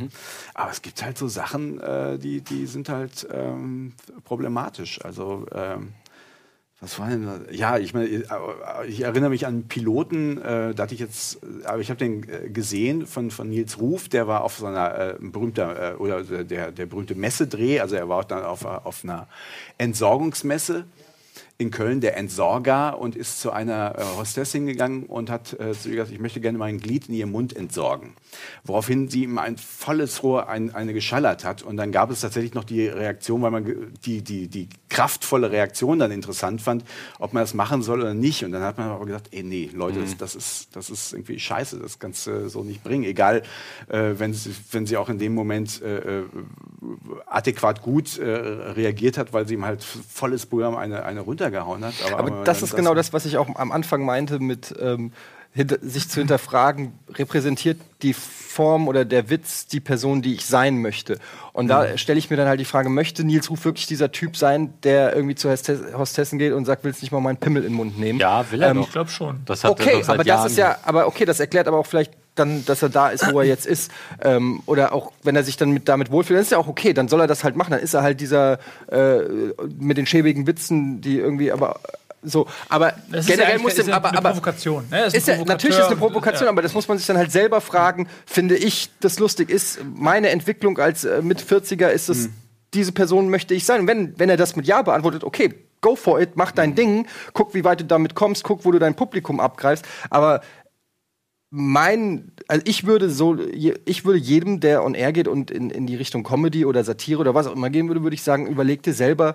aber 0.54 0.70
es 0.72 0.82
gibt 0.82 1.04
halt 1.04 1.18
so 1.18 1.28
Sachen, 1.28 1.78
äh, 1.80 2.18
die, 2.18 2.40
die 2.40 2.66
sind 2.66 2.88
halt 2.88 3.28
ähm, 3.32 3.92
problematisch. 4.24 5.04
Also 5.04 5.46
ähm, 5.54 5.92
was 6.80 6.98
war 6.98 7.10
denn 7.10 7.26
da? 7.26 7.40
Ja, 7.50 7.76
ich 7.76 7.92
meine, 7.92 8.08
ich 8.88 9.02
erinnere 9.02 9.28
mich 9.28 9.46
an 9.46 9.54
einen 9.54 9.68
Piloten, 9.68 10.38
äh, 10.38 10.74
da 10.74 10.84
hatte 10.84 10.94
ich 10.94 11.00
jetzt, 11.00 11.38
aber 11.64 11.80
ich 11.80 11.90
habe 11.90 11.98
den 11.98 12.26
äh, 12.28 12.48
gesehen 12.48 13.06
von, 13.06 13.30
von 13.30 13.50
Nils 13.50 13.78
Ruf, 13.78 14.08
der 14.08 14.26
war 14.26 14.42
auf 14.42 14.56
so 14.56 14.66
einer 14.66 14.98
äh, 14.98 15.14
berühmter, 15.20 15.92
äh, 15.92 15.96
oder 15.96 16.22
der, 16.22 16.72
der 16.72 16.86
berühmte 16.86 17.14
Messedreh, 17.14 17.80
also 17.80 17.96
er 17.96 18.08
war 18.08 18.20
auch 18.20 18.24
dann 18.24 18.44
auf, 18.44 18.64
auf 18.64 19.04
einer 19.04 19.28
Entsorgungsmesse 19.76 20.86
in 21.60 21.70
Köln, 21.70 22.00
der 22.00 22.16
Entsorger, 22.16 22.98
und 22.98 23.14
ist 23.14 23.40
zu 23.40 23.52
einer 23.52 23.94
äh, 23.98 24.02
Hostess 24.16 24.52
hingegangen 24.52 25.04
und 25.04 25.28
hat 25.28 25.52
äh, 25.60 25.72
zu 25.72 25.90
ihr 25.90 25.96
gesagt, 25.96 26.12
ich 26.12 26.18
möchte 26.18 26.40
gerne 26.40 26.56
mein 26.56 26.80
Glied 26.80 27.08
in 27.08 27.14
ihren 27.14 27.30
Mund 27.30 27.54
entsorgen. 27.54 28.14
Woraufhin 28.64 29.08
sie 29.08 29.24
ihm 29.24 29.38
ein 29.38 29.58
volles 29.58 30.22
Rohr 30.22 30.48
ein, 30.48 30.74
eine 30.74 30.94
geschallert 30.94 31.44
hat. 31.44 31.62
Und 31.62 31.76
dann 31.76 31.92
gab 31.92 32.10
es 32.10 32.22
tatsächlich 32.22 32.54
noch 32.54 32.64
die 32.64 32.86
Reaktion, 32.86 33.42
weil 33.42 33.50
man 33.50 33.92
die, 34.04 34.22
die, 34.22 34.48
die 34.48 34.68
kraftvolle 34.88 35.50
Reaktion 35.50 35.98
dann 35.98 36.10
interessant 36.10 36.62
fand, 36.62 36.84
ob 37.18 37.34
man 37.34 37.42
das 37.42 37.52
machen 37.52 37.82
soll 37.82 38.00
oder 38.00 38.14
nicht. 38.14 38.42
Und 38.44 38.52
dann 38.52 38.62
hat 38.62 38.78
man 38.78 38.88
aber 38.88 39.04
gesagt, 39.04 39.28
ey, 39.32 39.42
nee, 39.42 39.70
Leute, 39.74 40.00
das, 40.00 40.16
das, 40.16 40.34
ist, 40.34 40.74
das 40.74 40.88
ist 40.88 41.12
irgendwie 41.12 41.38
scheiße, 41.38 41.78
das 41.78 41.98
kannst 41.98 42.26
du 42.26 42.48
so 42.48 42.64
nicht 42.64 42.82
bringen. 42.82 43.04
Egal, 43.04 43.42
äh, 43.88 44.14
wenn, 44.16 44.32
sie, 44.32 44.54
wenn 44.72 44.86
sie 44.86 44.96
auch 44.96 45.10
in 45.10 45.18
dem 45.18 45.34
Moment 45.34 45.82
äh, 45.82 46.20
äh, 46.20 46.22
adäquat 47.26 47.82
gut 47.82 48.18
reagiert 48.18 49.18
hat, 49.18 49.32
weil 49.32 49.46
sie 49.46 49.54
ihm 49.54 49.64
halt 49.64 49.82
volles 49.82 50.46
Programm 50.46 50.76
eine, 50.76 51.04
eine 51.04 51.20
runtergehauen 51.50 51.84
hat. 51.84 51.94
Aber 52.12 52.26
wenn 52.26 52.44
das 52.44 52.62
ist 52.62 52.74
genau 52.76 52.94
das, 52.94 53.12
was 53.12 53.24
ich 53.26 53.36
auch 53.36 53.54
am 53.56 53.72
Anfang 53.72 54.04
meinte 54.04 54.38
mit 54.38 54.74
ähm, 54.80 55.12
hinter, 55.52 55.78
sich 55.82 56.08
zu 56.08 56.20
hinterfragen, 56.20 56.92
repräsentiert 57.14 57.78
die 58.02 58.12
Form 58.14 58.86
oder 58.88 59.04
der 59.04 59.30
Witz 59.30 59.66
die 59.66 59.80
Person, 59.80 60.22
die 60.22 60.34
ich 60.34 60.46
sein 60.46 60.80
möchte. 60.80 61.18
Und 61.52 61.68
da 61.68 61.98
stelle 61.98 62.18
ich 62.18 62.30
mir 62.30 62.36
dann 62.36 62.46
halt 62.46 62.60
die 62.60 62.64
Frage, 62.64 62.88
möchte 62.88 63.24
Nils 63.24 63.50
Ruf 63.50 63.64
wirklich 63.64 63.86
dieser 63.86 64.12
Typ 64.12 64.36
sein, 64.36 64.72
der 64.84 65.14
irgendwie 65.14 65.34
zu 65.34 65.50
Hostess- 65.50 65.92
Hostessen 65.96 66.38
geht 66.38 66.52
und 66.52 66.64
sagt, 66.66 66.84
willst 66.84 67.02
nicht 67.02 67.10
mal 67.10 67.20
meinen 67.20 67.36
Pimmel 67.36 67.64
in 67.64 67.70
den 67.72 67.76
Mund 67.76 67.98
nehmen? 67.98 68.20
Ja, 68.20 68.44
will 68.50 68.62
er 68.62 68.70
Ähm, 68.70 68.76
doch. 68.78 68.86
Ich 68.86 68.92
glaube 68.92 69.10
schon. 69.10 69.40
Das 69.44 69.64
hat 69.64 69.70
er 69.70 69.72
Okay, 69.72 69.92
doch 69.98 70.04
seit 70.04 70.14
aber 70.20 70.26
Jahren. 70.26 70.42
das 70.44 70.52
ist 70.52 70.58
ja, 70.58 70.78
aber 70.84 71.06
okay, 71.08 71.24
das 71.24 71.40
erklärt 71.40 71.66
aber 71.66 71.78
auch 71.78 71.86
vielleicht 71.86 72.12
dann, 72.40 72.64
dass 72.64 72.82
er 72.82 72.88
da 72.88 73.10
ist, 73.10 73.32
wo 73.32 73.38
er 73.40 73.46
jetzt 73.46 73.66
ist. 73.66 73.92
Ähm, 74.22 74.62
oder 74.66 74.92
auch, 74.92 75.12
wenn 75.22 75.36
er 75.36 75.44
sich 75.44 75.56
dann 75.56 75.70
mit, 75.70 75.88
damit 75.88 76.10
wohlfühlt, 76.10 76.36
dann 76.38 76.42
ist 76.42 76.50
ja 76.50 76.58
auch 76.58 76.66
okay, 76.68 76.92
dann 76.92 77.06
soll 77.06 77.20
er 77.20 77.26
das 77.28 77.44
halt 77.44 77.54
machen. 77.54 77.70
Dann 77.70 77.80
ist 77.80 77.94
er 77.94 78.02
halt 78.02 78.20
dieser 78.20 78.58
äh, 78.90 79.18
mit 79.78 79.96
den 79.96 80.06
schäbigen 80.06 80.46
Witzen, 80.46 81.00
die 81.00 81.18
irgendwie 81.18 81.52
aber 81.52 81.78
so. 82.22 82.46
Aber 82.68 82.94
Das 83.10 83.20
ist 83.24 83.30
ja 83.30 83.36
generell 83.36 83.58
muss 83.60 83.74
ist 83.74 83.86
dem, 83.86 83.88
ja 83.90 83.96
aber, 83.96 84.08
eine 84.08 84.18
aber 84.18 84.30
Provokation. 84.30 84.84
Ne? 84.90 85.02
Das 85.04 85.14
ist 85.14 85.28
ja, 85.28 85.36
natürlich 85.44 85.78
ist 85.78 85.84
eine 85.86 85.96
Provokateur. 85.96 85.98
Provokation, 85.98 86.46
Ja. 86.46 86.50
aber 86.50 86.62
das 86.62 86.74
muss 86.74 86.88
man 86.88 86.98
sich 86.98 87.06
dann 87.06 87.16
halt 87.16 87.32
selber 87.32 87.60
fragen, 87.60 88.08
finde 88.26 88.56
ich 88.56 88.90
das 89.00 89.18
lustig 89.18 89.50
ist. 89.50 89.78
Meine 89.94 90.30
Entwicklung 90.30 90.78
als 90.78 91.04
äh, 91.04 91.22
mit 91.22 91.40
40er 91.42 91.88
ist 91.88 92.08
es, 92.08 92.28
diese 92.74 92.92
Person 92.92 93.30
möchte 93.30 93.54
ich 93.54 93.64
sein. 93.64 93.80
Und 93.80 93.86
wenn, 93.86 94.18
wenn 94.18 94.28
er 94.28 94.36
das 94.36 94.56
mit 94.56 94.66
Ja 94.66 94.82
beantwortet, 94.82 95.24
okay, 95.24 95.54
go 95.80 95.96
for 95.96 96.20
it, 96.20 96.36
mach 96.36 96.52
dein 96.52 96.74
Ding, 96.74 97.06
guck, 97.32 97.54
wie 97.54 97.64
weit 97.64 97.80
du 97.80 97.84
damit 97.84 98.14
kommst, 98.14 98.44
guck, 98.44 98.64
wo 98.64 98.70
du 98.70 98.78
dein 98.78 98.94
Publikum 98.94 99.40
abgreifst. 99.40 99.84
Aber 100.10 100.42
mein, 101.50 102.30
also 102.46 102.62
ich 102.64 102.86
würde 102.86 103.10
so, 103.10 103.36
ich 103.36 104.04
würde 104.04 104.18
jedem, 104.18 104.60
der 104.60 104.84
on 104.84 104.94
air 104.94 105.12
geht 105.12 105.26
und 105.26 105.50
in, 105.50 105.68
in 105.70 105.86
die 105.86 105.96
Richtung 105.96 106.22
Comedy 106.22 106.64
oder 106.64 106.84
Satire 106.84 107.20
oder 107.20 107.34
was 107.34 107.48
auch 107.48 107.56
immer 107.56 107.70
gehen 107.70 107.88
würde, 107.88 108.04
würde 108.04 108.14
ich 108.14 108.22
sagen, 108.22 108.46
überleg 108.46 108.84
dir 108.84 108.94
selber, 108.94 109.34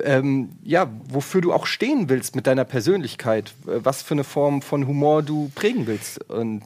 ähm, 0.00 0.50
ja, 0.62 0.88
wofür 1.08 1.40
du 1.40 1.52
auch 1.52 1.66
stehen 1.66 2.08
willst 2.08 2.36
mit 2.36 2.46
deiner 2.46 2.64
Persönlichkeit, 2.64 3.52
äh, 3.66 3.80
was 3.82 4.00
für 4.02 4.14
eine 4.14 4.22
Form 4.22 4.62
von 4.62 4.86
Humor 4.86 5.24
du 5.24 5.50
prägen 5.56 5.88
willst. 5.88 6.30
Und 6.30 6.62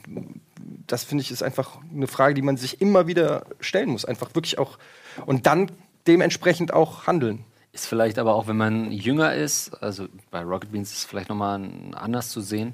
das 0.85 1.03
finde 1.03 1.23
ich 1.23 1.31
ist 1.31 1.41
einfach 1.41 1.79
eine 1.91 2.07
Frage, 2.07 2.35
die 2.35 2.43
man 2.43 2.55
sich 2.55 2.79
immer 2.79 3.07
wieder 3.07 3.47
stellen 3.59 3.89
muss. 3.89 4.05
Einfach 4.05 4.35
wirklich 4.35 4.59
auch 4.59 4.77
und 5.25 5.47
dann 5.47 5.71
dementsprechend 6.05 6.73
auch 6.73 7.07
handeln. 7.07 7.43
Ist 7.71 7.87
vielleicht 7.87 8.19
aber 8.19 8.35
auch, 8.35 8.47
wenn 8.47 8.55
man 8.55 8.91
jünger 8.91 9.33
ist, 9.33 9.73
also 9.81 10.07
bei 10.31 10.41
Rocket 10.41 10.71
Beans 10.71 10.91
ist 10.91 10.99
es 10.99 11.05
vielleicht 11.05 11.27
nochmal 11.27 11.69
anders 11.93 12.29
zu 12.29 12.39
sehen, 12.39 12.73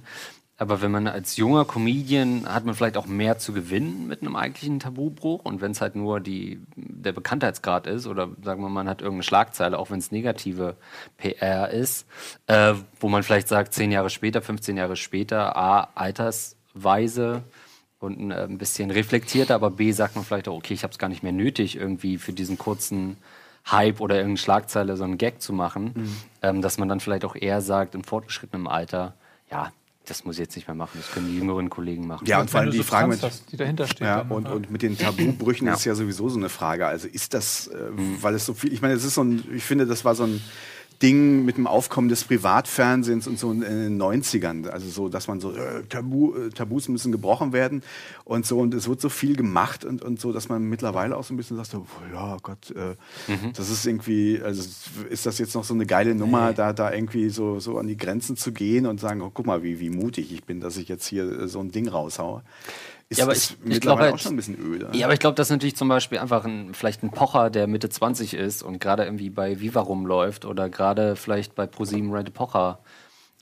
aber 0.62 0.80
wenn 0.84 0.92
man 0.92 1.08
als 1.08 1.38
junger 1.38 1.66
Comedian 1.66 2.46
hat 2.48 2.66
man 2.66 2.76
vielleicht 2.76 2.96
auch 2.96 3.08
mehr 3.08 3.40
zu 3.40 3.52
gewinnen 3.52 4.08
mit 4.08 4.22
einem 4.22 4.36
eigentlichen 4.36 4.80
Tabubruch 4.80 5.44
und 5.44 5.60
wenn 5.60 5.72
es 5.72 5.82
halt 5.82 5.96
nur 5.96 6.20
die, 6.20 6.62
der 6.76 7.14
Bekanntheitsgrad 7.14 7.88
ist 7.88 8.06
oder 8.06 8.30
sagen 8.44 8.62
wir 8.62 8.70
mal, 8.70 8.84
man 8.84 8.88
hat 8.88 9.02
irgendeine 9.02 9.24
Schlagzeile, 9.24 9.80
auch 9.80 9.90
wenn 9.90 9.98
es 9.98 10.12
negative 10.12 10.76
PR 11.18 11.72
ist, 11.72 12.06
äh, 12.46 12.76
wo 13.00 13.10
man 13.10 13.24
vielleicht 13.24 13.48
sagt, 13.48 13.74
zehn 13.74 13.92
Jahre 13.92 14.12
später, 14.12 14.44
15 14.44 14.78
Jahre 14.78 14.98
später, 14.98 15.58
A, 15.58 15.90
altersweise 15.96 17.42
und 18.00 18.20
ein, 18.20 18.30
äh, 18.30 18.44
ein 18.44 18.60
bisschen 18.60 18.92
reflektierter, 18.92 19.56
aber 19.56 19.72
B 19.72 19.92
sagt 19.94 20.16
man 20.16 20.24
vielleicht 20.24 20.48
auch, 20.48 20.58
okay, 20.58 20.76
ich 20.76 20.84
habe 20.84 20.92
es 20.92 21.00
gar 21.00 21.10
nicht 21.10 21.24
mehr 21.24 21.32
nötig, 21.32 21.76
irgendwie 21.76 22.20
für 22.20 22.34
diesen 22.34 22.60
kurzen 22.60 23.18
Hype 23.70 24.00
oder 24.00 24.16
irgendeine 24.16 24.38
Schlagzeile 24.38 24.96
so 24.96 25.06
einen 25.06 25.18
Gag 25.18 25.42
zu 25.42 25.54
machen, 25.54 25.92
Mhm. 25.96 26.18
ähm, 26.44 26.62
dass 26.62 26.78
man 26.78 26.88
dann 26.88 27.00
vielleicht 27.00 27.26
auch 27.26 27.36
eher 27.36 27.62
sagt, 27.62 27.96
in 27.96 28.04
fortgeschrittenem 28.04 28.68
Alter, 28.68 29.16
ja, 29.52 29.72
das 30.06 30.26
muss 30.26 30.36
ich 30.36 30.40
jetzt 30.40 30.56
nicht 30.56 30.68
mehr 30.68 30.76
machen, 30.76 30.98
das 31.00 31.12
können 31.12 31.28
die 31.28 31.38
jüngeren 31.38 31.70
Kollegen 31.70 32.08
machen. 32.08 32.26
Ja, 32.26 32.40
und 32.42 32.50
vor 32.50 32.62
Wenn 32.62 32.70
allem 32.70 32.78
die 32.78 32.84
Frage 32.84 33.12
Substanz 33.12 33.34
mit, 33.34 33.42
hast, 33.42 33.52
die 33.52 33.58
dahinter 33.58 33.88
steht. 33.88 34.02
Ja, 34.02 34.22
und, 34.22 34.46
ja. 34.46 34.54
und 34.54 34.72
mit 34.72 34.82
den 34.82 34.98
Tabubrüchen 34.98 35.68
ist 35.68 35.86
ja 35.86 35.94
sowieso 35.94 36.28
so 36.28 36.38
eine 36.38 36.50
Frage. 36.50 36.88
Also 36.88 37.08
ist 37.08 37.34
das, 37.34 37.68
äh, 37.68 37.78
weil 38.22 38.34
es 38.36 38.46
so 38.46 38.54
viel, 38.54 38.74
ich 38.74 38.82
meine, 38.82 38.96
es 38.96 39.04
ist 39.04 39.16
so 39.16 39.24
ein, 39.24 39.44
ich 39.54 39.64
finde, 39.64 39.86
das 39.86 40.04
war 40.04 40.16
so 40.16 40.24
ein 40.24 40.42
Ding 41.02 41.46
mit 41.46 41.58
dem 41.58 41.68
Aufkommen 41.68 42.10
des 42.10 42.24
Privatfernsehens 42.24 43.28
und 43.28 43.40
so 43.40 43.52
in 43.52 43.62
den 43.62 44.02
90ern. 44.02 44.68
Also 44.68 44.88
so, 44.90 45.10
dass 45.10 45.28
man 45.28 45.40
so, 45.40 45.52
äh, 45.52 45.84
Tabu, 45.90 46.36
äh, 46.36 46.50
Tabus 46.50 46.88
müssen 46.90 47.12
gebrochen 47.12 47.54
werden 47.54 47.82
und 48.24 48.46
so. 48.46 48.60
Und 48.60 48.74
es 48.74 48.88
wird 48.88 49.02
so 49.02 49.10
viel 49.10 49.36
gemacht 49.36 49.84
und, 49.84 50.02
und 50.02 50.20
so, 50.20 50.32
dass 50.32 50.50
man 50.50 50.64
mittlerweile 50.64 51.18
auch 51.18 51.24
so 51.24 51.34
ein 51.34 51.38
bisschen 51.38 51.58
sagt, 51.58 51.72
so, 51.72 51.86
ja 52.14 52.38
Gott, 52.42 52.72
äh, 52.72 52.96
das 53.54 53.70
ist 53.70 53.86
irgendwie, 53.86 54.40
also 54.44 54.64
ist 55.10 55.26
das 55.26 55.38
jetzt 55.40 55.56
noch 55.56 55.64
so 55.64 55.74
eine 55.74 55.86
geile 55.86 56.16
Nummer, 56.16 56.54
da, 56.54 56.74
da 56.74 56.94
irgendwie 56.94 57.30
so, 57.30 57.60
so 57.60 57.78
an 57.78 57.88
die 57.88 57.98
Grenzen 57.98 58.38
zu 58.38 58.52
gehen 58.52 58.86
und 58.86 59.00
sagen, 59.00 59.22
oh, 59.22 59.32
guck 59.34 59.46
mal, 59.46 59.64
wie, 59.64 59.80
wie 59.80 59.90
mutig 59.90 60.32
ich 60.32 60.44
bin, 60.44 60.60
dass 60.60 60.78
ich 60.78 60.88
jetzt 60.88 61.08
hier 61.08 61.24
äh, 61.24 61.48
so 61.48 61.60
ein 61.60 61.72
Ding 61.72 61.88
raushaue. 61.88 62.44
Ist, 63.12 63.18
Ja, 63.18 63.26
aber 63.26 63.34
ich- 63.34 63.52
ich 63.52 63.58
mittlerweile 63.66 63.80
glaub 63.82 64.00
halt- 64.00 64.14
auch 64.14 64.20
schon 64.20 64.34
ein 64.34 64.36
bisschen 64.38 64.58
öde. 64.58 64.90
Ja, 64.94 65.06
aber 65.06 65.14
ich 65.14 65.20
glaube, 65.20 65.36
das 65.36 65.48
ist 65.48 65.52
natürlich 65.52 65.76
zum 65.76 65.90
Beispiel 65.90 66.18
einfach 66.20 66.46
ein, 66.46 66.74
vielleicht 66.74 67.04
ein 67.04 67.12
Pocher, 67.12 67.50
der 67.50 67.68
Mitte 67.68 67.90
20 67.90 68.34
ist 68.34 68.64
und 68.64 68.80
gerade 68.80 69.04
irgendwie 69.04 69.30
bei 69.30 69.60
Viva 69.60 69.82
rumläuft 69.82 70.46
oder 70.46 70.70
gerade 70.70 71.18
vielleicht 71.18 71.54
bei 71.54 71.68
ProSieben 71.68 72.14
Red 72.14 72.34
Pocher. 72.34 72.80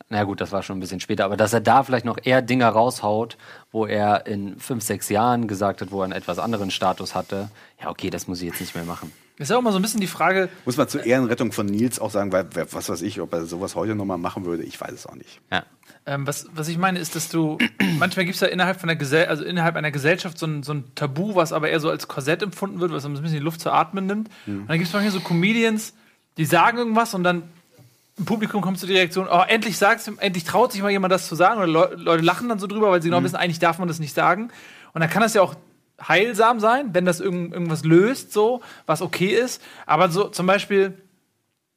Na 0.09 0.23
gut, 0.23 0.41
das 0.41 0.51
war 0.51 0.63
schon 0.63 0.77
ein 0.77 0.79
bisschen 0.79 0.99
später, 1.01 1.23
aber 1.25 1.37
dass 1.37 1.53
er 1.53 1.61
da 1.61 1.83
vielleicht 1.83 2.05
noch 2.05 2.17
eher 2.23 2.41
Dinge 2.41 2.65
raushaut, 2.65 3.37
wo 3.71 3.85
er 3.85 4.25
in 4.25 4.57
fünf, 4.59 4.83
sechs 4.83 5.07
Jahren 5.09 5.47
gesagt 5.47 5.81
hat, 5.81 5.91
wo 5.91 6.01
er 6.01 6.05
einen 6.05 6.13
etwas 6.13 6.39
anderen 6.39 6.71
Status 6.71 7.13
hatte. 7.13 7.51
Ja, 7.79 7.91
okay, 7.91 8.09
das 8.09 8.27
muss 8.27 8.41
ich 8.41 8.47
jetzt 8.49 8.61
nicht 8.61 8.73
mehr 8.73 8.85
machen. 8.85 9.11
Ist 9.39 9.49
ja 9.49 9.57
auch 9.57 9.61
mal 9.61 9.71
so 9.71 9.79
ein 9.79 9.81
bisschen 9.81 10.01
die 10.01 10.07
Frage, 10.07 10.49
Muss 10.65 10.77
man 10.77 10.87
zur 10.89 11.05
Ehrenrettung 11.05 11.51
von 11.51 11.65
Nils 11.65 11.99
auch 11.99 12.11
sagen, 12.11 12.31
weil 12.31 12.47
was 12.71 12.89
weiß 12.89 13.01
ich, 13.01 13.21
ob 13.21 13.33
er 13.33 13.45
sowas 13.45 13.73
heute 13.73 13.95
nochmal 13.95 14.17
machen 14.17 14.45
würde, 14.45 14.63
ich 14.63 14.79
weiß 14.79 14.91
es 14.91 15.05
auch 15.05 15.15
nicht. 15.15 15.39
Ja. 15.51 15.63
ähm, 16.05 16.27
was, 16.27 16.47
was 16.53 16.67
ich 16.67 16.77
meine, 16.77 16.99
ist, 16.99 17.15
dass 17.15 17.29
du 17.29 17.57
manchmal 17.97 18.25
gibt 18.25 18.35
es 18.35 18.41
ja 18.41 18.47
innerhalb 18.47 18.79
von 18.79 18.87
der 18.87 18.97
Gesell 18.97 19.27
also 19.27 19.43
innerhalb 19.45 19.77
einer 19.77 19.91
Gesellschaft 19.91 20.37
so 20.37 20.45
ein, 20.45 20.63
so 20.63 20.73
ein 20.73 20.83
Tabu, 20.93 21.35
was 21.35 21.53
aber 21.53 21.69
eher 21.69 21.79
so 21.79 21.89
als 21.89 22.07
Korsett 22.07 22.43
empfunden 22.43 22.81
wird, 22.81 22.91
was 22.91 23.05
ein 23.05 23.13
bisschen 23.13 23.31
die 23.31 23.39
Luft 23.39 23.61
zu 23.61 23.71
atmen 23.71 24.05
nimmt. 24.05 24.29
Und 24.45 24.67
dann 24.67 24.77
gibt 24.77 24.87
es 24.87 24.93
manchmal 24.93 25.13
so 25.13 25.21
Comedians, 25.21 25.93
die 26.37 26.45
sagen 26.45 26.77
irgendwas 26.77 27.13
und 27.13 27.23
dann 27.23 27.43
im 28.17 28.25
Publikum 28.25 28.61
kommt 28.61 28.77
so 28.77 28.85
die 28.85 28.93
Reaktion, 28.93 29.27
oh, 29.31 29.43
endlich 29.47 29.77
sagt's, 29.77 30.11
endlich 30.17 30.43
traut 30.43 30.73
sich 30.73 30.81
mal 30.81 30.91
jemand 30.91 31.13
das 31.13 31.27
zu 31.27 31.35
sagen. 31.35 31.59
Oder 31.59 31.67
Leu 31.67 31.87
Leute 31.95 32.23
lachen 32.23 32.49
dann 32.49 32.59
so 32.59 32.67
drüber, 32.67 32.91
weil 32.91 33.01
sie 33.01 33.07
genau 33.07 33.23
wissen, 33.23 33.37
eigentlich 33.37 33.59
darf 33.59 33.79
man 33.79 33.87
das 33.87 33.99
nicht 33.99 34.13
sagen. 34.13 34.49
Und 34.93 34.99
dann 34.99 35.09
kann 35.09 35.21
das 35.21 35.33
ja 35.33 35.41
auch 35.41 35.55
heilsam 36.07 36.59
sein, 36.59 36.93
wenn 36.93 37.05
das 37.05 37.19
irgend, 37.19 37.53
irgendwas 37.53 37.83
löst, 37.83 38.33
so, 38.33 38.61
was 38.85 39.01
okay 39.01 39.27
ist. 39.27 39.61
Aber 39.85 40.09
so 40.09 40.27
zum 40.29 40.45
Beispiel, 40.45 41.01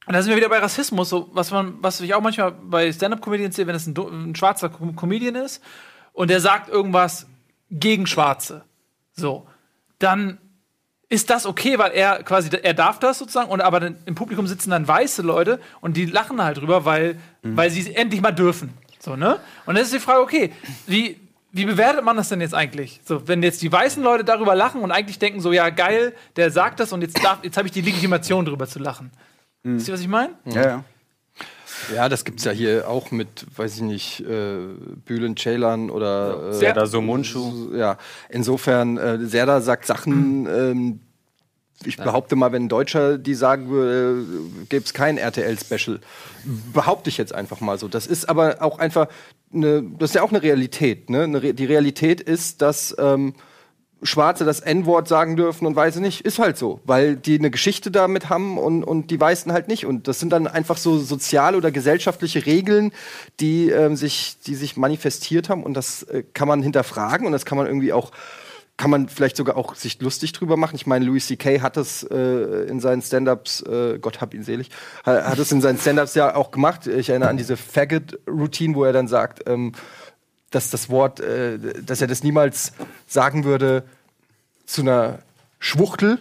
und 0.07 0.15
da 0.15 0.23
sind 0.23 0.31
wir 0.31 0.37
wieder 0.37 0.49
bei 0.49 0.59
Rassismus, 0.59 1.09
so, 1.09 1.31
was 1.33 1.51
man, 1.51 1.75
was 1.81 2.01
ich 2.01 2.15
auch 2.15 2.21
manchmal 2.21 2.53
bei 2.53 2.93
Stand-Up-Comedians 2.93 3.57
sehe, 3.57 3.67
wenn 3.67 3.75
es 3.75 3.87
ein, 3.87 3.97
ein 3.97 4.35
schwarzer 4.35 4.69
Com 4.69 4.97
Comedian 4.97 5.37
ist 5.37 5.63
und 6.13 6.31
der 6.31 6.41
sagt 6.41 6.69
irgendwas 6.69 7.27
gegen 7.71 8.07
Schwarze. 8.07 8.65
So. 9.13 9.47
Dann 9.99 10.39
ist 11.09 11.31
das 11.31 11.47
okay, 11.47 11.79
weil 11.79 11.93
er 11.93 12.23
quasi, 12.23 12.49
er 12.51 12.75
darf 12.75 12.99
das 12.99 13.19
sozusagen, 13.19 13.51
und 13.51 13.61
aber 13.61 13.81
dann 13.81 13.97
im 14.07 14.15
Publikum 14.15 14.47
sitzen 14.47 14.71
dann 14.71 14.89
weiße 14.89 15.23
Leute 15.23 15.61
und 15.81 15.97
die 15.97 16.07
lachen 16.07 16.43
halt 16.43 16.57
drüber, 16.57 16.85
weil, 16.85 17.19
weil 17.43 17.71
sie 17.71 17.81
es 17.81 17.89
endlich 17.89 18.23
mal 18.23 18.33
dürfen. 18.33 18.73
So, 18.99 19.15
ne? 19.15 19.39
Und 19.67 19.75
dann 19.75 19.85
ist 19.85 19.93
die 19.93 20.01
Frage, 20.01 20.21
okay, 20.21 20.53
wie, 20.87 21.21
wie 21.53 21.65
bewertet 21.67 22.05
man 22.05 22.17
das 22.17 22.29
denn 22.31 22.41
jetzt 22.41 22.55
eigentlich? 22.55 23.01
So, 23.05 23.29
wenn 23.29 23.43
jetzt 23.43 23.63
die 23.63 23.71
weißen 23.71 24.03
Leute 24.03 24.25
darüber 24.25 24.55
lachen 24.55 24.81
und 24.83 24.91
eigentlich 24.91 25.19
denken, 25.19 25.41
so, 25.41 25.53
ja, 25.53 25.71
geil, 25.71 26.15
der 26.37 26.51
sagt 26.51 26.81
das 26.81 26.93
und 26.93 27.03
jetzt, 27.03 27.23
darf- 27.23 27.45
jetzt 27.45 27.57
habe 27.57 27.67
ich 27.69 27.73
die 27.73 27.83
Legitimation 27.83 28.45
drüber 28.45 28.67
zu 28.67 28.79
lachen. 28.79 29.11
Wisst 29.63 29.87
ihr, 29.89 29.95
was 29.95 30.01
ich 30.01 30.09
meine? 30.09 30.33
Ja, 30.47 30.63
ja. 30.67 30.85
Ja, 31.95 32.09
das 32.09 32.25
gibt's 32.25 32.45
ja 32.45 32.53
hier 32.53 32.89
auch 32.89 33.11
mit, 33.11 33.45
weiß 33.57 33.77
ich 33.77 33.83
nicht, 33.83 34.21
äh, 34.21 34.57
Bülent 35.05 35.39
Ceylan 35.39 35.91
oder 35.91 36.51
äh, 36.51 36.53
Sehr- 36.55 36.73
Oder 36.73 36.87
so 36.87 37.01
Mundschuh. 37.01 37.75
Ja, 37.75 37.97
insofern, 38.29 38.97
äh, 38.99 39.19
Serda 39.27 39.61
sagt 39.61 39.87
Sachen, 39.87 40.47
ähm, 40.47 41.01
ich 41.87 41.97
behaupte 41.97 42.37
mal, 42.37 42.53
wenn 42.53 42.65
ein 42.65 42.69
Deutscher 42.69 43.19
die 43.19 43.35
sagen 43.35 43.69
würde, 43.69 44.25
gäbe 44.69 44.85
es 44.85 44.95
kein 44.95 45.19
RTL-Special. 45.19 46.01
Behaupte 46.73 47.11
ich 47.11 47.19
jetzt 47.19 47.35
einfach 47.35 47.61
mal 47.61 47.79
so. 47.79 47.89
Das 47.89 48.07
ist 48.07 48.29
aber 48.29 48.57
auch 48.61 48.79
einfach, 48.79 49.09
eine, 49.53 49.83
das 49.99 50.11
ist 50.11 50.15
ja 50.15 50.23
auch 50.23 50.31
eine 50.31 50.43
Realität. 50.43 51.11
Ne? 51.11 51.23
Eine 51.23 51.43
Re 51.43 51.55
die 51.55 51.65
Realität 51.65 52.21
ist, 52.21 52.63
dass 52.63 52.95
ähm, 52.99 53.35
Schwarze 54.03 54.45
das 54.45 54.61
N-Wort 54.61 55.07
sagen 55.07 55.37
dürfen 55.37 55.67
und 55.67 55.77
Weiße 55.77 56.01
nicht. 56.01 56.23
Ist 56.23 56.39
halt 56.39 56.57
so, 56.57 56.81
weil 56.85 57.17
die 57.17 57.39
eine 57.39 57.51
Geschichte 57.51 57.91
damit 57.91 58.29
haben 58.29 58.59
und, 58.59 58.83
und 58.83 59.11
die 59.11 59.21
Weißen 59.21 59.53
halt 59.53 59.69
nicht. 59.69 59.87
Und 59.87 60.09
das 60.09 60.19
sind 60.19 60.31
dann 60.31 60.47
einfach 60.47 60.77
so 60.77 60.99
soziale 60.99 61.57
oder 61.57 61.71
gesellschaftliche 61.71 62.45
Regeln, 62.45 62.93
die, 63.39 63.71
ähm, 63.71 63.97
sich, 63.97 64.39
die 64.45 64.57
sich 64.57 64.77
manifestiert 64.77 65.49
haben. 65.49 65.63
Und 65.63 65.75
das 65.75 66.03
äh, 66.05 66.25
kann 66.35 66.49
man 66.49 66.63
hinterfragen 66.63 67.27
und 67.27 67.33
das 67.33 67.45
kann 67.45 67.59
man 67.59 67.67
irgendwie 67.67 67.93
auch 67.93 68.11
kann 68.83 68.91
man 68.91 69.09
vielleicht 69.09 69.37
sogar 69.37 69.57
auch 69.57 69.77
sich 69.77 70.01
lustig 70.01 70.33
drüber 70.33 70.57
machen. 70.57 70.75
Ich 70.75 70.89
meine, 70.89 71.05
Louis 71.05 71.29
C.K. 71.29 71.61
hat 71.61 71.77
es 71.77 72.03
äh, 72.03 72.17
in 72.65 72.81
seinen 72.81 73.01
Stand-Ups, 73.01 73.63
äh, 73.63 73.99
Gott 74.01 74.21
hab 74.21 74.35
ihn 74.35 74.43
selig, 74.43 74.71
ha- 75.07 75.23
hat 75.23 75.39
es 75.39 75.53
in 75.53 75.61
seinen 75.61 75.79
Stand-Ups 75.79 76.17
ja 76.17 76.35
auch 76.35 76.51
gemacht. 76.51 76.89
Ich 76.89 77.09
erinnere 77.09 77.31
an 77.31 77.37
diese 77.37 77.57
Faggot-Routine, 77.57 78.75
wo 78.75 78.83
er 78.83 78.93
dann 78.93 79.07
sagt, 79.07 79.45
ähm, 79.47 79.71
dass 80.51 80.71
das 80.71 80.91
Wort, 80.91 81.21
äh, 81.21 81.61
dass 81.81 82.01
er 82.01 82.09
das 82.09 82.25
niemals 82.25 82.73
sagen 83.07 83.45
würde 83.45 83.85
zu 84.67 84.81
einer 84.81 85.21
Schwuchtel, 85.65 86.19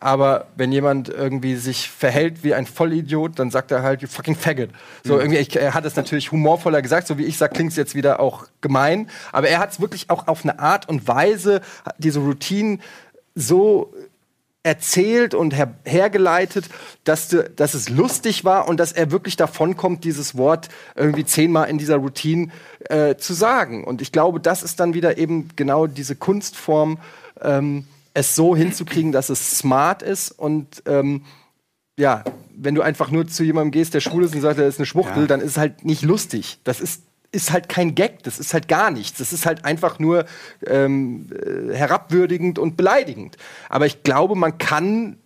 aber 0.00 0.48
wenn 0.54 0.70
jemand 0.70 1.08
irgendwie 1.08 1.56
sich 1.56 1.88
verhält 1.88 2.44
wie 2.44 2.52
ein 2.52 2.66
Vollidiot, 2.66 3.38
dann 3.38 3.50
sagt 3.50 3.70
er 3.70 3.82
halt, 3.82 4.02
you 4.02 4.06
fucking 4.06 4.36
faggot. 4.36 4.68
So 5.02 5.18
irgendwie, 5.18 5.38
ich, 5.38 5.56
er 5.56 5.72
hat 5.72 5.86
es 5.86 5.96
natürlich 5.96 6.30
humorvoller 6.30 6.82
gesagt, 6.82 7.06
so 7.06 7.16
wie 7.16 7.24
ich 7.24 7.38
sage, 7.38 7.54
klingt 7.54 7.70
es 7.70 7.78
jetzt 7.78 7.94
wieder 7.94 8.20
auch 8.20 8.48
gemein, 8.60 9.08
aber 9.32 9.48
er 9.48 9.60
hat 9.60 9.72
es 9.72 9.80
wirklich 9.80 10.10
auch 10.10 10.28
auf 10.28 10.44
eine 10.44 10.58
Art 10.58 10.90
und 10.90 11.08
Weise, 11.08 11.62
diese 11.96 12.20
Routine 12.20 12.80
so 13.34 13.94
erzählt 14.62 15.32
und 15.32 15.56
her 15.56 15.72
hergeleitet, 15.86 16.66
dass, 17.04 17.28
du, 17.28 17.48
dass 17.48 17.72
es 17.72 17.88
lustig 17.88 18.44
war 18.44 18.68
und 18.68 18.78
dass 18.78 18.92
er 18.92 19.10
wirklich 19.10 19.36
davon 19.36 19.74
kommt, 19.74 20.04
dieses 20.04 20.36
Wort 20.36 20.68
irgendwie 20.96 21.24
zehnmal 21.24 21.70
in 21.70 21.78
dieser 21.78 21.96
Routine 21.96 22.48
äh, 22.90 23.16
zu 23.16 23.32
sagen. 23.32 23.84
Und 23.84 24.02
ich 24.02 24.12
glaube, 24.12 24.38
das 24.38 24.62
ist 24.62 24.80
dann 24.80 24.92
wieder 24.92 25.16
eben 25.16 25.48
genau 25.56 25.86
diese 25.86 26.14
Kunstform, 26.14 26.98
ähm, 27.40 27.86
es 28.14 28.34
so 28.34 28.54
hinzukriegen, 28.56 29.12
dass 29.12 29.28
es 29.30 29.58
smart 29.58 30.02
ist 30.02 30.30
und 30.32 30.82
ähm, 30.86 31.24
ja, 31.98 32.24
wenn 32.54 32.74
du 32.74 32.82
einfach 32.82 33.10
nur 33.10 33.26
zu 33.26 33.44
jemandem 33.44 33.70
gehst, 33.70 33.94
der 33.94 34.00
schwul 34.00 34.24
ist 34.24 34.34
und 34.34 34.40
sagt, 34.40 34.58
er 34.58 34.66
ist 34.66 34.78
eine 34.78 34.86
Schwuchtel, 34.86 35.22
Ja. 35.22 35.26
dann 35.26 35.40
ist 35.40 35.52
es 35.52 35.56
halt 35.58 35.84
nicht 35.84 36.02
lustig. 36.02 36.58
Das 36.64 36.80
ist 36.80 37.02
ist 37.34 37.50
halt 37.50 37.70
kein 37.70 37.94
Gag, 37.94 38.22
das 38.24 38.38
ist 38.38 38.52
halt 38.52 38.68
gar 38.68 38.90
nichts. 38.90 39.16
Das 39.16 39.32
ist 39.32 39.46
halt 39.46 39.64
einfach 39.64 39.98
nur 39.98 40.26
ähm, 40.66 41.28
äh, 41.32 41.74
herabwürdigend 41.74 42.58
und 42.58 42.76
beleidigend. 42.76 43.38
Aber 43.70 43.86
ich 43.86 44.02
glaube, 44.02 44.34
man 44.34 44.58
kann, 44.58 45.16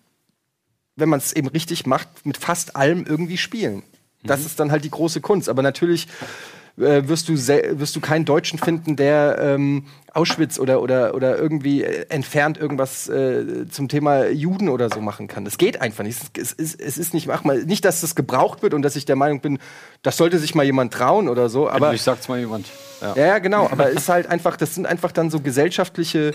wenn 0.95 1.09
man 1.09 1.18
es 1.18 1.32
eben 1.32 1.49
richtig 1.49 1.84
macht, 1.84 2.09
mit 2.24 2.37
fast 2.37 2.76
allem 2.76 3.05
irgendwie 3.05 3.37
spielen. 3.37 3.82
Das 4.22 4.47
ist 4.47 4.61
dann 4.61 4.70
halt 4.70 4.84
die 4.84 4.91
große 4.91 5.20
Kunst. 5.20 5.49
Aber 5.49 5.62
natürlich 5.62 6.07
äh, 6.79 7.09
wirst, 7.09 7.29
du 7.29 7.35
wirst 7.35 7.97
du 7.97 8.01
keinen 8.01 8.24
Deutschen 8.24 8.59
finden, 8.59 8.97
der 8.97 9.39
ähm, 9.41 9.87
Auschwitz 10.12 10.59
oder, 10.59 10.83
oder, 10.83 11.14
oder 11.14 11.39
irgendwie 11.39 11.83
äh, 11.83 12.07
entfernt 12.09 12.59
irgendwas 12.59 13.09
äh, 13.09 13.66
zum 13.68 13.89
Thema 13.89 14.27
Juden 14.29 14.68
oder 14.68 14.89
so 14.91 15.01
machen 15.01 15.29
kann. 15.29 15.45
Das 15.45 15.59
geht 15.59 15.81
einfach 15.81 16.05
nicht. 16.05 16.39
Es 16.39 16.53
ist, 16.53 16.81
es 16.81 16.99
ist 16.99 17.14
nicht 17.14 17.27
machbar. 17.27 17.57
Nicht, 17.57 17.85
dass 17.85 18.01
das 18.01 18.14
gebraucht 18.14 18.62
wird 18.62 18.74
und 18.74 18.83
dass 18.83 18.97
ich 18.97 19.05
der 19.05 19.16
Meinung 19.16 19.41
bin, 19.41 19.59
das 20.03 20.16
sollte 20.16 20.39
sich 20.39 20.55
mal 20.55 20.64
jemand 20.64 20.93
trauen 20.93 21.29
oder 21.29 21.49
so. 21.49 21.68
Aber 21.68 21.95
ich 21.95 22.03
sag's 22.03 22.29
mal 22.29 22.39
jemand. 22.39 22.66
Ja. 23.01 23.14
ja, 23.14 23.27
ja, 23.27 23.39
genau. 23.39 23.68
Aber 23.70 23.89
es 23.91 23.97
ist 23.97 24.09
halt 24.09 24.27
einfach, 24.27 24.57
das 24.57 24.74
sind 24.74 24.87
einfach 24.87 25.12
dann 25.12 25.31
so 25.31 25.41
gesellschaftliche 25.41 26.33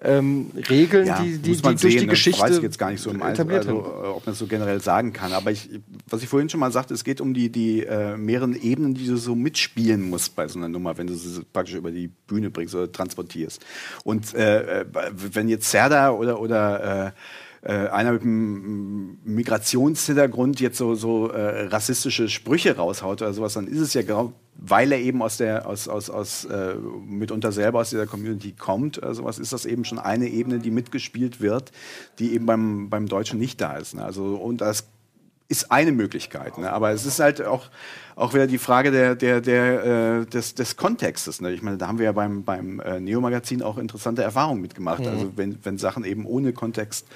ähm, 0.00 0.50
Regeln, 0.68 1.06
Ja, 1.06 1.22
die, 1.22 1.38
die, 1.38 1.52
die 1.52 1.62
durch 1.62 1.78
sehen, 1.78 1.90
die 1.90 2.00
ne? 2.00 2.06
Geschichte 2.08 2.42
weiß 2.42 2.56
ich 2.56 2.62
jetzt 2.62 2.78
gar 2.78 2.90
nicht 2.90 3.00
so 3.00 3.10
im 3.10 3.22
etabliert 3.22 3.66
also, 3.66 3.78
äh, 3.78 4.06
ob 4.08 4.26
man 4.26 4.32
das 4.32 4.38
so 4.38 4.46
generell 4.46 4.80
sagen 4.80 5.12
kann. 5.12 5.32
Aber 5.32 5.50
ich, 5.50 5.70
was 6.08 6.22
ich 6.22 6.28
vorhin 6.28 6.48
schon 6.48 6.60
mal 6.60 6.72
sagte, 6.72 6.94
es 6.94 7.04
geht 7.04 7.20
um 7.20 7.32
die, 7.32 7.50
die 7.50 7.84
äh, 7.84 8.16
mehreren 8.16 8.60
Ebenen, 8.60 8.94
die 8.94 9.06
du 9.06 9.16
so 9.16 9.34
mitspielen 9.34 10.02
musst 10.10 10.34
bei 10.36 10.48
so 10.48 10.58
einer 10.58 10.68
Nummer, 10.68 10.98
wenn 10.98 11.06
du 11.06 11.14
sie 11.14 11.42
praktisch 11.52 11.74
über 11.74 11.90
die 11.90 12.08
Bühne 12.08 12.50
bringst 12.50 12.74
oder 12.74 12.90
transportierst. 12.90 13.64
Und 14.02 14.34
äh, 14.34 14.80
äh, 14.80 14.84
wenn 15.14 15.48
jetzt 15.48 15.70
Serda 15.70 16.10
oder, 16.10 16.40
oder 16.40 17.06
äh, 17.06 17.10
äh, 17.64 17.88
einer 17.88 18.12
mit 18.12 18.22
einem 18.22 19.18
Migrationshintergrund 19.24 20.60
jetzt 20.60 20.76
so, 20.76 20.94
so 20.94 21.28
äh, 21.28 21.66
rassistische 21.66 22.28
Sprüche 22.28 22.76
raushaut 22.76 23.22
oder 23.22 23.32
sowas, 23.32 23.54
dann 23.54 23.66
ist 23.66 23.80
es 23.80 23.94
ja 23.94 24.02
genau, 24.02 24.34
weil 24.56 24.92
er 24.92 24.98
eben 24.98 25.22
aus 25.22 25.36
der, 25.36 25.66
aus, 25.66 25.88
aus, 25.88 26.10
aus 26.10 26.44
äh, 26.44 26.74
mitunter 27.06 27.52
selber 27.52 27.80
aus 27.80 27.90
dieser 27.90 28.06
Community 28.06 28.52
kommt, 28.52 28.98
oder 28.98 29.14
sowas, 29.14 29.38
ist 29.38 29.52
das 29.52 29.66
eben 29.66 29.84
schon 29.84 29.98
eine 29.98 30.28
Ebene, 30.28 30.58
die 30.58 30.70
mitgespielt 30.70 31.40
wird, 31.40 31.72
die 32.18 32.34
eben 32.34 32.46
beim, 32.46 32.88
beim 32.90 33.06
Deutschen 33.06 33.38
nicht 33.38 33.60
da 33.60 33.76
ist. 33.76 33.94
Ne? 33.94 34.04
Also, 34.04 34.36
und 34.36 34.60
das 34.60 34.86
ist 35.48 35.70
eine 35.70 35.92
Möglichkeit. 35.92 36.56
Ne? 36.58 36.72
Aber 36.72 36.90
es 36.90 37.04
ist 37.04 37.20
halt 37.20 37.42
auch, 37.42 37.68
auch 38.16 38.32
wieder 38.32 38.46
die 38.46 38.58
Frage 38.58 38.90
der, 38.90 39.14
der, 39.14 39.40
der, 39.40 39.84
äh, 39.84 40.26
des, 40.26 40.54
des 40.54 40.76
Kontextes. 40.76 41.40
Ne? 41.40 41.52
Ich 41.52 41.62
meine, 41.62 41.76
da 41.76 41.86
haben 41.86 41.98
wir 41.98 42.06
ja 42.06 42.12
beim, 42.12 42.44
beim 42.44 42.80
äh, 42.80 43.00
Neo-Magazin 43.00 43.62
auch 43.62 43.76
interessante 43.76 44.22
Erfahrungen 44.22 44.62
mitgemacht. 44.62 45.06
Also 45.06 45.32
wenn, 45.36 45.58
wenn 45.62 45.78
Sachen 45.78 46.04
eben 46.04 46.24
ohne 46.24 46.52
Kontext 46.52 47.06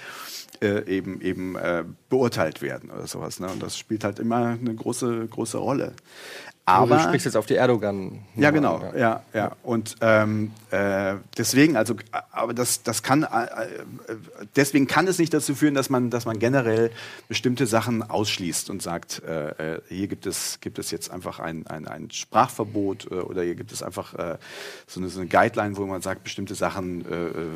äh, 0.60 0.84
eben, 0.86 1.20
eben 1.20 1.56
äh, 1.56 1.84
beurteilt 2.08 2.62
werden 2.62 2.90
oder 2.90 3.06
sowas. 3.06 3.40
Ne? 3.40 3.48
Und 3.48 3.62
das 3.62 3.78
spielt 3.78 4.04
halt 4.04 4.18
immer 4.18 4.58
eine 4.60 4.74
große, 4.74 5.26
große 5.28 5.56
Rolle. 5.56 5.92
Aber 6.68 6.96
du 6.96 7.02
sprichst 7.02 7.24
jetzt 7.24 7.36
auf 7.36 7.46
die 7.46 7.54
Erdogan. 7.54 8.20
ja, 8.36 8.50
genau. 8.50 8.82
Ja, 8.96 9.22
ja. 9.32 9.52
Und 9.62 9.96
ähm, 10.02 10.52
äh, 10.70 11.14
deswegen, 11.36 11.76
also, 11.76 11.96
aber 12.30 12.52
das, 12.52 12.82
das 12.82 13.02
kann, 13.02 13.22
äh, 13.22 13.26
deswegen 14.54 14.86
kann 14.86 15.06
es 15.06 15.18
nicht 15.18 15.32
dazu 15.32 15.54
führen, 15.54 15.74
dass 15.74 15.88
man, 15.88 16.10
dass 16.10 16.26
man 16.26 16.38
generell 16.38 16.90
bestimmte 17.26 17.66
Sachen 17.66 18.02
ausschließt 18.02 18.68
und 18.68 18.82
sagt, 18.82 19.22
äh, 19.26 19.76
äh, 19.76 19.80
hier 19.88 20.08
gibt 20.08 20.26
es, 20.26 20.60
gibt 20.60 20.78
es 20.78 20.90
jetzt 20.90 21.10
einfach 21.10 21.38
ein, 21.38 21.66
ein, 21.66 21.88
ein 21.88 22.10
Sprachverbot 22.10 23.10
äh, 23.10 23.14
oder 23.14 23.42
hier 23.42 23.54
gibt 23.54 23.72
es 23.72 23.82
einfach 23.82 24.12
äh, 24.14 24.36
so, 24.86 25.00
eine, 25.00 25.08
so 25.08 25.20
eine 25.20 25.28
Guideline, 25.28 25.76
wo 25.78 25.86
man 25.86 26.02
sagt, 26.02 26.22
bestimmte 26.24 26.54
Sachen 26.54 27.04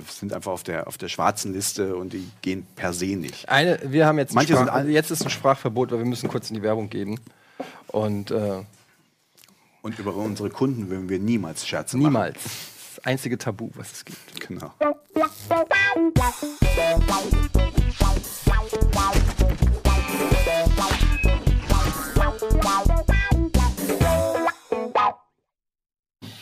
sind 0.08 0.32
einfach 0.32 0.52
auf 0.52 0.62
der, 0.62 0.86
auf 0.86 0.96
der 0.96 1.08
schwarzen 1.08 1.52
Liste 1.52 1.96
und 1.96 2.12
die 2.12 2.26
gehen 2.40 2.66
per 2.76 2.92
se 2.92 3.16
nicht. 3.16 3.48
Eine, 3.48 3.78
wir 3.84 4.06
haben 4.06 4.18
jetzt, 4.18 4.34
Manche 4.34 4.56
sind 4.56 4.68
Sprach, 4.68 4.84
jetzt 4.84 5.10
ist 5.10 5.24
ein 5.24 5.30
Sprachverbot, 5.30 5.90
weil 5.90 5.98
wir 5.98 6.06
müssen 6.06 6.28
kurz 6.28 6.48
in 6.50 6.56
die 6.56 6.62
Werbung 6.62 6.88
gehen. 6.88 7.20
Und 7.88 8.32
Und 9.82 9.98
über 9.98 10.14
unsere 10.14 10.48
Kunden 10.48 10.88
würden 10.88 11.08
wir 11.08 11.18
niemals 11.18 11.66
Scherze 11.66 11.96
machen. 11.96 12.12
niemals. 12.12 12.36
Das 12.94 13.04
einzige 13.04 13.36
Tabu, 13.36 13.68
was 13.74 13.90
es 13.90 14.04
gibt. 14.04 14.40
Genau. 14.46 14.72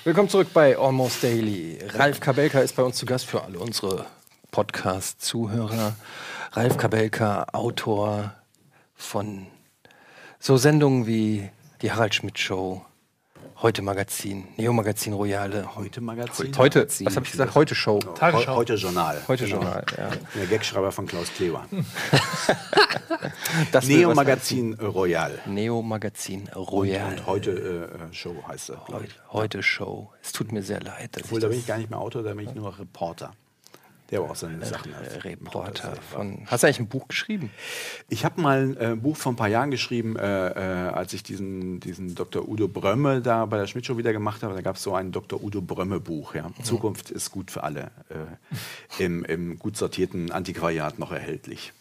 Willkommen 0.05 0.29
zurück 0.29 0.49
bei 0.53 0.77
Almost 0.77 1.23
Daily. 1.25 1.79
Ralf 1.95 2.21
Kabelka 2.21 2.61
ist 2.61 2.77
bei 2.77 2.83
uns 2.83 2.97
zu 2.97 3.07
Gast 3.07 3.25
für 3.25 3.43
alle 3.43 3.59
unsere 3.59 4.05
Podcast-Zuhörer. 4.51 5.97
Ralf 6.53 6.77
Kabelka, 6.77 7.45
Autor 7.53 8.35
von 8.97 9.47
so 10.39 10.59
Sendungen 10.59 11.07
wie 11.07 11.49
die 11.81 11.91
Harald 11.91 12.15
Schmidt 12.15 12.39
Show, 12.39 12.85
Heute 13.63 13.83
Magazin, 13.83 14.49
Neo 14.57 14.73
Magazin 14.73 15.13
Royale. 15.13 15.77
Heute 15.77 16.01
Magazin. 16.01 16.57
Heute, 16.57 16.87
was 16.89 17.17
habe 17.17 17.27
ich 17.27 17.33
gesagt? 17.33 17.55
Heute 17.55 17.75
Show. 17.75 17.99
Tagesschau. 17.99 18.57
Heute 18.57 18.75
Journal. 18.77 19.21
Heute 19.29 19.45
Genau. 19.45 19.57
Journal, 19.61 19.85
ja. 19.99 20.11
Der 20.35 20.47
Gagschreiber 20.47 20.91
von 20.93 21.07
Klaus 21.07 21.29
Kleber. 21.35 21.67
Neo 23.87 24.15
Magazin 24.15 24.73
Royal. 24.75 25.39
Neo 25.45 25.83
Magazin 25.83 26.49
Royale. 26.57 27.17
Und 27.17 27.27
heute 27.27 27.51
äh, 28.11 28.15
Show 28.15 28.35
heißt 28.49 28.71
er. 28.71 28.87
Heute, 28.89 29.15
heute 29.31 29.63
Show. 29.63 30.11
Es 30.23 30.33
tut 30.33 30.53
mir 30.53 30.63
sehr 30.63 30.81
leid, 30.81 31.17
dass 31.17 31.25
Obwohl, 31.25 31.41
da 31.41 31.49
bin 31.49 31.59
ich 31.59 31.67
gar 31.67 31.77
nicht 31.77 31.91
mehr 31.91 31.99
Autor, 31.99 32.23
da 32.23 32.33
bin 32.33 32.49
ich 32.49 32.55
nur 32.55 32.79
Reporter. 32.79 33.35
Der 34.11 34.19
aber 34.21 34.31
auch 34.31 34.37
seine 34.37 34.65
Sachen 34.65 34.93
äh, 34.93 34.97
hat. 34.97 35.25
Reporter 35.25 35.95
von. 36.11 36.45
Hast 36.47 36.63
du 36.63 36.67
eigentlich 36.67 36.81
ein 36.81 36.89
Buch 36.89 37.07
geschrieben? 37.09 37.51
Ich 38.09 38.25
habe 38.25 38.41
mal 38.41 38.77
äh, 38.79 38.87
ein 38.87 39.01
Buch 39.03 39.17
vor 39.17 39.33
ein 39.33 39.37
paar 39.37 39.49
Jahren 39.49 39.71
geschrieben, 39.71 40.17
äh, 40.17 40.49
äh, 40.49 40.89
als 40.91 41.13
ich 41.13 41.23
diesen, 41.23 41.79
diesen 41.81 42.15
Dr. 42.15 42.49
Udo 42.49 42.67
Brömme 42.67 43.21
da 43.23 43.47
bei 43.47 43.57
der 43.59 43.67
Schmidt 43.67 43.87
Show 43.87 43.97
wieder 43.97 44.13
gemacht 44.13 44.43
habe. 44.43 44.55
Da 44.55 44.63
gab 44.63 44.77
es 44.77 44.83
so 44.83 44.95
ein 44.95 45.13
Dr. 45.13 45.43
Udo 45.43 45.61
Brömme 45.61 46.01
Buch. 46.01 46.35
Ja. 46.35 46.51
Zukunft 46.63 47.11
ist 47.11 47.31
gut 47.31 47.51
für 47.51 47.63
alle. 47.63 47.91
Äh, 48.99 49.03
im, 49.05 49.25
Im 49.25 49.59
gut 49.59 49.77
sortierten 49.77 50.33
Antiquariat 50.33 50.99
noch 50.99 51.13
erhältlich. 51.13 51.73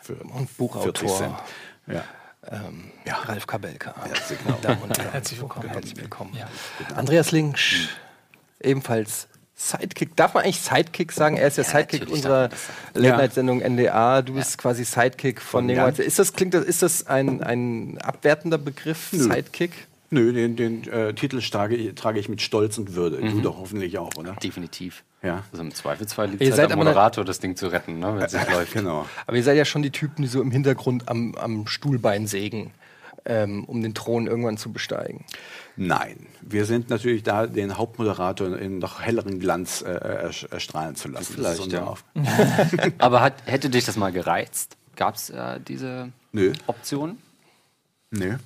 Für 0.00 0.14
Und 0.14 0.56
Buchautor. 0.56 1.42
Ja. 1.86 2.04
Ähm, 2.50 2.90
Ja. 3.04 3.16
Ralf 3.18 3.46
Kabelka. 3.46 3.94
Herzlich 4.04 4.38
genau. 4.42 4.58
Damen 4.62 4.82
und 4.82 4.98
Herren. 4.98 5.12
Herzlich 5.12 5.40
willkommen. 5.40 5.68
Herzlich 5.68 5.96
willkommen. 5.96 6.34
Ja. 6.34 6.48
Andreas 6.96 7.30
Linksch, 7.30 7.88
ebenfalls 8.60 9.28
Sidekick. 9.62 10.16
Darf 10.16 10.34
man 10.34 10.44
eigentlich 10.44 10.60
Sidekick 10.60 11.12
sagen? 11.12 11.36
Er 11.36 11.48
ist 11.48 11.56
ja, 11.56 11.64
Sidekick 11.64 12.00
natürlich 12.00 12.14
unserer 12.16 12.50
Late-Night-Sendung 12.94 13.60
NDA. 13.60 14.22
Du 14.22 14.34
bist 14.34 14.58
quasi 14.58 14.84
Sidekick 14.84 15.40
von. 15.40 15.68
Jan. 15.68 15.94
Ist 15.94 16.18
das, 16.18 16.32
klingt 16.32 16.54
das, 16.54 16.64
ist 16.64 16.82
das 16.82 17.06
ein, 17.06 17.42
ein 17.42 17.98
abwertender 17.98 18.58
Begriff, 18.58 19.10
Sidekick? 19.12 19.86
Nö, 20.10 20.30
den, 20.32 20.56
den 20.56 20.86
äh, 20.90 21.14
Titel 21.14 21.40
trage, 21.40 21.94
trage 21.94 22.20
ich 22.20 22.28
mit 22.28 22.42
Stolz 22.42 22.76
und 22.76 22.94
Würde. 22.94 23.16
Du 23.16 23.40
doch 23.40 23.56
hoffentlich 23.56 23.96
auch, 23.96 24.14
oder? 24.16 24.32
Definitiv. 24.42 25.04
Ja. 25.22 25.44
Also 25.52 25.62
im 25.62 25.74
Zweifelsfall 25.74 26.28
liegt 26.28 26.42
Ihr 26.42 26.50
es 26.50 26.56
seid 26.56 26.64
halt 26.64 26.72
am 26.72 26.80
Moderator, 26.80 27.24
das 27.24 27.40
Ding 27.40 27.56
zu 27.56 27.68
retten, 27.68 27.98
ne, 27.98 28.16
wenn 28.16 28.22
es 28.22 28.32
nicht 28.34 28.50
läuft. 28.50 28.72
Genau. 28.74 29.06
Aber 29.26 29.36
ihr 29.36 29.42
seid 29.42 29.56
ja 29.56 29.64
schon 29.64 29.82
die 29.82 29.90
Typen, 29.90 30.22
die 30.22 30.28
so 30.28 30.42
im 30.42 30.50
Hintergrund 30.50 31.08
am, 31.08 31.34
am 31.36 31.66
Stuhlbein 31.66 32.26
sägen, 32.26 32.72
ähm, 33.24 33.64
um 33.64 33.82
den 33.82 33.94
Thron 33.94 34.26
irgendwann 34.26 34.56
zu 34.56 34.72
besteigen. 34.72 35.24
Nein, 35.76 36.26
wir 36.40 36.64
sind 36.64 36.90
natürlich 36.90 37.22
da, 37.22 37.46
den 37.46 37.78
Hauptmoderator 37.78 38.58
in 38.58 38.78
noch 38.78 39.00
helleren 39.00 39.38
Glanz 39.38 39.82
äh, 39.82 40.26
ersch- 40.26 40.50
erstrahlen 40.52 40.96
zu 40.96 41.08
lassen. 41.08 41.34
Vielleicht, 41.34 41.72
ja. 41.72 41.94
Aber 42.98 43.20
hat, 43.20 43.34
hätte 43.46 43.70
dich 43.70 43.84
das 43.84 43.96
mal 43.96 44.12
gereizt? 44.12 44.76
Gab 44.96 45.14
es 45.14 45.30
äh, 45.30 45.60
diese 45.60 46.10
Nö. 46.32 46.52
Option? 46.66 47.18
Nö. 48.10 48.36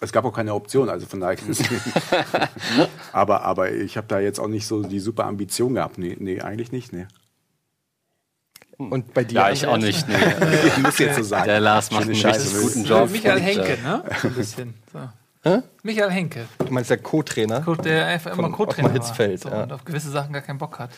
Es 0.00 0.12
gab 0.12 0.24
auch 0.24 0.32
keine 0.34 0.54
Option, 0.54 0.88
also 0.88 1.06
von 1.06 1.20
daher. 1.20 1.38
aber, 3.12 3.42
aber 3.42 3.72
ich 3.72 3.96
habe 3.96 4.06
da 4.08 4.20
jetzt 4.20 4.38
auch 4.40 4.48
nicht 4.48 4.66
so 4.66 4.82
die 4.82 5.00
super 5.00 5.24
Ambition 5.24 5.74
gehabt. 5.74 5.98
Nee, 5.98 6.16
nee 6.18 6.40
eigentlich 6.40 6.72
nicht. 6.72 6.92
Nee. 6.92 7.06
Und 8.78 9.14
bei 9.14 9.24
dir? 9.24 9.34
Ja, 9.34 9.50
ich 9.50 9.66
auch 9.66 9.76
nicht. 9.76 10.06
Nee. 10.08 10.14
Muss 10.82 10.98
jetzt 10.98 11.16
so 11.16 11.22
sagen. 11.22 11.46
Der 11.46 11.60
Lars 11.60 11.90
macht 11.90 12.02
einen 12.02 12.10
richtig 12.12 12.52
guten 12.60 12.84
So, 12.84 12.94
Job. 12.98 13.10
Michael 13.10 13.36
und, 13.36 13.42
Henke, 13.42 13.72
äh, 13.74 13.82
ne? 13.82 14.04
So 14.22 14.28
ein 14.28 14.34
bisschen. 14.34 14.74
So. 14.92 15.00
Michael 15.82 16.10
Henke. 16.10 16.46
Du 16.58 16.72
meinst 16.72 16.88
der 16.88 16.96
Co-Trainer? 16.96 17.60
Gut, 17.60 17.84
der 17.84 18.06
einfach 18.06 18.36
immer 18.36 18.50
Co-Trainer 18.50 18.90
Hitzfeld, 18.92 19.44
war. 19.44 19.50
So, 19.50 19.56
ja. 19.58 19.62
und 19.64 19.72
auf 19.74 19.84
gewisse 19.84 20.10
Sachen 20.10 20.32
gar 20.32 20.40
keinen 20.40 20.58
Bock 20.58 20.78
hat. 20.78 20.90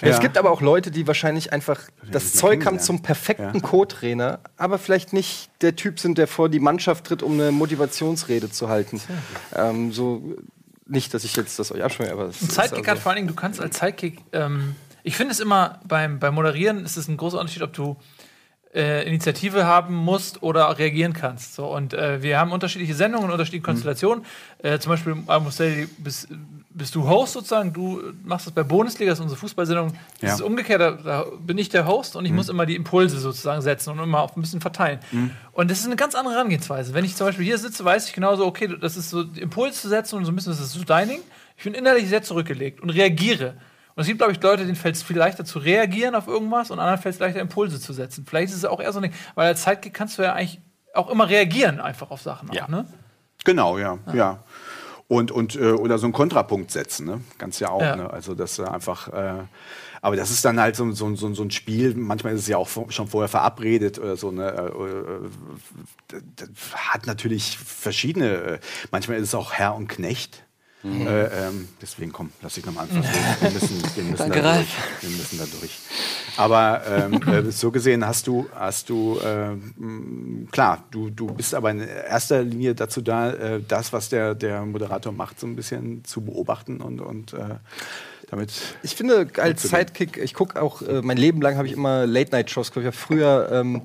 Ja. 0.00 0.08
Es 0.08 0.20
gibt 0.20 0.38
aber 0.38 0.50
auch 0.50 0.62
Leute, 0.62 0.90
die 0.90 1.06
wahrscheinlich 1.06 1.52
einfach 1.52 1.80
das 2.10 2.32
Zeug 2.32 2.64
haben 2.64 2.80
zum 2.80 3.02
perfekten 3.02 3.56
Ja. 3.56 3.60
Co-Trainer, 3.60 4.38
aber 4.56 4.78
vielleicht 4.78 5.12
nicht 5.12 5.50
der 5.60 5.76
Typ 5.76 6.00
sind, 6.00 6.16
der 6.16 6.26
vor 6.28 6.48
die 6.48 6.60
Mannschaft 6.60 7.04
tritt, 7.04 7.22
um 7.22 7.34
eine 7.34 7.52
Motivationsrede 7.52 8.50
zu 8.50 8.70
halten. 8.70 9.02
Ähm, 9.54 9.92
so 9.92 10.22
nicht, 10.86 11.12
dass 11.12 11.22
ich 11.24 11.36
jetzt 11.36 11.58
das 11.58 11.70
euch 11.70 11.82
abschwöre, 11.84 12.12
aber 12.12 12.24
Ein 12.28 12.32
Sidekick 12.32 12.78
also- 12.78 12.90
hat 12.92 12.98
vor 12.98 13.10
allen 13.12 13.16
Dingen, 13.16 13.28
du 13.28 13.34
kannst 13.34 13.60
als 13.60 13.78
Sidekick, 13.78 14.18
ähm, 14.32 14.76
ich 15.02 15.16
finde 15.16 15.32
es 15.32 15.40
immer 15.40 15.80
beim, 15.86 16.18
beim 16.18 16.34
Moderieren 16.34 16.84
ist 16.84 16.96
es 16.96 17.08
ein 17.08 17.16
großer 17.16 17.38
Unterschied, 17.38 17.62
ob 17.62 17.72
du 17.72 17.96
äh, 18.74 19.04
Initiative 19.06 19.64
haben 19.66 19.94
musst 19.96 20.42
oder 20.44 20.78
reagieren 20.78 21.12
kannst. 21.12 21.54
So, 21.56 21.66
und 21.74 21.92
äh, 21.92 22.22
wir 22.22 22.38
haben 22.38 22.52
unterschiedliche 22.52 22.94
Sendungen, 22.94 23.28
unterschiedliche 23.30 23.64
Konstellationen. 23.64 24.24
Äh, 24.62 24.78
zum 24.78 24.90
Beispiel, 24.90 25.12
I 25.28 25.40
must 25.40 25.56
say, 25.56 25.88
bist, 25.98 26.28
bist 26.70 26.94
du 26.94 27.08
Host 27.08 27.32
sozusagen, 27.32 27.72
du 27.72 28.00
machst 28.24 28.46
das 28.46 28.54
bei 28.54 28.62
Bundesliga, 28.62 29.10
das 29.10 29.18
ist 29.18 29.22
unsere 29.24 29.40
Fußballsendung. 29.40 29.94
Das 30.20 30.28
Ja. 30.28 30.34
ist 30.36 30.40
umgekehrt, 30.42 30.80
da, 30.80 30.90
da 30.92 31.24
bin 31.40 31.58
ich 31.58 31.68
der 31.68 31.84
Host 31.84 32.14
und 32.14 32.24
ich 32.26 32.30
muss 32.30 32.48
immer 32.48 32.64
die 32.64 32.76
Impulse 32.76 33.18
sozusagen 33.18 33.60
setzen 33.60 33.90
und 33.90 33.98
immer 33.98 34.20
auch 34.20 34.36
ein 34.36 34.40
bisschen 34.40 34.60
verteilen. 34.60 35.00
Und 35.50 35.68
das 35.68 35.80
ist 35.80 35.86
eine 35.86 35.96
ganz 35.96 36.14
andere 36.14 36.34
Herangehensweise. 36.34 36.94
Wenn 36.94 37.04
ich 37.04 37.16
zum 37.16 37.26
Beispiel 37.26 37.44
hier 37.46 37.58
sitze, 37.58 37.84
weiß 37.84 38.06
ich 38.06 38.12
genauso, 38.12 38.46
okay, 38.46 38.72
das 38.80 38.96
ist 38.96 39.10
so 39.10 39.22
Impuls 39.34 39.82
zu 39.82 39.88
setzen 39.88 40.14
und 40.16 40.24
so 40.26 40.30
ein 40.30 40.36
bisschen, 40.36 40.52
das 40.52 40.60
ist 40.60 40.72
so 40.74 40.84
dein 40.84 41.08
Ding. 41.08 41.20
Ich 41.56 41.64
bin 41.64 41.74
innerlich 41.74 42.08
sehr 42.08 42.22
zurückgelegt 42.22 42.80
und 42.80 42.90
reagiere. 42.90 43.54
Und 44.00 44.04
es 44.04 44.08
gibt, 44.08 44.20
glaube 44.20 44.32
ich, 44.32 44.42
Leute, 44.42 44.62
denen 44.62 44.76
fällt 44.76 44.96
es 44.96 45.02
viel 45.02 45.18
leichter 45.18 45.44
zu 45.44 45.58
reagieren 45.58 46.14
auf 46.14 46.26
irgendwas 46.26 46.70
und 46.70 46.78
anderen 46.78 46.98
fällt 46.98 47.16
es 47.16 47.20
leichter, 47.20 47.38
Impulse 47.38 47.78
zu 47.78 47.92
setzen. 47.92 48.24
Vielleicht 48.26 48.50
ist 48.50 48.56
es 48.56 48.64
auch 48.64 48.80
eher 48.80 48.94
so 48.94 48.98
ein 48.98 49.02
Ding, 49.02 49.12
weil 49.34 49.48
als 49.48 49.62
Sidekick 49.62 49.92
kannst 49.92 50.16
du 50.16 50.22
ja 50.22 50.32
eigentlich 50.32 50.58
auch 50.94 51.10
immer 51.10 51.28
reagieren 51.28 51.80
einfach 51.80 52.10
auf 52.10 52.22
Sachen. 52.22 52.50
Ja. 52.50 52.64
Auch, 52.64 52.68
ne? 52.68 52.86
Genau, 53.44 53.76
ja, 53.76 53.98
ja. 54.14 54.42
Und, 55.06 55.30
und 55.30 55.54
äh, 55.54 55.72
oder 55.72 55.98
so 55.98 56.06
einen 56.06 56.14
Kontrapunkt 56.14 56.70
setzen, 56.70 57.04
ne? 57.04 57.20
Ganz 57.36 57.60
ja 57.60 57.68
auch, 57.68 57.82
Ja. 57.82 57.94
ne? 57.94 58.10
Also 58.10 58.34
das 58.34 58.58
äh, 58.58 58.64
einfach. 58.64 59.08
Äh, 59.08 59.42
aber 60.00 60.16
das 60.16 60.30
ist 60.30 60.46
dann 60.46 60.58
halt 60.58 60.76
so, 60.76 60.90
so, 60.92 61.14
so, 61.14 61.34
so 61.34 61.42
ein 61.42 61.50
Spiel. 61.50 61.94
Manchmal 61.94 62.32
ist 62.32 62.40
es 62.40 62.48
ja 62.48 62.56
auch 62.56 62.70
schon 62.88 63.06
vorher 63.06 63.28
verabredet 63.28 63.98
oder 63.98 64.16
so. 64.16 64.30
Ne? 64.30 64.50
Äh, 64.50 66.16
äh, 66.16 66.22
das 66.36 66.48
hat 66.74 67.06
natürlich 67.06 67.58
verschiedene. 67.58 68.30
Äh, 68.30 68.58
manchmal 68.90 69.18
ist 69.18 69.24
es 69.24 69.34
auch 69.34 69.52
Herr 69.52 69.74
und 69.74 69.88
Knecht. 69.88 70.42
Äh, 70.82 71.46
ähm, 71.48 71.68
deswegen 71.82 72.10
komm, 72.10 72.30
lass 72.40 72.56
ich 72.56 72.64
nochmal 72.64 72.84
anfangen. 72.84 73.04
Wir 73.40 73.50
müssen, 73.50 73.82
wir 73.96 74.02
müssen 74.04 74.16
Danke, 74.16 74.40
da 74.40 74.54
durch. 74.54 74.68
Wir 75.02 75.10
müssen 75.10 75.38
da 75.38 75.44
durch. 75.44 75.78
Aber 76.38 76.82
ähm, 76.88 77.22
äh, 77.48 77.50
so 77.50 77.70
gesehen 77.70 78.06
hast 78.06 78.26
du, 78.26 78.48
hast 78.54 78.88
du 78.88 79.20
ähm, 79.22 80.48
klar, 80.50 80.84
du, 80.90 81.10
du 81.10 81.26
bist 81.26 81.54
aber 81.54 81.70
in 81.70 81.80
erster 81.80 82.42
Linie 82.42 82.74
dazu 82.74 83.02
da, 83.02 83.30
äh, 83.30 83.60
das, 83.66 83.92
was 83.92 84.08
der, 84.08 84.34
der 84.34 84.64
Moderator 84.64 85.12
macht, 85.12 85.38
so 85.38 85.46
ein 85.46 85.54
bisschen 85.54 86.02
zu 86.04 86.22
beobachten 86.22 86.80
und, 86.80 87.00
und 87.02 87.34
äh, 87.34 87.56
damit. 88.30 88.52
Ich 88.82 88.94
finde, 88.94 89.28
als. 89.36 89.62
Sidekick, 89.62 90.16
ich 90.16 90.32
gucke 90.32 90.60
auch, 90.62 90.80
äh, 90.80 91.02
mein 91.02 91.18
Leben 91.18 91.42
lang 91.42 91.56
habe 91.56 91.66
ich 91.66 91.74
immer 91.74 92.06
Late-Night-Shows 92.06 92.72
geguckt. 92.72 92.84
Ich 92.84 92.86
habe 92.86 92.96
früher, 92.96 93.50
ähm, 93.52 93.82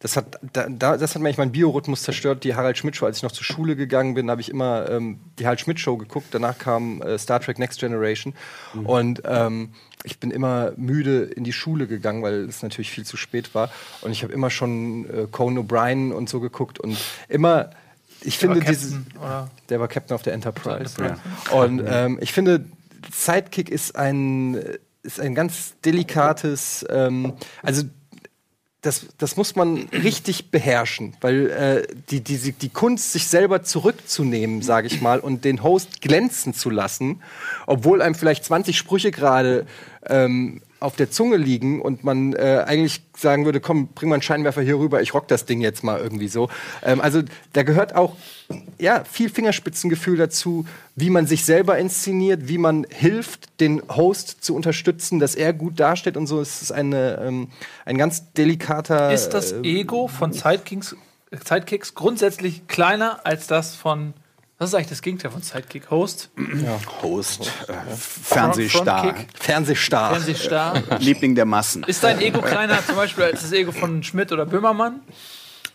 das 0.00 0.16
hat, 0.16 0.38
da, 0.52 0.68
da, 0.68 0.96
das 0.96 1.14
hat 1.14 1.22
mir 1.22 1.28
eigentlich 1.28 1.38
meinen 1.38 1.52
Biorhythmus 1.52 2.02
zerstört, 2.02 2.44
die 2.44 2.54
Harald 2.54 2.78
Schmidt-Show. 2.78 3.06
Als 3.06 3.16
ich 3.16 3.24
noch 3.24 3.32
zur 3.32 3.44
Schule 3.44 3.74
gegangen 3.74 4.14
bin, 4.14 4.30
habe 4.30 4.40
ich 4.40 4.48
immer 4.48 4.88
ähm, 4.88 5.18
die 5.38 5.44
Harald 5.44 5.60
Schmidt-Show 5.60 5.96
geguckt. 5.96 6.28
Danach 6.30 6.56
kam 6.56 7.02
äh, 7.02 7.18
Star 7.18 7.40
Trek 7.40 7.58
Next 7.58 7.80
Generation. 7.80 8.34
Und 8.84 9.22
ähm, 9.24 9.70
ich 10.04 10.20
bin 10.20 10.30
immer 10.30 10.72
müde 10.76 11.24
in 11.24 11.42
die 11.42 11.52
Schule 11.52 11.88
gegangen, 11.88 12.22
weil 12.22 12.44
es 12.44 12.62
natürlich 12.62 12.90
viel 12.90 13.04
zu 13.04 13.16
spät 13.16 13.56
war. 13.56 13.70
Und 14.00 14.12
ich 14.12 14.22
habe 14.22 14.32
immer 14.32 14.50
schon 14.50 15.10
äh, 15.10 15.26
Conan 15.30 15.64
O'Brien 15.64 16.12
und 16.12 16.28
so 16.28 16.38
geguckt. 16.38 16.78
Und 16.78 16.96
immer, 17.28 17.70
ich 18.20 18.38
finde 18.38 18.60
Aber 18.60 18.70
dieses. 18.70 18.94
Der 19.68 19.80
war 19.80 19.88
Captain 19.88 20.14
of 20.14 20.22
the 20.22 20.30
Enterprise. 20.30 20.96
Enterprise. 20.96 21.20
Und 21.50 21.82
ähm, 21.84 22.18
ich 22.20 22.32
finde, 22.32 22.64
Sidekick 23.12 23.68
ist 23.68 23.96
ein, 23.96 24.62
ist 25.02 25.18
ein 25.18 25.34
ganz 25.34 25.74
delikates, 25.84 26.86
ähm, 26.88 27.32
also 27.62 27.82
das, 28.82 29.06
das 29.18 29.36
muss 29.36 29.56
man 29.56 29.88
richtig 29.92 30.50
beherrschen, 30.50 31.16
weil 31.20 31.50
äh, 31.50 31.94
die, 32.10 32.20
die, 32.20 32.52
die 32.52 32.68
Kunst, 32.68 33.12
sich 33.12 33.26
selber 33.26 33.64
zurückzunehmen, 33.64 34.62
sage 34.62 34.86
ich 34.86 35.00
mal, 35.00 35.18
und 35.18 35.44
den 35.44 35.62
Host 35.64 36.00
glänzen 36.00 36.54
zu 36.54 36.70
lassen, 36.70 37.20
obwohl 37.66 38.02
einem 38.02 38.14
vielleicht 38.14 38.44
20 38.44 38.78
Sprüche 38.78 39.10
gerade 39.10 39.66
ähm, 40.06 40.62
auf 40.80 40.94
der 40.94 41.10
Zunge 41.10 41.36
liegen 41.36 41.80
und 41.80 42.04
man 42.04 42.34
äh, 42.34 42.64
eigentlich 42.66 43.02
sagen 43.16 43.44
würde, 43.44 43.60
komm, 43.60 43.88
bring 43.88 44.08
mal 44.08 44.16
einen 44.16 44.22
Scheinwerfer 44.22 44.62
hier 44.62 44.78
rüber, 44.78 45.02
ich 45.02 45.12
rock 45.12 45.26
das 45.26 45.44
Ding 45.44 45.60
jetzt 45.60 45.82
mal 45.82 45.98
irgendwie 45.98 46.28
so. 46.28 46.48
Ähm, 46.84 47.00
also 47.00 47.22
da 47.52 47.64
gehört 47.64 47.96
auch 47.96 48.16
ja, 48.78 49.02
viel 49.04 49.28
Fingerspitzengefühl 49.28 50.16
dazu, 50.16 50.66
wie 50.94 51.10
man 51.10 51.26
sich 51.26 51.44
selber 51.44 51.78
inszeniert, 51.78 52.48
wie 52.48 52.58
man 52.58 52.86
hilft, 52.88 53.60
den 53.60 53.82
Host 53.88 54.44
zu 54.44 54.54
unterstützen, 54.54 55.18
dass 55.18 55.34
er 55.34 55.52
gut 55.52 55.80
dasteht 55.80 56.16
und 56.16 56.26
so. 56.26 56.40
Es 56.40 56.62
ist 56.62 56.72
eine, 56.72 57.20
ähm, 57.24 57.48
ein 57.84 57.98
ganz 57.98 58.32
delikater. 58.32 59.12
Ist 59.12 59.30
das 59.30 59.52
äh, 59.52 59.60
Ego 59.62 60.06
von 60.06 60.32
Sidekicks, 60.32 60.96
Sidekicks 61.32 61.94
grundsätzlich 61.94 62.68
kleiner 62.68 63.26
als 63.26 63.48
das 63.48 63.74
von, 63.74 64.14
was 64.58 64.70
ist 64.70 64.74
eigentlich 64.74 64.88
das 64.88 65.02
Gegenteil 65.02 65.30
von 65.30 65.40
Sidekick? 65.40 65.88
Host? 65.90 66.30
Host, 67.02 67.52
äh, 67.68 67.74
Fernsehstar? 67.96 69.14
Fernsehstar? 69.38 70.10
Fernsehstar? 70.10 70.82
Liebling 70.98 71.36
der 71.36 71.44
Massen. 71.44 71.84
Ist 71.84 72.02
dein 72.02 72.20
Ego 72.20 72.40
kleiner 72.40 72.84
zum 72.84 72.96
Beispiel 72.96 73.24
als 73.24 73.42
das 73.42 73.52
Ego 73.52 73.70
von 73.70 74.02
Schmidt 74.02 74.32
oder 74.32 74.46
Böhmermann? 74.46 75.00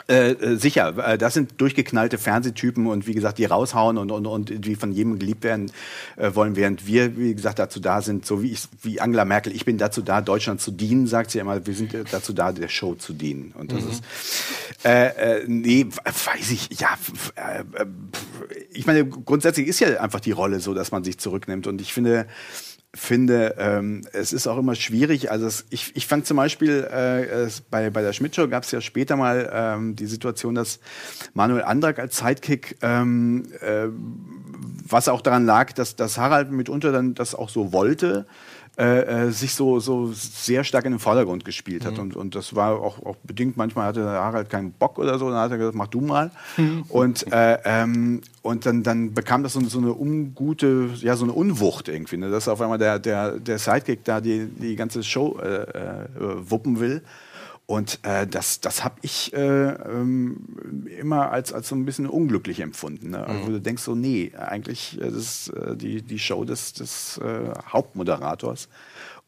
Äh, 0.08 0.32
äh, 0.32 0.56
sicher, 0.58 0.98
äh, 0.98 1.18
das 1.18 1.34
sind 1.34 1.62
durchgeknallte 1.62 2.18
Fernsehtypen 2.18 2.88
und 2.88 3.08
wie 3.08 3.14
gesagt, 3.14 3.38
die 3.38 3.46
raushauen 3.46 3.98
und, 3.98 4.12
und, 4.12 4.28
und 4.28 4.66
die 4.66 4.76
von 4.76 4.92
jedem 4.92 5.18
geliebt 5.18 5.44
werden 5.44 5.72
äh, 6.18 6.36
wollen, 6.36 6.58
während 6.58 6.86
wir, 6.86 7.16
wie 7.18 7.34
gesagt, 7.34 7.60
dazu 7.60 7.80
da 7.80 8.02
sind, 8.02 8.26
so 8.26 8.44
wie 8.44 8.52
ich, 8.52 8.68
wie 8.82 9.00
Angela 9.00 9.24
Merkel, 9.24 9.56
ich 9.56 9.64
bin 9.64 9.78
dazu 9.78 10.02
da, 10.02 10.20
Deutschland 10.20 10.60
zu 10.60 10.72
dienen, 10.72 11.08
sagt 11.08 11.32
sie 11.32 11.40
immer, 11.40 11.66
wir 11.66 11.74
sind 11.74 11.96
dazu 12.12 12.34
da, 12.34 12.52
der 12.52 12.68
Show 12.68 12.96
zu 12.96 13.14
dienen. 13.14 13.54
Und 13.58 13.72
das 13.72 13.86
mhm. 13.86 13.92
ist, 13.92 14.04
äh, 14.84 15.40
äh, 15.40 15.44
nee, 15.48 15.86
weiß 15.86 16.52
ich, 16.52 16.70
ja, 16.80 16.90
äh, 17.36 17.62
äh, 17.62 17.86
ich 18.74 18.86
meine, 18.86 19.06
grundsätzlich 19.06 19.68
ist 19.68 19.80
ja 19.80 20.02
einfach 20.02 20.20
die 20.20 20.32
Rolle 20.32 20.60
so, 20.60 20.74
dass 20.74 20.92
man 20.92 21.06
sich 21.06 21.18
zurücknimmt 21.18 21.66
und 21.66 21.80
ich 21.80 21.94
finde, 21.94 22.28
finde, 22.96 23.56
ähm, 23.58 24.06
es 24.14 24.34
ist 24.34 24.46
auch 24.46 24.58
immer 24.58 24.76
schwierig. 24.76 25.32
Also 25.32 25.48
es, 25.48 25.66
ich, 25.72 25.96
ich 25.96 26.06
fand 26.06 26.28
zum 26.28 26.38
Beispiel 26.38 26.88
äh, 26.92 27.26
es, 27.26 27.62
bei, 27.62 27.90
bei 27.90 28.04
der 28.04 28.14
Schmidt-Show 28.14 28.48
gab 28.48 28.64
es 28.64 28.72
ja 28.72 28.82
später 28.82 29.16
mal 29.16 29.50
ähm, 29.52 29.96
die 29.96 30.06
Situation, 30.06 30.54
dass 30.54 30.80
Manuel 31.34 31.64
Andrak 31.64 31.98
als 31.98 32.18
Sidekick, 32.18 32.78
ähm, 32.82 33.46
äh, 33.62 33.88
was 34.88 35.08
auch 35.08 35.22
daran 35.22 35.46
lag, 35.46 35.74
dass, 35.74 35.96
dass 35.96 36.18
Harald 36.18 36.52
mitunter 36.52 36.92
dann 36.92 37.16
das 37.16 37.34
auch 37.34 37.50
so 37.50 37.74
wollte, 37.74 38.28
äh, 38.76 39.28
äh, 39.28 39.32
sich 39.32 39.54
so, 39.54 39.80
so 39.80 40.12
sehr 40.14 40.64
stark 40.64 40.86
in 40.86 40.94
den 40.94 41.00
Vordergrund 41.00 41.46
gespielt 41.46 41.86
hat. 41.86 41.94
Mhm. 41.94 42.00
Und, 42.00 42.16
und 42.16 42.36
das 42.36 42.56
war 42.56 42.82
auch, 42.82 43.06
auch 43.06 43.16
bedingt, 43.24 43.56
manchmal 43.56 43.86
hatte 43.86 44.04
Harald 44.04 44.50
keinen 44.50 44.72
Bock 44.72 44.98
oder 44.98 45.20
so, 45.20 45.30
dann 45.30 45.38
hat 45.38 45.52
er 45.52 45.60
gesagt, 45.60 45.76
mach 45.76 45.88
du 45.88 46.02
mal. 46.02 46.32
Mhm. 46.58 46.84
Und, 46.90 47.32
äh, 47.32 47.60
ähm, 47.66 48.22
und 48.42 48.66
dann, 48.66 48.84
dann 48.84 49.14
bekam 49.14 49.44
das 49.44 49.54
so, 49.54 49.62
so, 49.62 49.78
eine 49.78 49.94
ungute, 49.94 50.90
ja, 51.00 51.16
so 51.16 51.24
eine 51.24 51.34
Unwucht 51.34 51.88
irgendwie, 51.88 52.18
ne? 52.18 52.30
dass 52.30 52.48
auf 52.48 52.60
einmal 52.60 52.78
der, 52.78 53.00
der, 53.00 53.40
der 53.40 53.58
Sidekick 53.58 54.04
da 54.04 54.20
die, 54.20 54.48
die 54.48 54.76
ganze 54.76 55.02
Show 55.02 55.40
äh, 55.42 55.62
äh 55.62 56.08
wuppen 56.20 56.80
will. 56.80 57.04
Und 57.66 58.00
äh, 58.04 58.28
das, 58.28 58.60
das 58.60 58.84
habe 58.84 58.96
ich 59.02 59.34
äh, 59.34 59.40
ähm, 59.40 60.86
immer 61.00 61.32
als, 61.32 61.54
als 61.54 61.70
so 61.70 61.76
ein 61.76 61.86
bisschen 61.86 62.08
unglücklich 62.08 62.60
empfunden. 62.60 63.12
Ne? 63.12 63.26
Also, 63.26 63.40
mhm. 63.40 63.46
Wo 63.46 63.52
du 63.52 63.62
denkst 63.62 63.84
so, 63.84 63.96
nee, 63.96 64.34
eigentlich 64.38 65.00
äh, 65.00 65.06
das 65.06 65.14
ist 65.14 65.48
äh, 65.50 65.76
die, 65.76 66.02
die 66.02 66.20
Show 66.20 66.44
des, 66.44 66.74
des 66.74 67.20
äh, 67.20 67.54
Hauptmoderators. 67.72 68.68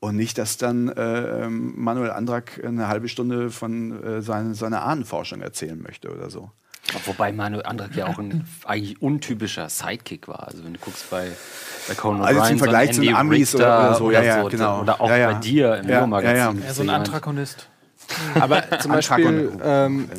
Und 0.02 0.18
nicht, 0.18 0.38
dass 0.38 0.58
dann 0.58 0.90
äh, 0.90 1.46
ähm, 1.46 1.74
Manuel 1.78 2.12
Andrak 2.12 2.62
eine 2.64 2.90
halbe 2.90 3.08
Stunde 3.08 3.50
von 3.50 4.04
äh, 4.04 4.22
seine, 4.22 4.54
seiner 4.54 4.84
Ahnenforschung 4.84 5.42
erzählen 5.42 5.82
möchte 5.82 6.12
oder 6.12 6.30
so. 6.30 6.52
Wobei 7.06 7.32
Manuel 7.32 7.66
Andrak 7.66 7.96
ja 7.96 8.08
auch 8.08 8.20
ein 8.20 8.46
eigentlich 8.66 9.02
untypischer 9.02 9.70
Sidekick 9.70 10.28
war. 10.28 10.48
Also 10.48 10.64
wenn 10.64 10.74
du 10.74 10.80
guckst 10.80 11.10
bei, 11.10 11.32
bei 11.88 11.96
Conan 11.96 12.22
also 12.22 12.42
O'Brien, 12.42 12.52
im 12.52 12.60
Vergleich 12.60 12.90
so 12.90 12.96
zu 12.96 13.02
den 13.02 13.16
Amis 13.16 13.56
oder, 13.56 13.66
oder, 13.66 13.96
so, 13.96 14.06
oder, 14.06 14.24
ja, 14.24 14.38
ja, 14.38 14.48
genau. 14.48 14.82
oder 14.82 15.02
auch 15.02 15.10
ja, 15.10 15.18
ja. 15.18 15.32
bei 15.32 15.40
dir 15.40 15.78
im 15.78 15.90
ja, 15.90 16.06
Magazin. 16.06 16.60
Ja, 16.60 16.68
ja. 16.68 16.74
so 16.74 16.84
ein 16.84 16.90
Antagonist. 16.90 17.68
Aber 18.40 18.64
zum 18.80 18.92
Beispiel 18.92 19.52
ähm, 19.64 20.10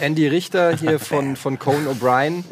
Andy 0.00 0.26
Richter 0.28 0.76
hier 0.76 0.98
von, 0.98 1.36
von 1.36 1.58
Conan 1.58 1.86
O'Brien, 1.88 2.44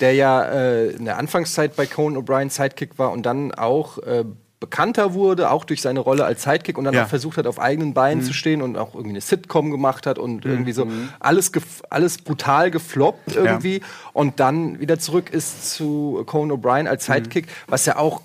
der 0.00 0.14
ja 0.14 0.42
äh, 0.42 0.90
in 0.90 1.04
der 1.04 1.18
Anfangszeit 1.18 1.76
bei 1.76 1.86
Conan 1.86 2.22
O'Brien 2.22 2.50
Sidekick 2.50 2.98
war 2.98 3.12
und 3.12 3.24
dann 3.24 3.52
auch 3.52 3.98
äh, 3.98 4.24
bekannter 4.62 5.14
wurde, 5.14 5.50
auch 5.50 5.64
durch 5.64 5.82
seine 5.82 5.98
Rolle 5.98 6.24
als 6.24 6.44
Sidekick 6.44 6.78
und 6.78 6.84
dann 6.84 6.94
ja. 6.94 7.02
auch 7.02 7.08
versucht 7.08 7.36
hat, 7.36 7.48
auf 7.48 7.58
eigenen 7.58 7.94
Beinen 7.94 8.22
mhm. 8.22 8.26
zu 8.26 8.32
stehen 8.32 8.62
und 8.62 8.78
auch 8.78 8.94
irgendwie 8.94 9.14
eine 9.14 9.20
Sitcom 9.20 9.72
gemacht 9.72 10.06
hat 10.06 10.20
und 10.20 10.44
mhm. 10.44 10.50
irgendwie 10.52 10.72
so 10.72 10.84
mhm. 10.84 11.08
alles, 11.18 11.50
alles 11.90 12.18
brutal 12.18 12.70
gefloppt 12.70 13.34
irgendwie 13.34 13.78
ja. 13.78 13.86
und 14.12 14.38
dann 14.38 14.78
wieder 14.78 15.00
zurück 15.00 15.30
ist 15.30 15.72
zu 15.74 16.22
Conan 16.26 16.56
O'Brien 16.56 16.86
als 16.86 17.08
mhm. 17.08 17.14
Sidekick, 17.14 17.46
mhm. 17.46 17.50
was 17.66 17.86
ja 17.86 17.96
auch 17.96 18.22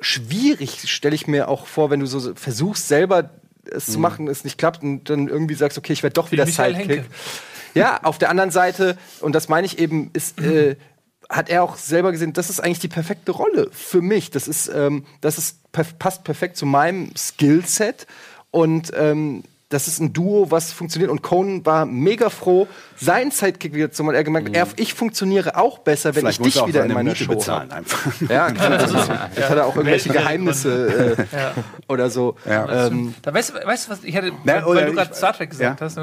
schwierig, 0.00 0.88
stelle 0.88 1.16
ich 1.16 1.26
mir 1.26 1.48
auch 1.48 1.66
vor, 1.66 1.90
wenn 1.90 1.98
du 1.98 2.06
so 2.06 2.34
versuchst, 2.36 2.86
selber 2.86 3.30
es 3.72 3.88
mhm. 3.88 3.92
zu 3.92 3.98
machen, 3.98 4.28
es 4.28 4.44
nicht 4.44 4.58
klappt 4.58 4.82
und 4.82 5.08
dann 5.10 5.28
irgendwie 5.28 5.54
sagst, 5.54 5.78
okay, 5.78 5.92
ich 5.92 6.02
werde 6.02 6.14
doch 6.14 6.32
wieder 6.32 6.46
Sidekick. 6.46 7.04
Ja, 7.74 8.00
auf 8.02 8.18
der 8.18 8.30
anderen 8.30 8.50
Seite, 8.50 8.96
und 9.20 9.34
das 9.34 9.48
meine 9.48 9.66
ich 9.66 9.78
eben, 9.78 10.10
ist, 10.12 10.40
äh, 10.40 10.76
hat 11.28 11.50
er 11.50 11.62
auch 11.62 11.76
selber 11.76 12.12
gesehen, 12.12 12.32
das 12.32 12.50
ist 12.50 12.60
eigentlich 12.60 12.78
die 12.78 12.88
perfekte 12.88 13.32
Rolle 13.32 13.68
für 13.72 14.00
mich. 14.00 14.30
Das 14.30 14.48
ist, 14.48 14.68
ähm, 14.74 15.04
das 15.20 15.38
ist 15.38 15.70
passt 15.72 16.24
perfekt 16.24 16.56
zu 16.56 16.66
meinem 16.66 17.10
Skillset 17.16 18.06
und 18.50 18.92
ähm, 18.96 19.44
das 19.68 19.86
ist 19.86 20.00
ein 20.00 20.14
Duo, 20.14 20.50
was 20.50 20.72
funktioniert. 20.72 21.10
Und 21.10 21.22
Conan 21.22 21.66
war 21.66 21.84
mega 21.84 22.30
froh, 22.30 22.66
seinen 22.96 23.30
Sidekick 23.30 23.74
wieder 23.74 23.90
zu 23.90 24.02
machen. 24.02 24.14
Er 24.14 24.20
hat 24.20 24.24
gemerkt, 24.24 24.48
mhm. 24.48 24.72
ich 24.76 24.94
funktioniere 24.94 25.56
auch 25.56 25.78
besser, 25.78 26.14
wenn 26.14 26.22
Vielleicht 26.22 26.40
ich 26.44 26.54
dich 26.54 26.66
wieder 26.66 26.84
in 26.84 26.92
meiner 26.92 27.10
Miete 27.10 27.24
Show 27.24 27.32
bezahlen 27.32 27.70
einfach. 27.70 28.12
Ja, 28.28 28.50
klar. 28.50 28.70
Also, 28.78 28.96
ja. 28.96 29.30
Jetzt 29.36 29.50
hat 29.50 29.56
er 29.58 29.66
auch 29.66 29.76
irgendwelche 29.76 30.08
Geheimnisse 30.08 31.16
äh, 31.18 31.36
ja. 31.36 31.52
oder 31.86 32.08
so. 32.08 32.36
Ja. 32.48 32.86
Ähm, 32.86 33.14
da 33.20 33.34
weißt, 33.34 33.54
weißt 33.54 33.86
du, 33.86 33.90
was 33.90 34.04
ich 34.04 34.16
hatte, 34.16 34.32
weil, 34.44 34.64
weil 34.64 34.86
du 34.86 34.92
gerade 34.94 35.14
Star 35.14 35.34
Trek 35.34 35.50
gesagt 35.50 35.82
hast, 35.82 35.98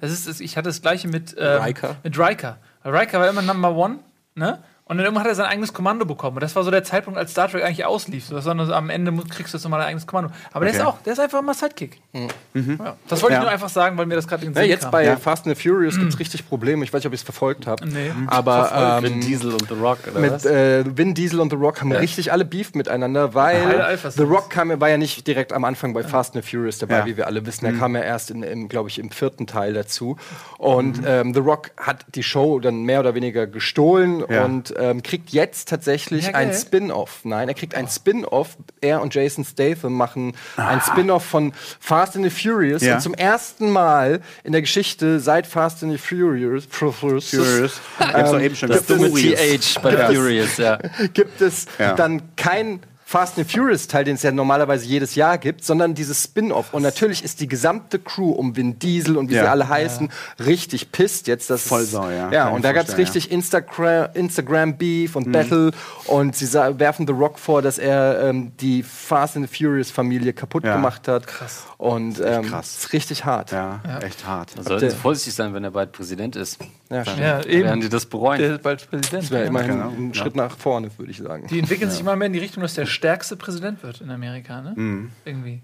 das 0.00 0.26
ist, 0.26 0.40
ich 0.40 0.56
hatte 0.56 0.70
das 0.70 0.80
gleiche 0.80 1.08
mit, 1.08 1.36
ähm, 1.38 1.62
Riker. 1.62 1.96
mit 2.02 2.18
Riker. 2.18 2.58
Riker 2.84 3.20
war 3.20 3.28
immer 3.28 3.42
Number 3.42 3.74
One, 3.74 3.98
ne? 4.34 4.62
Und 4.90 4.96
dann 4.96 5.04
irgendwann 5.04 5.22
hat 5.22 5.30
er 5.30 5.36
sein 5.36 5.46
eigenes 5.46 5.72
Kommando 5.72 6.04
bekommen. 6.04 6.38
Und 6.38 6.42
das 6.42 6.56
war 6.56 6.64
so 6.64 6.70
der 6.72 6.82
Zeitpunkt, 6.82 7.16
als 7.16 7.30
Star 7.30 7.48
Trek 7.48 7.62
eigentlich 7.62 7.84
auslief. 7.84 8.26
Sondern 8.26 8.72
am 8.72 8.90
Ende 8.90 9.12
kriegst 9.28 9.54
du 9.54 9.56
jetzt 9.56 9.62
nochmal 9.62 9.78
dein 9.78 9.90
eigenes 9.90 10.04
Kommando. 10.04 10.34
Aber 10.50 10.64
okay. 10.64 10.72
der 10.72 10.80
ist 10.80 10.84
auch, 10.84 11.00
der 11.02 11.12
ist 11.12 11.20
einfach 11.20 11.42
mal 11.42 11.54
Sidekick. 11.54 12.00
Mhm. 12.12 12.76
Ja. 12.76 12.96
Das 13.06 13.22
wollte 13.22 13.34
ja. 13.34 13.38
ich 13.38 13.44
nur 13.44 13.52
einfach 13.52 13.68
sagen, 13.68 13.96
weil 13.96 14.06
mir 14.06 14.16
das 14.16 14.26
gerade 14.26 14.44
in 14.44 14.52
den 14.52 14.60
ja, 14.60 14.68
Jetzt 14.68 14.82
kam. 14.82 14.90
bei 14.90 15.04
ja. 15.04 15.14
Fast 15.14 15.46
and 15.46 15.56
the 15.56 15.62
Furious 15.62 15.96
gibt 15.96 16.12
es 16.12 16.18
richtig 16.18 16.48
Probleme. 16.48 16.82
Ich 16.82 16.92
weiß 16.92 16.98
nicht, 16.98 17.06
ob 17.06 17.12
ihr 17.12 17.18
es 17.18 17.22
verfolgt 17.22 17.68
habt. 17.68 17.86
Nee. 17.86 18.10
Aber 18.26 18.98
ähm, 18.98 19.04
Vin 19.04 19.20
Diesel 19.20 19.52
und 19.52 19.68
The 19.68 19.74
Rock, 19.74 19.98
oder 20.10 20.18
mit, 20.18 20.32
was? 20.32 20.44
Äh, 20.44 20.84
Vin 20.84 21.14
Diesel 21.14 21.38
und 21.38 21.50
The 21.50 21.56
Rock 21.56 21.82
haben 21.82 21.92
richtig 21.92 22.32
alle 22.32 22.44
Beef 22.44 22.74
miteinander, 22.74 23.32
weil 23.32 23.96
The 24.08 24.24
Rock 24.24 24.50
kam, 24.50 24.80
war 24.80 24.88
ja 24.88 24.96
nicht 24.96 25.24
direkt 25.24 25.52
am 25.52 25.62
Anfang 25.62 25.94
bei 25.94 26.02
Fast 26.02 26.34
and 26.34 26.44
the 26.44 26.50
Furious 26.50 26.78
dabei, 26.78 27.06
wie 27.06 27.16
wir 27.16 27.28
alle 27.28 27.46
wissen. 27.46 27.64
Er 27.64 27.72
mhm. 27.74 27.78
kam 27.78 27.94
ja 27.94 28.02
erst, 28.02 28.34
glaube 28.68 28.88
ich, 28.88 28.98
im 28.98 29.12
vierten 29.12 29.46
Teil 29.46 29.72
dazu. 29.72 30.16
Und 30.58 31.02
mhm. 31.02 31.06
ähm, 31.06 31.34
The 31.34 31.40
Rock 31.40 31.70
hat 31.76 32.06
die 32.16 32.24
Show 32.24 32.58
dann 32.58 32.82
mehr 32.82 32.98
oder 32.98 33.14
weniger 33.14 33.46
gestohlen 33.46 34.24
und 34.24 34.79
ähm, 34.80 35.02
kriegt 35.02 35.30
jetzt 35.30 35.68
tatsächlich 35.68 36.26
ja, 36.26 36.34
ein 36.34 36.52
Spin-off. 36.52 37.20
Nein, 37.24 37.48
er 37.48 37.54
kriegt 37.54 37.74
ein 37.74 37.88
Spin-off. 37.88 38.56
Er 38.80 39.02
und 39.02 39.14
Jason 39.14 39.44
Statham 39.44 39.92
machen 39.92 40.34
ah. 40.56 40.68
ein 40.68 40.80
Spin-off 40.80 41.24
von 41.24 41.52
Fast 41.78 42.16
and 42.16 42.24
the 42.24 42.30
Furious. 42.30 42.82
Ja. 42.82 42.94
Und 42.94 43.00
zum 43.00 43.14
ersten 43.14 43.70
Mal 43.70 44.20
in 44.44 44.52
der 44.52 44.62
Geschichte 44.62 45.20
seit 45.20 45.46
Fast 45.46 45.82
and 45.82 45.92
the 45.92 45.98
Furious, 45.98 46.66
Furious, 46.68 47.30
Furious. 47.30 47.80
Ähm, 48.12 48.40
eben 48.40 48.56
schon 48.56 48.70
das 48.70 48.88
mit 48.88 49.14
TH 49.14 49.80
bei 49.82 49.96
Furious, 49.96 50.56
ja. 50.56 50.78
gibt 51.14 51.40
es 51.40 51.66
ja. 51.78 51.94
dann 51.94 52.34
kein 52.36 52.80
Fast 53.10 53.38
and 53.38 53.50
Furious 53.50 53.88
Teil, 53.88 54.04
den 54.04 54.14
es 54.14 54.22
ja 54.22 54.30
normalerweise 54.30 54.86
jedes 54.86 55.16
Jahr 55.16 55.36
gibt, 55.36 55.64
sondern 55.64 55.96
dieses 55.96 56.22
Spin-off. 56.22 56.72
Und 56.72 56.82
natürlich 56.82 57.24
ist 57.24 57.40
die 57.40 57.48
gesamte 57.48 57.98
Crew 57.98 58.30
um 58.30 58.54
Vin 58.54 58.78
Diesel 58.78 59.16
und 59.16 59.30
wie 59.30 59.34
ja. 59.34 59.42
sie 59.42 59.48
alle 59.48 59.68
heißen 59.68 60.10
ja. 60.38 60.44
richtig 60.44 60.92
pisst 60.92 61.26
jetzt. 61.26 61.50
Das 61.50 61.66
Voll 61.66 61.86
sau, 61.86 62.08
ja. 62.08 62.30
Ja, 62.30 62.50
und 62.50 62.64
da 62.64 62.72
gab 62.72 62.86
es 62.86 62.96
richtig 62.96 63.32
Instagram, 63.32 64.10
Instagram 64.14 64.76
Beef 64.76 65.16
und 65.16 65.26
mhm. 65.26 65.32
Battle 65.32 65.70
und 66.06 66.36
sie 66.36 66.52
werfen 66.54 67.04
The 67.04 67.12
Rock 67.12 67.40
vor, 67.40 67.62
dass 67.62 67.78
er 67.78 68.28
ähm, 68.28 68.52
die 68.60 68.84
Fast 68.84 69.36
and 69.36 69.50
Furious 69.50 69.90
Familie 69.90 70.32
kaputt 70.32 70.62
gemacht 70.62 71.08
hat. 71.08 71.26
Krass. 71.26 71.64
Und 71.78 72.20
ähm, 72.24 72.42
krass. 72.42 72.76
ist 72.76 72.92
richtig 72.92 73.24
hart. 73.24 73.50
Ja, 73.50 73.80
echt 74.02 74.24
hart. 74.24 74.52
Da 74.56 74.62
sollten 74.62 74.88
Sie 74.88 74.94
vorsichtig 74.94 75.34
sein, 75.34 75.52
wenn 75.52 75.64
er 75.64 75.72
bald 75.72 75.90
Präsident 75.90 76.36
ist. 76.36 76.60
Ja, 76.90 77.04
Dann 77.04 77.18
ja, 77.20 77.44
eben. 77.44 77.64
werden 77.64 77.80
die 77.80 77.88
das 77.88 78.04
bereuen. 78.04 78.40
Der 78.40 78.54
ist 78.54 78.62
bald 78.62 78.90
Präsident. 78.90 79.22
Das 79.22 79.30
wäre 79.30 79.44
immerhin 79.44 79.78
genau. 79.78 79.90
ein 79.90 80.12
Schritt 80.12 80.34
nach 80.34 80.56
vorne, 80.56 80.90
würde 80.98 81.12
ich 81.12 81.18
sagen. 81.18 81.46
Die 81.46 81.60
entwickeln 81.60 81.88
sich 81.88 82.00
immer 82.00 82.16
mehr 82.16 82.26
in 82.26 82.32
die 82.32 82.40
Richtung, 82.40 82.62
dass 82.64 82.74
der 82.74 82.86
stärkste 82.86 83.36
Präsident 83.36 83.80
wird 83.84 84.00
in 84.00 84.10
Amerika, 84.10 84.60
ne? 84.60 84.72
Mhm. 84.74 85.10
Irgendwie. 85.24 85.62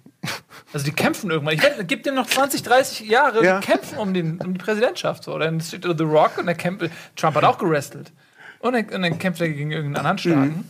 Also 0.72 0.87
die 0.87 0.93
kämpfen 0.93 1.31
irgendwann. 1.31 1.55
Ich 1.55 1.62
wette, 1.62 1.85
gibt 1.85 2.07
dem 2.07 2.14
noch 2.14 2.27
20, 2.27 2.62
30 2.62 3.09
Jahre, 3.09 3.45
ja. 3.45 3.59
die 3.59 3.66
kämpfen 3.66 3.99
um, 3.99 4.14
den, 4.14 4.41
um 4.41 4.53
die 4.53 4.59
Präsidentschaft. 4.59 5.24
So. 5.24 5.37
Dann 5.39 5.61
steht 5.61 5.83
The 5.85 6.05
Rock 6.05 6.39
und 6.39 6.47
der 6.47 6.55
kämpft, 6.55 6.91
Trump 7.16 7.35
hat 7.35 7.45
auch 7.45 7.59
gerestelt. 7.59 8.12
Und 8.61 8.74
dann, 8.74 8.85
und 8.85 9.03
dann 9.03 9.18
kämpft 9.18 9.41
er 9.41 9.49
gegen 9.49 9.72
irgendeinen 9.72 10.07
anderen 10.07 10.18
Staaten. 10.18 10.57
Mhm. 10.59 10.64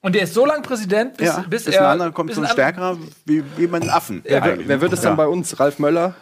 Und 0.00 0.14
der 0.14 0.22
ist 0.22 0.34
so 0.34 0.46
lange 0.46 0.62
Präsident, 0.62 1.16
bis, 1.16 1.26
ja, 1.26 1.44
bis, 1.48 1.64
bis 1.64 1.74
er. 1.74 1.82
Ein 1.82 1.92
anderer 1.92 2.12
kommt 2.12 2.32
so 2.32 2.40
ein 2.40 2.48
stärkerer 2.48 2.96
wie, 3.24 3.42
wie 3.56 3.66
ein 3.66 3.90
Affen. 3.90 4.22
Ja, 4.24 4.44
wer, 4.44 4.66
wer, 4.66 4.80
wird 4.80 4.92
es 4.92 5.00
dann 5.00 5.16
bei 5.16 5.26
uns? 5.26 5.58
Ralf 5.58 5.78
Möller? 5.78 6.14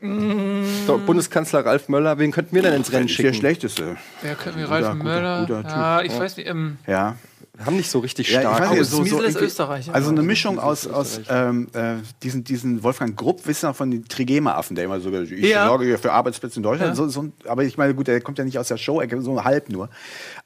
Mm. 0.00 0.86
Bundeskanzler 1.06 1.64
Ralf 1.64 1.88
Möller, 1.88 2.18
wen 2.18 2.32
könnten 2.32 2.54
wir 2.54 2.62
denn 2.62 2.74
ins 2.74 2.92
Rennen 2.92 3.08
schicken? 3.08 3.32
Der 3.32 3.38
schlechteste. 3.38 3.96
Wer 4.22 4.34
könnten 4.34 4.60
wir? 4.60 4.70
Ralf 4.70 4.92
guter, 4.92 5.04
Möller? 5.04 5.40
Guter, 5.40 5.62
guter 5.62 5.68
ja, 5.68 6.02
ich 6.02 6.18
weiß 6.18 6.36
nicht. 6.36 6.48
Ähm, 6.48 6.78
ja 6.86 7.16
haben 7.64 7.76
nicht 7.76 7.90
so 7.90 7.98
richtig 7.98 8.28
stark. 8.28 8.44
Ja, 8.44 8.54
ich 8.54 8.60
weiß 8.60 8.78
nicht, 8.78 8.90
so, 8.90 9.04
so 9.04 9.22
ist 9.22 9.36
Österreich. 9.36 9.92
Also 9.92 10.10
eine 10.10 10.22
Mischung 10.22 10.58
aus, 10.58 10.86
aus 10.86 11.20
ähm, 11.28 11.68
äh, 11.74 11.96
diesen, 12.22 12.44
diesen 12.44 12.82
Wolfgang 12.82 13.16
Grupp, 13.16 13.46
Wisser 13.46 13.74
von 13.74 13.90
den 13.90 14.06
Trigema-Affen, 14.06 14.76
der 14.76 14.86
immer 14.86 15.00
so, 15.00 15.12
ich 15.12 15.30
ja. 15.30 15.66
sorge 15.66 15.98
für 15.98 16.12
Arbeitsplätze 16.12 16.56
in 16.56 16.62
Deutschland. 16.62 16.90
Ja. 16.90 16.94
So, 16.94 17.08
so, 17.08 17.30
aber 17.46 17.64
ich 17.64 17.76
meine, 17.76 17.94
gut, 17.94 18.06
der 18.06 18.20
kommt 18.20 18.38
ja 18.38 18.44
nicht 18.44 18.58
aus 18.58 18.68
der 18.68 18.76
Show, 18.76 19.02
so 19.20 19.44
halb 19.44 19.68
nur. 19.68 19.90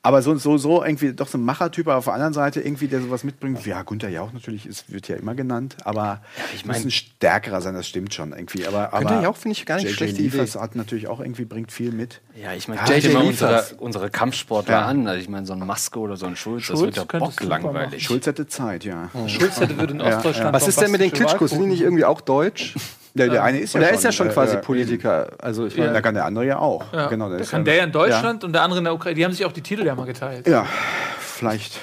Aber 0.03 0.23
so, 0.23 0.37
so, 0.37 0.59
so 0.59 0.85
irgendwie 0.85 1.13
doch 1.13 1.29
so 1.29 1.39
ein 1.39 1.45
Machertyp, 1.45 1.87
aber 1.87 1.99
auf 1.99 2.05
der 2.05 2.15
anderen 2.15 2.35
Seite 2.35 2.61
irgendwie, 2.61 2.89
der 2.89 3.01
sowas 3.01 3.25
mitbringt. 3.25 3.65
Ja, 3.65 3.83
Günther 3.83 4.11
Jauch 4.11 4.33
natürlich, 4.33 4.67
ist, 4.67 4.93
wird 4.93 5.09
ja 5.09 5.17
immer 5.17 5.35
genannt, 5.35 5.77
aber 5.85 6.23
ja, 6.37 6.45
ich 6.55 6.67
mein, 6.67 6.77
muss 6.77 6.85
ein 6.85 6.91
stärkerer 6.91 7.61
sein, 7.61 7.75
das 7.75 7.89
stimmt 7.89 8.13
schon 8.13 8.33
irgendwie. 8.33 8.67
Aber, 8.67 8.93
aber 8.93 8.99
Günther 9.01 9.23
Jauch 9.23 9.37
finde 9.37 9.57
ich 9.57 9.67
gar 9.67 9.77
nicht 9.77 9.95
schlecht. 9.95 10.19
Liefers 10.19 10.57
hat 10.57 10.75
natürlich 10.75 11.09
auch 11.09 11.21
irgendwie, 11.21 11.45
bringt 11.45 11.73
viel 11.73 11.93
mit. 11.93 12.21
Ja, 12.41 12.53
ich 12.53 12.69
meine, 12.69 12.81
ja, 12.87 13.13
mal 13.13 13.25
unsere, 13.27 13.65
unsere 13.79 14.11
Kampfsportler 14.11 14.85
an. 14.85 15.07
Also 15.07 15.21
ich 15.21 15.29
meine, 15.29 15.47
so 15.47 15.53
ein 15.53 15.61
Maske 15.61 15.99
oder 15.99 16.17
so 16.17 16.27
ein 16.27 16.37
Schulz, 16.37 16.65
Schulz, 16.65 16.81
das 16.87 16.97
wird 16.97 17.13
ja 17.13 17.19
super 17.19 17.19
bocklangweilig. 17.19 18.03
Schulz 18.03 18.27
hätte 18.27 18.47
Zeit, 18.47 18.85
ja. 18.85 19.11
Schulz 19.27 19.61
hätte 19.61 19.79
würde 19.79 19.95
in 19.95 20.01
Ostdeutschland. 20.01 20.53
Was 20.53 20.69
ist 20.69 20.81
denn 20.81 20.91
mit 20.91 21.01
den 21.01 21.13
Klitschkos? 21.13 21.51
Sind 21.51 21.63
die 21.63 21.69
nicht 21.69 21.83
irgendwie 21.83 22.05
auch 22.05 22.21
deutsch? 22.21 22.75
Der, 23.15 23.29
der 23.29 23.45
eine 23.45 23.59
ist 23.61 23.75
ja 23.75 23.79
Und 23.79 23.85
er 23.85 23.91
schon, 23.91 23.99
ist 23.99 24.05
ja 24.05 24.13
schon 24.13 24.29
äh, 24.29 24.33
quasi 24.33 24.57
äh, 24.57 24.61
Politiker. 24.61 25.29
Also 25.41 25.67
ich 25.67 25.77
Da 25.77 25.87
meine, 25.87 26.03
kann 26.03 26.15
der 26.15 26.25
andere 26.25 26.47
ja 26.47 26.59
auch. 26.59 26.93
Ja. 26.93 27.07
Genau, 27.07 27.29
der 27.29 27.39
da 27.39 27.45
ist 27.45 27.51
kann 27.51 27.65
der 27.65 27.77
ja 27.77 27.85
in 27.85 27.93
Deutschland 27.93 28.43
und 28.43 28.53
der 28.53 28.63
andere 28.63 28.79
in 28.79 28.85
der 28.85 28.95
Ukraine. 28.95 29.15
Die 29.15 29.25
haben 29.25 29.33
sich 29.33 29.45
auch 29.45 29.53
die 29.53 29.63
Titel 29.63 29.87
ja 29.87 29.95
mal 29.95 30.07
geteilt. 30.07 30.49
Ja, 30.49 30.67
vielleicht. 31.21 31.79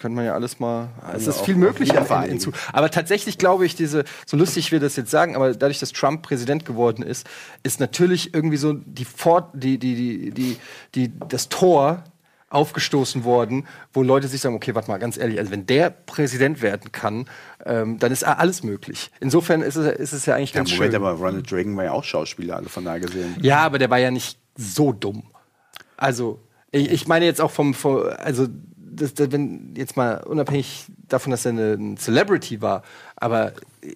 kann 0.00 0.14
man 0.14 0.24
ja 0.24 0.34
alles 0.34 0.58
mal. 0.58 0.88
Es 1.14 1.26
ist 1.26 1.40
viel 1.42 1.56
möglich 1.56 1.90
wieder 1.90 1.98
in, 1.98 2.04
in, 2.04 2.08
vereinigen. 2.08 2.40
zu. 2.40 2.52
Aber 2.72 2.90
tatsächlich 2.90 3.38
glaube 3.38 3.64
ich, 3.64 3.74
diese, 3.74 4.04
so 4.26 4.36
lustig 4.36 4.72
wir 4.72 4.80
das 4.80 4.96
jetzt 4.96 5.10
sagen, 5.10 5.36
aber 5.36 5.52
dadurch, 5.54 5.78
dass 5.78 5.92
Trump 5.92 6.22
Präsident 6.22 6.64
geworden 6.64 7.02
ist, 7.02 7.26
ist 7.62 7.80
natürlich 7.80 8.34
irgendwie 8.34 8.56
so 8.56 8.72
die 8.72 9.04
Fort, 9.04 9.50
die, 9.54 9.78
die, 9.78 9.94
die, 9.94 10.30
die, 10.30 10.56
die, 10.94 11.12
das 11.28 11.48
Tor 11.48 12.04
aufgestoßen 12.50 13.24
worden, 13.24 13.66
wo 13.92 14.02
Leute 14.02 14.28
sich 14.28 14.40
sagen, 14.40 14.54
okay, 14.56 14.74
warte 14.74 14.90
mal, 14.90 14.98
ganz 14.98 15.16
ehrlich, 15.16 15.38
also 15.38 15.50
wenn 15.52 15.66
der 15.66 15.90
Präsident 15.90 16.60
werden 16.62 16.92
kann, 16.92 17.26
ähm, 17.64 17.98
dann 17.98 18.12
ist 18.12 18.24
alles 18.24 18.62
möglich. 18.64 19.10
Insofern 19.20 19.62
ist 19.62 19.76
es, 19.76 19.86
ist 19.98 20.12
es 20.12 20.26
ja 20.26 20.34
eigentlich 20.34 20.52
Ja, 20.52 20.60
ganz 20.60 20.72
Moment, 20.72 20.92
schön. 20.92 21.02
aber 21.02 21.12
Ronald 21.12 21.52
Reagan 21.52 21.76
war 21.76 21.84
ja 21.84 21.92
auch 21.92 22.04
Schauspieler, 22.04 22.56
also 22.56 22.68
von 22.68 22.84
daher 22.84 23.00
gesehen. 23.00 23.36
Ja, 23.40 23.58
aber 23.60 23.78
der 23.78 23.88
war 23.88 23.98
ja 23.98 24.10
nicht 24.10 24.38
so 24.56 24.92
dumm. 24.92 25.22
Also, 25.96 26.40
ich, 26.72 26.90
ich 26.90 27.06
meine 27.08 27.24
jetzt 27.24 27.40
auch 27.40 27.50
vom, 27.50 27.72
vom 27.72 28.02
also, 28.18 28.48
das, 28.76 29.14
das, 29.14 29.30
wenn 29.30 29.74
jetzt 29.76 29.96
mal 29.96 30.14
unabhängig 30.24 30.86
davon, 31.12 31.30
dass 31.30 31.44
er 31.44 31.52
eine, 31.52 31.72
ein 31.74 31.96
Celebrity 31.96 32.60
war, 32.62 32.82
aber 33.16 33.52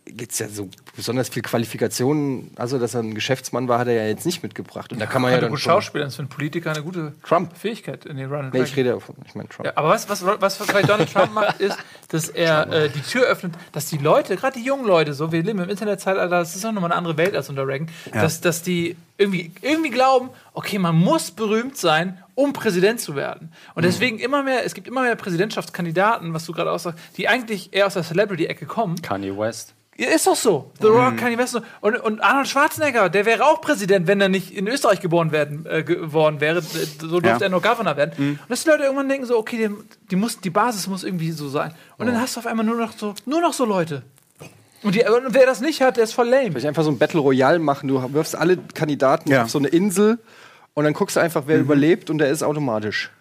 gibt's 0.06 0.38
ja 0.38 0.48
so 0.48 0.68
besonders 0.96 1.28
viel 1.28 1.42
Qualifikationen, 1.42 2.50
also 2.56 2.78
dass 2.78 2.94
er 2.94 3.00
ein 3.00 3.14
Geschäftsmann 3.14 3.68
war, 3.68 3.78
hat 3.78 3.88
er 3.88 3.94
ja 3.94 4.06
jetzt 4.06 4.24
nicht 4.24 4.42
mitgebracht. 4.42 4.92
Und 4.92 4.98
da 4.98 5.06
kann 5.06 5.20
man 5.20 5.30
ja 5.30 5.38
Könnte 5.38 5.50
dann 5.50 5.58
Schauspieler, 5.58 6.04
das 6.04 6.14
ist 6.14 6.16
für 6.16 6.22
einen 6.22 6.28
Politiker 6.28 6.70
eine 6.70 6.82
gute 6.82 7.14
Trump. 7.26 7.56
Fähigkeit 7.56 8.06
in 8.06 8.16
den 8.16 8.30
Ronald 8.30 8.54
Nee, 8.54 8.60
Reagan. 8.60 8.70
ich 8.70 8.76
rede 8.76 8.90
davon, 8.90 9.16
ich 9.26 9.34
meine 9.34 9.48
Trump. 9.48 9.66
Ja, 9.66 9.72
aber 9.76 9.88
was, 9.90 10.08
was, 10.08 10.24
was 10.24 10.56
vielleicht 10.56 10.88
Donald 10.88 11.12
Trump 11.12 11.34
macht, 11.34 11.60
ist, 11.60 11.76
dass 12.08 12.28
er 12.28 12.70
äh, 12.72 12.88
die 12.88 13.00
Tür 13.00 13.24
öffnet, 13.24 13.54
dass 13.72 13.86
die 13.86 13.98
Leute, 13.98 14.36
gerade 14.36 14.58
die 14.58 14.64
jungen 14.64 14.86
Leute, 14.86 15.12
so 15.12 15.32
wir 15.32 15.42
leben 15.42 15.58
im 15.58 15.68
Internetzeitalter, 15.68 16.28
das 16.28 16.56
ist 16.56 16.64
auch 16.64 16.72
nochmal 16.72 16.90
eine 16.90 16.98
andere 16.98 17.16
Welt 17.16 17.34
als 17.34 17.48
unter 17.50 17.66
Reagan, 17.66 17.88
dass, 18.12 18.40
dass 18.40 18.62
die 18.62 18.96
irgendwie, 19.16 19.52
irgendwie 19.62 19.90
glauben, 19.90 20.30
okay, 20.54 20.78
man 20.78 20.96
muss 20.96 21.30
berühmt 21.30 21.76
sein, 21.76 22.18
um 22.34 22.52
Präsident 22.52 23.00
zu 23.00 23.14
werden. 23.14 23.52
Und 23.74 23.84
deswegen 23.84 24.18
immer 24.18 24.42
mehr, 24.42 24.64
es 24.64 24.74
gibt 24.74 24.88
immer 24.88 25.02
mehr 25.02 25.14
Präsidentschaftskandidaten, 25.14 26.34
was 26.34 26.44
du 26.46 26.52
gerade 26.52 26.72
aussagst, 26.72 26.98
die 27.16 27.28
eigentlich 27.28 27.72
eher 27.72 27.86
aus 27.86 27.94
der 27.94 28.02
Celebrity-Ecke 28.02 28.66
kommen. 28.66 29.00
Kanye 29.02 29.36
West. 29.36 29.74
Ja, 29.96 30.08
ist 30.08 30.26
doch 30.26 30.34
so. 30.34 30.72
The 30.80 30.88
Rock, 30.88 31.18
Kanye 31.18 31.38
West 31.38 31.54
und, 31.80 31.96
und 32.00 32.20
Arnold 32.20 32.48
Schwarzenegger, 32.48 33.08
der 33.08 33.26
wäre 33.26 33.44
auch 33.46 33.60
Präsident, 33.60 34.08
wenn 34.08 34.20
er 34.20 34.28
nicht 34.28 34.50
in 34.50 34.66
Österreich 34.66 35.00
geboren 35.00 35.30
werden, 35.30 35.66
äh, 35.70 35.84
geworden 35.84 36.40
wäre. 36.40 36.62
So 36.62 37.20
durfte 37.20 37.28
Ja. 37.28 37.38
er 37.38 37.48
nur 37.48 37.62
Governor 37.62 37.96
werden. 37.96 38.12
Und 38.40 38.40
dass 38.50 38.64
die 38.64 38.70
Leute 38.70 38.82
irgendwann 38.82 39.08
denken 39.08 39.24
so, 39.24 39.38
okay, 39.38 39.68
die, 39.68 39.74
die, 40.10 40.16
muss, 40.16 40.40
die 40.40 40.50
Basis 40.50 40.88
muss 40.88 41.04
irgendwie 41.04 41.30
so 41.30 41.48
sein. 41.48 41.72
Und 41.96 42.06
dann 42.06 42.20
hast 42.20 42.34
du 42.34 42.40
auf 42.40 42.46
einmal 42.46 42.66
nur 42.66 42.74
noch 42.76 42.92
so, 42.98 43.14
nur 43.24 43.40
noch 43.40 43.52
so 43.52 43.64
Leute. 43.64 44.02
Und, 44.82 44.96
die, 44.96 45.04
und 45.04 45.32
wer 45.32 45.46
das 45.46 45.60
nicht 45.60 45.80
hat, 45.80 45.96
der 45.96 46.02
ist 46.04 46.12
voll 46.12 46.28
lame. 46.28 46.50
Vielleicht 46.50 46.66
einfach 46.66 46.82
so 46.82 46.90
ein 46.90 46.98
Battle 46.98 47.20
Royale 47.20 47.60
machen. 47.60 47.86
Du 47.88 48.12
wirfst 48.12 48.34
alle 48.34 48.56
Kandidaten 48.56 49.30
Ja. 49.30 49.44
auf 49.44 49.50
so 49.50 49.58
eine 49.58 49.68
Insel 49.68 50.18
und 50.74 50.82
dann 50.82 50.92
guckst 50.92 51.14
du 51.14 51.20
einfach, 51.20 51.44
wer 51.46 51.60
überlebt 51.60 52.10
und 52.10 52.18
der 52.18 52.30
ist 52.30 52.42
automatisch. 52.42 53.12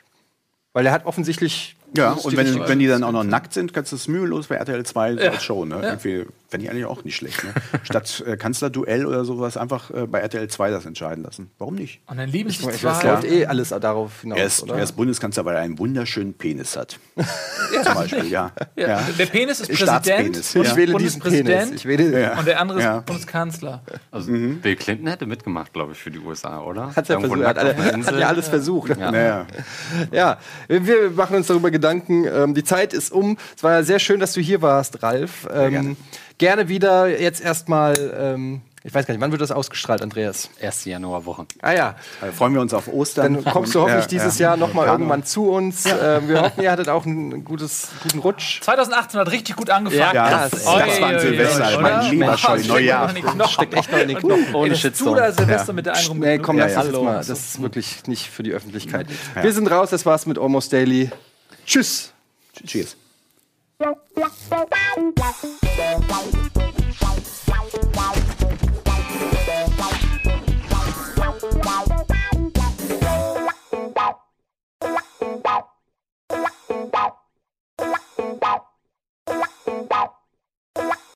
Weil 0.73 0.83
der 0.85 0.91
hat 0.91 1.05
offensichtlich. 1.05 1.75
Ja, 1.95 2.11
und 2.13 2.35
wenn, 2.37 2.67
wenn 2.67 2.79
die 2.79 2.87
dann 2.87 3.03
auch 3.03 3.11
noch 3.11 3.23
nackt 3.23 3.53
sind, 3.53 3.73
kannst 3.73 3.91
du 3.91 3.95
es 3.95 4.07
mühelos 4.07 4.47
bei 4.47 4.55
RTL 4.55 4.83
2 4.83 5.11
Ja. 5.11 5.31
als 5.31 5.43
Show. 5.43 5.65
Ne? 5.65 5.75
Ja. 5.75 5.89
Irgendwie 5.89 6.25
fände 6.49 6.65
ich 6.65 6.71
eigentlich 6.71 6.85
auch 6.85 7.03
nicht 7.03 7.15
schlecht. 7.15 7.43
Ne? 7.43 7.51
Statt 7.83 8.23
äh, 8.25 8.35
Kanzlerduell 8.37 9.05
oder 9.05 9.25
sowas 9.25 9.57
einfach 9.57 9.91
äh, 9.91 10.07
bei 10.07 10.19
RTL 10.19 10.47
2 10.47 10.71
das 10.71 10.85
entscheiden 10.85 11.23
lassen. 11.23 11.51
Warum 11.59 11.75
nicht? 11.75 12.01
Und 12.07 12.17
dann 12.17 12.29
lieben 12.29 12.49
sich 12.49 12.59
zwei. 12.61 12.71
das 12.71 13.03
läuft 13.03 13.23
eh 13.25 13.45
alles 13.45 13.69
darauf 13.69 14.21
hinaus, 14.21 14.39
Er 14.39 14.45
ist, 14.45 14.63
oder? 14.63 14.75
er 14.77 14.83
ist 14.83 14.93
Bundeskanzler, 14.93 15.45
weil 15.45 15.55
er 15.55 15.61
einen 15.61 15.77
wunderschönen 15.77 16.33
Penis 16.33 16.75
hat. 16.75 16.99
Zum 17.83 17.93
Beispiel, 17.93 18.27
ja. 18.27 18.51
Ja. 18.75 18.87
ja. 18.87 19.01
Der 19.19 19.25
Penis 19.27 19.59
ist 19.59 19.71
Präsident 19.71 20.35
ja. 20.53 20.61
und 20.61 20.67
ich 20.67 20.75
wähle 20.75 20.93
diesen 20.97 21.19
Bundespräsident 21.21 21.47
Penis. 21.65 21.71
Ich 21.75 21.85
wähle, 21.85 22.21
Ja. 22.21 22.39
und 22.39 22.47
der 22.47 22.59
andere 22.59 22.79
ist 22.79 22.83
Ja. 22.85 22.99
Bundeskanzler. 23.01 23.81
Also 24.11 24.31
Bill 24.31 24.75
Clinton 24.75 25.07
hätte 25.07 25.25
mitgemacht, 25.27 25.71
glaube 25.73 25.91
ich, 25.93 25.99
für 25.99 26.09
die 26.11 26.19
USA, 26.19 26.61
oder? 26.61 26.95
Hat 26.95 27.09
er 27.09 27.19
versucht, 27.19 27.43
hat, 27.43 27.57
hat 27.57 28.19
ja 28.19 28.27
alles 28.27 28.47
versucht. 28.47 28.97
Ja. 28.97 29.45
Ja, 30.11 30.37
wir 30.67 31.11
machen 31.11 31.35
uns 31.35 31.47
darüber 31.47 31.69
Gedanken. 31.69 31.82
Ähm, 31.83 32.53
die 32.53 32.63
Zeit 32.63 32.93
ist 32.93 33.11
um. 33.11 33.37
Es 33.55 33.63
war 33.63 33.71
ja 33.73 33.83
sehr 33.83 33.99
schön, 33.99 34.19
dass 34.19 34.33
du 34.33 34.41
hier 34.41 34.61
warst, 34.61 35.03
Ralf. 35.03 35.47
Ähm, 35.53 35.71
gerne. 35.71 35.95
gerne 36.37 36.67
wieder. 36.69 37.07
Jetzt 37.19 37.41
erstmal, 37.41 37.93
ähm, 38.19 38.61
ich 38.85 38.93
weiß 38.93 39.05
gar 39.05 39.13
nicht, 39.13 39.21
wann 39.21 39.31
wird 39.31 39.41
das 39.41 39.51
ausgestrahlt, 39.51 40.01
Andreas? 40.01 40.49
Erste 40.59 40.89
Januarwoche. 40.89 41.45
Ah 41.61 41.71
ja, 41.71 41.95
Da 42.19 42.31
freuen 42.33 42.53
wir 42.53 42.59
uns 42.59 42.73
auf 42.73 42.89
Ostern. 42.89 43.35
dann 43.41 43.45
kommst 43.53 43.73
du 43.75 43.79
hoffentlich 43.81 44.05
äh, 44.05 44.09
dieses 44.09 44.37
ja. 44.39 44.49
Jahr 44.49 44.57
noch 44.57 44.73
mal 44.73 44.85
Ja. 44.87 44.91
irgendwann 44.91 45.23
zu 45.23 45.49
uns. 45.51 45.85
Ähm, 45.85 46.27
wir 46.27 46.41
hoffen, 46.41 46.61
ihr 46.61 46.69
hattet 46.69 46.89
auch 46.89 47.05
einen 47.05 47.45
gutes, 47.45 47.87
guten 48.03 48.19
Rutsch. 48.19 48.61
2018 48.61 49.19
hat 49.21 49.31
richtig 49.31 49.55
gut 49.55 49.69
angefangen. 49.69 50.01
Ja, 50.15 50.29
das, 50.49 50.51
das 50.51 50.65
war 50.65 50.81
ein 50.83 51.19
Silvester, 51.21 51.79
mein 51.81 52.11
lieber 52.11 52.37
Scheu, 52.37 52.57
steckt 52.57 52.67
Neujahr. 52.67 53.09
Steckt 53.47 53.73
echt 53.73 53.91
noch 53.91 53.99
in 53.99 54.07
den 54.09 54.17
Knochen. 54.17 54.53
Ohne 54.55 54.75
Shitstorm. 54.75 55.13
Du 55.15 55.19
da 55.21 55.31
Silvester 55.31 55.67
Ja. 55.67 55.73
mit 55.73 55.85
der 55.85 55.95
einen 55.95 56.19
Nee, 56.19 56.37
komm, 56.39 56.57
Ja, 56.57 56.65
lass 56.65 56.73
ja. 56.75 56.83
das 56.83 57.01
mal. 57.01 57.15
Das 57.15 57.29
ist 57.29 57.61
wirklich 57.61 58.05
nicht 58.07 58.29
für 58.29 58.43
die 58.43 58.51
Öffentlichkeit. 58.51 59.07
Wir 59.41 59.53
sind 59.53 59.67
raus, 59.71 59.91
das 59.91 60.05
war's 60.05 60.25
mit 60.25 60.37
Almost 60.37 60.73
Daily. 60.73 61.09
Tschüss. 61.65 62.11
Cheers. 62.65 62.95